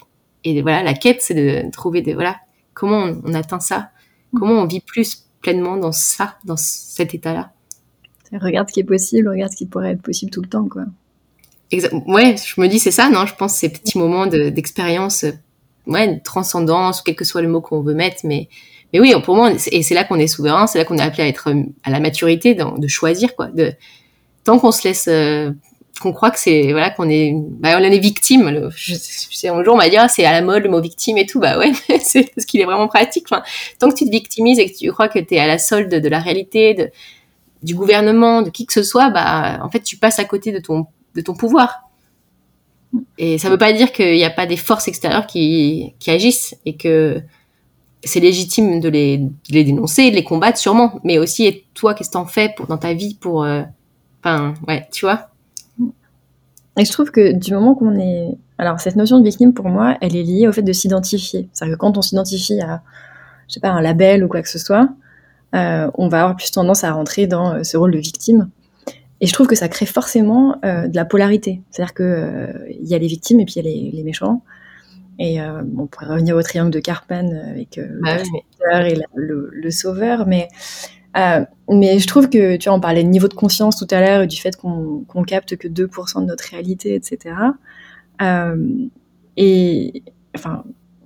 et 0.45 0.63
voilà, 0.63 0.83
la 0.83 0.95
quête, 0.95 1.21
c'est 1.21 1.35
de 1.35 1.71
trouver 1.71 2.01
des, 2.01 2.15
voilà, 2.15 2.37
comment 2.73 3.13
on 3.25 3.35
atteint 3.35 3.61
ça? 3.61 3.91
Comment 4.35 4.63
on 4.63 4.67
vit 4.67 4.81
plus 4.81 5.27
pleinement 5.45 5.77
dans 5.77 5.93
ça, 5.93 6.37
dans 6.45 6.57
cet 6.57 7.15
état-là 7.15 7.53
Regarde 8.33 8.69
ce 8.69 8.75
qui 8.75 8.81
est 8.81 8.85
possible, 8.85 9.29
regarde 9.29 9.53
ce 9.53 9.57
qui 9.57 9.67
pourrait 9.67 9.93
être 9.93 10.03
possible 10.03 10.33
tout 10.33 10.43
le 10.43 10.49
temps, 10.49 10.67
quoi. 10.69 10.87
Ouais, 12.07 12.35
je 12.37 12.61
me 12.61 12.67
dis 12.67 12.81
c'est 12.81 12.91
ça, 12.91 13.09
non? 13.11 13.27
Je 13.27 13.35
pense 13.35 13.55
ces 13.55 13.69
petits 13.69 13.99
moments 13.99 14.27
d'expérience, 14.27 15.25
ouais, 15.87 16.17
de 16.17 16.21
transcendance, 16.23 17.03
quel 17.03 17.15
que 17.15 17.25
soit 17.25 17.43
le 17.43 17.49
mot 17.49 17.61
qu'on 17.61 17.81
veut 17.81 17.95
mettre, 17.95 18.23
mais 18.25 18.49
mais 18.93 19.01
oui, 19.01 19.13
pour 19.25 19.35
moi, 19.35 19.53
et 19.73 19.83
c'est 19.83 19.95
là 19.95 20.05
qu'on 20.05 20.19
est 20.19 20.29
souverain, 20.29 20.67
c'est 20.67 20.79
là 20.79 20.85
qu'on 20.85 20.99
est 20.99 21.03
appelé 21.03 21.25
à 21.25 21.29
être 21.29 21.53
à 21.83 21.91
la 21.91 22.01
maturité, 22.01 22.55
de 22.55 22.89
choisir 22.89 23.37
quoi. 23.37 23.49
De 23.49 23.73
tant 24.45 24.59
qu'on 24.59 24.73
se 24.73 24.87
laisse 24.87 25.07
euh, 25.09 25.51
qu'on 26.01 26.13
croit 26.13 26.31
que 26.31 26.39
c'est 26.39 26.73
voilà 26.73 26.91
qu'on 26.91 27.09
est 27.09 27.33
bah, 27.35 27.77
on 27.79 27.83
est 27.83 27.99
victime 27.99 28.71
je, 28.75 28.95
sais 28.95 29.49
un 29.49 29.63
jour 29.63 29.75
on 29.75 29.77
m'a 29.77 29.89
dit 29.89 29.97
c'est 30.09 30.25
à 30.25 30.33
la 30.33 30.43
mode 30.43 30.65
le 30.65 30.71
mot 30.71 30.81
victime 30.81 31.19
et 31.19 31.27
tout. 31.27 31.41
Bah 31.41 31.59
ouais 31.59 31.73
c'est 32.03 32.35
parce 32.35 32.47
qu'il 32.47 32.61
est 32.61 32.65
vraiment 32.65 32.89
pratique. 32.89 33.27
Enfin 33.31 33.43
tant 33.79 33.89
que 33.91 33.95
tu 33.95 34.05
te 34.05 34.11
victimises 34.11 34.59
et 34.59 34.71
que 34.71 34.77
tu 34.77 34.91
crois 34.93 35.09
que 35.09 35.19
tu 35.19 35.35
es 35.35 35.39
à 35.39 35.47
la 35.47 35.59
solde 35.59 35.95
de 35.95 36.09
la 36.09 36.19
réalité 36.19 36.91
du 37.63 37.75
gouvernement 37.75 38.43
de 38.43 38.51
qui 38.51 38.67
que 38.67 38.73
ce 38.73 38.83
soit 38.83 39.11
bah 39.11 39.61
en 39.63 39.71
fait 39.71 39.81
tu 39.81 39.97
passes 39.97 40.19
à 40.19 40.25
côté 40.25 40.53
de 40.53 40.59
ton 40.59 40.87
de 41.15 41.21
ton 41.21 41.35
pouvoir. 41.35 41.81
Et 43.19 43.39
ça 43.39 43.51
veut 43.51 43.59
pas 43.59 43.73
dire 43.73 43.93
qu'il 43.93 44.15
n'y 44.15 44.25
a 44.25 44.31
pas 44.31 44.47
des 44.47 44.57
forces 44.57 44.87
extérieures 44.89 45.27
qui, 45.27 45.95
qui 45.99 46.11
agissent 46.11 46.57
et 46.65 46.77
que 46.77 47.21
c'est 48.05 48.21
légitime 48.21 48.81
de 48.81 48.89
les, 48.89 49.19
de 49.19 49.31
les 49.51 49.65
dénoncer, 49.65 50.11
de 50.11 50.17
les 50.17 50.25
combattre 50.25 50.59
sûrement, 50.59 51.01
mais 51.05 51.19
aussi 51.19 51.47
et 51.47 51.65
toi 51.75 51.95
qu'est-ce 51.95 52.11
que 52.11 52.15
t'en 52.15 52.27
fais 52.27 52.53
pour 52.55 52.67
dans 52.67 52.79
ta 52.79 52.93
vie 52.93 53.15
pour 53.15 53.45
euh, 53.45 53.63
enfin 54.23 54.55
ouais 54.69 54.87
tu 54.93 55.07
vois? 55.07 55.31
Et 56.77 56.85
je 56.85 56.93
trouve 56.93 57.11
que 57.11 57.33
du 57.33 57.53
moment 57.53 57.75
qu'on 57.75 57.99
est... 57.99 58.37
Alors 58.59 58.81
cette 58.81 58.97
notion 58.97 59.19
de 59.19 59.25
victime, 59.25 59.53
pour 59.53 59.69
moi, 59.69 59.97
elle 60.01 60.17
est 60.17 60.23
liée 60.23 60.49
au 60.49 60.53
fait 60.53 60.63
de 60.63 60.73
s'identifier. 60.73 61.49
C'est-à-dire 61.53 61.77
que 61.77 61.81
quand 61.81 61.97
on 61.97 62.03
s'identifie 62.03 62.61
à, 62.61 62.83
je 63.49 63.55
sais 63.55 63.61
pas, 63.61 63.71
un 63.71 63.81
label 63.81 64.25
ou 64.25 64.29
quoi 64.29 64.43
que 64.43 64.49
ce 64.49 64.59
soit, 64.59 64.89
euh, 65.55 65.91
on 65.95 66.09
va 66.09 66.23
avoir 66.23 66.37
plus 66.37 66.51
tendance 66.51 66.83
à 66.83 66.93
rentrer 66.93 67.27
dans 67.27 67.55
euh, 67.55 67.63
ce 67.63 67.77
rôle 67.77 67.93
de 67.93 67.99
victime. 67.99 68.51
Et 69.21 69.27
je 69.27 69.33
trouve 69.33 69.47
que 69.47 69.55
ça 69.55 69.69
crée 69.69 69.87
forcément 69.87 70.57
euh, 70.65 70.89
de 70.89 70.97
la 70.97 71.05
polarité. 71.05 71.63
C'est-à-dire 71.71 71.95
que 71.95 72.49
il 72.69 72.89
y 72.89 72.95
a 72.95 72.99
les 72.99 73.07
victimes 73.07 73.41
et 73.41 73.45
puis 73.45 73.55
il 73.57 73.65
y 73.65 73.69
a 73.69 73.71
les, 73.71 73.91
les 73.93 74.03
méchants. 74.03 74.43
Et 75.21 75.41
on 75.41 75.87
pourrait 75.87 76.07
revenir 76.07 76.35
au 76.35 76.43
triangle 76.43 76.73
de 76.73 76.81
Carpan 76.81 77.31
avec 77.49 77.77
le 77.77 78.01
bah 78.03 78.85
et 78.89 78.97
le, 79.15 79.49
le, 79.53 79.71
sauveur, 79.71 80.27
mais 80.27 80.49
euh, 81.17 81.45
mais 81.69 81.99
je 81.99 82.07
trouve 82.07 82.29
que, 82.29 82.57
tu 82.57 82.69
vois, 82.69 82.77
on 82.77 82.81
parlait 82.81 83.05
de 83.05 83.09
niveau 83.09 83.29
de 83.29 83.35
conscience 83.35 83.77
tout 83.77 83.87
à 83.91 84.01
l'heure 84.01 84.23
et 84.23 84.27
du 84.27 84.37
fait 84.37 84.57
qu'on 84.57 85.23
capte 85.27 85.57
que 85.57 85.69
2% 85.69 86.21
de 86.21 86.27
notre 86.27 86.45
réalité, 86.45 86.95
etc. 86.95 87.37
Euh, 88.23 88.69
et, 89.37 90.03
enfin, 90.35 90.65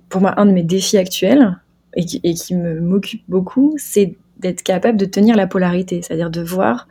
pour 0.09 0.21
moi, 0.21 0.33
un 0.37 0.45
de 0.45 0.51
mes 0.51 0.63
défis 0.63 0.97
actuels, 0.97 1.57
et 1.95 2.05
qui, 2.05 2.19
et 2.23 2.33
qui 2.33 2.55
m'occupe 2.55 3.23
beaucoup, 3.27 3.75
c'est 3.77 4.15
d'être 4.37 4.63
capable 4.63 4.97
de 4.97 5.05
tenir 5.05 5.35
la 5.35 5.47
polarité, 5.47 6.01
c'est-à-dire 6.01 6.29
de 6.29 6.41
voir 6.41 6.87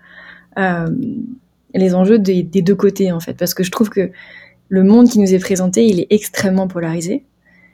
euh, 0.58 0.88
les 1.74 1.94
enjeux 1.94 2.18
des, 2.18 2.42
des, 2.42 2.62
deux 2.62 2.74
côtés, 2.74 3.12
en 3.12 3.20
fait. 3.20 3.34
Parce 3.34 3.54
que 3.54 3.62
je 3.62 3.70
trouve 3.70 3.90
que 3.90 4.10
le 4.68 4.82
monde 4.82 5.08
qui 5.08 5.18
nous 5.18 5.32
est 5.32 5.38
présenté, 5.38 5.86
il 5.86 6.00
est 6.00 6.06
extrêmement 6.10 6.68
polarisé. 6.68 7.24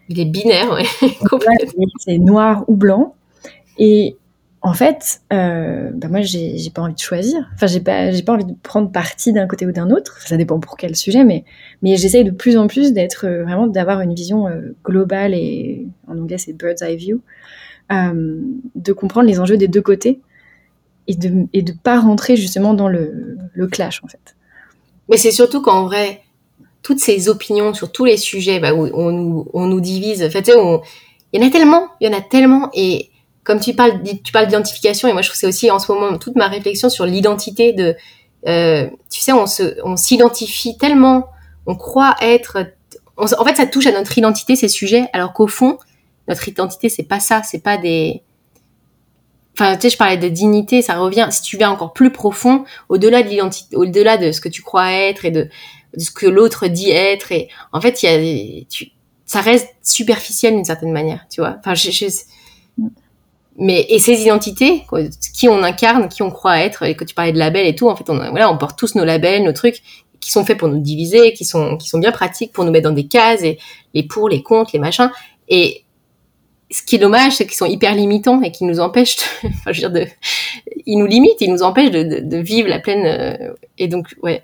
Il 0.09 0.20
est 0.20 0.26
binaire, 0.26 0.70
ouais. 0.72 0.84
c'est 1.99 2.18
noir 2.18 2.64
ou 2.68 2.76
blanc. 2.76 3.14
Et 3.78 4.16
en 4.65 4.73
fait, 4.73 5.21
euh, 5.31 5.91
bah 5.93 6.09
moi, 6.09 6.23
j'ai 6.23 6.71
pas 6.75 6.81
envie 6.81 6.95
de 6.95 6.99
choisir. 6.99 7.51
Enfin, 7.55 7.67
j'ai 7.67 7.81
pas, 7.81 8.11
j'ai 8.12 8.23
pas 8.23 8.33
envie 8.33 8.47
de 8.47 8.55
prendre 8.62 8.91
parti 8.91 9.31
d'un 9.31 9.47
côté 9.47 9.67
ou 9.67 9.73
d'un 9.73 9.91
autre. 9.91 10.19
Ça 10.27 10.39
dépend 10.39 10.59
pour 10.59 10.79
quel 10.79 10.97
sujet, 10.97 11.23
mais, 11.23 11.45
mais 11.83 11.99
j'essaye 11.99 12.25
de 12.25 12.31
plus 12.31 12.57
en 12.57 12.67
plus 12.67 12.95
d'être 12.95 13.27
euh, 13.27 13.45
vraiment 13.45 13.67
d'avoir 13.67 14.01
une 14.01 14.15
vision 14.15 14.49
euh, 14.49 14.75
globale 14.83 15.35
et 15.35 15.87
en 16.09 16.17
anglais 16.17 16.39
c'est 16.39 16.55
bird's 16.55 16.81
eye 16.81 16.97
view, 16.97 17.21
de 17.91 18.93
comprendre 18.95 19.29
les 19.29 19.39
enjeux 19.39 19.59
des 19.59 19.69
deux 19.69 19.83
côtés 19.83 20.23
et 21.09 21.15
de 21.15 21.47
et 21.53 21.61
de 21.61 21.73
pas 21.73 22.01
rentrer 22.01 22.35
justement 22.35 22.73
dans 22.73 22.89
le, 22.89 23.37
clash 23.71 24.03
en 24.03 24.09
fait. 24.09 24.35
Mais 25.11 25.19
c'est 25.19 25.31
surtout 25.31 25.61
qu'en 25.61 25.85
vrai, 25.85 26.23
toutes 26.81 27.01
ces 27.01 27.29
opinions 27.29 27.75
sur 27.75 27.93
tous 27.93 28.07
les 28.07 28.17
sujets 28.17 28.61
bah, 28.61 28.73
où 28.73 28.89
on 28.95 29.11
nous, 29.11 29.47
on 29.53 29.67
nous 29.67 29.83
divise. 29.83 30.23
En 30.23 30.31
fait, 30.31 30.49
il 30.49 31.39
y 31.39 31.45
en 31.45 31.47
a 31.47 31.51
tellement, 31.51 31.89
il 32.01 32.09
y 32.09 32.15
en 32.15 32.17
a 32.17 32.23
tellement 32.23 32.71
et 32.73 33.11
comme 33.45 33.61
tu 33.61 33.74
parles, 33.74 34.03
tu 34.24 34.32
parles 34.32 34.47
d'identification, 34.47 35.07
et 35.07 35.12
moi 35.12 35.22
je 35.22 35.28
trouve 35.28 35.38
c'est 35.38 35.47
aussi 35.47 35.70
en 35.70 35.78
ce 35.78 35.92
moment 35.92 36.16
toute 36.18 36.34
ma 36.34 36.49
réflexion 36.49 36.88
sur 36.88 37.05
l'identité 37.05 37.72
de, 37.72 37.95
euh, 38.49 38.88
tu 39.11 39.20
sais, 39.20 39.32
on 39.32 39.47
se, 39.47 39.76
on 39.84 39.97
s'identifie 39.97 40.76
tellement, 40.78 41.28
on 41.66 41.76
croit 41.76 42.16
être, 42.22 42.66
en 43.16 43.26
fait 43.26 43.55
ça 43.55 43.66
touche 43.66 43.86
à 43.86 43.92
notre 43.92 44.16
identité 44.16 44.57
ces 44.57 44.68
sujets, 44.68 45.09
alors 45.12 45.32
qu'au 45.32 45.47
fond 45.47 45.78
notre 46.26 46.49
identité 46.49 46.88
c'est 46.88 47.03
pas 47.03 47.20
ça, 47.20 47.42
c'est 47.42 47.62
pas 47.62 47.76
des, 47.76 48.22
enfin 49.53 49.76
tu 49.76 49.82
sais 49.82 49.90
je 49.90 49.99
parlais 49.99 50.16
de 50.16 50.28
dignité, 50.28 50.80
ça 50.80 50.95
revient, 50.95 51.28
si 51.30 51.42
tu 51.42 51.59
vas 51.59 51.70
encore 51.70 51.92
plus 51.92 52.11
profond, 52.11 52.64
au-delà 52.88 53.22
de 53.22 53.28
l'identité, 53.28 53.76
au-delà 53.76 54.16
de 54.16 54.32
ce 54.32 54.40
que 54.40 54.49
tu 54.49 54.62
crois 54.62 54.90
être 54.90 55.26
et 55.26 55.30
de, 55.30 55.49
ce 55.99 56.11
que 56.11 56.26
l'autre 56.26 56.66
dit 56.66 56.90
être, 56.90 57.30
et 57.30 57.51
en 57.72 57.80
fait 57.80 58.03
il 58.03 58.07
y 58.07 58.61
a, 58.62 58.64
tu, 58.70 58.90
ça 59.26 59.42
reste 59.42 59.68
superficiel 59.82 60.55
d'une 60.55 60.64
certaine 60.64 60.92
manière, 60.92 61.26
tu 61.30 61.40
vois. 61.40 61.57
Enfin 61.59 61.74
je 61.74 62.09
mais 63.57 63.86
et 63.88 63.98
ces 63.98 64.22
identités, 64.22 64.84
qui 65.32 65.48
on 65.48 65.62
incarne, 65.62 66.09
qui 66.09 66.22
on 66.22 66.30
croit 66.30 66.59
être, 66.59 66.82
et 66.82 66.96
que 66.96 67.05
tu 67.05 67.14
parlais 67.14 67.32
de 67.32 67.38
labels 67.38 67.66
et 67.66 67.74
tout, 67.74 67.88
en 67.88 67.94
fait, 67.94 68.09
on, 68.11 68.16
voilà, 68.16 68.50
on 68.50 68.59
porte 68.59 68.78
tous 68.78 68.94
nos 68.94 69.05
labels, 69.05 69.44
nos 69.44 69.52
trucs 69.52 69.82
qui 70.20 70.32
sont 70.32 70.44
faits 70.44 70.59
pour 70.59 70.68
nous 70.68 70.80
diviser, 70.80 71.32
qui 71.34 71.44
sont 71.44 71.76
qui 71.76 71.88
sont 71.88 71.98
bien 71.98 72.11
pratiques 72.11 72.52
pour 72.52 72.64
nous 72.64 72.72
mettre 72.72 72.88
dans 72.88 72.94
des 72.94 73.07
cases 73.07 73.42
et 73.42 73.59
les 73.92 74.02
pour, 74.02 74.28
les 74.28 74.42
contre, 74.42 74.70
les 74.72 74.80
machins. 74.80 75.11
Et 75.48 75.84
ce 76.70 76.82
qui 76.82 76.96
est 76.96 76.98
dommage, 76.98 77.34
c'est 77.34 77.46
qu'ils 77.46 77.57
sont 77.57 77.66
hyper 77.66 77.94
limitants 77.94 78.42
et 78.42 78.50
qui 78.50 78.64
nous 78.64 78.80
empêchent, 78.80 79.16
de, 79.16 79.48
enfin, 79.48 79.72
je 79.72 79.82
veux 79.82 79.90
dire, 79.90 79.92
de, 79.92 80.11
ils 80.86 80.98
nous 80.98 81.07
limitent, 81.07 81.40
ils 81.40 81.52
nous 81.52 81.62
empêchent 81.62 81.90
de, 81.90 82.02
de, 82.02 82.20
de 82.20 82.36
vivre 82.38 82.68
la 82.68 82.80
pleine. 82.80 83.07
Euh, 83.07 83.52
et 83.78 83.86
donc, 83.86 84.09
ouais, 84.22 84.42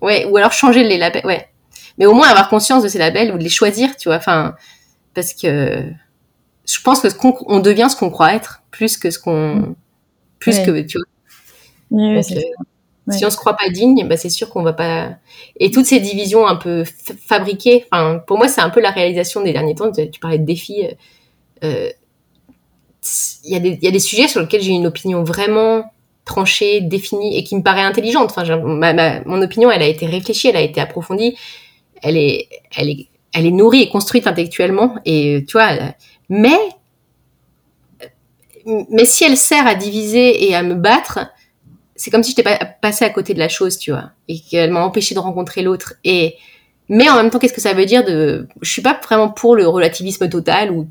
ouais, 0.00 0.24
ou 0.24 0.36
alors 0.36 0.52
changer 0.52 0.84
les 0.84 0.96
labels, 0.96 1.26
ouais. 1.26 1.48
Mais 1.98 2.06
au 2.06 2.14
moins 2.14 2.28
avoir 2.28 2.48
conscience 2.48 2.82
de 2.82 2.88
ces 2.88 2.98
labels 2.98 3.32
ou 3.32 3.38
de 3.38 3.42
les 3.42 3.48
choisir, 3.48 3.96
tu 3.96 4.08
vois. 4.08 4.16
Enfin, 4.16 4.54
parce 5.14 5.34
que 5.34 5.82
je 6.68 6.82
pense 6.82 7.00
que 7.00 7.10
ce 7.10 7.14
qu'on 7.14 7.36
on 7.46 7.60
devient 7.60 7.88
ce 7.90 7.96
qu'on 7.96 8.10
croit 8.10 8.34
être 8.34 8.62
plus 8.70 8.96
que 8.96 9.10
ce 9.10 9.18
qu'on 9.18 9.74
plus 10.38 10.58
que 10.60 10.80
tu 10.82 10.98
vois. 10.98 11.06
Oui, 11.90 12.16
euh, 12.16 13.12
si 13.12 13.24
on 13.24 13.30
se 13.30 13.36
croit 13.36 13.56
pas 13.56 13.70
digne 13.70 14.06
bah 14.06 14.16
c'est 14.16 14.28
sûr 14.28 14.50
qu'on 14.50 14.62
va 14.62 14.74
pas 14.74 15.12
et 15.58 15.70
toutes 15.70 15.86
ces 15.86 16.00
divisions 16.00 16.46
un 16.46 16.56
peu 16.56 16.84
fabriquées 17.26 17.86
enfin 17.90 18.18
pour 18.26 18.36
moi 18.36 18.48
c'est 18.48 18.60
un 18.60 18.70
peu 18.70 18.80
la 18.80 18.90
réalisation 18.90 19.40
des 19.40 19.52
derniers 19.52 19.74
temps 19.74 19.90
tu 19.90 20.20
parlais 20.20 20.38
de 20.38 20.44
défis 20.44 20.86
euh, 21.64 21.88
il 23.44 23.52
y 23.52 23.56
a 23.56 23.60
des 23.60 23.70
il 23.70 23.84
y 23.84 23.88
a 23.88 23.90
des 23.90 24.00
sujets 24.00 24.28
sur 24.28 24.40
lesquels 24.40 24.60
j'ai 24.60 24.72
une 24.72 24.86
opinion 24.86 25.22
vraiment 25.24 25.90
tranchée 26.28 26.80
définie 26.82 27.36
et 27.36 27.42
qui 27.42 27.56
me 27.56 27.62
paraît 27.62 27.82
intelligente. 27.82 28.30
Enfin 28.30 28.56
ma, 28.58 28.92
ma, 28.92 29.24
mon 29.24 29.42
opinion 29.42 29.70
elle 29.70 29.82
a 29.82 29.86
été 29.86 30.06
réfléchie 30.06 30.48
elle 30.48 30.56
a 30.56 30.60
été 30.60 30.80
approfondie. 30.80 31.36
Elle 32.02 32.16
est 32.16 32.48
elle 32.76 32.90
est 32.90 33.08
elle 33.32 33.46
est 33.46 33.50
nourrie 33.50 33.82
et 33.82 33.88
construite 33.88 34.26
intellectuellement 34.26 34.96
et 35.04 35.44
tu 35.46 35.52
vois 35.52 35.70
mais, 36.28 36.58
mais 38.90 39.04
si 39.04 39.24
elle 39.24 39.36
sert 39.36 39.66
à 39.66 39.74
diviser 39.74 40.48
et 40.48 40.54
à 40.54 40.62
me 40.62 40.74
battre, 40.74 41.20
c'est 41.96 42.10
comme 42.10 42.22
si 42.22 42.30
j'étais 42.30 42.42
pas 42.42 42.58
passée 42.80 43.04
à 43.04 43.10
côté 43.10 43.34
de 43.34 43.38
la 43.38 43.48
chose, 43.48 43.78
tu 43.78 43.90
vois, 43.90 44.10
et 44.28 44.40
qu'elle 44.40 44.70
m'a 44.70 44.80
empêché 44.80 45.14
de 45.14 45.20
rencontrer 45.20 45.62
l'autre. 45.62 45.94
Et 46.04 46.36
mais 46.88 47.08
en 47.10 47.16
même 47.16 47.30
temps, 47.30 47.38
qu'est-ce 47.38 47.52
que 47.52 47.60
ça 47.60 47.74
veut 47.74 47.86
dire 47.86 48.04
de 48.04 48.46
Je 48.62 48.70
suis 48.70 48.82
pas 48.82 48.98
vraiment 49.02 49.28
pour 49.28 49.56
le 49.56 49.66
relativisme 49.66 50.28
total 50.28 50.70
ou 50.70 50.88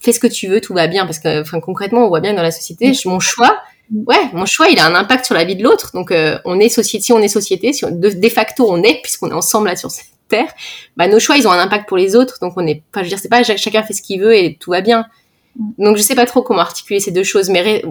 fais 0.00 0.12
ce 0.12 0.20
que 0.20 0.26
tu 0.26 0.48
veux, 0.48 0.60
tout 0.60 0.74
va 0.74 0.86
bien, 0.86 1.06
parce 1.06 1.18
que 1.18 1.40
enfin 1.40 1.60
concrètement, 1.60 2.04
on 2.04 2.08
voit 2.08 2.20
bien 2.20 2.34
dans 2.34 2.42
la 2.42 2.50
société, 2.50 2.92
mon 3.06 3.20
choix, 3.20 3.58
ouais, 3.92 4.30
mon 4.32 4.46
choix, 4.46 4.68
il 4.68 4.78
a 4.78 4.86
un 4.86 4.94
impact 4.94 5.24
sur 5.24 5.34
la 5.34 5.44
vie 5.44 5.56
de 5.56 5.62
l'autre. 5.62 5.90
Donc 5.94 6.12
euh, 6.12 6.38
on 6.44 6.60
est 6.60 6.68
société, 6.68 7.04
si 7.04 7.12
on 7.12 7.20
est 7.20 7.28
société, 7.28 7.72
si 7.72 7.84
de, 7.84 8.10
de 8.10 8.28
facto 8.28 8.70
on 8.70 8.82
est, 8.82 9.00
puisqu'on 9.02 9.30
est 9.30 9.34
ensemble 9.34 9.68
là 9.68 9.76
sur 9.76 9.90
bah 10.96 11.08
nos 11.08 11.18
choix 11.18 11.36
ils 11.36 11.46
ont 11.46 11.50
un 11.50 11.58
impact 11.58 11.88
pour 11.88 11.96
les 11.96 12.16
autres. 12.16 12.38
Donc 12.40 12.54
on 12.56 12.66
est, 12.66 12.82
pas, 12.92 13.00
je 13.00 13.04
veux 13.04 13.08
dire, 13.08 13.18
c'est 13.18 13.28
pas 13.28 13.42
chacun 13.42 13.82
fait 13.82 13.94
ce 13.94 14.02
qu'il 14.02 14.20
veut 14.20 14.36
et 14.36 14.56
tout 14.56 14.70
va 14.70 14.80
bien. 14.80 15.06
Donc 15.78 15.96
je 15.96 16.02
sais 16.02 16.14
pas 16.14 16.26
trop 16.26 16.42
comment 16.42 16.60
articuler 16.60 17.00
ces 17.00 17.12
deux 17.12 17.22
choses, 17.22 17.48
mais 17.48 17.82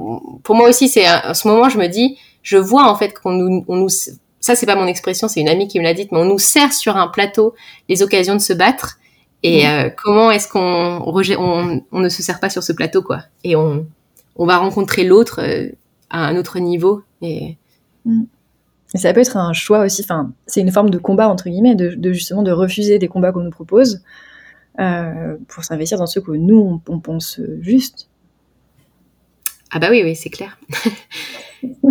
pour 0.44 0.56
moi 0.56 0.68
aussi 0.68 0.90
c'est 0.90 1.06
à 1.06 1.34
ce 1.34 1.48
moment 1.48 1.70
je 1.70 1.78
me 1.78 1.88
dis, 1.88 2.18
je 2.42 2.58
vois 2.58 2.90
en 2.90 2.96
fait 2.96 3.14
qu'on 3.14 3.32
nous, 3.32 3.66
on 3.68 3.78
nous, 3.78 3.90
ça 3.90 4.56
c'est 4.56 4.66
pas 4.66 4.76
mon 4.76 4.88
expression, 4.88 5.28
c'est 5.28 5.40
une 5.40 5.50
amie 5.50 5.68
qui 5.68 5.80
me 5.80 5.84
l'a 5.84 5.94
dit, 5.94 6.08
mais 6.12 6.18
on 6.18 6.26
nous 6.26 6.40
sert 6.40 6.74
sur 6.74 6.98
un 6.98 7.08
plateau 7.08 7.56
les 7.90 8.04
occasions 8.04 8.36
de 8.36 8.42
se 8.42 8.54
battre. 8.54 9.00
Et 9.46 9.68
euh, 9.68 9.90
comment 10.02 10.32
est-ce 10.32 10.48
qu'on 10.48 11.04
on, 11.06 11.82
on, 11.92 12.00
ne 12.00 12.10
se 12.10 12.24
sert 12.24 12.40
pas 12.40 12.50
sur 12.50 12.64
ce 12.64 12.72
plateau 12.72 13.02
quoi 13.02 13.24
Et 13.44 13.58
on, 13.58 13.86
on 14.36 14.46
va 14.46 14.58
rencontrer 14.58 15.04
l'autre 15.04 15.42
euh, 15.42 15.70
à 16.10 16.26
un 16.26 16.38
autre 16.38 16.60
niveau. 16.60 17.02
Et 17.22 17.58
mm. 18.06 18.24
Et 18.94 18.98
ça 19.00 19.14
peut 19.14 19.22
être 19.22 19.38
un 19.38 19.54
choix 19.54 19.80
aussi, 19.80 20.04
enfin, 20.04 20.32
c'est 20.46 20.62
une 20.62 20.72
forme 20.72 20.90
de 20.90 20.98
combat, 21.00 21.28
entre 21.28 21.50
guillemets, 21.50 21.76
de, 21.76 21.96
de 21.96 22.14
justement 22.14 22.44
de 22.44 22.52
refuser 22.52 23.00
des 23.00 23.08
combats 23.08 23.32
qu'on 23.32 23.42
nous 23.42 23.50
propose 23.50 24.02
euh, 24.80 25.36
pour 25.48 25.64
s'investir 25.64 25.98
dans 25.98 26.06
ceux 26.06 26.22
que 26.22 26.32
nous, 26.32 26.82
on, 26.88 26.94
on, 26.94 27.00
pense 27.00 27.40
juste. 27.62 28.10
Ah 29.72 29.80
bah 29.80 29.88
oui, 29.90 30.02
oui, 30.04 30.16
c'est 30.16 30.30
clair. 30.30 30.58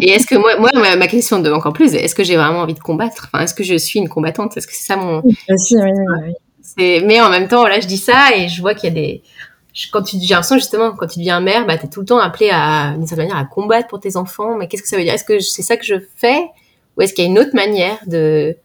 Et 0.00 0.10
est-ce 0.10 0.26
que 0.26 0.36
moi, 0.36 0.56
moi 0.58 0.70
ma, 0.96 1.06
question 1.06 1.40
de 1.40 1.50
encore 1.50 1.72
plus, 1.72 1.94
est-ce 1.94 2.14
que 2.14 2.24
j'ai 2.24 2.36
vraiment 2.36 2.60
envie 2.60 2.74
de 2.74 2.80
combattre? 2.80 3.28
Enfin, 3.32 3.42
est-ce 3.42 3.54
que 3.54 3.64
je 3.64 3.76
suis 3.76 3.98
une 3.98 4.08
combattante? 4.08 4.56
Est-ce 4.56 4.66
que 4.66 4.74
c'est 4.74 4.86
ça 4.86 4.96
mon... 4.96 5.22
Oui, 5.24 5.36
oui, 5.48 5.56
oui, 5.72 6.34
oui. 6.76 7.02
Mais 7.04 7.20
en 7.20 7.30
même 7.30 7.48
temps, 7.48 7.66
là, 7.66 7.80
je 7.80 7.86
dis 7.86 7.98
ça 7.98 8.36
et 8.36 8.48
je 8.48 8.60
vois 8.60 8.74
qu'il 8.74 8.88
y 8.88 8.92
a 8.92 8.94
des... 8.94 9.22
Quand 9.90 10.02
tu, 10.02 10.18
j'ai 10.20 10.34
l'impression 10.34 10.56
justement, 10.56 10.92
quand 10.92 11.06
tu 11.06 11.18
deviens 11.18 11.40
mère, 11.40 11.66
bah, 11.66 11.78
t'es 11.78 11.88
tout 11.88 12.00
le 12.00 12.06
temps 12.06 12.18
appelé 12.18 12.50
à, 12.52 12.92
d'une 12.92 13.06
certaine 13.06 13.28
manière, 13.28 13.42
à 13.42 13.46
combattre 13.46 13.88
pour 13.88 14.00
tes 14.00 14.16
enfants. 14.16 14.56
Mais 14.58 14.68
qu'est-ce 14.68 14.82
que 14.82 14.88
ça 14.88 14.96
veut 14.96 15.02
dire? 15.02 15.14
Est-ce 15.14 15.24
que 15.24 15.40
c'est 15.40 15.62
ça 15.62 15.76
que 15.76 15.84
je 15.84 15.94
fais? 16.16 16.42
Ou 16.96 17.02
est-ce 17.02 17.14
qu'il 17.14 17.24
y 17.24 17.26
a 17.26 17.30
une 17.30 17.38
autre 17.38 17.54
manière 17.54 17.98
de 18.06 18.56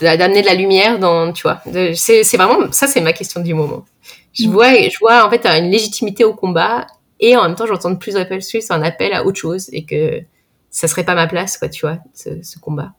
d'amener 0.00 0.42
de 0.42 0.46
la 0.46 0.54
lumière 0.54 0.98
dans 0.98 1.32
tu 1.32 1.42
vois 1.42 1.62
c'est 1.94 2.36
vraiment 2.36 2.72
ça 2.72 2.86
c'est 2.86 3.00
ma 3.00 3.12
question 3.12 3.40
du 3.40 3.54
moment 3.54 3.84
je 4.32 4.48
mm. 4.48 4.50
vois 4.50 4.74
je 4.74 4.98
vois 5.00 5.26
en 5.26 5.30
fait 5.30 5.46
une 5.46 5.70
légitimité 5.70 6.24
au 6.24 6.34
combat 6.34 6.86
et 7.20 7.36
en 7.36 7.42
même 7.44 7.54
temps 7.54 7.66
j'entends 7.66 7.90
de 7.90 7.98
plus 7.98 8.16
en 8.16 8.24
plus 8.24 8.70
un 8.70 8.82
appel 8.82 9.12
à 9.12 9.24
autre 9.24 9.38
chose 9.38 9.68
et 9.72 9.84
que 9.84 10.22
ça 10.70 10.88
serait 10.88 11.04
pas 11.04 11.14
ma 11.14 11.26
place 11.26 11.56
quoi 11.58 11.68
tu 11.68 11.86
vois 11.86 11.98
ce, 12.12 12.42
ce 12.42 12.58
combat 12.58 12.92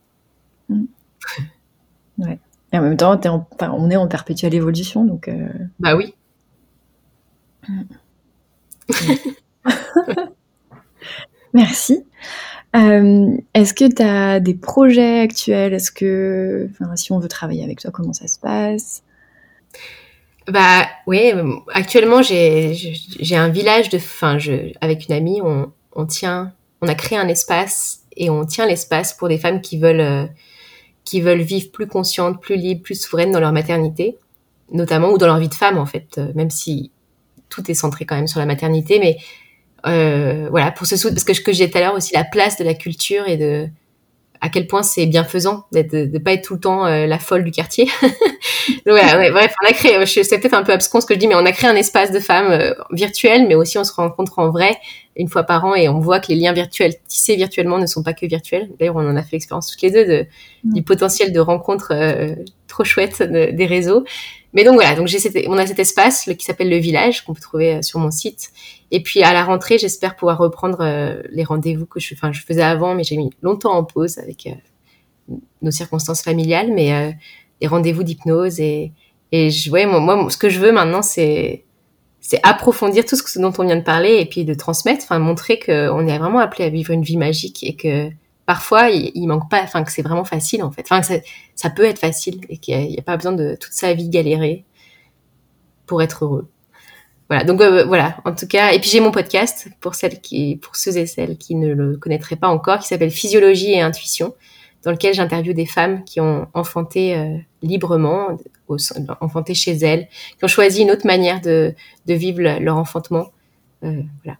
mm. 0.68 0.84
ouais 2.18 2.38
et 2.72 2.78
en 2.78 2.82
même 2.82 2.96
temps 2.96 3.20
es 3.20 3.28
en, 3.28 3.46
enfin, 3.52 3.72
on 3.76 3.90
est 3.90 3.96
en 3.96 4.08
perpétuelle 4.08 4.54
évolution 4.54 5.04
donc 5.04 5.28
euh... 5.28 5.48
bah 5.78 5.96
oui 5.96 6.14
mm. 7.68 7.82
merci 11.52 12.04
euh, 12.76 13.36
Est-ce 13.54 13.74
que 13.74 13.92
tu 13.92 14.02
as 14.02 14.40
des 14.40 14.54
projets 14.54 15.20
actuels? 15.20 15.74
Est-ce 15.74 15.90
que, 15.90 16.68
si 16.94 17.12
on 17.12 17.18
veut 17.18 17.28
travailler 17.28 17.64
avec 17.64 17.80
toi, 17.80 17.90
comment 17.90 18.12
ça 18.12 18.26
se 18.26 18.38
passe? 18.38 19.02
Bah 20.48 20.86
oui, 21.08 21.32
actuellement 21.74 22.22
j'ai 22.22 22.76
un 23.32 23.48
village 23.48 23.88
de, 23.88 23.96
enfin, 23.96 24.38
avec 24.80 25.08
une 25.08 25.14
amie, 25.14 25.40
on, 25.42 25.72
on, 25.92 26.06
tient, 26.06 26.52
on 26.82 26.88
a 26.88 26.94
créé 26.94 27.18
un 27.18 27.26
espace 27.26 28.04
et 28.16 28.30
on 28.30 28.46
tient 28.46 28.66
l'espace 28.66 29.12
pour 29.12 29.28
des 29.28 29.38
femmes 29.38 29.60
qui 29.60 29.76
veulent, 29.76 30.00
euh, 30.00 30.26
qui 31.04 31.20
veulent 31.20 31.40
vivre 31.40 31.72
plus 31.72 31.88
conscientes, 31.88 32.40
plus 32.40 32.54
libres, 32.54 32.82
plus 32.82 33.00
souveraines 33.00 33.32
dans 33.32 33.40
leur 33.40 33.52
maternité, 33.52 34.18
notamment 34.70 35.10
ou 35.10 35.18
dans 35.18 35.26
leur 35.26 35.38
vie 35.38 35.48
de 35.48 35.54
femme 35.54 35.78
en 35.78 35.86
fait, 35.86 36.16
euh, 36.18 36.30
même 36.36 36.50
si 36.50 36.92
tout 37.48 37.68
est 37.68 37.74
centré 37.74 38.04
quand 38.04 38.14
même 38.14 38.28
sur 38.28 38.38
la 38.38 38.46
maternité, 38.46 39.00
mais 39.00 39.16
euh, 39.86 40.48
voilà, 40.50 40.72
pour 40.72 40.86
ce 40.86 40.94
parce 41.08 41.24
que 41.24 41.34
ce 41.34 41.40
que 41.40 41.52
j'ai 41.52 41.70
tout 41.70 41.78
à 41.78 41.80
l'heure 41.80 41.94
aussi 41.94 42.14
la 42.14 42.24
place 42.24 42.56
de 42.58 42.64
la 42.64 42.74
culture 42.74 43.28
et 43.28 43.36
de 43.36 43.68
à 44.40 44.48
quel 44.48 44.66
point 44.66 44.82
c'est 44.82 45.06
bienfaisant 45.06 45.64
d'être 45.72 45.90
de, 45.90 46.04
de, 46.06 46.18
pas 46.18 46.32
être 46.32 46.44
tout 46.44 46.54
le 46.54 46.60
temps 46.60 46.86
euh, 46.86 47.06
la 47.06 47.18
folle 47.18 47.44
du 47.44 47.50
quartier. 47.50 47.88
Donc, 48.02 48.94
ouais, 48.94 49.16
ouais, 49.16 49.30
bref, 49.30 49.54
on 49.62 49.66
a 49.66 49.72
créé, 49.72 50.04
c'est 50.06 50.38
peut-être 50.38 50.54
un 50.54 50.62
peu 50.62 50.72
abscon 50.72 51.00
ce 51.00 51.06
que 51.06 51.14
je 51.14 51.18
dis, 51.18 51.26
mais 51.26 51.34
on 51.34 51.46
a 51.46 51.52
créé 51.52 51.70
un 51.70 51.76
espace 51.76 52.12
de 52.12 52.20
femmes 52.20 52.50
euh, 52.50 52.74
virtuel, 52.92 53.46
mais 53.48 53.54
aussi 53.54 53.78
on 53.78 53.84
se 53.84 53.92
rencontre 53.92 54.38
en 54.38 54.50
vrai 54.50 54.76
une 55.16 55.28
fois 55.28 55.44
par 55.44 55.64
an 55.64 55.74
et 55.74 55.88
on 55.88 55.98
voit 55.98 56.20
que 56.20 56.28
les 56.28 56.36
liens 56.36 56.52
virtuels 56.52 56.94
tissés 57.08 57.36
virtuellement 57.36 57.78
ne 57.78 57.86
sont 57.86 58.02
pas 58.02 58.12
que 58.12 58.26
virtuels. 58.26 58.68
D'ailleurs, 58.78 58.96
on 58.96 59.08
en 59.08 59.16
a 59.16 59.22
fait 59.22 59.32
l'expérience 59.32 59.70
toutes 59.70 59.82
les 59.82 59.90
deux 59.90 60.04
de, 60.04 60.26
mmh. 60.64 60.74
du 60.74 60.82
potentiel 60.82 61.32
de 61.32 61.40
rencontres 61.40 61.92
euh, 61.92 62.34
trop 62.68 62.84
chouettes 62.84 63.22
de, 63.22 63.50
des 63.50 63.66
réseaux. 63.66 64.04
Mais 64.52 64.64
donc 64.64 64.74
voilà, 64.74 64.94
donc 64.94 65.06
j'ai 65.06 65.18
on 65.48 65.58
a 65.58 65.66
cet 65.66 65.78
espace 65.78 66.30
qui 66.38 66.44
s'appelle 66.44 66.70
le 66.70 66.78
village 66.78 67.24
qu'on 67.24 67.34
peut 67.34 67.40
trouver 67.40 67.74
euh, 67.74 67.82
sur 67.82 67.98
mon 67.98 68.10
site. 68.10 68.50
Et 68.90 69.02
puis 69.02 69.22
à 69.22 69.32
la 69.32 69.44
rentrée, 69.44 69.78
j'espère 69.78 70.16
pouvoir 70.16 70.38
reprendre 70.38 70.78
euh, 70.80 71.22
les 71.30 71.44
rendez-vous 71.44 71.86
que 71.86 72.00
je, 72.00 72.14
faisais 72.14 72.62
avant, 72.62 72.94
mais 72.94 73.04
j'ai 73.04 73.16
mis 73.16 73.30
longtemps 73.42 73.74
en 73.74 73.84
pause 73.84 74.18
avec 74.18 74.46
euh, 74.46 75.34
nos 75.62 75.70
circonstances 75.70 76.22
familiales, 76.22 76.72
mais 76.72 77.16
les 77.60 77.66
rendez-vous 77.66 78.04
d'hypnose 78.04 78.60
et, 78.60 78.92
et 79.32 79.50
je, 79.50 79.70
ouais, 79.70 79.86
moi, 79.86 80.28
ce 80.30 80.36
que 80.36 80.48
je 80.48 80.60
veux 80.60 80.72
maintenant, 80.72 81.02
c'est 81.02 81.64
approfondir 82.42 83.04
tout 83.04 83.16
ce 83.16 83.38
dont 83.38 83.52
on 83.58 83.64
vient 83.64 83.76
de 83.76 83.82
parler 83.82 84.16
et 84.16 84.26
puis 84.26 84.44
de 84.44 84.54
transmettre, 84.54 85.04
enfin 85.04 85.18
montrer 85.18 85.58
qu'on 85.58 86.06
est 86.06 86.18
vraiment 86.18 86.38
appelé 86.38 86.64
à 86.64 86.68
vivre 86.68 86.92
une 86.92 87.02
vie 87.02 87.16
magique 87.16 87.62
et 87.62 87.76
que 87.76 88.10
parfois 88.46 88.90
il, 88.90 89.26
manque 89.26 89.50
pas, 89.50 89.62
enfin 89.62 89.84
que 89.84 89.92
c'est 89.92 90.02
vraiment 90.02 90.24
facile 90.24 90.62
en 90.62 90.70
fait, 90.70 90.86
enfin 90.90 91.00
que 91.00 91.22
ça, 91.54 91.70
peut 91.70 91.84
être 91.84 91.98
facile 91.98 92.40
et 92.48 92.58
qu'il 92.58 92.78
n'y 92.78 92.98
a, 92.98 93.02
pas 93.02 93.16
besoin 93.16 93.32
de 93.32 93.56
toute 93.60 93.72
sa 93.72 93.92
vie 93.94 94.08
galérer 94.08 94.64
pour 95.86 96.02
être 96.02 96.24
heureux. 96.24 96.48
Voilà, 97.28 97.44
donc 97.44 97.60
euh, 97.60 97.84
voilà, 97.84 98.16
en 98.24 98.34
tout 98.34 98.46
cas, 98.46 98.72
et 98.72 98.78
puis 98.78 98.88
j'ai 98.88 99.00
mon 99.00 99.10
podcast 99.10 99.68
pour 99.80 99.96
celles 99.96 100.20
qui, 100.20 100.56
pour 100.62 100.76
ceux 100.76 100.96
et 100.96 101.06
celles 101.06 101.36
qui 101.36 101.56
ne 101.56 101.74
le 101.74 101.96
connaîtraient 101.96 102.36
pas 102.36 102.48
encore, 102.48 102.78
qui 102.78 102.86
s'appelle 102.86 103.10
Physiologie 103.10 103.72
et 103.72 103.80
Intuition, 103.80 104.34
dans 104.84 104.92
lequel 104.92 105.12
j'interviewe 105.12 105.52
des 105.52 105.66
femmes 105.66 106.04
qui 106.04 106.20
ont 106.20 106.46
enfanté 106.54 107.16
euh, 107.16 107.36
librement, 107.62 108.38
enfanté 109.20 109.54
chez 109.54 109.72
elles, 109.72 110.06
qui 110.38 110.44
ont 110.44 110.48
choisi 110.48 110.82
une 110.82 110.92
autre 110.92 111.06
manière 111.06 111.40
de, 111.40 111.74
de 112.06 112.14
vivre 112.14 112.42
leur 112.60 112.76
enfantement, 112.76 113.32
euh, 113.82 114.02
voilà, 114.22 114.38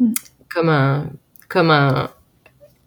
mm. 0.00 0.12
comme 0.48 0.70
un, 0.70 1.10
comme 1.50 1.70
un, 1.70 2.08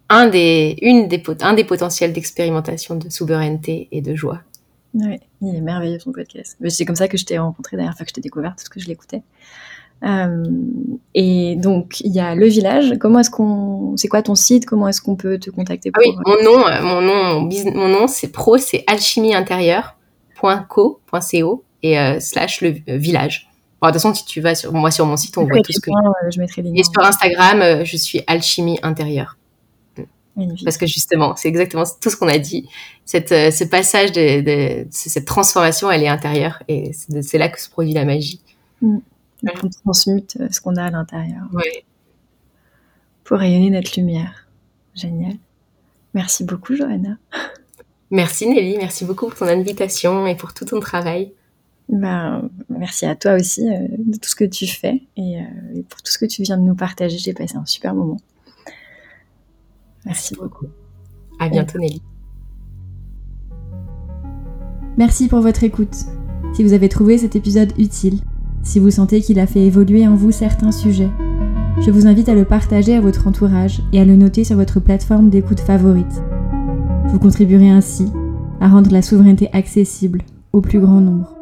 un 0.09 0.27
des, 0.27 0.77
une 0.81 1.07
des, 1.07 1.21
un 1.41 1.53
des 1.53 1.63
potentiels 1.63 2.11
d'expérimentation 2.11 2.95
de 2.95 3.09
souveraineté 3.09 3.87
et 3.91 4.01
de 4.01 4.15
joie. 4.15 4.41
Oui, 4.99 5.19
il 5.41 5.55
est 5.55 5.61
merveilleux 5.61 5.99
son 5.99 6.11
podcast. 6.11 6.57
C'est 6.69 6.85
comme 6.85 6.95
ça 6.95 7.07
que 7.07 7.17
je 7.17 7.25
t'ai 7.25 7.37
rencontré 7.37 7.77
dernière 7.77 7.95
fois 7.95 8.05
que 8.05 8.09
je 8.09 8.15
t'ai 8.15 8.21
découvert, 8.21 8.55
parce 8.55 8.69
que 8.69 8.79
je 8.79 8.87
l'écoutais. 8.87 9.21
Euh, 10.03 10.43
et 11.13 11.55
donc, 11.55 12.01
il 12.01 12.11
y 12.11 12.19
a 12.19 12.35
le 12.35 12.47
village. 12.47 12.95
Comment 12.99 13.19
est-ce 13.19 13.31
qu'on, 13.31 13.95
c'est 13.97 14.07
quoi 14.07 14.21
ton 14.21 14.35
site? 14.35 14.65
Comment 14.65 14.87
est-ce 14.87 15.01
qu'on 15.01 15.15
peut 15.15 15.39
te 15.39 15.49
contacter 15.49 15.91
ah 15.93 15.99
Oui, 16.03 16.15
mon 16.25 16.35
nom, 16.43 16.67
euh, 16.67 16.81
mon 16.81 17.01
nom, 17.01 17.49
mon 17.73 17.87
nom, 17.87 18.07
c'est 18.07 18.31
pro, 18.31 18.57
c'est 18.57 18.83
alchimieintérieure.co, 18.87 21.63
et 21.83 21.99
euh, 21.99 22.19
slash 22.19 22.61
le 22.61 22.73
village. 22.87 23.49
Bon, 23.81 23.87
de 23.87 23.93
toute 23.93 24.01
façon, 24.01 24.15
si 24.15 24.25
tu 24.25 24.41
vas 24.41 24.55
sur 24.55 24.73
moi 24.73 24.89
sur 24.89 25.05
mon 25.05 25.17
site, 25.17 25.37
on 25.37 25.45
voit 25.45 25.61
tout 25.61 25.71
ce 25.71 25.79
que. 25.79 25.91
je 26.31 26.39
mettrai 26.39 26.63
les 26.63 26.71
Et 26.79 26.83
sur 26.83 27.03
Instagram, 27.03 27.83
je 27.83 27.97
suis 27.97 28.23
alchimie 28.25 28.79
intérieure. 28.81 29.37
Parce 30.63 30.77
que 30.77 30.85
justement, 30.85 31.35
c'est 31.35 31.47
exactement 31.47 31.83
tout 31.99 32.09
ce 32.09 32.15
qu'on 32.15 32.27
a 32.27 32.37
dit. 32.37 32.69
Cette, 33.05 33.29
ce 33.29 33.63
passage 33.63 34.11
de, 34.11 34.85
cette 34.91 35.25
transformation, 35.25 35.89
elle 35.89 36.03
est 36.03 36.07
intérieure 36.07 36.61
et 36.67 36.91
c'est 36.93 37.37
là 37.37 37.49
que 37.49 37.59
se 37.59 37.69
produit 37.69 37.93
la 37.93 38.05
magie. 38.05 38.41
Mm. 38.81 38.97
On 39.43 39.69
transmute 39.83 40.37
euh, 40.39 40.47
ce 40.51 40.61
qu'on 40.61 40.75
a 40.75 40.85
à 40.85 40.89
l'intérieur. 40.89 41.43
Pour 43.23 43.37
rayonner 43.39 43.69
notre 43.69 43.91
lumière. 43.97 44.47
Génial. 44.95 45.33
Merci 46.13 46.43
beaucoup, 46.43 46.75
Johanna. 46.75 47.17
Merci 48.09 48.47
Nelly, 48.47 48.77
merci 48.77 49.03
beaucoup 49.03 49.27
pour 49.27 49.35
ton 49.37 49.47
invitation 49.47 50.25
et 50.27 50.35
pour 50.35 50.53
tout 50.53 50.65
ton 50.65 50.79
travail. 50.79 51.33
Ben, 51.89 52.49
merci 52.69 53.05
à 53.05 53.15
toi 53.15 53.33
aussi 53.33 53.67
euh, 53.69 53.87
de 53.89 54.17
tout 54.17 54.29
ce 54.29 54.35
que 54.35 54.45
tu 54.45 54.65
fais 54.65 55.01
et, 55.17 55.37
euh, 55.37 55.43
et, 55.75 55.83
pour 55.83 56.01
tout 56.01 56.11
ce 56.11 56.17
que 56.17 56.25
tu 56.25 56.41
viens 56.41 56.57
de 56.57 56.63
nous 56.63 56.75
partager. 56.75 57.17
J'ai 57.17 57.33
passé 57.33 57.57
un 57.57 57.65
super 57.65 57.93
moment. 57.93 58.17
Merci 60.07 60.35
beaucoup. 60.35 60.67
À 61.37 61.49
bientôt 61.49 61.77
Nelly. 61.77 62.01
Merci 64.97 65.27
pour 65.27 65.41
votre 65.41 65.63
écoute. 65.63 65.95
Si 66.53 66.63
vous 66.63 66.73
avez 66.73 66.89
trouvé 66.89 67.17
cet 67.17 67.35
épisode 67.35 67.73
utile, 67.77 68.21
si 68.63 68.79
vous 68.79 68.89
sentez 68.89 69.21
qu'il 69.21 69.37
a 69.39 69.45
fait 69.45 69.65
évoluer 69.65 70.07
en 70.07 70.15
vous 70.15 70.31
certains 70.31 70.71
sujets, 70.71 71.09
je 71.81 71.91
vous 71.91 72.07
invite 72.07 72.29
à 72.29 72.35
le 72.35 72.45
partager 72.45 72.95
à 72.95 73.01
votre 73.01 73.27
entourage 73.27 73.81
et 73.91 73.99
à 73.99 74.05
le 74.05 74.15
noter 74.15 74.43
sur 74.43 74.55
votre 74.55 74.79
plateforme 74.79 75.29
d'écoute 75.29 75.59
favorite. 75.59 76.23
Vous 77.07 77.19
contribuerez 77.19 77.69
ainsi 77.69 78.11
à 78.61 78.69
rendre 78.69 78.91
la 78.91 79.01
souveraineté 79.01 79.49
accessible 79.53 80.21
au 80.53 80.61
plus 80.61 80.79
grand 80.79 81.01
nombre. 81.01 81.35